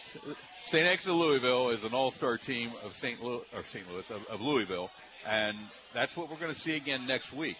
[0.66, 0.86] St.
[0.86, 3.22] X of Louisville is an all-star team of St.
[3.22, 3.90] Louis or St.
[3.90, 4.90] Louis of, of Louisville,
[5.26, 5.56] and
[5.92, 7.56] that's what we're going to see again next week.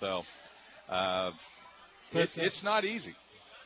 [0.00, 0.22] So
[0.88, 1.30] uh,
[2.12, 3.14] it, uh, it's not easy.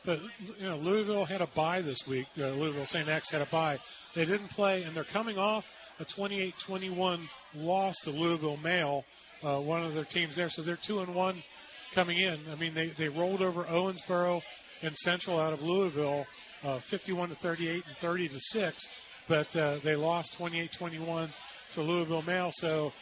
[0.05, 0.21] But
[0.59, 2.27] you know, Louisville had a bye this week.
[2.39, 3.09] Uh, Louisville St.
[3.09, 3.79] X had a bye.
[4.15, 5.69] They didn't play, and they're coming off
[6.01, 7.21] a 28-21
[7.55, 9.05] loss to Louisville Male,
[9.43, 10.49] uh, one of their teams there.
[10.49, 11.43] So they're two and one
[11.93, 12.39] coming in.
[12.51, 14.43] I mean, they they rolled over Owensboro
[14.83, 16.27] and Central out of Louisville,
[16.65, 18.89] uh, 51 to 38 and 30 to six.
[19.27, 21.31] But uh, they lost 28-21
[21.75, 22.51] to Louisville Male.
[22.55, 22.93] So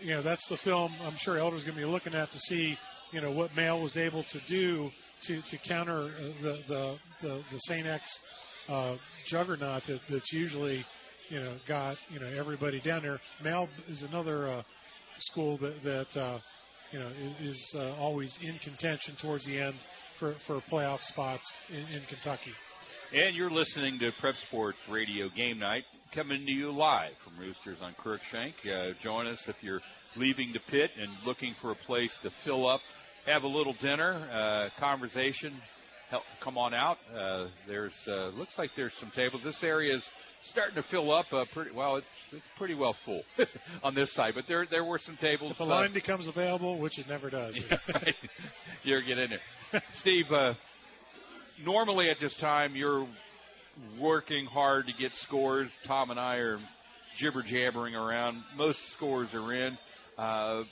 [0.00, 2.78] you know, that's the film I'm sure Elder's going to be looking at to see,
[3.12, 4.90] you know, what Male was able to do
[5.22, 7.86] to, to counter uh, the, the, the, the St.
[7.86, 8.20] X
[8.68, 10.84] uh, juggernaut that, that's usually,
[11.32, 13.18] you know, got, you know, everybody down there.
[13.42, 14.62] Male is another uh,
[15.18, 16.38] school that, that uh,
[16.92, 17.08] you know,
[17.40, 19.74] is uh, always in contention towards the end
[20.12, 22.52] for, for playoff spots in, in Kentucky.
[23.14, 27.78] And you're listening to Prep Sports Radio Game Night, coming to you live from Roosters
[27.82, 28.54] on Crookshank.
[28.66, 29.80] Uh, join us if you're
[30.16, 32.80] leaving the pit and looking for a place to fill up,
[33.24, 35.54] have a little dinner, uh, conversation.
[36.10, 36.98] Help, come on out.
[37.14, 39.42] Uh, there's uh, looks like there's some tables.
[39.42, 40.10] This area is
[40.42, 41.32] starting to fill up.
[41.32, 41.96] Uh, pretty well.
[41.96, 43.24] It's, it's pretty well full
[43.82, 45.52] on this side, but there there were some tables.
[45.52, 47.56] If a line becomes available, which it never does,
[48.84, 50.32] you're get in there, Steve.
[50.32, 50.54] Uh,
[51.64, 53.06] normally at this time, you're
[53.98, 55.76] working hard to get scores.
[55.84, 56.58] Tom and I are
[57.16, 58.42] jibber jabbering around.
[58.56, 59.78] Most scores are in.
[60.18, 60.64] Uh,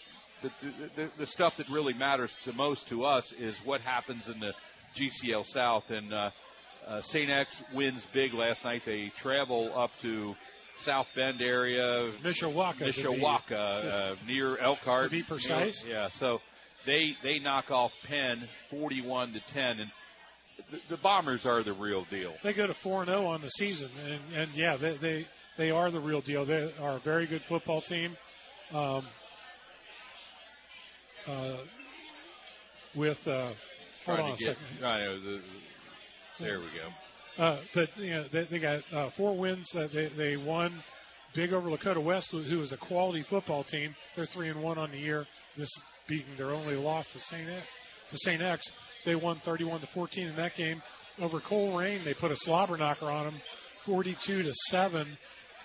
[0.42, 0.50] the,
[0.97, 4.55] the, the, stuff that really matters the most to us is what happens in the
[4.97, 5.90] GCL South.
[5.90, 6.31] And uh,
[6.86, 7.31] uh, St.
[7.31, 8.83] X wins big last night.
[8.84, 10.34] They travel up to
[10.76, 13.52] South Bend area, Mishawaka, Mishawaka,
[14.12, 15.05] uh, near Elkhart.
[15.05, 16.09] To be precise, yeah.
[16.09, 16.41] So
[16.86, 19.91] they they knock off Penn 41 to 10, and
[20.70, 22.33] the, the Bombers are the real deal.
[22.42, 25.26] They go to four and zero on the season, and and yeah, they they
[25.57, 26.44] they are the real deal.
[26.44, 28.17] They are a very good football team.
[28.73, 29.05] Um,
[31.26, 31.57] uh,
[32.94, 33.49] with uh,
[34.07, 34.84] hold on a get, second.
[34.84, 35.41] I know the,
[36.40, 37.42] there we go.
[37.42, 39.74] Uh, but you know they, they got uh, four wins.
[39.74, 40.72] Uh, they they won
[41.34, 43.94] big over Lakota West, who is a quality football team.
[44.14, 45.26] They're three and one on the year.
[45.56, 45.70] This
[46.06, 47.48] being their only loss to Saint
[48.08, 48.72] to Saint X.
[49.04, 50.82] They won 31 to 14 in that game.
[51.20, 52.04] Over Colerain.
[52.04, 53.40] they put a slobber knocker on them,
[53.82, 55.06] 42 to seven.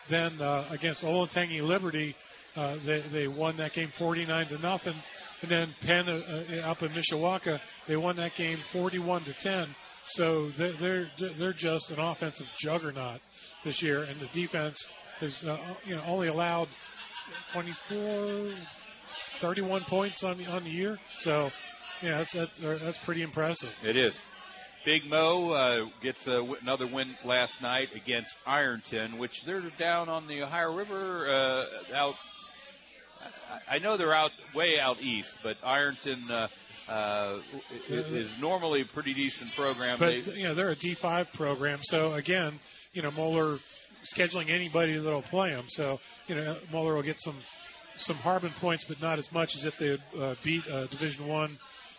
[0.07, 2.15] Then uh, against Olentangy Liberty,
[2.55, 4.95] uh, they they won that game 49 to nothing.
[5.41, 9.75] And then Penn uh, uh, up in Mishawaka, they won that game 41 to 10.
[10.07, 13.19] So they're they're, just an offensive juggernaut
[13.63, 14.87] this year, and the defense
[15.19, 16.67] has uh, you know only allowed
[17.53, 18.49] 24,
[19.39, 20.99] 31 points on the on the year.
[21.17, 21.51] So
[22.01, 23.73] yeah, that's that's uh, that's pretty impressive.
[23.83, 24.21] It is.
[24.85, 30.43] Big Mo uh, gets another win last night against Ironton, which they're down on the
[30.43, 32.13] Ohio River uh, out.
[33.67, 36.29] I know they're out way out east, but Ironton
[36.87, 37.39] uh,
[37.89, 39.97] is, normally a pretty decent program.
[39.97, 42.59] But they, you know they're a D5 program, so again,
[42.93, 43.59] you know Moeller
[44.03, 45.65] scheduling anybody that'll play them.
[45.67, 47.35] So you know Moeller will get some
[47.97, 51.57] some Harbin points, but not as much as if they uh, beat a Division One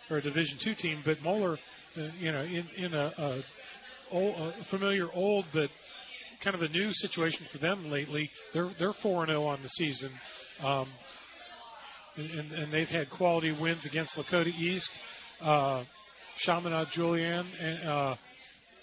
[0.09, 0.99] or a Division Two team.
[1.03, 1.57] But Moeller,
[1.97, 3.41] uh, you know, in in a, a,
[4.11, 5.69] old, a familiar old but
[6.39, 8.29] kind of a new situation for them lately.
[8.53, 10.11] They're they're four and zero on the season.
[10.63, 10.87] Um,
[12.17, 14.91] and, and, they've had quality wins against Lakota East,
[15.41, 15.83] uh,
[16.37, 18.15] Chaminade Julienne, and, uh,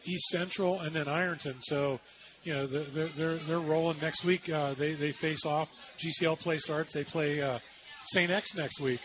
[0.04, 1.56] East Central, and then Ironton.
[1.60, 1.98] So,
[2.42, 4.50] you know, they're they're they're rolling next week.
[4.50, 5.70] Uh, they they face off.
[5.98, 6.92] GCL play starts.
[6.92, 7.58] They play uh,
[8.04, 9.00] Saint X next week.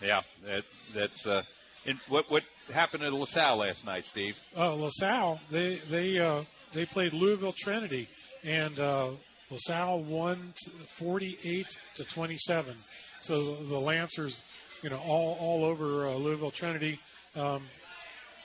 [0.00, 0.62] Yeah, that,
[0.94, 1.42] that's uh,
[1.86, 4.36] in, what what happened at LaSalle last night, Steve?
[4.56, 8.08] Uh, LaSalle they they uh, they played Louisville Trinity,
[8.44, 9.10] and uh,
[9.50, 10.52] LaSalle won
[10.98, 11.66] 48
[11.96, 12.76] to 27.
[13.20, 14.40] So the, Lancers,
[14.82, 17.00] you know, all all over uh, Louisville Trinity,
[17.36, 17.62] um,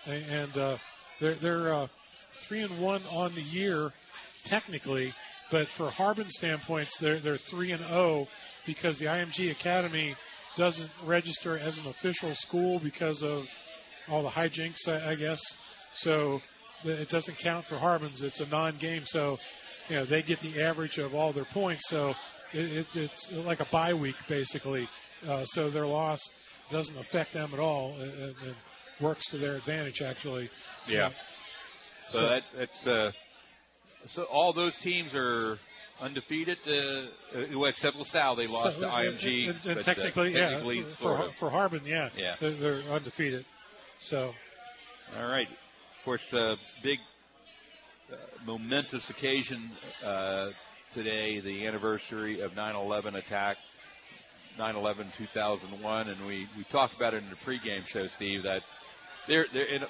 [0.06, 0.78] and uh,
[1.20, 1.88] they're they're uh,
[2.32, 3.92] three and one on the year
[4.44, 5.14] technically,
[5.52, 8.28] but for Harbin standpoints, they're they're three and zero
[8.66, 10.16] because the IMG Academy
[10.56, 13.48] doesn't register as an official school because of
[14.10, 15.40] all the hijinks, I, I guess.
[15.94, 16.42] So
[16.84, 18.22] it doesn't count for Harbin's.
[18.22, 19.40] It's a non-game, so
[19.90, 21.90] you know they get the average of all their points.
[21.90, 22.14] So
[22.54, 24.88] it, it's like a bye week basically.
[25.28, 26.34] Uh, so their loss
[26.70, 28.56] doesn't affect them at all, and, and
[29.00, 30.50] works to their advantage actually.
[30.88, 31.10] Yeah.
[32.10, 33.12] So, so that that's uh,
[34.08, 35.58] so all those teams are
[36.02, 38.36] undefeated, uh, uh except LaSalle.
[38.36, 39.50] They lost so, to IMG.
[39.50, 43.46] And, and, and technically, uh, technically, yeah, for, for Harbin, yeah, yeah, they're, they're undefeated.
[44.02, 44.34] So,
[45.18, 45.48] all right.
[45.48, 47.00] Of course, uh, big
[48.12, 48.16] uh,
[48.46, 49.72] momentous occasion
[50.04, 50.50] uh,
[50.94, 53.58] today, the anniversary of 9/11 attack,
[54.58, 58.64] 9/11/2001, and we we talked about it in the pregame show, Steve, that
[59.28, 59.46] there,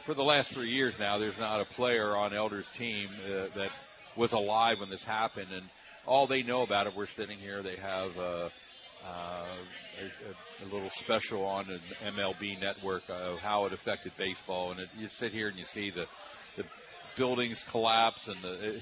[0.06, 3.72] for the last three years now, there's not a player on Elder's team uh, that
[4.15, 5.64] was alive when this happened, and
[6.06, 8.49] all they know about it, we're sitting here, they have uh,
[9.06, 9.45] uh,
[9.99, 11.82] a, a, little special on an
[12.14, 15.90] MLB network of how it affected baseball, and it, you sit here and you see
[15.90, 16.06] the
[16.56, 16.64] the
[17.15, 18.75] buildings collapse and the.
[18.75, 18.82] It,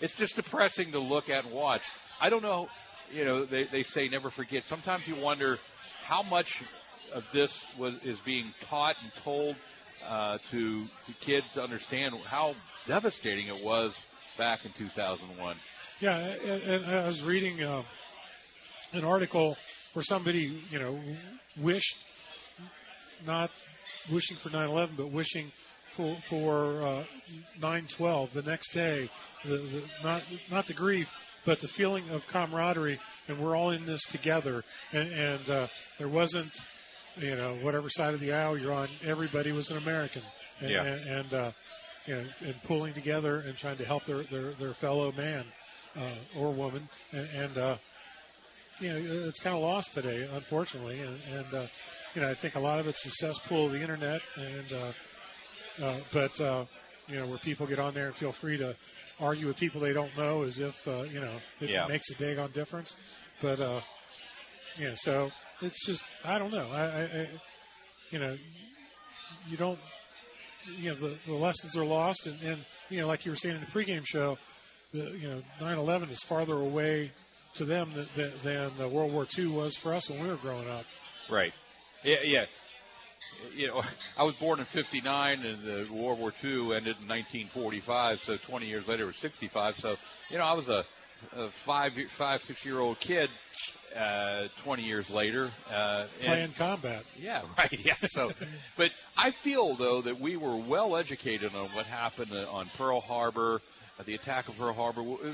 [0.00, 1.82] it's just depressing to look at and watch.
[2.20, 2.68] I don't know,
[3.12, 4.64] you know, they, they say never forget.
[4.64, 5.58] Sometimes you wonder
[6.04, 6.62] how much
[7.12, 9.56] of this was is being taught and told
[10.06, 12.54] uh, to to kids to understand how
[12.86, 13.98] devastating it was
[14.36, 15.56] back in 2001.
[16.00, 17.82] Yeah, and I was reading uh,
[18.92, 19.56] an article
[19.92, 20.98] where somebody, you know,
[21.60, 21.96] wished
[23.26, 23.50] not
[24.12, 25.50] wishing for 9/11, but wishing
[25.98, 27.04] for for uh,
[27.60, 29.10] 9/12 the next day.
[29.44, 31.12] The, the, not not the grief,
[31.44, 34.64] but the feeling of camaraderie, and we're all in this together.
[34.92, 35.66] And, and uh,
[35.98, 36.52] there wasn't,
[37.16, 40.22] you know, whatever side of the aisle you're on, everybody was an American.
[40.60, 40.82] And, Yeah.
[40.82, 41.52] and, and uh,
[42.06, 45.44] you know, and pulling together and trying to help their their, their fellow man
[45.96, 47.76] uh, or woman, and, and uh,
[48.80, 51.00] you know, it's kind of lost today, unfortunately.
[51.00, 51.66] And, and uh,
[52.14, 54.76] you know, I think a lot of it's the cesspool of the internet, and uh,
[54.76, 54.92] uh,
[56.12, 56.64] but uh,
[57.08, 58.76] you know, where people get on there and feel free to
[59.20, 61.86] argue with people they don't know, as if uh, you know it Yeah.
[61.88, 62.96] makes a daggone difference.
[63.40, 63.80] But uh,
[64.78, 66.68] yeah, so it's just I don't know.
[66.70, 67.28] I, I, I
[68.10, 68.36] you know,
[69.48, 69.78] you don't.
[70.76, 73.54] You know the, the lessons are lost, and, and you know, like you were saying
[73.54, 74.36] in the pregame show,
[74.92, 77.10] the you know 9/11 is farther away
[77.54, 80.36] to them than, than, than uh, World War II was for us when we were
[80.36, 80.84] growing up.
[81.30, 81.52] Right.
[82.04, 82.44] Yeah, yeah.
[83.54, 83.82] You know,
[84.16, 88.20] I was born in '59, and the World War II ended in 1945.
[88.22, 89.76] So 20 years later, it was '65.
[89.78, 89.96] So,
[90.30, 90.84] you know, I was a,
[91.36, 93.30] a five, five, six year old kid.
[93.96, 97.04] Uh, 20 years later, uh, and- Playing combat.
[97.18, 97.72] yeah, right.
[97.82, 97.94] Yeah.
[98.06, 98.30] So,
[98.76, 103.62] but I feel though that we were well educated on what happened on Pearl Harbor,
[103.98, 105.00] uh, the attack of Pearl Harbor.
[105.00, 105.32] Uh,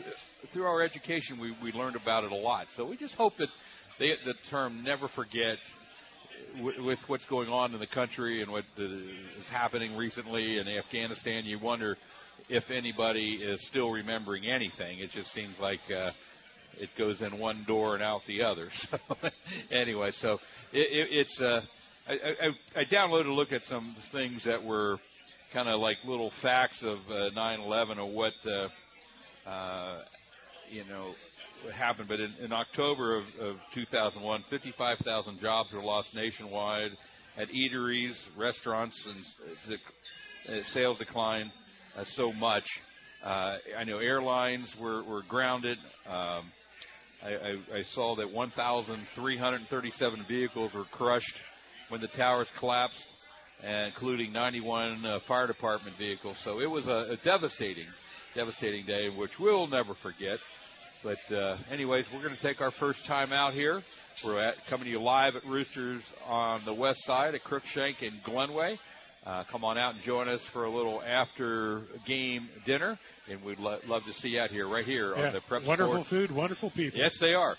[0.52, 2.70] Through our education, we we learned about it a lot.
[2.70, 3.50] So we just hope that
[3.98, 5.58] they, the term "never forget"
[6.60, 11.44] with, with what's going on in the country and what is happening recently in Afghanistan.
[11.44, 11.96] You wonder
[12.48, 14.98] if anybody is still remembering anything.
[14.98, 15.80] It just seems like.
[15.90, 16.10] Uh,
[16.80, 18.68] it goes in one door and out the other.
[18.84, 18.98] So
[19.70, 20.40] anyway, so
[20.72, 21.62] it, it, it's uh,
[22.08, 24.98] I, I, I downloaded a look at some things that were
[25.52, 28.68] kind of like little facts of uh, 9/11 or what uh,
[29.48, 30.02] uh,
[30.70, 31.14] you know
[31.72, 32.08] happened.
[32.08, 36.92] But in, in October of, of 2001, 55,000 jobs were lost nationwide
[37.36, 39.16] at eateries, restaurants, and
[39.68, 41.50] the uh, sales declined
[41.96, 42.80] uh, so much.
[43.22, 45.78] Uh, I know airlines were, were grounded.
[46.06, 46.42] Um,
[47.24, 51.36] I, I, I saw that 1,337 vehicles were crushed
[51.88, 53.06] when the towers collapsed,
[53.66, 56.36] uh, including 91 uh, fire department vehicles.
[56.38, 57.86] So it was a, a devastating,
[58.34, 60.38] devastating day, which we'll never forget.
[61.04, 63.82] But uh, anyways, we're going to take our first time out here.
[64.24, 68.22] We're at, coming to you live at Roosters on the west side at Crookshank and
[68.22, 68.78] Glenway.
[69.26, 72.98] Uh, come on out and join us for a little after game dinner,
[73.30, 75.64] and we'd lo- love to see you out here, right here Yeah, on the Prep
[75.64, 76.08] wonderful Sports.
[76.08, 76.98] food, wonderful people.
[76.98, 77.56] Yes, they are.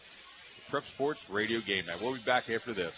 [0.69, 2.01] Prep Sports Radio Game Night.
[2.01, 2.93] We'll be back after this.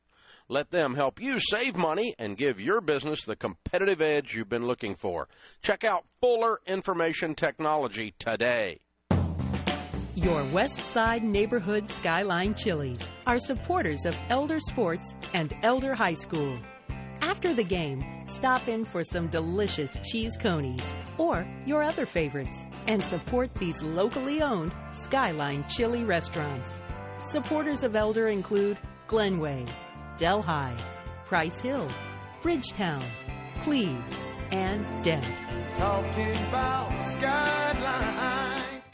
[0.47, 4.67] Let them help you save money and give your business the competitive edge you've been
[4.67, 5.27] looking for.
[5.61, 8.79] Check out Fuller Information Technology today.
[10.17, 16.57] Your West Side Neighborhood Skyline Chilies are supporters of Elder Sports and Elder High School.
[17.21, 23.03] After the game, stop in for some delicious cheese conies or your other favorites and
[23.03, 26.81] support these locally owned Skyline Chili restaurants.
[27.23, 29.67] Supporters of Elder include Glenway,
[30.17, 30.75] Delhi,
[31.27, 31.87] Price Hill,
[32.41, 33.03] Bridgetown,
[33.61, 35.27] Cleves, and Dent.
[35.75, 38.36] Talking about skyline.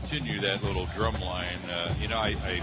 [0.09, 2.61] Continue that little drum line, uh, you know, I, I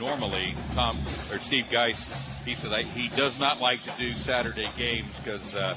[0.00, 0.98] normally Tom
[1.30, 2.04] or Steve Geist,
[2.44, 5.76] he said I, he does not like to do Saturday games because uh,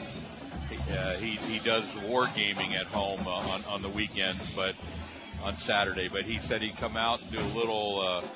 [0.67, 4.73] he, uh, he he does war gaming at home uh, on on the weekends, but
[5.43, 6.07] on Saturday.
[6.11, 8.01] But he said he'd come out and do a little.
[8.01, 8.27] Uh,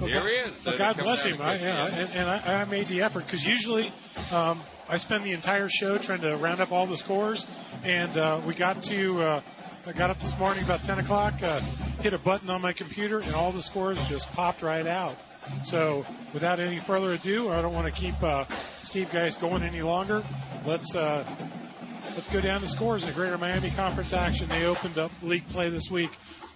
[0.00, 0.64] Well, here he is.
[0.66, 1.40] well, God bless him.
[1.40, 3.90] I, yeah, and, and I, I made the effort because usually
[4.32, 7.46] um, I spend the entire show trying to round up all the scores,
[7.84, 9.22] and uh, we got to.
[9.22, 9.40] Uh,
[9.86, 11.58] I got up this morning about 10 o'clock, uh,
[12.02, 15.16] hit a button on my computer, and all the scores just popped right out.
[15.64, 18.44] So, without any further ado, I don't want to keep uh,
[18.82, 20.22] Steve Geist going any longer.
[20.66, 21.24] Let's uh,
[22.14, 24.48] let's go down the scores in the Greater Miami Conference action.
[24.48, 26.10] They opened up league play this week.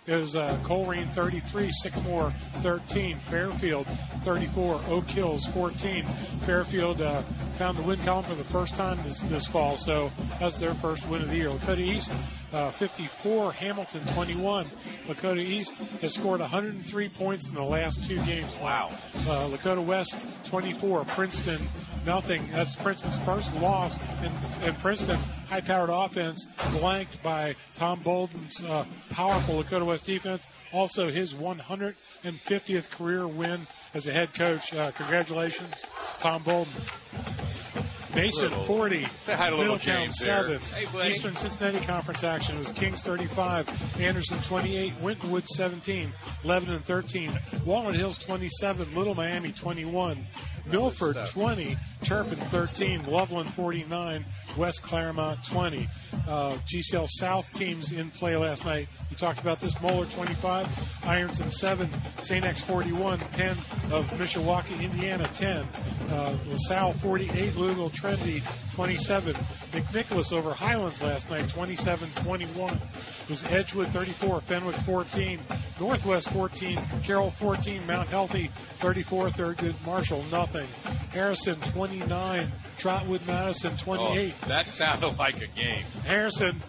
[0.06, 3.86] It was uh, Colerain 33, Sycamore 13, Fairfield
[4.22, 6.04] 34, Oak Hills 14.
[6.44, 7.22] Fairfield uh,
[7.54, 11.08] found the win column for the first time this, this fall, so that's their first
[11.08, 11.48] win of the year.
[11.48, 12.12] Lakota East
[12.54, 14.66] uh, 54, Hamilton 21.
[15.08, 18.54] Lakota East has scored 103 points in the last two games.
[18.62, 18.92] Wow.
[19.26, 20.14] Uh, Lakota West
[20.46, 21.60] 24, Princeton
[22.06, 22.48] nothing.
[22.52, 25.16] That's Princeton's first loss, and, and Princeton
[25.48, 30.46] high-powered offense blanked by Tom Bolden's uh, powerful Lakota West defense.
[30.72, 34.72] Also, his 150th career win as a head coach.
[34.72, 35.74] Uh, congratulations,
[36.20, 36.72] Tom Bolden.
[38.14, 41.08] Mason Little- 40, Say hi to little Middletown James 7, Hey.
[41.08, 42.58] Eastern Cincinnati Conference action.
[42.58, 43.68] Was Kings 35,
[44.00, 46.12] Anderson 28, Wintonwood 17,
[46.44, 50.26] Lebanon 13, Walnut Hills 27, Little Miami 21,
[50.66, 54.24] Milford 20, Turpin 13, Loveland 49,
[54.56, 55.88] West Clermont 20.
[56.28, 58.88] Uh, GCL South teams in play last night.
[59.10, 59.80] We talked about this.
[59.80, 60.68] Moeller 25,
[61.04, 62.44] Ironton 7, St.
[62.44, 63.56] X 41, Penn
[63.92, 68.42] of Mishawaka, Indiana 10, uh, LaSalle 48, Louisville Trinity
[68.74, 69.34] 27,
[69.72, 72.74] McNicholas over Highlands last night 27-21.
[72.74, 75.40] It was Edgewood 34, Fenwick 14,
[75.80, 80.66] Northwest 14, Carroll 14, Mount Healthy 34, Thurgood Marshall nothing.
[81.10, 84.34] Harrison 29, Trotwood Madison 28.
[84.42, 85.84] Oh, that sounded like a game.
[86.04, 86.62] Harrison,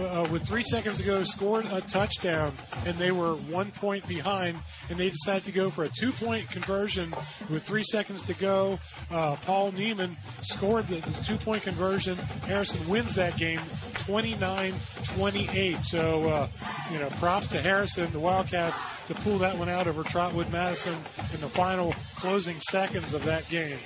[0.00, 2.54] uh, with three seconds to go, scored a touchdown,
[2.86, 7.14] and they were one point behind, and they decided to go for a two-point conversion
[7.50, 8.78] with three seconds to go.
[9.10, 12.16] Uh, Paul Neiman scored the, the two-point conversion.
[12.16, 13.60] Harrison wins that game,
[13.94, 15.82] 29-28.
[15.84, 16.48] So, uh,
[16.90, 20.96] you know, props to Harrison, the Wildcats, to pull that one out over Trotwood Madison
[21.34, 23.78] in the final closing seconds of that game.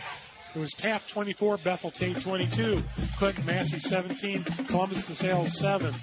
[0.57, 2.83] It was Taft 24, Bethel Tate 22,
[3.19, 5.95] Clinton Massie 17, Columbus DeSales 7,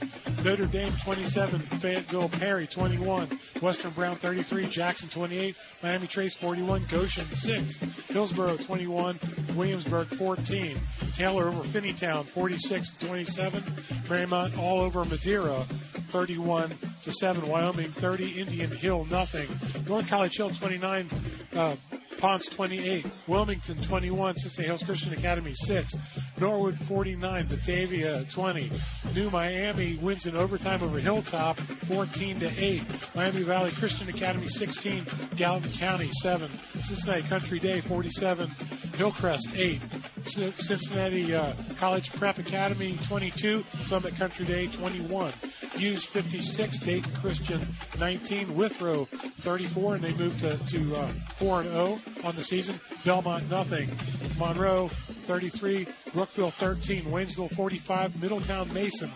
[0.43, 7.25] Notre Dame 27, Fayetteville Perry 21, Western Brown 33, Jackson 28, Miami Trace 41, Goshen
[7.25, 7.77] 6,
[8.09, 9.17] Hillsboro 21,
[9.55, 10.79] Williamsburg 14,
[11.15, 13.59] Taylor over Finneytown 46 to 27,
[14.05, 15.65] Marymount all over Madeira
[16.09, 19.49] 31 to 7, Wyoming 30, Indian Hill nothing,
[19.87, 21.09] North College Hill 29,
[21.55, 21.75] uh,
[22.23, 25.95] Ponce 28, Wilmington 21, Cincinnati Hills Christian Academy 6,
[26.37, 28.71] Norwood 49, Batavia 20,
[29.15, 32.83] New Miami wins in overtime over Hilltop 14 to 8,
[33.15, 35.05] Miami Valley Christian Academy 16,
[35.37, 38.49] Gallatin County 7, Cincinnati Country Day 47,
[38.95, 39.81] Hillcrest 8,
[40.23, 45.31] C- Cincinnati uh, College Prep Academy 22, Summit Country Day 21,
[45.75, 47.65] Hughes 56, Dayton Christian
[47.97, 52.77] 19, Withrow 34, and they move to, to uh, 4 and 0 on the season.
[53.05, 53.89] Belmont nothing.
[54.37, 54.89] Monroe
[55.23, 59.11] 33, Brookville 13, Waynesville 45, Middletown Mason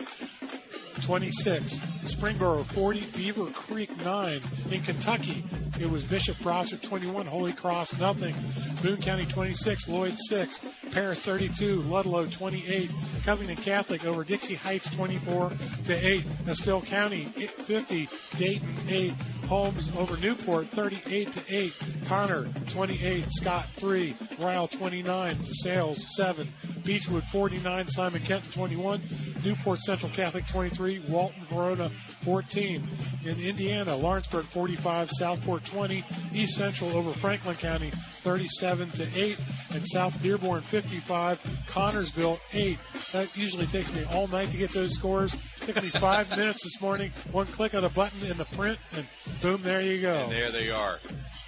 [1.02, 4.42] 26, Springboro 40, Beavercreek 9.
[4.72, 5.44] In Kentucky,
[5.80, 8.36] it was Bishop Brossart 21, Holy Cross nothing.
[8.82, 10.62] Boone County 26, Lloyd 6,
[10.92, 12.92] Paris 32, Ludlow 28,
[13.24, 15.52] Covington Catholic over Dixie Heights 24
[15.86, 19.12] to 8, Estill County 50, Dayton 8,
[19.48, 21.74] Holmes over Newport 38 to 8,
[22.06, 26.50] Conner 28, Scott 3, Ryle 29, Sales 7,
[26.84, 29.02] Beechwood 49, Simon Kenton 21,
[29.44, 31.90] Newport Central Catholic 23, Walton Verona
[32.22, 32.88] 14.
[33.26, 37.92] In Indiana, Lawrenceburg 45, Southport 20, East Central over Franklin County
[38.22, 39.38] 37 to 8,
[39.72, 42.78] and South Dearborn 55, Connersville 8.
[43.14, 45.34] That usually takes me all night to get those scores.
[45.34, 48.80] It took me five minutes this morning, one click on a button in the print,
[48.94, 49.06] and
[49.42, 50.14] boom, there you go.
[50.16, 51.00] And there they are.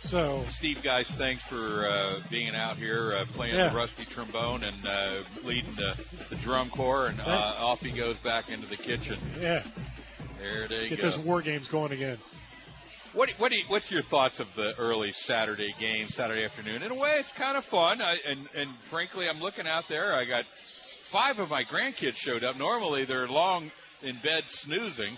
[0.04, 3.70] So, Steve, guys, thanks for uh, being out here uh, playing Yeah.
[3.70, 5.96] the rusty trombone and uh, leading the,
[6.30, 9.18] the drum corps, and uh, Thank- off he goes back into the kitchen.
[9.40, 9.64] yeah,
[10.40, 11.04] There they get go.
[11.04, 12.18] those war games going again.
[13.14, 16.84] What, what do you, what's your thoughts of the early Saturday game, Saturday afternoon?
[16.84, 18.02] In a way, it's kind of fun.
[18.02, 20.14] I, and, and frankly, I'm looking out there.
[20.14, 20.46] I got
[21.02, 22.56] five of my grandkids showed up.
[22.58, 23.72] Normally, they're long
[24.04, 25.18] in bed snoozing,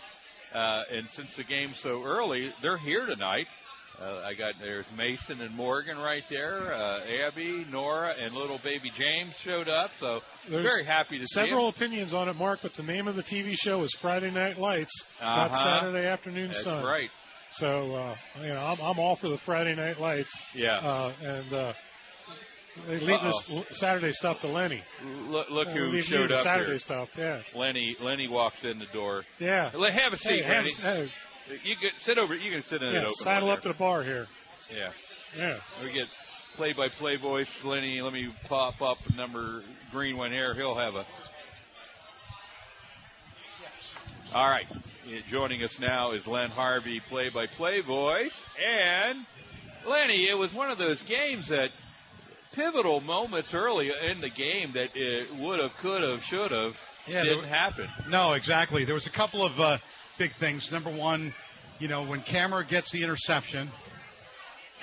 [0.54, 3.48] uh, and since the game's so early, they're here tonight.
[4.00, 6.74] Uh, I got there's Mason and Morgan right there.
[6.74, 9.92] Uh, Abby, Nora, and little baby James showed up.
[10.00, 11.34] So There's very happy to see.
[11.42, 14.58] Several opinions on it, Mark, but the name of the TV show is Friday Night
[14.58, 15.64] Lights, not Uh-huh.
[15.82, 16.84] Saturday Afternoon That's Sun.
[16.84, 17.10] right.
[17.52, 20.40] So, uh, you know, I'm, I'm all for the Friday Night Lights.
[20.56, 20.78] Yeah.
[20.78, 21.74] Uh, and uh,
[22.88, 23.58] they leave this Uh-oh.
[23.58, 24.82] l- Saturday stuff to Lenny.
[25.28, 26.80] Look, look Uh, who leave showed the up Saturday here.
[26.80, 27.10] stuff.
[27.18, 27.42] Yeah.
[27.54, 29.24] Lenny Lenny walks in the door.
[29.38, 29.70] Yeah.
[29.76, 31.12] Let have a seat, Hey, have a Lenny.
[31.64, 32.36] You can sit over.
[32.36, 33.14] You can sit in Yeah, an open.
[33.16, 34.28] saddle one up to the bar here.
[34.76, 34.92] Yeah.
[35.38, 35.58] Yeah.
[35.84, 36.08] We get
[36.56, 37.64] play-by-play voice.
[37.64, 40.54] Lenny, let me pop up number green one here.
[40.54, 41.06] He'll have a.
[44.34, 44.66] All right.
[45.28, 49.26] Joining us now is Len Harvey, play-by-play voice, and
[49.88, 50.30] Lenny.
[50.30, 51.70] It was one of those games that
[52.54, 57.24] pivotal moments early in the game that it would have, could have, should have Yeah,
[57.24, 57.90] didn't were- happen.
[58.10, 58.86] No, exactly.
[58.86, 59.78] There was a couple of uh,
[60.18, 60.72] big things.
[60.72, 61.34] Number one,
[61.82, 63.68] you know, when Kammerer gets the interception,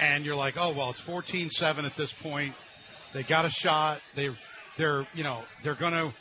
[0.00, 2.54] and you're like, oh well, it's 14-7 at this point.
[3.14, 4.00] They got a shot.
[4.16, 4.30] They,
[4.76, 6.12] they're, you know, they're going to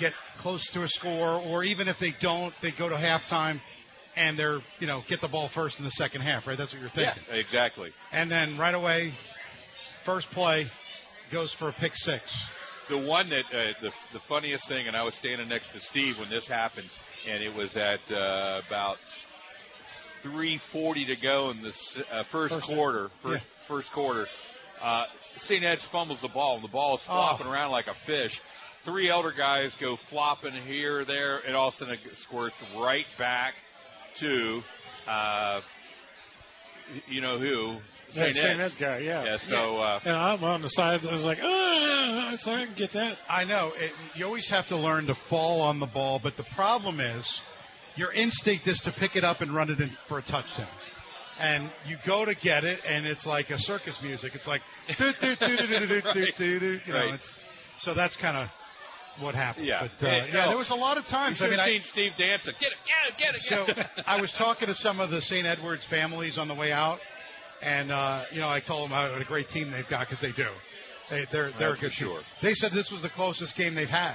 [0.00, 3.60] get close to a score, or even if they don't, they go to halftime,
[4.16, 6.48] and they're, you know, get the ball first in the second half.
[6.48, 6.58] Right?
[6.58, 7.22] That's what you're thinking.
[7.28, 7.92] Yeah, exactly.
[8.10, 9.14] And then right away,
[10.04, 10.66] first play
[11.30, 12.24] goes for a pick six.
[12.88, 16.18] The one that uh, the the funniest thing, and I was standing next to Steve
[16.18, 16.90] when this happened,
[17.28, 18.98] and it was at uh, about
[20.22, 23.10] 3:40 to go in the uh, first, First- quarter.
[23.22, 24.26] First first quarter,
[24.82, 25.04] uh,
[25.36, 25.64] St.
[25.64, 28.40] Ed's fumbles the ball, and the ball is flopping around like a fish.
[28.84, 32.56] Three elder guys go flopping here or there, and all of a sudden it squirts
[32.76, 33.54] right back
[34.16, 34.60] to,
[35.08, 35.60] uh,
[37.08, 37.74] you know who?
[38.10, 38.34] Yeah, St.
[38.34, 38.46] St.
[38.60, 38.60] Ed's.
[38.60, 39.24] Ed's guy, yeah.
[39.24, 39.36] Yeah.
[39.36, 39.76] So.
[39.78, 41.06] Uh, And I'm on the side.
[41.06, 43.18] I was like, ah, so I can get that.
[43.28, 43.72] I know.
[43.76, 47.40] It, you always have to learn to fall on the ball, but the problem is
[47.96, 50.68] your instinct is to pick it up and run it in for a touchdown.
[51.40, 54.34] And you go to get it, and it's like a circus music.
[54.34, 54.60] It's like,
[54.98, 57.14] do, do, do, do, do, do, do, do, do, do, you know, Right.
[57.14, 57.42] it's,
[57.78, 58.48] so that's kind of
[59.18, 59.66] what happened.
[59.66, 59.88] Yeah.
[59.98, 61.40] But, uh, Hey, yeah, there was a lot of You times.
[61.40, 62.54] I should mean, have I, seen Steve dancing.
[62.60, 62.78] Get it,
[63.18, 64.04] get it, get it, get it.
[64.06, 65.46] I was talking to some of the St.
[65.46, 67.00] Edwards families on the way out,
[67.62, 70.32] and uh, you know I told them what a great team they've got because they
[70.32, 70.48] do.
[71.10, 72.16] They, they're they're That's a good sure.
[72.18, 72.26] team.
[72.42, 74.14] They said this was the closest game they've had.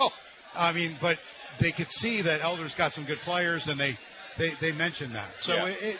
[0.00, 0.10] Oh,
[0.54, 1.18] I mean, but
[1.60, 3.96] they could see that Elder's got some good players, and they
[4.36, 5.30] they, they mentioned that.
[5.40, 5.66] So Yeah.
[5.66, 5.96] it, it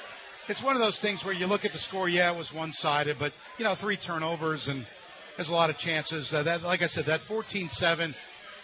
[0.49, 2.09] it's one of those things where you look at the score.
[2.09, 4.87] Yeah, it was one sided, but you know three turnovers and
[5.37, 6.33] there's a lot of chances.
[6.33, 8.15] Uh, that like I said, that 14-7,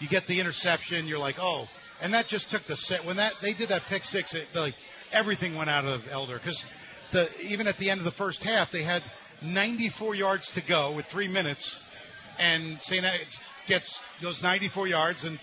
[0.00, 1.06] you get the interception.
[1.06, 1.68] You're like, oh,
[2.00, 4.34] and that just took the set when that they did that pick six.
[4.34, 4.74] It, like
[5.12, 6.64] everything went out of Elder because
[7.12, 9.02] the even at the end of the first half they had
[9.42, 11.76] 94 yards to go with three minutes,
[12.38, 13.04] and St.
[13.04, 15.38] Ed's gets goes 94 yards and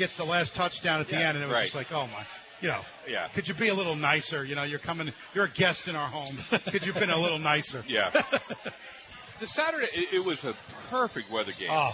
[0.00, 1.64] gets the last touchdown at the Yeah, end, and it was right.
[1.64, 2.24] just like, oh my,
[2.60, 3.28] you know, Yeah.
[3.28, 4.44] could you be a little nicer?
[4.44, 6.36] You know, you're coming, you're a guest in our home.
[6.70, 7.84] Could you have been a little nicer?
[7.86, 8.10] Yeah.
[9.40, 10.54] the Saturday, it, it was a
[10.90, 11.68] perfect weather game.
[11.70, 11.92] Oh.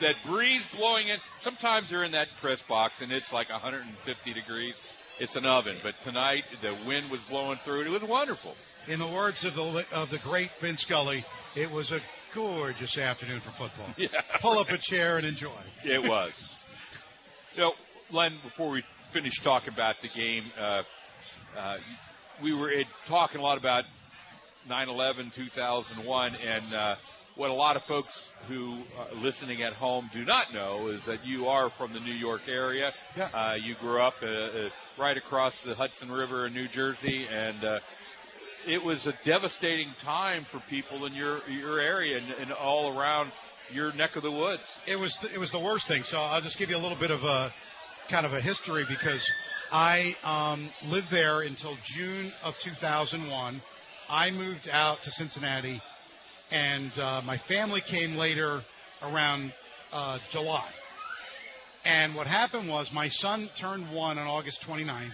[0.00, 1.18] That breeze blowing in.
[1.40, 4.80] Sometimes you're in that press box and it's like 150 degrees.
[5.18, 5.76] It's an oven.
[5.82, 7.86] But tonight the wind was blowing through it.
[7.88, 8.54] It was wonderful.
[8.86, 11.24] In the words of the of the great Vin Scully,
[11.56, 11.98] it was a
[12.32, 13.88] gorgeous afternoon for football.
[13.96, 14.08] Yeah.
[14.40, 15.50] Pull up a chair and enjoy.
[15.82, 16.30] It was.
[17.58, 17.72] You know,
[18.12, 20.82] Len, before we finish talking about the game, uh,
[21.58, 21.76] uh,
[22.40, 22.72] we were
[23.06, 23.82] talking a lot about
[24.68, 26.94] 9/11, 2001, and uh,
[27.34, 31.26] what a lot of folks who are listening at home do not know is that
[31.26, 32.92] you are from the New York area.
[33.16, 33.28] Yeah.
[33.34, 37.64] Uh, you grew up uh, uh, right across the Hudson River in New Jersey, and
[37.64, 37.80] uh,
[38.68, 43.32] it was a devastating time for people in your your area and, and all around
[43.72, 44.80] your neck of the woods.
[44.86, 46.02] It was it was the worst thing.
[46.02, 47.52] So I'll just give you a little bit of a
[48.08, 49.24] kind of a history because
[49.70, 53.60] I um, lived there until June of 2001.
[54.08, 55.82] I moved out to Cincinnati,
[56.50, 58.62] and uh, my family came later
[59.02, 59.52] around
[59.92, 60.68] uh, July.
[61.84, 65.12] And what happened was my son turned one on August 29th,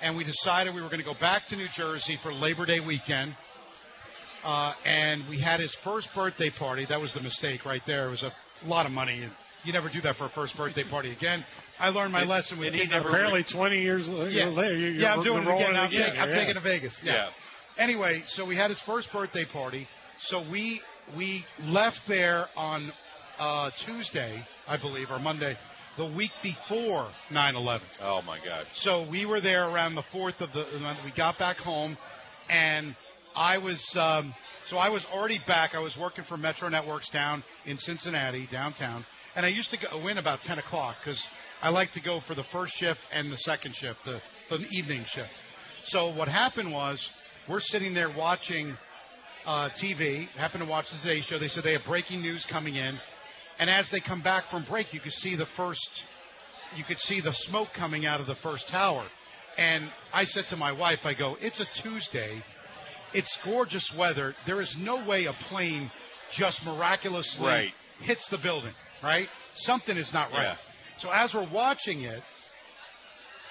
[0.00, 2.80] and we decided we were going to go back to New Jersey for Labor Day
[2.80, 3.36] weekend.
[4.46, 6.84] Uh, and we had his first birthday party.
[6.84, 8.06] That was the mistake right there.
[8.06, 8.32] It was a
[8.64, 9.22] lot of money.
[9.22, 9.32] And
[9.64, 11.44] you never do that for a first birthday party again.
[11.80, 14.46] I learned my And- lesson with and he never- Apparently 20 years la- yeah.
[14.46, 15.72] later, you- yeah, I'm doing you're it again.
[15.72, 16.34] rolling I'm, again, taking- I'm yeah.
[16.36, 17.02] taking to Vegas.
[17.02, 17.12] Yeah.
[17.14, 17.28] Yeah.
[17.78, 19.88] Anyway, so we had his first birthday party.
[20.20, 20.80] So we
[21.16, 22.92] we left there on
[23.38, 25.58] uh, Tuesday, I believe, or Monday,
[25.96, 27.82] the week before 9/11.
[28.00, 28.66] Oh my God.
[28.74, 30.64] So we were there around the fourth of the.
[30.72, 31.00] the month.
[31.04, 31.98] We got back home,
[32.48, 32.94] and
[33.36, 34.34] I was um,
[34.66, 35.74] so I was already back.
[35.74, 39.04] I was working for Metro Networks down in Cincinnati, downtown,
[39.36, 41.22] and I used to go in about 10 o'clock because
[41.62, 45.04] I like to go for the first shift and the second shift, the, the evening
[45.04, 45.30] shift.
[45.84, 47.06] So what happened was
[47.46, 48.76] we're sitting there watching
[49.46, 50.28] uh, TV.
[50.30, 51.38] Happened to watch the Today Show.
[51.38, 52.98] They said they have breaking news coming in,
[53.58, 56.04] and as they come back from break, you could see the first,
[56.74, 59.06] you could see the smoke coming out of the first tower.
[59.58, 62.42] And I said to my wife, I go, it's a Tuesday.
[63.16, 64.34] It's gorgeous weather.
[64.44, 65.90] There is no way a plane
[66.32, 67.72] just miraculously Right.
[68.00, 69.28] hits the building, right?
[69.54, 70.42] Something is not right.
[70.42, 70.56] Yeah.
[70.98, 72.22] So as we're watching it,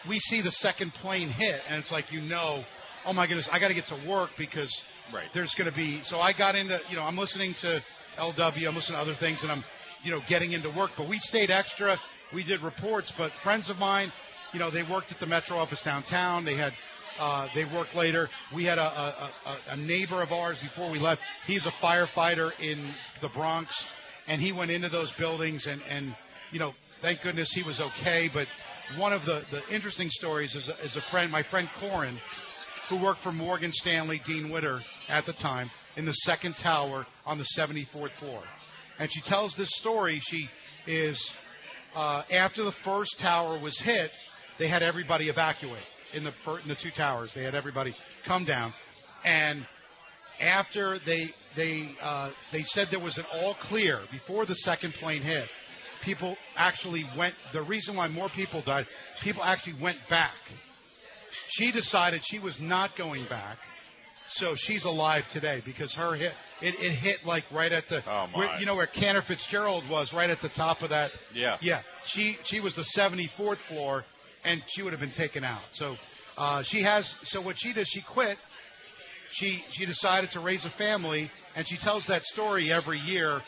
[0.08, 2.64] we see the second plane hit, and it's like you know,
[3.06, 4.72] oh my goodness, I got to get to work because
[5.12, 5.32] Right.
[5.34, 6.02] there's going to be.
[6.04, 7.82] So I got into, you know, I'm listening to
[8.18, 9.64] LW, I'm listening to other things, and I'm,
[10.04, 10.92] you know, getting into work.
[10.98, 12.00] But we stayed extra.
[12.34, 14.12] We did reports, but friends of mine,
[14.54, 16.46] you know, they worked at the Metro office downtown.
[16.46, 16.74] They had.
[17.18, 18.30] Uh, they worked later.
[18.54, 21.22] We had a, a, a, a neighbor of ours before we left.
[21.48, 23.86] He's a firefighter in the Bronx,
[24.28, 26.16] and he went into those buildings, and, and
[26.52, 28.30] you know, thank goodness he was okay.
[28.34, 28.48] But
[28.98, 32.20] one of the, the interesting stories is a, is a friend, my friend Corin,
[32.90, 37.38] who worked for Morgan Stanley, Dean Witter at the time, in the second tower on
[37.38, 38.44] the 74th floor.
[39.00, 40.20] And she tells this story.
[40.20, 40.50] She
[40.86, 41.32] is,
[41.96, 44.12] uh, after the first tower was hit,
[44.58, 45.84] they had everybody evacuate
[46.16, 47.34] in the, in the two towers.
[47.34, 47.94] They had everybody
[48.26, 48.74] come down.
[49.24, 49.66] And
[50.42, 55.22] after they, they, uh, they said there was an all clear before the second plane
[55.22, 55.48] hit,
[56.04, 58.86] people actually went, the reason why more people died,
[59.22, 60.34] people actually went back
[61.48, 63.58] she decided she was not going back.
[64.30, 68.28] So she's alive today because her hit it, it hit like right at the Oh,
[68.34, 71.58] where, you know where Cantor Fitzgerald was right at the top of that Yeah.
[71.62, 74.04] yeah she she was the 74th floor
[74.46, 75.96] and she would have been taken out so
[76.38, 78.38] uh, she has so what she did she quit
[79.32, 83.42] she she decided to raise a family and she tells that story every year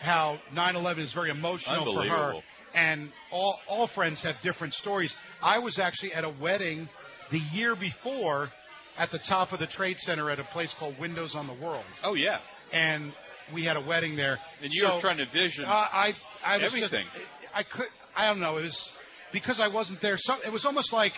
[0.00, 2.34] how 9/11 is very emotional for her
[2.74, 5.16] and all all friends have different stories.
[5.42, 6.88] I was actually at a wedding
[7.30, 8.50] the year before
[8.98, 11.84] at the top of the trade center at a place called Windows on the World,
[12.04, 12.40] Oh yeah.
[12.72, 13.12] and
[13.54, 14.38] we had a wedding there.
[14.62, 17.04] And you So, were trying to vision uh, I I everything.
[17.04, 18.58] Just, I could I don't know.
[18.58, 18.92] It was
[19.32, 20.16] because I wasn't there.
[20.16, 21.12] So it was almost like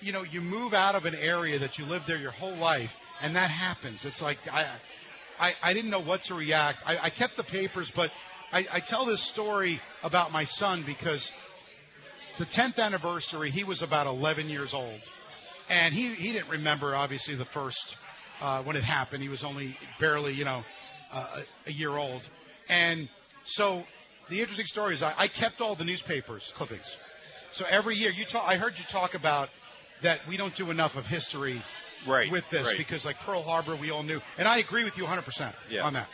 [0.00, 2.96] you know you move out of an area that you lived there your whole life,
[3.20, 4.04] and that happens.
[4.04, 4.66] It's like I
[5.38, 6.82] I, I didn't know what to react.
[6.86, 8.10] I, I kept the papers, but
[8.52, 11.30] I, I tell this story about my son because
[12.38, 15.00] the 10th anniversary, he was about 11 years old,
[15.68, 17.96] and he he didn't remember obviously the first
[18.40, 19.22] uh, when it happened.
[19.22, 20.62] He was only barely you know
[21.12, 22.22] uh, a, year old,
[22.68, 23.08] and
[23.44, 23.82] so
[24.28, 26.96] the interesting story is I, I kept all the newspapers clippings.
[27.54, 29.48] So every year you talk, I heard you talk about
[30.02, 31.62] that we don't do enough of history
[32.06, 32.76] Right, with this right.
[32.76, 36.08] because like Pearl Harbor we all knew, and I agree with you 100% on that.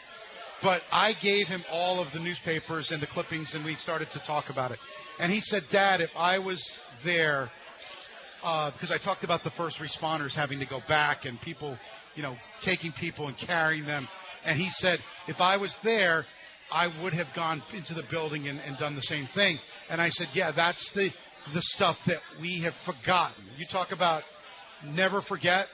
[0.62, 4.19] But I gave him all of the newspapers and the clippings, and we started to
[4.20, 4.78] talk about it.
[5.19, 6.62] And he said, "Dad, if I was
[7.02, 7.51] there,
[8.43, 11.77] uh, because I talked about the first responders having to go back and people,
[12.15, 14.07] you know, taking people and carrying them,
[14.44, 16.27] and he said, if I was there,
[16.73, 19.59] I would have gone into the building and, and done the same thing.
[19.89, 21.10] And I said, yeah, that's the
[21.52, 23.44] the stuff that we have forgotten.
[23.59, 24.23] You talk about
[24.85, 25.67] never forget.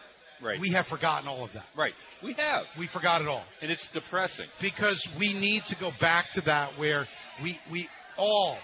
[0.42, 0.60] Right.
[0.60, 1.64] We have forgotten all of that.
[1.76, 1.94] Right.
[2.22, 2.64] We have.
[2.78, 4.46] We forgot it all And it's depressing.
[4.60, 7.06] because we need to go back to that where
[7.42, 8.56] we we all,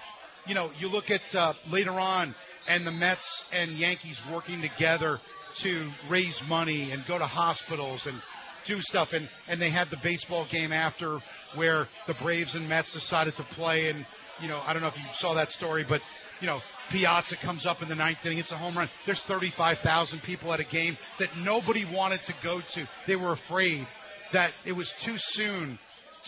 [0.47, 2.35] you know, you look at uh, later on
[2.69, 5.19] and the Mets and Yankees working together
[5.57, 8.21] to raise money and go to hospitals and
[8.65, 11.19] do stuff and and they had the baseball game after
[11.55, 14.07] where the Braves and Mets decided to play and
[14.41, 16.01] you know I don't know if you saw that story but
[16.43, 20.23] you know Piazza comes up in the ninth inning it's a home run there's 35,000
[20.23, 23.87] people at a game that nobody wanted to go to they were afraid
[24.33, 25.79] that it was too soon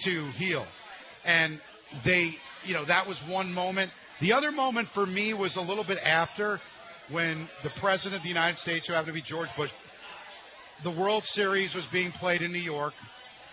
[0.05, 0.65] to heal
[1.27, 1.61] and
[2.05, 5.85] they you know that was one moment the other moment for me was a little
[5.85, 6.61] bit after
[7.11, 9.73] when the president of the United States who happened to be George Bush
[10.83, 12.95] the World Series was being played in New York.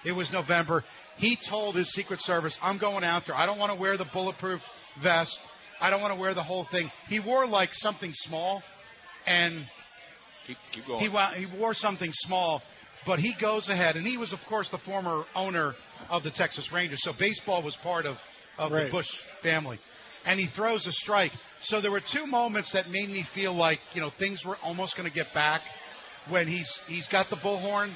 [0.03, 0.83] It was November,
[1.17, 3.35] He told his Secret Service, "I'm going out there.
[3.35, 4.65] I don't want to wear the bulletproof
[4.97, 5.39] vest.
[5.81, 8.63] I don't want to wear the whole thing." He wore like something small,
[9.25, 9.65] and
[10.47, 10.99] Keep, keep going.
[10.99, 12.63] he he wore something small,
[13.05, 15.75] but he goes ahead, and he was, of course, the former owner
[16.09, 16.99] of the Texas Rangers.
[17.03, 18.17] So baseball was part of
[18.57, 18.85] of Right.
[18.85, 19.07] the Bush
[19.41, 19.79] family,
[20.25, 21.31] and he throws a strike.
[21.61, 24.97] So there were two moments that made me feel like you know things were almost
[24.97, 25.61] going to get back
[26.29, 27.95] when he's he's got the bullhorn,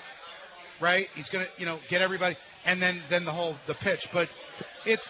[0.80, 1.08] right?
[1.16, 4.08] He's going to you know get everybody, and then then the whole the pitch.
[4.14, 4.30] But
[4.86, 5.10] it's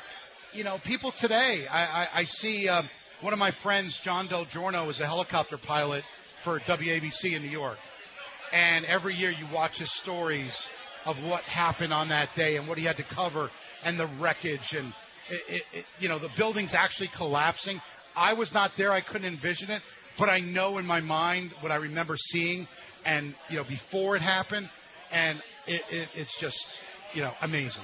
[0.56, 1.68] you know people today.
[1.68, 2.90] I I, I see um,
[3.22, 6.04] one of my friends, John Del Giorno, is a helicopter pilot
[6.44, 7.78] for WABC in New York,
[8.54, 10.68] and every year you watch his stories
[11.06, 13.52] of what happened on that day and what he had to cover
[13.84, 14.92] and the wreckage and
[15.30, 17.82] it, it, it, you know the buildings actually collapsing.
[18.16, 19.82] I was not there; I couldn't envision it,
[20.18, 22.68] but I know in my mind what I remember seeing,
[23.06, 24.70] and you know before it happened,
[25.12, 26.66] and it, it, it's just
[27.14, 27.84] you know amazing.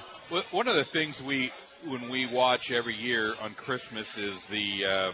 [0.50, 1.52] One of the things we,
[1.86, 5.12] when we watch every year on Christmas, is the uh,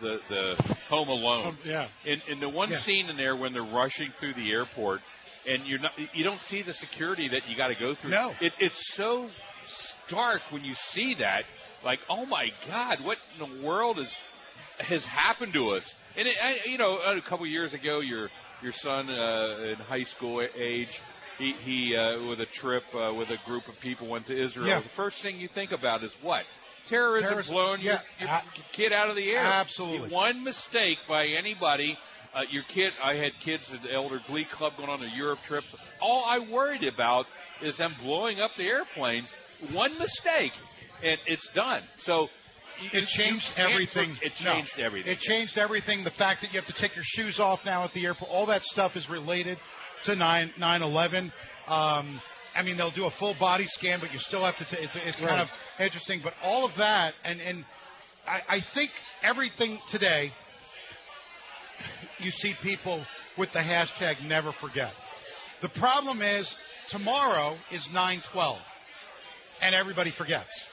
[0.00, 1.58] the the Home Alone.
[1.64, 1.88] Yeah.
[2.06, 2.78] And, and the one Yeah.
[2.78, 5.00] scene in there when they're rushing through the airport,
[5.48, 8.10] and you're not, you don't see the security that you got to go through.
[8.10, 8.32] No.
[8.40, 9.28] It, it's so
[9.66, 11.44] stark when you see that.
[11.84, 14.14] Like, oh my God, what in the world is
[14.78, 15.94] has happened to us?
[16.16, 18.30] And it, I, you know, a couple years ago, your
[18.62, 21.00] your son uh, in high school age,
[21.38, 24.66] he, he uh, with a trip uh, with a group of people went to Israel.
[24.66, 24.80] Yeah.
[24.80, 26.44] The first thing you think about is what?
[26.86, 28.40] Terrorism Terrorism, blowing yeah, your, your
[28.72, 29.38] kid out of the air.
[29.38, 30.10] Absolutely.
[30.10, 31.96] One mistake by anybody.
[32.34, 35.40] Uh, your kid, I had kids at the Elder Glee Club going on a Europe
[35.44, 35.64] trip.
[36.00, 37.26] All I worried about
[37.62, 39.32] is them blowing up the airplanes.
[39.72, 40.52] One mistake,
[41.02, 41.82] and it's done.
[41.96, 42.28] So
[42.82, 44.18] you- It changed you everything.
[44.20, 44.52] It No.
[44.52, 45.12] changed everything.
[45.12, 46.02] It changed everything.
[46.02, 48.46] The fact that you have to take your shoes off now at the airport, all
[48.46, 49.56] that stuff is related
[50.04, 51.32] to 9 11.
[51.66, 52.20] Um,
[52.56, 54.64] I mean, they'll do a full body scan, but you still have to.
[54.64, 55.50] T- it's it's kind of
[55.80, 56.20] interesting.
[56.22, 57.64] But all of that, and and
[58.26, 58.90] I, I think
[59.22, 60.32] everything today,
[62.18, 63.04] you see people
[63.36, 64.92] with the hashtag never forget.
[65.62, 66.54] The problem is
[66.90, 68.58] tomorrow is 9/12,
[69.60, 70.66] and everybody forgets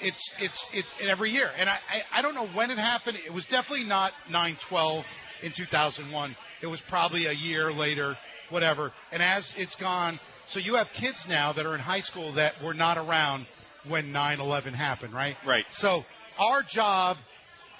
[0.00, 3.18] it's it's it's every year, and I, I I don't know when it happened.
[3.24, 5.04] It was definitely not 9/12
[5.42, 6.36] in 2001.
[6.60, 8.16] It was probably a year later,
[8.54, 8.92] whatever.
[9.12, 12.62] And as it's gone, so you have kids now that are in high school that
[12.62, 13.46] were not around
[13.86, 15.36] when 9/11 happened, right?
[15.44, 15.64] Right.
[15.70, 16.04] So
[16.38, 17.18] our job,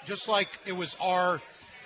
[0.05, 1.41] just like it was our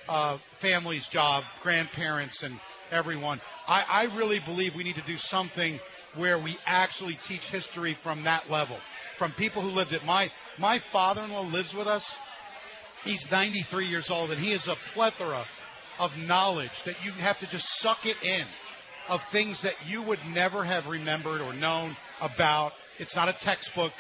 [0.10, 2.60] uh, family's job, grandparents and
[2.92, 5.80] everyone, I, I really believe we need to do something
[6.16, 8.78] where we actually teach history from that level,
[9.18, 10.04] from people who lived it.
[10.04, 12.18] My my father-in-law lives with us.
[13.06, 15.46] He's 93 years old, and he is a plethora
[16.00, 18.46] of knowledge that you have to just suck it in
[19.10, 22.74] of things that you would never have remembered or known about.
[23.00, 23.92] It's not a textbook.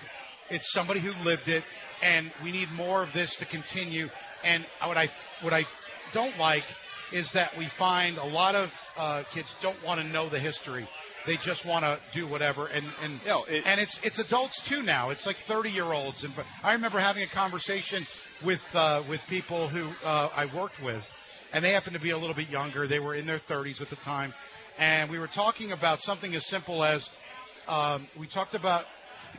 [0.49, 1.63] It's somebody who lived it,
[2.01, 4.07] and we need more of this to continue.
[4.43, 5.07] And what I
[5.41, 5.65] what I
[6.13, 6.63] don't like
[7.11, 10.87] is that we find a lot of uh, kids don't want to know the history.
[11.25, 14.81] They just want to do whatever, and and No, it- and it's it's adults too
[14.83, 15.09] now.
[15.09, 18.03] It's like 30 year olds, and I remember having a conversation
[18.43, 21.05] with uh, with people who uh, I worked with,
[21.53, 22.87] and they happened to be a little bit younger.
[22.87, 24.33] They were in their 30s at the time,
[24.79, 27.07] and we were talking about something as simple as
[27.67, 28.85] um, we talked about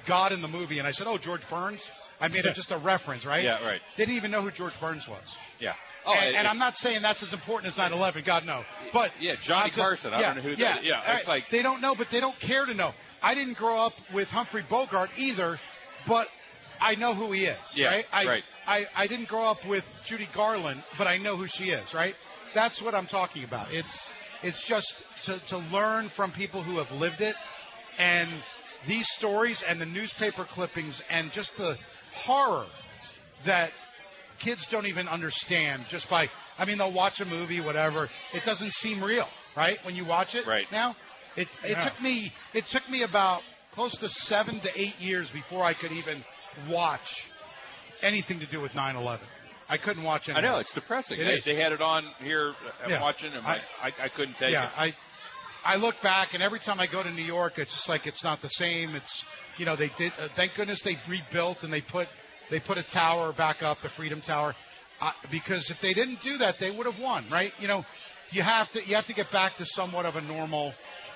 [0.06, 2.76] God in the movie, and I said, "Oh, George Burns." I made it just a
[2.76, 3.42] reference, right?
[3.42, 3.80] Yeah, right.
[3.96, 5.22] Didn't even know who George Burns was.
[5.58, 5.72] Yeah.
[6.06, 8.26] and, and I'm not saying that's as important as 9/11.
[8.26, 8.62] God no.
[8.92, 10.12] But Yeah, Johnny just- Carson.
[10.12, 10.84] I yeah, don't know who that Yeah, is.
[10.84, 11.28] Yeah, it's right.
[11.28, 12.92] like- they don't know, but they don't care to know.
[13.22, 15.58] I didn't grow up with Humphrey Bogart either,
[16.06, 16.28] but
[16.78, 17.58] I know who he is.
[17.74, 18.04] Yeah, right.
[18.12, 18.42] I, right.
[18.66, 21.94] I I didn't grow up with Judy Garland, but I know who she is.
[21.94, 22.14] Right.
[22.54, 23.72] That's what I'm talking about.
[23.72, 24.06] It's
[24.42, 27.36] it's just to, to learn from people who have lived it,
[27.98, 28.28] and
[28.86, 31.76] these stories and the newspaper clippings and just the
[32.14, 32.66] horror
[33.44, 33.70] that
[34.38, 36.26] kids don't even understand just by
[36.58, 40.34] I mean they'll watch a movie whatever it doesn't seem real right when you watch
[40.34, 40.64] it Right.
[40.72, 40.96] now
[41.36, 41.84] it it Yeah.
[41.84, 45.92] took me it took me about close to 7 to 8 years before I could
[45.92, 46.24] even
[46.68, 47.26] watch
[48.02, 49.20] anything to do with 9/11
[49.70, 50.36] I couldn't watch it.
[50.36, 51.20] I know it's depressing.
[51.20, 52.52] It they, had it on here.
[52.82, 53.00] I'm Yeah.
[53.00, 54.72] watching, and I- I, I, I couldn't take yeah, it.
[54.76, 54.94] I
[55.64, 58.24] I look back and every time I go to New York, it's just like it's
[58.24, 58.96] not the same.
[58.96, 59.24] It's
[59.58, 60.12] you know they did.
[60.18, 62.08] Uh, thank goodness they rebuilt and they put
[62.50, 64.54] they put a tower back up, the Freedom Tower,
[65.00, 67.52] uh, because if they didn't do that, they would have won, right?
[67.60, 67.84] You know,
[68.32, 70.72] you have to you have to get back to somewhat of a normal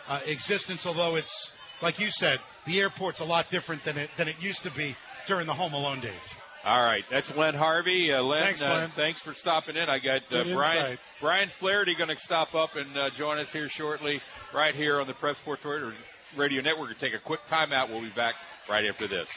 [0.08, 0.86] uh, existence.
[0.86, 1.50] Although it's
[1.82, 4.96] like you said, the airport's a lot different than it than it used to be
[5.26, 6.36] during the Home Alone days.
[6.64, 8.08] All right, that's Len Harvey.
[8.10, 8.90] Uh, Len, Thanks, uh, Len.
[8.96, 9.88] thanks for stopping in.
[9.90, 10.98] I got uh, Brian insight.
[11.20, 14.22] Brian Flaherty going to stop up and uh, join us here shortly,
[14.54, 15.92] right here on the Prep Sports Radio.
[16.36, 16.88] Radio Network.
[16.88, 17.90] We'll take a quick timeout.
[17.90, 18.34] We'll be back
[18.68, 19.28] right after this.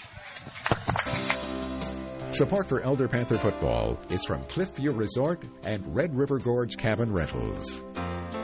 [2.31, 7.83] Support for Elder Panther football is from Cliffview Resort and Red River Gorge Cabin Rentals.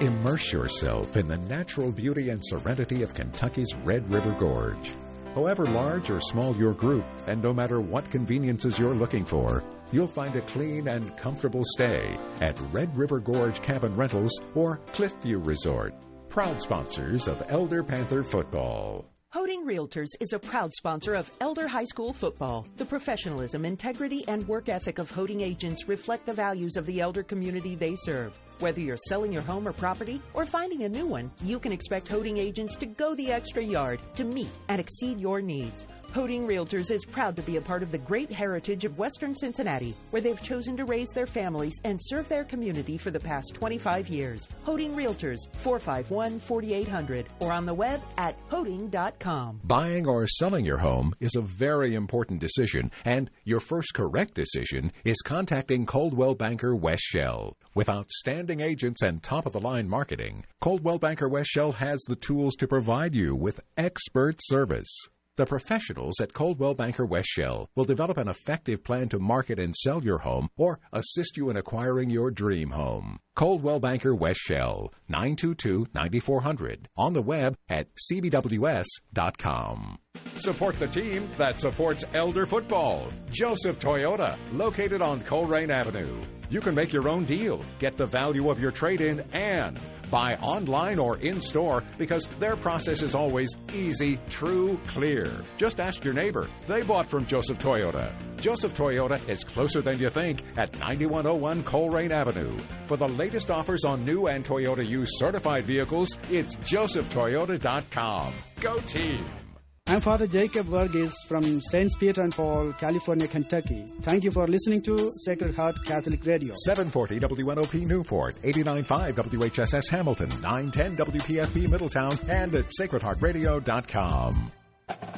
[0.01, 4.91] Immerse yourself in the natural beauty and serenity of Kentucky's Red River Gorge.
[5.35, 10.07] However large or small your group, and no matter what conveniences you're looking for, you'll
[10.07, 15.95] find a clean and comfortable stay at Red River Gorge Cabin Rentals or Cliffview Resort,
[16.29, 19.05] proud sponsors of Elder Panther football.
[19.31, 22.67] Hoeting Realtors is a proud sponsor of Elder High School football.
[22.77, 27.23] The professionalism, integrity, and work ethic of Hoeting agents reflect the values of the elder
[27.23, 28.37] community they serve.
[28.59, 32.07] Whether you're selling your home or property or finding a new one, you can expect
[32.07, 35.87] Hoeting agents to go the extra yard to meet and exceed your needs.
[36.13, 39.95] Hoeting Realtors is proud to be a part of the great heritage of Western Cincinnati,
[40.11, 44.09] where they've chosen to raise their families and serve their community for the past 25
[44.09, 44.47] years.
[44.61, 49.61] Hoeting Realtors, 451 4800, or on the web at hoeting.com.
[49.63, 54.91] Buying or selling your home is a very important decision, and your first correct decision
[55.03, 57.57] is contacting Coldwell Banker West Shell.
[57.73, 62.15] With outstanding agents and top of the line marketing, Coldwell Banker West Shell has the
[62.15, 65.07] tools to provide you with expert service.
[65.35, 69.75] The professionals at Coldwell Banker West Shell will develop an effective plan to market and
[69.75, 73.17] sell your home or assist you in acquiring your dream home.
[73.35, 79.97] Coldwell Banker West Shell, 922-9400, on the web at cbws.com.
[80.37, 83.11] Support the team that supports Elder football.
[83.31, 86.21] Joseph Toyota, located on Colerain Avenue.
[86.51, 89.79] You can make your own deal, get the value of your trade-in, and
[90.13, 95.43] buy online or in store because their process is always easy, true, clear.
[95.57, 96.47] Just ask your neighbor.
[96.67, 98.13] They bought from Joseph Toyota.
[98.39, 102.55] Joseph Toyota is closer than you think at 9101 Colerain Avenue.
[102.85, 108.33] For the latest offers on new and Toyota used certified vehicles, it's josephtoyota.com.
[108.61, 109.42] Go team!
[109.87, 111.91] I'm Father Jacob Varghese from St.
[111.99, 113.85] Peter and Paul, California, Kentucky.
[114.03, 116.53] Thank you for listening to Sacred Heart Catholic Radio.
[116.65, 124.51] 740 WNOP Newport, 89.5 WHSS Hamilton, 910 WPFB Middletown, and at sacredheartradio.com.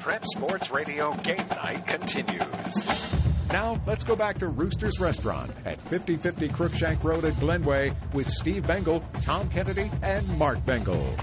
[0.02, 3.12] Prep Sports Radio Game Night continues.
[3.50, 8.66] Now, let's go back to Rooster's Restaurant at 5050 Crookshank Road at Glenway with Steve
[8.66, 11.16] Bengal, Tom Kennedy, and Mark Bengal.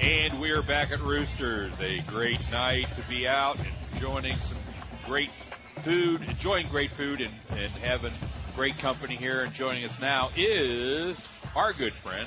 [0.00, 1.78] And we're back at Roosters.
[1.78, 4.56] A great night to be out and enjoying some
[5.04, 5.28] great
[5.82, 8.14] food, enjoying great food and, and having
[8.56, 9.42] great company here.
[9.42, 11.22] And joining us now is
[11.54, 12.26] our good friend,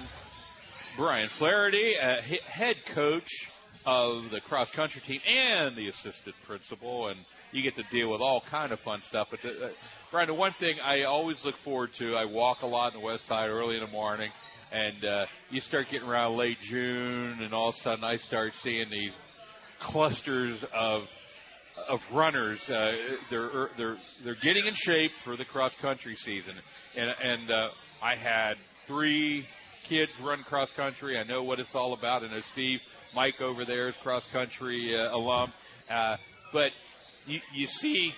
[0.96, 3.50] Brian Flaherty, uh, head coach
[3.88, 7.08] of the cross country team and the assistant principal.
[7.08, 7.20] And
[7.52, 9.30] you get to deal with all kind of fun stuff.
[9.32, 9.70] But the, uh,
[10.12, 13.06] Brian, the one thing I always look forward to, I walk a lot in the
[13.06, 14.30] west side early in the morning–
[14.74, 18.56] and uh, you start getting around late June, and all of a sudden I start
[18.56, 19.16] seeing these
[19.80, 21.08] clusters of
[21.88, 22.70] of runners.
[22.70, 22.96] Uh,
[23.30, 26.56] they're they're they're getting in shape for the cross country season,
[26.98, 27.70] and and uh,
[28.02, 28.56] I had
[28.88, 29.46] three
[29.84, 31.20] kids run cross country.
[31.20, 32.24] I know what it's all about.
[32.24, 32.82] I know Steve,
[33.16, 35.54] Mike over there is cross country uh, alum,
[35.90, 36.18] uh,
[36.52, 36.72] but
[37.28, 38.14] you you see.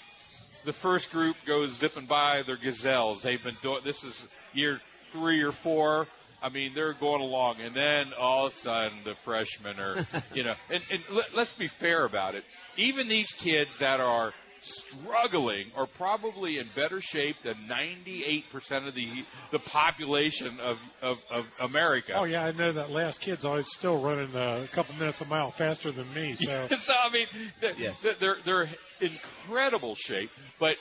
[0.64, 3.22] The first group goes zipping by their gazelles.
[3.22, 4.80] They've been doing this is year
[5.12, 6.08] three or four
[6.46, 10.44] I mean, they're going along, and then all of a sudden the freshmen are, you
[10.44, 12.44] know, and, and let, let's be fair about it.
[12.78, 19.24] Even these kids that are struggling are probably in better shape than 98% of the
[19.52, 22.14] the population of, of, of America.
[22.16, 25.50] Oh yeah, I know that last kid's always still running a couple minutes a mile
[25.50, 26.36] faster than me.
[26.36, 27.28] So, so I mean,
[27.60, 28.06] they're, yes.
[28.20, 28.70] they're they're
[29.02, 30.30] incredible shape.
[30.60, 30.76] But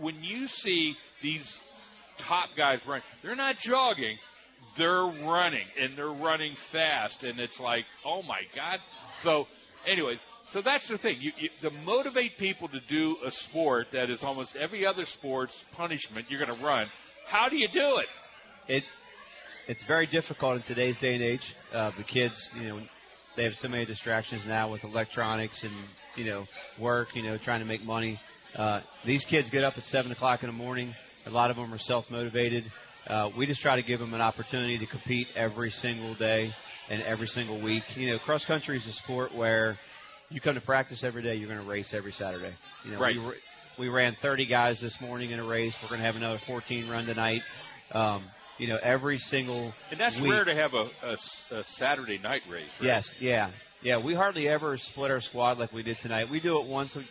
[0.00, 1.60] when you see these
[2.18, 4.18] top guys running, they're not jogging
[4.76, 8.80] they're running and they're running fast, and it's like, oh my god.
[9.22, 9.46] So,
[9.86, 11.16] anyways, so that's the thing.
[11.20, 15.64] You, you, to motivate people to do a sport that is almost every other sport's
[15.72, 16.86] punishment, you're going to run.
[17.26, 18.06] How do you do it?
[18.68, 18.84] It
[19.68, 21.54] it's very difficult in today's day and age.
[21.72, 22.80] Uh, the kids, you know,
[23.36, 25.72] they have so many distractions now with electronics and
[26.16, 26.44] you know
[26.78, 28.18] work, you know, trying to make money.
[28.56, 30.94] Uh, these kids get up at seven o'clock in the morning.
[31.26, 32.64] A lot of them are self motivated.
[33.06, 36.54] Uh, we just try to give them an opportunity to compete every single day
[36.88, 37.96] and every single week.
[37.96, 39.78] You know, cross country is a sport where
[40.28, 42.52] you come to practice every day, you're going to race every Saturday.
[42.84, 43.16] You know, right.
[43.16, 43.32] we,
[43.78, 45.74] we ran 30 guys this morning in a race.
[45.82, 47.42] We're going to have another 14 run tonight.
[47.92, 48.22] Um,
[48.58, 50.30] you know, every single and that's week.
[50.30, 52.68] rare to have a, a, a Saturday night race.
[52.78, 52.88] Right?
[52.88, 53.96] Yes, yeah, yeah.
[53.96, 56.28] We hardly ever split our squad like we did tonight.
[56.28, 57.02] We do it once a,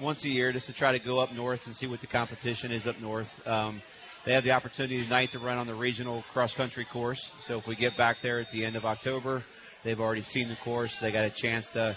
[0.00, 2.70] once a year just to try to go up north and see what the competition
[2.70, 3.46] is up north.
[3.46, 3.82] Um,
[4.28, 7.30] they have the opportunity tonight to run on the regional cross country course.
[7.40, 9.42] So if we get back there at the end of October,
[9.84, 10.96] They've already seen the course.
[11.00, 11.96] They got a chance to,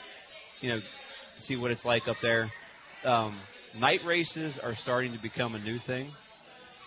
[0.62, 0.82] you know,
[1.36, 2.50] see what it's like up there.
[3.04, 3.38] Um,
[3.78, 6.12] night races are starting to become a new thing.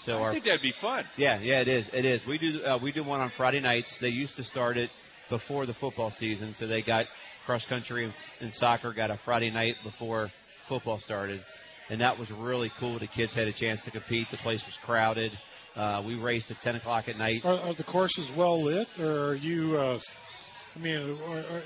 [0.00, 1.04] So I our think that'd be fun.
[1.16, 1.88] yeah, yeah, it is.
[1.92, 2.26] It is.
[2.26, 3.98] We do uh, we do one on Friday nights.
[3.98, 4.90] They used to start it
[5.30, 7.06] before the football season, so they got
[7.46, 10.30] cross country and soccer got a Friday night before
[10.68, 11.42] football started,
[11.90, 12.98] and that was really cool.
[12.98, 14.30] The kids had a chance to compete.
[14.30, 15.32] The place was crowded.
[15.76, 17.44] Uh, we raced at 10 o'clock at night.
[17.44, 19.76] Are, are the courses well lit, or are you?
[19.76, 19.98] Uh,
[20.76, 21.62] I mean, are, are,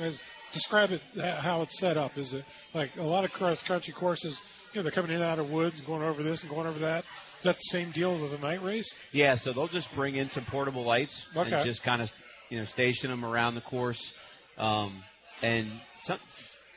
[0.00, 0.22] as,
[0.52, 2.16] describe it how it's set up.
[2.16, 4.40] Is it like a lot of cross country courses?
[4.72, 6.78] You know, they're coming in and out of woods, going over this and going over
[6.80, 7.04] that.
[7.38, 8.94] Is that the same deal with a night race?
[9.12, 11.52] Yeah, so they'll just bring in some portable lights Okay.
[11.52, 12.12] and just kind of,
[12.50, 14.12] you know, station them around the course.
[14.58, 15.02] Um,
[15.42, 15.68] and
[16.02, 16.18] some,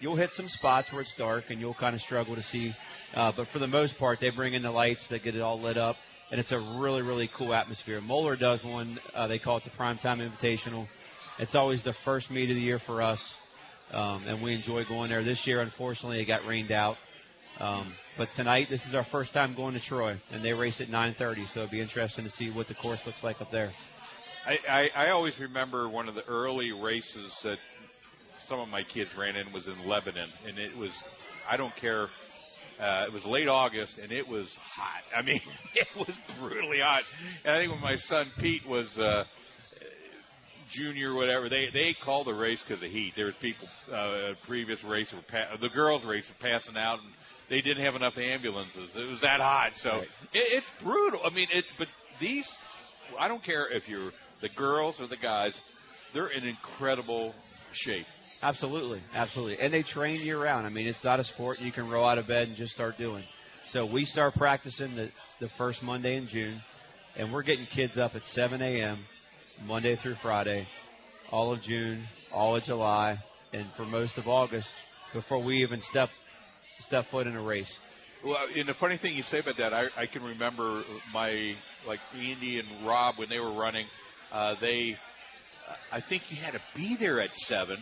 [0.04, 2.76] you'll hit some spots where it's dark and you'll kind of struggle to see.
[3.14, 5.58] Uh, but for the most part, they bring in the lights that get it all
[5.58, 5.96] lit up,
[6.30, 8.02] and it's a really, really cool atmosphere.
[8.02, 9.00] Moeller does one.
[9.16, 10.88] Uh, they call it the Primetime Invitational.
[11.40, 13.34] It's always the first meet of the year for us,
[13.94, 15.24] um, and we enjoy going there.
[15.24, 16.98] This year, unfortunately, it got rained out.
[17.62, 20.90] Um, but tonight, this is our first time going to Troy, and they race at
[20.90, 23.72] 9:30, so it'll be interesting to see what the course looks like up there.
[24.46, 27.60] I, I, I always remember one of the early races that
[28.44, 30.92] some of my kids ran in was in Lebanon, and it was
[31.50, 32.10] I don't care.
[32.80, 35.04] Uh, it was late August, and it was hot.
[35.16, 35.42] I mean,
[35.76, 37.04] it was brutally hot.
[37.46, 39.26] And I think when my son Pete was uh,
[40.72, 43.14] junior, whatever, they they called the race because of heat.
[43.16, 47.10] There was people uh, previous race were pa- the girls' race were passing out, and
[47.50, 48.96] they didn't have enough ambulances.
[48.96, 50.08] It was that hot, so Right.
[50.34, 51.22] it, it's brutal.
[51.26, 51.66] I mean, it.
[51.78, 51.88] But
[52.20, 52.52] these,
[53.20, 55.60] I don't care if you're the girls or the guys,
[56.14, 57.36] they're in incredible
[57.72, 58.08] shape.
[58.44, 59.60] Absolutely, absolutely.
[59.60, 60.68] And they train year round.
[60.68, 62.98] I mean, it's not a sport you can roll out of bed and just start
[62.98, 63.24] doing.
[63.68, 66.62] So we start practicing the, the first Monday in June,
[67.16, 69.00] and we're getting kids up at 7 a.m.
[69.66, 70.68] Monday through Friday,
[71.32, 73.18] all of June, all of July,
[73.54, 74.74] and for most of August
[75.14, 76.10] before we even step
[76.80, 77.78] step foot in a race.
[78.26, 81.56] Well, and the funny thing you say about that, I, I can remember my
[81.88, 83.86] like Andy and Rob when they were running.
[84.34, 84.98] Uh, they,
[85.92, 87.78] I think you had to be there at seven.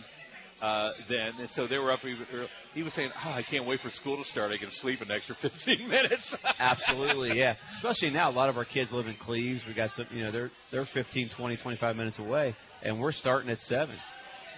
[0.62, 2.48] Uh, then, and so they were up even early.
[2.72, 4.52] He was saying, "Oh, I can't wait for school to start.
[4.52, 7.54] I can sleep an extra 15 minutes." Absolutely, yeah.
[7.74, 9.66] Especially now, a lot of our kids live in Cleves.
[9.66, 13.50] We got some, you know, they're they're 15, 20, 25 minutes away, and we're starting
[13.50, 13.96] at seven.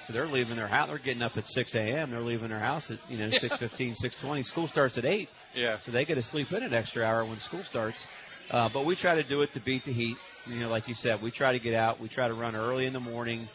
[0.06, 0.88] So they're leaving their house.
[0.88, 2.10] They're getting up at 6 a.m.
[2.10, 3.38] They're leaving their house at you know Yeah.
[3.38, 4.44] 6:15, 6:20.
[4.44, 5.30] School starts at eight.
[5.54, 5.78] Yeah.
[5.78, 8.04] So they get to sleep in an extra hour when school starts.
[8.50, 10.18] Uh, but we try to do it to beat the heat.
[10.46, 11.98] You know, like you said, we try to get out.
[11.98, 13.48] We try to run early in the morning.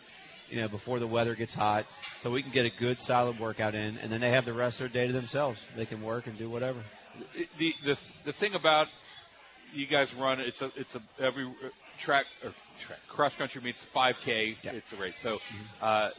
[0.49, 1.85] You know, before the weather gets hot,
[2.21, 4.81] so we can get a good solid workout in, and then they have the rest
[4.81, 5.59] of their day to themselves.
[5.75, 6.79] They can work and do whatever.
[7.57, 8.87] the the the thing about
[9.73, 13.83] you guys run it's a it's a every uh, track or track, cross country meets
[13.95, 15.37] 5k it's a race so
[15.81, 16.09] uh,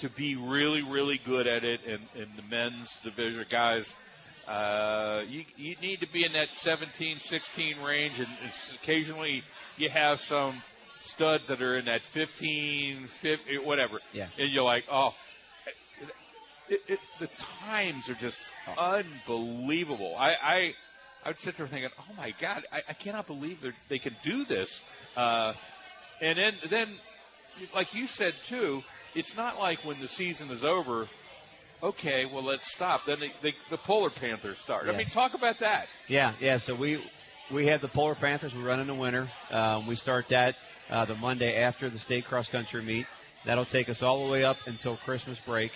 [0.00, 3.92] to be really really good at it in, in the men's division guys
[4.48, 8.28] uh, you you need to be in that 17 16 range and
[8.74, 9.42] occasionally
[9.76, 10.62] you have some
[11.14, 14.28] studs that are in that 15 50 whatever Yeah.
[14.38, 15.14] and you're like oh
[16.68, 17.28] it, it, the
[17.66, 18.40] times are just
[18.78, 20.16] unbelievable.
[20.18, 20.74] I, I
[21.24, 24.16] I would sit there thinking, oh my god, I, I cannot believe they they can
[24.22, 24.78] do this.
[25.16, 25.52] Uh,
[26.20, 26.94] and then then,
[27.74, 28.82] like you said too,
[29.14, 31.08] it's not like when the season is over.
[31.82, 33.04] Okay, well let's stop.
[33.04, 34.88] Then the, Polar Panthers start.
[34.88, 35.86] I mean, talk about that.
[36.08, 36.56] Yeah, yeah.
[36.56, 37.04] So we
[37.50, 38.54] we have the Polar Panthers.
[38.54, 39.30] We run in the winter.
[39.50, 40.56] Um, we start that
[40.90, 43.06] uh, the Monday after the state cross country meet.
[43.44, 45.70] That'll take us all the way up until Christmas break.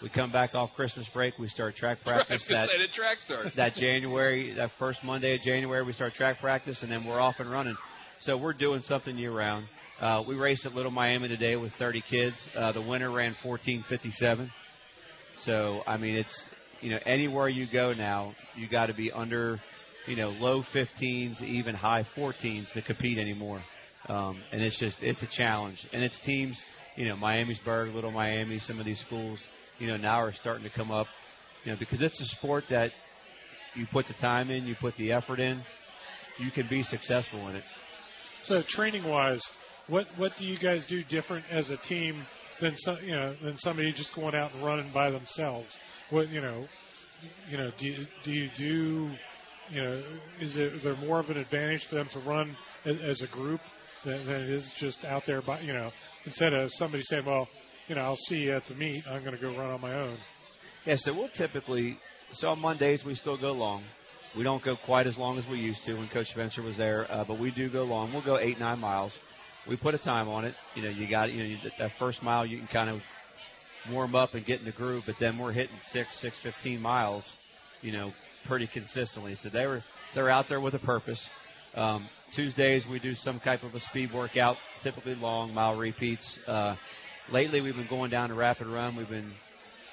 [0.00, 1.38] We come back off Christmas break.
[1.38, 2.46] We start track practice.
[2.46, 3.56] That track starts.
[3.56, 7.40] that January, that first Monday of January, we start track practice, and then we're off
[7.40, 7.76] and running.
[8.20, 9.66] So we're doing something year round.
[10.00, 12.48] Uh, we raced at Little Miami today with 30 kids.
[12.56, 14.50] Uh, the winner ran 14:57.
[15.36, 16.48] So I mean, it's
[16.80, 19.60] you know anywhere you go now, you got to be under
[20.06, 23.60] you know low 15s, even high 14s to compete anymore.
[24.08, 26.60] Um, and it's just it's a challenge, and it's teams.
[26.96, 29.46] You know, Miamisburg, Little Miami, some of these schools,
[29.78, 31.06] you know, now are starting to come up.
[31.64, 32.92] You know, because it's a sport that
[33.74, 35.62] you put the time in, you put the effort in,
[36.38, 37.64] you can be successful in it.
[38.42, 39.42] So training wise,
[39.86, 42.22] what what do you guys do different as a team
[42.60, 45.78] than some you know than somebody just going out and running by themselves?
[46.10, 46.66] What you know,
[47.48, 49.10] you know, do you, do you do
[49.70, 50.00] you know
[50.40, 53.26] is, it, is there more of an advantage for them to run as, as a
[53.26, 53.60] group
[54.04, 55.90] than, than it is just out there by you know
[56.24, 57.48] instead of somebody saying, well,
[57.88, 59.94] you know, I'll see you at the meet, I'm going to go run on my
[59.94, 60.18] own.
[60.84, 61.98] Yeah, so we'll typically,
[62.32, 63.82] so on Mondays we still go long.
[64.36, 67.06] We don't go quite as long as we used to when Coach Spencer was there,
[67.10, 68.12] uh, but we do go long.
[68.12, 69.18] We'll go eight, nine miles.
[69.66, 70.54] we put a time on it.
[70.74, 73.02] You know, you got you know you, that first mile you can kind of
[73.90, 77.36] warm up and get in the groove, but then we're hitting six, six fifteen miles,
[77.80, 78.12] you know,
[78.44, 79.34] pretty consistently.
[79.34, 79.80] So they were
[80.14, 81.28] they're out there with a purpose.
[81.78, 86.36] Um, Tuesdays we do some type of a speed workout, typically long mile repeats.
[86.44, 86.74] Uh,
[87.30, 88.96] lately we've been going down to rapid run.
[88.96, 89.30] We've been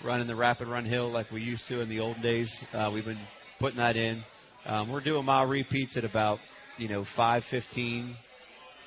[0.04, 2.52] running the rapid run hill like we used to in the old days.
[2.74, 3.20] Uh, we've been
[3.60, 4.24] putting that in.
[4.66, 6.40] Um, we're doing mile repeats at about
[6.80, 8.16] you know 5:15,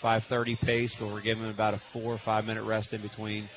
[0.03, 3.49] 5:30 pace, but we're giving them about a four or five minute rest in between.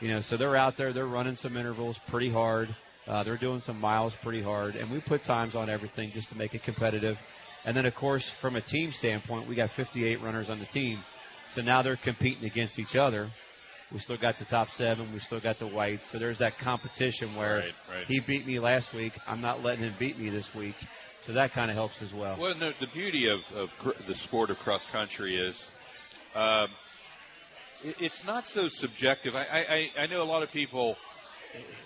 [0.00, 2.74] You know, so they're out there, they're running some intervals pretty hard.
[3.06, 6.36] Uh, they're doing some miles pretty hard, and we put times on everything just to
[6.36, 7.16] make it competitive.
[7.68, 11.00] And then, of course, from a team standpoint, we got 58 runners on the team,
[11.52, 13.28] so now they're competing against each other.
[13.92, 15.12] We still got the top seven.
[15.12, 16.10] We still got the whites.
[16.10, 18.06] So there's that competition where Right, right.
[18.06, 19.12] he beat me last week.
[19.26, 20.76] I'm not letting him beat me this week.
[21.26, 22.38] So that kind of helps as well.
[22.40, 25.68] Well, no, the beauty of, of cr- the sport of cross country is
[26.34, 26.68] um,
[27.84, 29.34] it, it's not so subjective.
[29.34, 30.96] I, I, I- know a lot of people,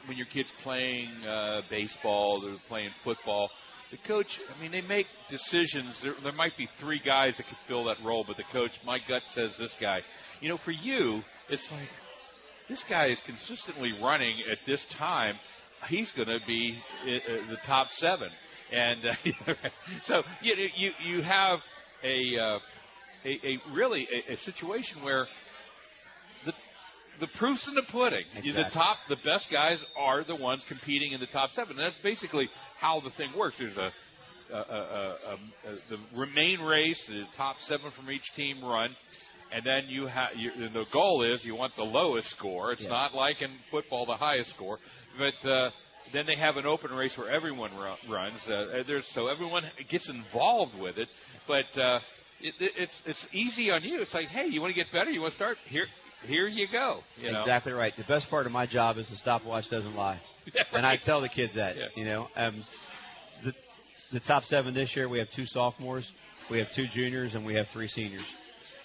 [0.06, 3.50] when your kid's playing uh, baseball, they're playing football,
[3.92, 6.00] the coach, I mean, they make decisions.
[6.00, 8.98] There, there might be three guys that could fill that role, but the coach, my
[9.06, 10.00] gut says this guy.
[10.40, 11.90] You know, for you, it's like
[12.68, 15.36] this guy is consistently running at this time.
[15.88, 18.30] He's going to be uh, uh, the top seven,
[18.72, 19.54] and uh,
[20.04, 21.62] so you you you have
[22.02, 22.58] a uh,
[23.26, 25.26] a, a really a, a situation where
[27.22, 28.24] the proof's in the pudding.
[28.42, 31.76] You- The top, the best guys are the ones competing in the top seven.
[31.78, 33.58] And that's basically how the thing works.
[33.58, 33.92] There's a,
[34.52, 38.90] a, a, a, a the remain race, the top seven from each team run,
[39.52, 42.72] and then you have you, the goal is you want the lowest score.
[42.72, 42.88] It's Yeah.
[42.90, 44.78] not like in football the highest score,
[45.18, 45.48] but.
[45.48, 45.70] Uh,
[46.12, 48.48] then they have an open race where everyone ru- runs.
[48.50, 51.08] Uh, there's so everyone gets involved with it,
[51.46, 52.00] but uh,
[52.40, 54.00] it, it, it's it's easy on you.
[54.02, 55.12] It's like, hey, you want to get better?
[55.12, 55.86] You want to start here?
[56.26, 57.02] Here you go.
[57.20, 57.40] You know?
[57.40, 57.96] Exactly right.
[57.96, 60.18] The best part of my job is the stopwatch doesn't lie,
[60.72, 61.76] and I tell the kids that.
[61.96, 62.62] You know, um,
[63.44, 63.54] the
[64.12, 66.10] the top seven this year we have two sophomores,
[66.50, 68.24] we have two juniors, and we have three seniors.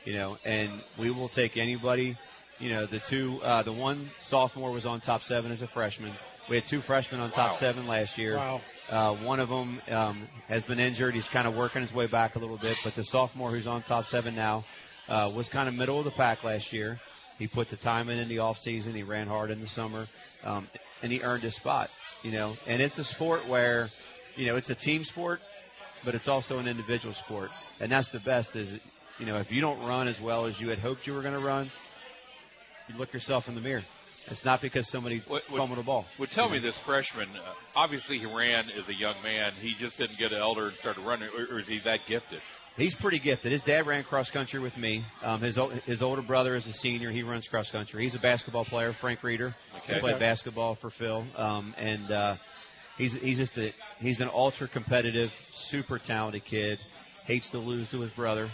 [0.06, 2.18] You know, and we will take anybody.
[2.60, 6.14] You know, the two, uh, the one sophomore was on top seven as a freshman.
[6.50, 7.58] We had two freshmen on top Wow.
[7.58, 8.38] seven last year.
[8.38, 8.62] Wow.
[8.90, 11.14] Uh, one of them um, has been injured.
[11.14, 12.78] He's kind of working his way back a little bit.
[12.86, 14.64] But the sophomore who's on top seven now
[15.10, 17.00] uh, was kind of middle of the pack last year.
[17.38, 18.96] He put the time in in the off season.
[18.96, 20.06] He ran hard in the summer,
[20.44, 20.68] um,
[21.02, 21.90] and he earned his spot.
[22.24, 23.90] You know, and it's a sport where,
[24.36, 25.40] you know, it's a team sport,
[26.04, 28.56] but it's also an individual sport, and that's the best.
[28.56, 28.72] Is
[29.20, 31.34] you know, if you don't run as well as you had hoped you were going
[31.34, 31.70] to run,
[32.88, 33.84] you look yourself in the mirror.
[34.30, 36.06] It's not because somebody fumbled the ball.
[36.20, 37.30] Well, tell me this freshman.
[37.30, 39.54] Uh, obviously, he ran as a young man.
[39.62, 42.42] He just didn't get elder and started running, or, or is he that gifted?
[42.78, 43.52] He's pretty gifted.
[43.52, 45.04] His dad ran cross country with me.
[45.24, 47.10] Um, his his older brother is a senior.
[47.10, 48.04] He runs cross country.
[48.04, 48.94] He's a basketball player.
[48.94, 49.56] Frank Reeder.
[49.78, 49.96] Okay.
[49.96, 51.26] He played basketball for Phil.
[51.36, 52.36] Um, and uh,
[52.96, 56.78] he's he's just a he's an ultra competitive, super talented kid.
[57.26, 58.48] Hates to lose to his brother.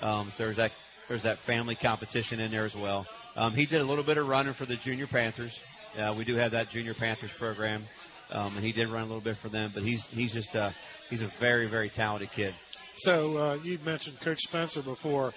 [0.00, 0.72] Um, so there's that
[1.08, 3.06] there's that family competition in there as well.
[3.36, 5.60] Um, he did a little bit of running for the Junior Panthers.
[5.98, 7.84] Uh, we do have that Junior Panthers program,
[8.30, 9.70] um, and he did run a little bit for them.
[9.74, 10.70] But he's he's just uh,
[11.10, 12.54] he's a very very talented kid.
[12.98, 15.32] So uh, you mentioned Coach Spencer before.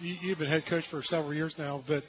[0.00, 2.04] You, you've been head coach for several years now, but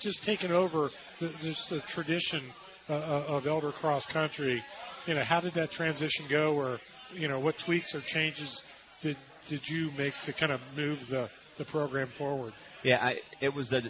[0.00, 1.28] just taking over the,
[1.70, 2.42] the tradition
[2.88, 4.62] uh, uh, of elder cross country.
[5.06, 6.54] You know, how did that transition go?
[6.54, 6.78] Or
[7.14, 8.62] you know, what tweaks or changes
[9.00, 9.16] did
[9.48, 12.52] did you make to kind of move the the program forward?
[12.82, 13.82] Yeah, I, it was a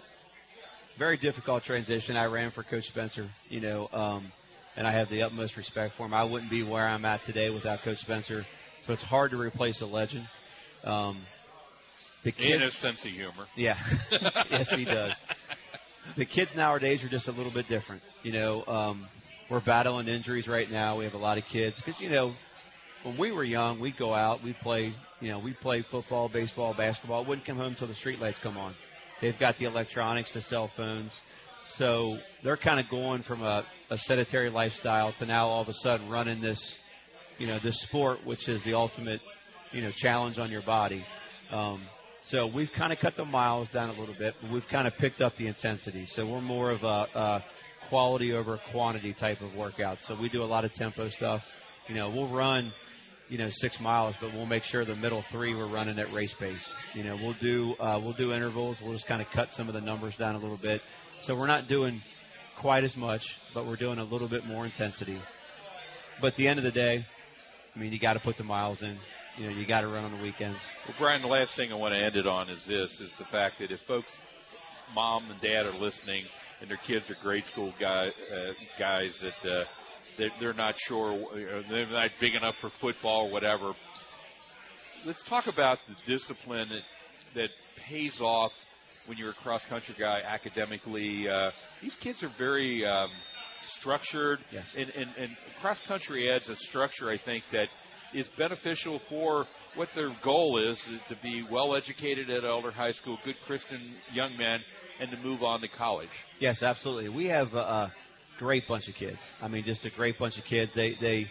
[0.97, 2.17] very difficult transition.
[2.17, 4.27] I ran for Coach Spencer, you know, um,
[4.77, 6.15] and I have the utmost respect for him.
[6.15, 8.47] I wouldn't be where I'm at today without Coach Spencer.
[8.83, 10.29] So it's hard to replace a legend.
[10.85, 11.19] Um,
[12.23, 13.47] the In kids, his sense of humor.
[13.57, 13.79] yeah,
[14.51, 15.15] yes, he does.
[16.17, 18.03] The kids nowadays are just a little bit different.
[18.23, 19.07] You know, um,
[19.49, 20.97] we're battling injuries right now.
[20.99, 22.35] We have a lot of kids because you know,
[23.03, 24.93] when we were young, we'd go out, we'd play.
[25.21, 27.25] You know, we'd play football, baseball, basketball.
[27.25, 28.75] Wouldn't come home until the street lights come on.
[29.21, 31.19] They've got the electronics, the cell phones.
[31.69, 35.73] So they're kind of going from a, a sedentary lifestyle to now all of a
[35.73, 36.75] sudden running this,
[37.39, 39.23] you know, this sport, which is the ultimate,
[39.75, 41.05] you know, challenge on your body.
[41.51, 41.83] Um,
[42.23, 44.97] so we've kind of cut the miles down a little bit, but we've kind of
[44.97, 46.07] picked up the intensity.
[46.07, 47.45] So we're more of a, a
[47.89, 49.99] quality over quantity type of workout.
[49.99, 51.47] So we do a lot of tempo stuff.
[51.89, 52.73] You know, we'll run,
[53.29, 56.33] you know, six miles, but we'll make sure the middle three we're running at race
[56.33, 56.73] pace.
[56.95, 58.81] You know, we'll do uh, we'll do intervals.
[58.81, 60.81] We'll just kind of cut some of the numbers down a little bit.
[61.21, 62.01] So we're not doing
[62.57, 65.19] quite as much, but we're doing a little bit more intensity.
[66.21, 67.05] But at the end of the day,
[67.75, 68.99] I mean, you got to put the miles in.
[69.37, 70.61] You know, you got to run on the weekends.
[70.87, 73.25] Well, Brian, the last thing I want to end it on is this: is the
[73.25, 74.17] fact that if folks
[74.95, 76.25] mom and dad are listening
[76.61, 79.65] and their kids are grade school guy, uh, guys that uh,
[80.17, 81.19] they're, they're not sure,
[81.69, 83.73] they're not big enough for football or whatever.
[85.05, 86.83] Let's talk about the discipline that,
[87.35, 88.53] that pays off
[89.07, 91.29] when you're a cross country guy academically.
[91.29, 91.51] Uh,
[91.83, 93.11] these kids are very um,
[93.61, 94.67] structured, yes.
[94.77, 97.69] and, and, and cross country adds a structure, I think, that
[98.15, 103.19] is beneficial for what their goal is to be well educated at Elder High School,
[103.25, 103.81] good Christian
[104.13, 104.61] young men,
[105.01, 106.11] and to move on to college.
[106.39, 107.09] Yes, absolutely.
[107.09, 107.95] We have a, a
[108.39, 109.19] great bunch of kids.
[109.43, 110.73] I mean, just a great bunch of kids.
[110.75, 111.29] They they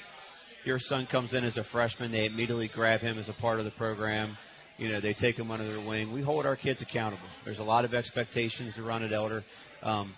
[0.65, 3.65] your son comes in as a freshman, they immediately grab him as a part of
[3.65, 4.37] the program.
[4.77, 6.11] You know, they take him under their wing.
[6.11, 7.27] We hold our kids accountable.
[7.45, 9.43] There's a lot of expectations to run at Elder,
[9.83, 10.13] um,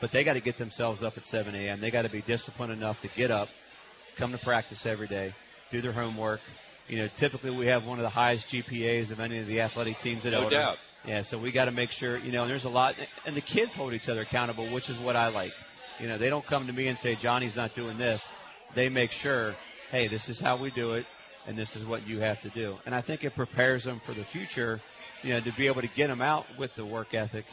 [0.00, 1.80] but they got to get themselves up at 7 a.m.
[1.80, 3.48] They got to be disciplined enough to get up,
[4.16, 5.34] come to practice every day,
[5.70, 6.40] do their homework.
[6.88, 9.98] You know, typically we have one of the highest GPAs of any of the athletic
[9.98, 10.56] teams at No Elder.
[10.56, 10.78] doubt.
[11.04, 13.40] Yeah, so we got to make sure, you know, and there's a lot, and the
[13.40, 15.52] kids hold each other accountable, which is what I like.
[16.00, 18.26] You know, they don't come to me and say, Johnny's not doing this.
[18.74, 19.54] They make sure,
[19.90, 21.06] hey, this is how we do it,
[21.46, 22.76] and this is what you have to do.
[22.84, 24.80] And I think it prepares them for the future,
[25.22, 27.44] you know, to be able to get them out with the work ethic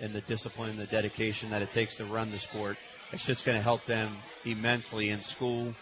[0.00, 2.76] and the discipline and the dedication that it takes to run the sport.
[3.12, 5.74] It's just going to help them immensely in school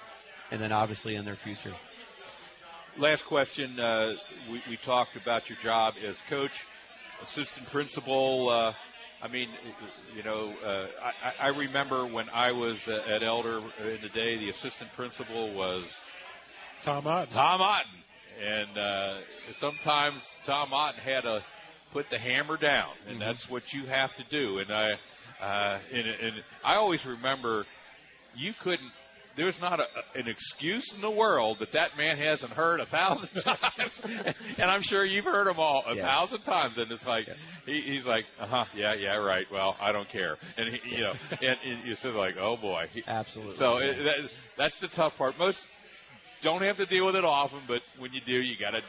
[0.55, 1.73] and then obviously in their future.
[2.97, 3.81] Last question.
[3.81, 4.15] Uh,
[4.49, 6.65] we, we talked about your job as coach,
[7.21, 8.49] assistant principal.
[8.51, 8.73] Uh,
[9.21, 9.49] I mean,
[10.17, 14.39] you know, uh, I, I remember when I was uh, at Elder in the day,
[14.39, 15.85] the assistant principal was
[16.83, 17.35] Tom Otten.
[17.35, 17.91] Tom Otten.
[18.41, 19.19] And uh,
[19.57, 21.43] sometimes Tom Otten had to
[21.93, 24.59] put the hammer down, and that's what you have to do.
[24.59, 24.93] And I,
[25.41, 27.67] uh, and, and I always remember
[28.37, 28.93] you couldn't.
[29.37, 33.41] There's not a, an excuse in the world that that man hasn't heard a thousand
[33.43, 34.03] times,
[34.59, 36.05] and I'm sure you've heard them all a Yes.
[36.05, 36.79] thousand times.
[36.79, 37.29] And it's like
[37.67, 39.47] he, he's like, uh huh, yeah, yeah, right.
[39.51, 42.57] Well, I don't care, and he, you know, and, and you're sort of like, oh
[42.57, 43.57] boy, Absolutely.
[43.57, 45.39] So it, that, that's the tough part.
[45.39, 45.67] Most
[46.43, 48.83] don't have to deal with it often, but when you do, you got to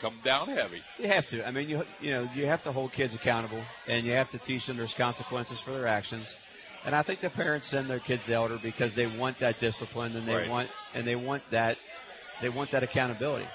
[0.00, 0.80] come down heavy.
[0.98, 1.46] You have to.
[1.46, 4.38] I mean, you you know, you have to hold kids accountable, and you have to
[4.38, 6.34] teach them there's consequences for their actions.
[6.84, 10.16] And I think the parents send their kids to elder because they want that discipline,
[10.16, 10.48] and they Right.
[10.48, 11.78] want and they want that
[12.40, 13.46] they want that accountability.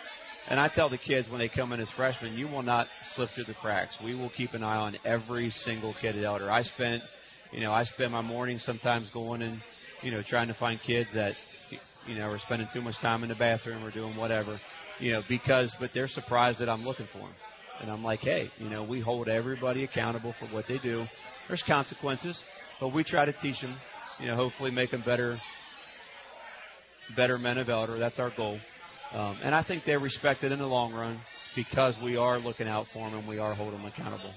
[0.49, 3.29] And I tell the kids when they come in as freshmen, you will not slip
[3.31, 3.99] through the cracks.
[4.01, 6.49] We will keep an eye on every single kid at Elder.
[6.49, 7.03] I spent,
[7.51, 9.61] you know, I spend my mornings sometimes going and,
[10.01, 11.35] you know, trying to find kids that,
[12.07, 14.59] you know, are spending too much time in the bathroom or doing whatever,
[14.99, 17.35] you know, because, but they're surprised that I'm looking for them.
[17.81, 21.05] And I'm like, hey, you know, we hold everybody accountable for what they do.
[21.47, 22.43] There's consequences,
[22.79, 23.73] but we try to teach them,
[24.19, 25.37] you know, hopefully make them better,
[27.15, 27.97] better men of elder.
[27.97, 28.59] That's our goal.
[29.13, 31.19] Um, and I think they're respected in the long run
[31.55, 34.31] because we are looking out for them and we are holding them accountable.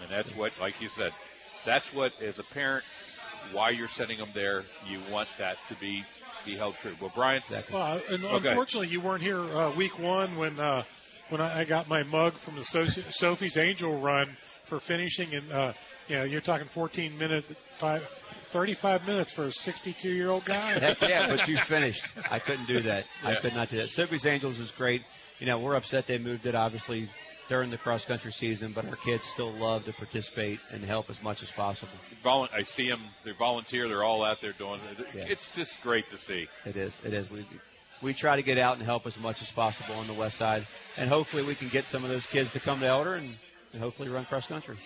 [0.00, 1.12] And that's what, like you said,
[1.64, 2.84] that's what, as a parent,
[3.52, 4.64] why you're sending them there.
[4.86, 6.04] You want that to be
[6.44, 6.94] be held true.
[7.00, 7.42] Well, Brian,
[7.72, 8.48] Well, and Okay.
[8.48, 10.84] unfortunately, you weren't here uh, week one when uh,
[11.30, 15.52] when I I got my mug from the Soci- Sophie's Angel Run for finishing, and
[15.52, 15.72] uh,
[16.08, 18.02] you know, you're talking 14 minutes, five,
[18.50, 20.56] 35 minutes for a 62 year old guy.
[20.78, 22.04] Heck yeah, but you finished.
[22.30, 23.04] I couldn't do that.
[23.24, 23.40] I Yeah.
[23.40, 23.90] could not do that.
[23.90, 25.02] Sophie's Angels is great.
[25.38, 27.10] You know, we're upset they moved it obviously
[27.48, 31.22] during the cross country season, but our kids still love to participate and help as
[31.22, 31.92] much as possible.
[32.24, 33.02] Volun- I see them.
[33.24, 33.86] They volunteer.
[33.86, 35.06] They're all out there doing it.
[35.30, 36.46] It's just great to see.
[36.64, 36.98] It is.
[37.04, 37.30] It is.
[37.30, 37.46] We
[38.06, 40.62] we try to get out and help as much as possible on the west side,
[40.96, 43.34] and hopefully we can get some of those kids to come to Elder and,
[43.72, 44.76] and hopefully run cross country.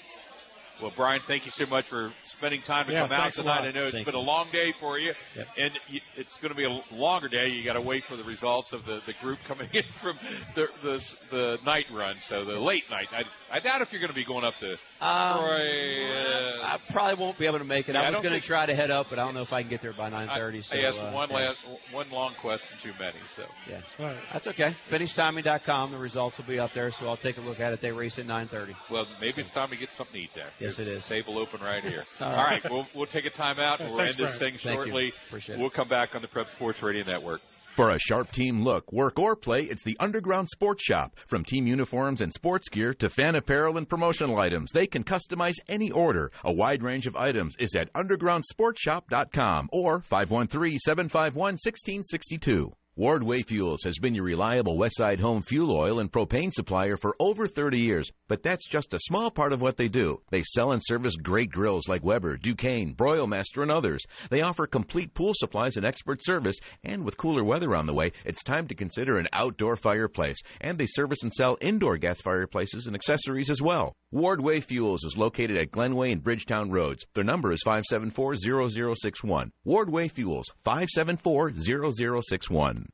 [0.81, 3.69] Well, Brian, thank you so much for spending time to Yeah, come out tonight.
[3.69, 4.21] I know it's Thank been you.
[4.21, 5.49] a long day for you, Yep.
[5.59, 5.73] and
[6.17, 7.49] it's going to be a longer day.
[7.49, 10.19] You got to wait for the results of the, the group coming in from
[10.55, 13.09] the, the the night run, so the late night.
[13.13, 14.73] I, I doubt if you're going to be going up to
[15.05, 16.11] Um, Troy.
[16.11, 17.95] Uh, I probably won't be able to make it.
[17.95, 19.53] Yeah, I I was going to try to head up, but I don't know if
[19.53, 20.65] I can get there by I, 9:30.
[20.65, 21.37] So I asked uh, one yeah.
[21.37, 21.59] last
[21.93, 23.19] one long question too many.
[23.37, 23.81] So Yeah.
[23.99, 24.17] Right.
[24.33, 24.75] That's okay.
[24.91, 25.93] FinishTiming.com.
[25.93, 27.81] The results will be up there, so I'll take a look at it.
[27.81, 28.75] They race at 9:30.
[28.91, 30.51] Well, maybe it's time to get something to eat there.
[30.79, 31.05] Yes, it is.
[31.05, 32.05] a Table open right here.
[32.21, 32.63] All All right.
[32.63, 33.81] right, we'll, we'll take a timeout.
[33.81, 34.53] and We'll Thanks, end this Brian.
[34.55, 35.13] thing Thank shortly.
[35.59, 37.41] We'll come back on the Prep Sports Radio Network.
[37.77, 41.15] For a sharp team look, work or play, it's the Underground Sports Shop.
[41.29, 45.55] From team uniforms and sports gear to fan apparel and promotional items, they can customize
[45.69, 46.33] any order.
[46.45, 52.73] A wide range of items is at undergroundsportshop.com or 513-751-1662.
[53.01, 57.49] Wardway Fuels has been your reliable Westside home fuel oil and propane supplier for over
[57.49, 60.21] 30 years, but that's just a small part of what they do.
[60.29, 64.05] They sell and service great grills like Weber, Ducane, Broilmaster, and others.
[64.29, 68.13] They offer complete pool supplies and expert service, and with cooler weather on the way,
[68.27, 70.37] it's time to consider an outdoor fireplace.
[70.61, 73.95] And they service and sell indoor gas fireplaces and accessories as well.
[74.13, 77.07] Wardway Fuels is located at Glenway and Bridgetown Roads.
[77.15, 79.53] Their number is 574-0061.
[79.65, 82.90] Wardway Fuels, 574-0061.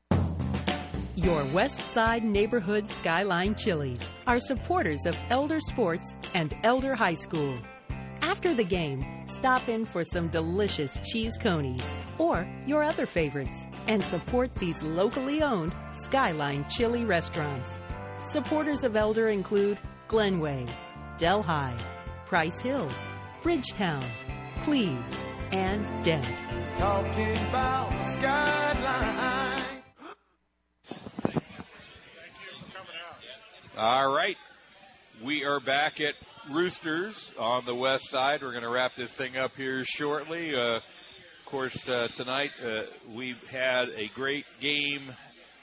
[1.15, 7.57] Your West Side Neighborhood Skyline Chilies are supporters of Elder Sports and Elder High School.
[8.21, 13.57] After the game, stop in for some delicious cheese conies or your other favorites
[13.87, 17.81] and support these locally owned Skyline Chili restaurants.
[18.29, 20.67] Supporters of Elder include Glenway,
[21.17, 21.75] Delhi,
[22.27, 22.89] Price Hill,
[23.41, 24.03] Bridgetown,
[24.63, 26.27] Cleves, and Dent.
[26.75, 29.46] Talking about skyline.
[33.79, 34.37] All right.
[35.23, 36.15] We are back at
[36.49, 38.41] Roosters on the west side.
[38.41, 40.55] We're going to wrap this thing up here shortly.
[40.55, 40.81] Uh, of
[41.45, 45.13] course, uh, tonight uh, we've had a great game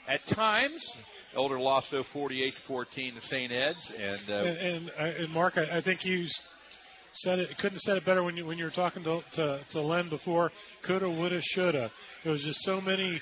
[0.07, 0.95] at times.
[1.35, 3.51] Elder lost though 48 to 14 to St.
[3.51, 6.27] Ed's, and uh, and, and, uh, and Mark, I, I think you
[7.11, 7.49] said it.
[7.57, 10.07] Couldn't have said it better when you when you were talking to to, to Len
[10.07, 10.53] before.
[10.83, 11.91] Coulda, woulda, shoulda.
[12.23, 13.21] There was just so many.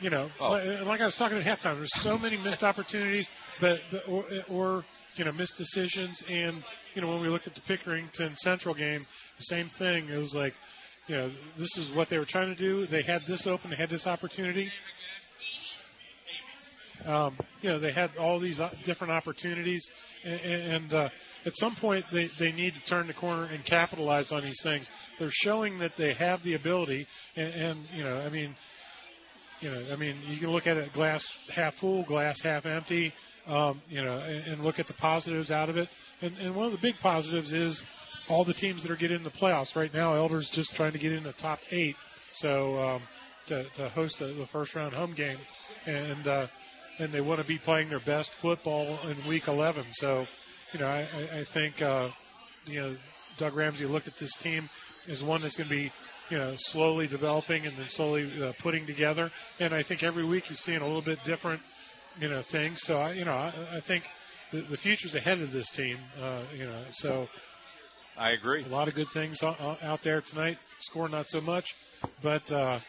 [0.00, 0.50] You know, Oh.
[0.84, 3.28] like, I was talking at halftime, there's so many missed opportunities,
[3.60, 4.84] but, but or, or
[5.16, 6.62] you know missed decisions, and
[6.94, 9.04] you know when we looked at the Pickerington Central game,
[9.38, 10.08] the same thing.
[10.08, 10.54] It was like,
[11.08, 12.86] you know, this is what they were trying to do.
[12.86, 14.70] They had this open, they had this opportunity,
[17.04, 19.90] um, you know, they had all these uh, different opportunities,
[20.24, 21.08] and, and uh,
[21.46, 24.90] at some point they, they need to turn the corner and capitalize on these things.
[25.18, 28.54] They're showing that they have the ability, and, and you know, I mean,
[29.60, 33.12] you know, I mean, you can look at it glass half full, glass half empty,
[33.46, 35.88] um, you know, and, and look at the positives out of it.
[36.22, 37.82] And, and one of the big positives is
[38.28, 40.14] all the teams that are getting in the playoffs right now.
[40.14, 41.96] Elder's just trying to get in the top eight,
[42.34, 43.02] so um,
[43.46, 45.38] to, to host the, the first round home game,
[45.86, 46.46] and uh,
[46.98, 49.84] and they want to be playing their best football in week 11.
[49.92, 50.26] So,
[50.72, 52.08] you know, I, I- think uh,
[52.66, 52.96] you know
[53.38, 54.68] Doug Ramsey looked at this team
[55.08, 55.92] as one that's going to be
[56.30, 59.30] you know slowly developing and then slowly uh, putting together.
[59.60, 61.62] And I think every week you're seeing a little bit different
[62.20, 62.80] you know things.
[62.82, 64.04] So I you know I, I think
[64.50, 65.98] the, the future's ahead of this team.
[66.20, 67.28] Uh, you know, so
[68.16, 68.64] I agree.
[68.64, 70.58] a lot of good things out there tonight.
[70.80, 71.76] Score not so much,
[72.22, 72.80] but uh,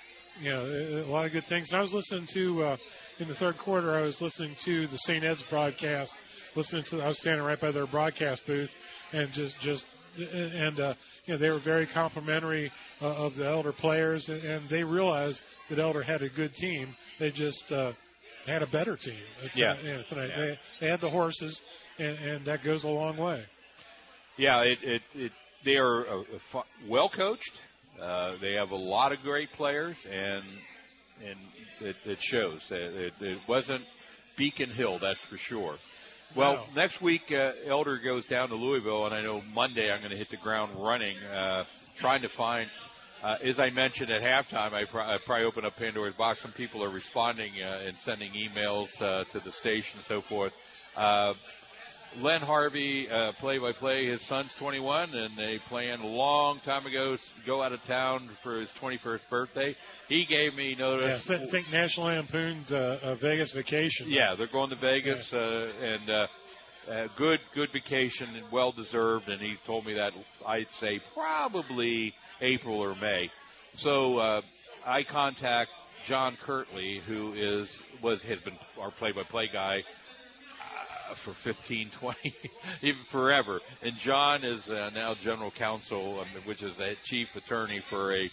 [0.41, 1.71] you know a a lot of good things.
[1.71, 2.77] And I was listening to uh,
[3.19, 3.97] in the third quarter.
[3.97, 5.23] I was listening to the St.
[5.23, 6.15] Ed's broadcast.
[6.55, 8.73] Listening to, I was standing right by their broadcast booth,
[9.13, 9.85] and just just
[10.21, 10.93] and uh,
[11.25, 15.79] you know they were very complimentary uh, of the Elder players, and, they realized that
[15.79, 16.95] Elder had a good team.
[17.19, 17.93] They just uh,
[18.45, 19.15] had a better team.
[19.53, 19.73] Yeah.
[19.73, 20.31] tonight- you know, tonight.
[20.35, 21.61] They, they had the horses,
[21.97, 23.43] and, and that goes a long way.
[24.37, 25.31] Yeah, it, it, it
[25.65, 27.53] they are uh, fu- well coached.
[28.01, 30.43] Uh, they have a lot of great players, and
[31.25, 31.37] and
[31.81, 32.71] it, it shows.
[32.71, 33.83] It, it, it wasn't
[34.37, 35.75] Beacon Hill, that's for sure.
[36.35, 36.81] Well, No.
[36.81, 40.17] next week uh, Elder goes down to Louisville, and I know Monday I'm going to
[40.17, 41.63] hit the ground running, uh,
[41.97, 42.69] trying to find.
[43.21, 46.39] Uh, as I mentioned at halftime, I, pr- I probably open up Pandora's box.
[46.41, 50.53] Some people are responding uh, and sending emails uh, to the station and so forth.
[52.17, 54.07] Len Harvey, uh, play-by-play.
[54.07, 57.15] His son's 21, and they planned a long time ago
[57.45, 59.75] go out of town for his 21st birthday.
[60.07, 61.25] He gave me Yeah, notice.
[61.25, 64.09] th- think National Lampoon's uh, a Vegas vacation.
[64.09, 66.27] Yeah, they're going to Vegas, uh, and uh,
[66.89, 69.29] uh, good, good vacation and well deserved.
[69.29, 70.13] And he told me that
[70.47, 73.29] I'd say probably April or May.
[73.73, 74.41] So uh,
[74.85, 75.69] I contact
[76.05, 79.83] John Kirtley, who is was has been our play-by-play guy uh,
[81.15, 82.33] for 15, 20,
[82.81, 83.59] even forever.
[83.81, 88.29] And John is uh, now general counsel, um, which is a chief attorney for a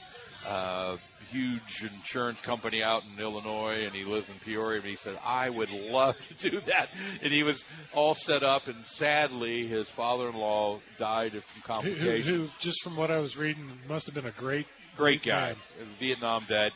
[0.48, 0.96] uh,
[1.30, 4.80] huge insurance company out in Illinois, and he lives in Peoria.
[4.80, 6.88] And he said, "I would love to do that."
[7.22, 12.26] And he was all set up, and sadly, his father-in-law died of Who, who, complications.
[12.26, 15.56] who, just from what I was reading, must have been a great, Great guy, man.
[15.98, 16.72] Vietnam vet.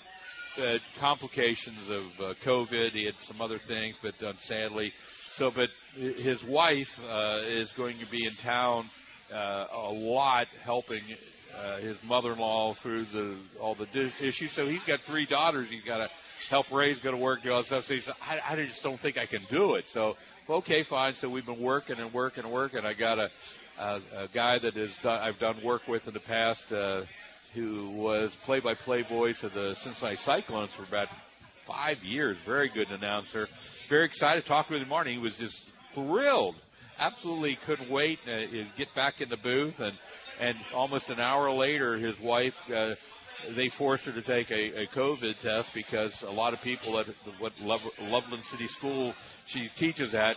[0.58, 2.90] Uh, complications of uh, COVID.
[2.90, 4.92] He had some other things, but uh, sadly,
[5.34, 5.50] so.
[5.50, 8.86] But his wife uh, is going to be in town
[9.32, 11.02] uh, a lot, helping
[11.56, 13.86] uh, his mother-in-law through the all the
[14.20, 14.52] issues.
[14.52, 15.68] So he's got three daughters.
[15.70, 16.08] He's got to
[16.48, 17.84] help raise, go to work, do all stuff.
[17.84, 19.88] So he said, I, I just don't think I can do it.
[19.88, 20.16] So
[20.48, 21.14] okay, fine.
[21.14, 22.84] So we've been working and working and working.
[22.84, 23.30] I got a
[23.78, 26.72] a, a guy that is done, I've done work with in the past.
[26.72, 27.02] Uh,
[27.54, 31.08] who was play-by-play voice of the Cincinnati Cyclones for about
[31.64, 32.36] five years.
[32.44, 33.48] Very good announcer.
[33.90, 35.16] Very excited to talk with him morning.
[35.16, 36.54] He was just thrilled.
[37.00, 39.80] Absolutely couldn't wait uh, to get back in the booth.
[39.80, 39.98] And,
[40.38, 42.94] and almost an hour later, his wife, uh,
[43.56, 47.06] they forced her to take a, a COVID test because a lot of people at
[47.06, 49.12] the, what Love, Loveland City School
[49.46, 50.36] she teaches at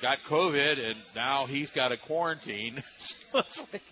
[0.00, 2.84] got COVID, and now he's got a quarantine.
[2.98, 3.82] so it's like,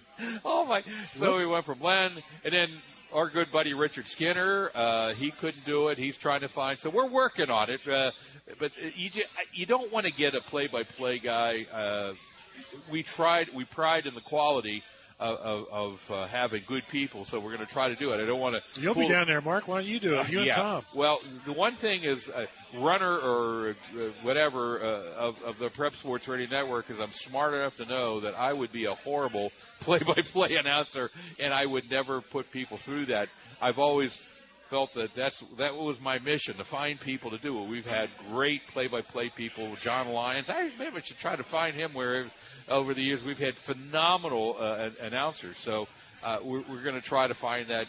[0.44, 0.84] oh my!
[1.16, 2.12] So we went from Len,
[2.44, 2.68] and then
[3.12, 4.70] our good buddy Richard Skinner.
[4.74, 5.98] Uh, he couldn't do it.
[5.98, 6.78] He's trying to find.
[6.78, 7.80] So we're working on it.
[7.88, 8.10] Uh,
[8.58, 9.22] but you ju-
[9.54, 11.66] you don't want to get a play-by-play guy.
[11.72, 12.14] Uh,
[12.90, 13.48] we tried.
[13.54, 14.82] We pride in the quality
[15.20, 18.20] of, of, of uh, having good people, so we're going to try to do it.
[18.20, 18.80] I don't want to.
[18.80, 19.66] You'll be down there, Mark.
[19.66, 20.28] Why don't you do it?
[20.28, 20.54] You and yeah.
[20.54, 20.84] Tom.
[20.94, 25.94] Well, the one thing is, uh, runner or uh, whatever uh, of, of the Prep
[25.96, 29.50] Sports Radio Network is I'm smart enough to know that I would be a horrible
[29.80, 33.28] play-by-play announcer, and I would never put people through that.
[33.60, 34.20] I've always
[34.70, 37.68] felt that that's that was my mission to find people to do it.
[37.68, 39.74] We've had great play-by-play people.
[39.80, 42.26] John Lyons, I maybe I should try to find him where
[42.68, 45.58] over the years we've had phenomenal uh, announcers.
[45.58, 45.88] So
[46.24, 47.86] uh, we're, we're going to try to find that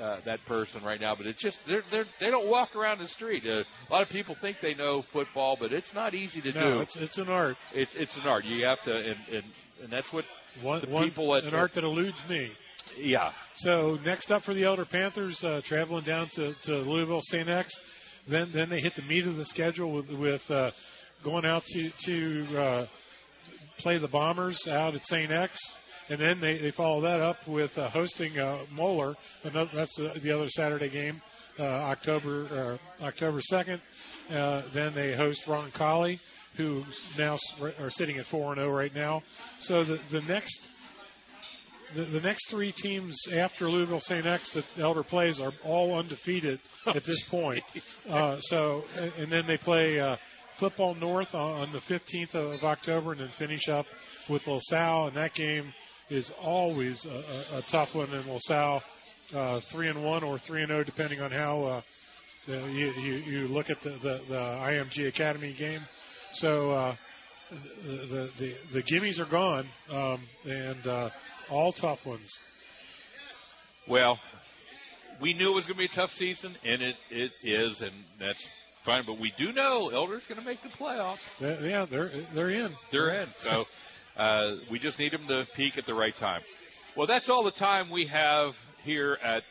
[0.00, 1.14] uh, that person right now.
[1.14, 3.46] But it's just they're, they're, they don't walk around the street.
[3.46, 6.74] Uh, a lot of people think they know football, but it's not easy to No,
[6.74, 6.80] do.
[6.80, 7.56] it's it's an art.
[7.74, 8.44] It's it's an art.
[8.44, 9.44] You have to, and and,
[9.82, 10.24] and that's what
[10.62, 12.50] One, the one- at an art that eludes me.
[12.98, 13.32] Yeah.
[13.54, 17.48] So next up for the Elder Panthers, uh, traveling down to, to Louisville, St.
[17.48, 17.80] X.
[18.28, 20.72] Then then they hit the meat of the schedule with with uh,
[21.22, 22.86] going out to to uh,
[23.78, 25.30] play the Bombers out at St.
[25.30, 25.60] X.
[26.08, 29.14] And then they, they follow that up with uh, hosting uh, Moeller.
[29.42, 31.20] Another, that's uh, the other Saturday game,
[31.58, 33.80] uh, October uh, October second.
[34.30, 36.20] Uh, then they host Roncalli,
[36.56, 36.84] who
[37.18, 37.38] now
[37.80, 39.22] are sitting at four and zero right now.
[39.60, 40.66] So the the next
[41.94, 44.26] the, the next three teams after Louisville St.
[44.26, 47.62] X that Elder plays are all undefeated at this point.
[48.08, 48.84] Uh, so,
[49.18, 50.16] and then they play uh,
[50.54, 53.86] Football North on, on the 15th of October, and then finish up
[54.28, 55.08] with LaSalle.
[55.08, 55.72] And that game
[56.10, 58.12] is always a, a, a tough one.
[58.12, 58.82] And LaSalle,
[59.34, 61.80] uh, three and one or three and zero, depending on how uh,
[62.46, 65.80] the, you, you you look at the, the the IMG Academy game.
[66.32, 66.72] So.
[66.72, 66.96] Uh,
[67.84, 71.10] the, the the the gimmies are gone, um, and uh,
[71.50, 72.38] all tough ones.
[73.88, 74.18] Well,
[75.20, 77.92] we knew it was going to be a tough season, and it, it is, and
[78.18, 78.44] that's
[78.82, 79.04] fine.
[79.06, 81.18] But we do know Elder's going to make the playoffs.
[81.40, 82.72] Yeah, they're they're in.
[82.90, 83.28] They're in.
[83.36, 83.66] So
[84.16, 86.40] uh, we just need them to peak at the right time.
[86.96, 89.44] Well, that's all the time we have here at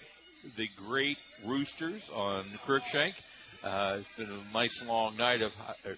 [0.57, 3.15] the Great Roosters on Crookshank.
[3.63, 5.91] Uh, it's been a nice long night of uh,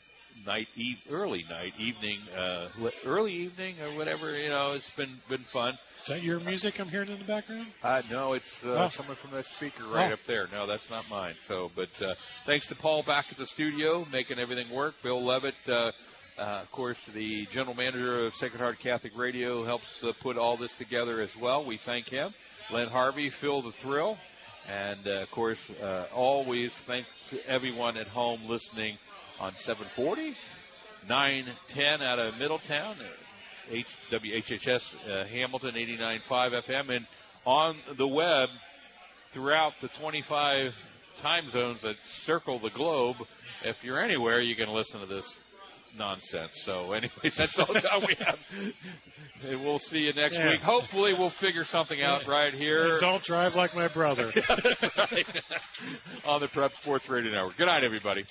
[0.45, 2.67] night, eve, early night, evening, uh,
[3.05, 4.37] early evening or whatever.
[4.37, 5.77] You know, it's been been fun.
[6.01, 7.67] Is that your music I'm hearing in the background?
[7.83, 8.89] Uh, no, it's uh, Oh.
[8.95, 10.13] coming from that speaker right Oh.
[10.13, 10.47] up there.
[10.51, 11.35] No, that's not mine.
[11.41, 14.95] So, but uh, thanks to Paul back at the studio, making everything work.
[15.03, 15.91] Bill Levitt, uh,
[16.37, 20.55] uh, of course, the general manager of Sacred Heart Catholic Radio, helps uh, put all
[20.57, 21.63] this together as well.
[21.65, 22.33] We thank him.
[22.69, 24.17] Len Harvey, Phil the Thrill,
[24.67, 28.97] and uh, of course, uh, always thank to everyone at home listening
[29.39, 30.35] on 740,
[31.07, 32.95] 910 out of Middletown.
[32.99, 33.03] uh,
[33.69, 36.21] H- WHHS uh, Hamilton 89.5
[36.63, 37.05] FM and
[37.45, 38.47] on the web
[39.33, 40.73] throughout the 25
[41.21, 43.17] time zones that circle the globe.
[43.65, 45.37] If you're anywhere, you can listen to this
[45.97, 46.61] nonsense.
[46.63, 48.39] So, anyways, that's all the time we have.
[49.49, 50.51] And we'll see you next Yeah.
[50.51, 50.61] week.
[50.61, 52.99] Hopefully, we'll figure something out right here.
[53.01, 54.31] Don't drive like my brother.
[54.47, 55.27] That's right.
[56.25, 57.57] on the Prep Sports Radio Network.
[57.57, 58.23] Good night, everybody.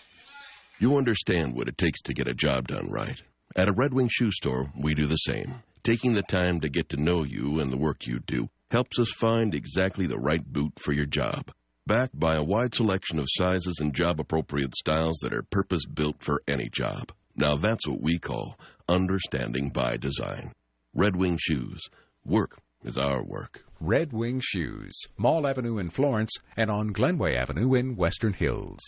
[0.79, 3.23] You understand what it takes to get a job done right.
[3.57, 5.63] At a Red Wing shoe store, we do the same.
[5.83, 9.09] Taking the time to get to know you and the work you do helps us
[9.11, 11.51] find exactly the right boot for your job.
[11.87, 16.23] Backed by a wide selection of sizes and job appropriate styles that are purpose built
[16.23, 17.11] for any job.
[17.35, 20.53] Now that's what we call understanding by design.
[20.93, 21.81] Red Wing Shoes.
[22.23, 23.65] Work is our work.
[23.81, 28.81] Red Wing Shoes, Mall Avenue in Florence and on Glenway Avenue in Western Hills.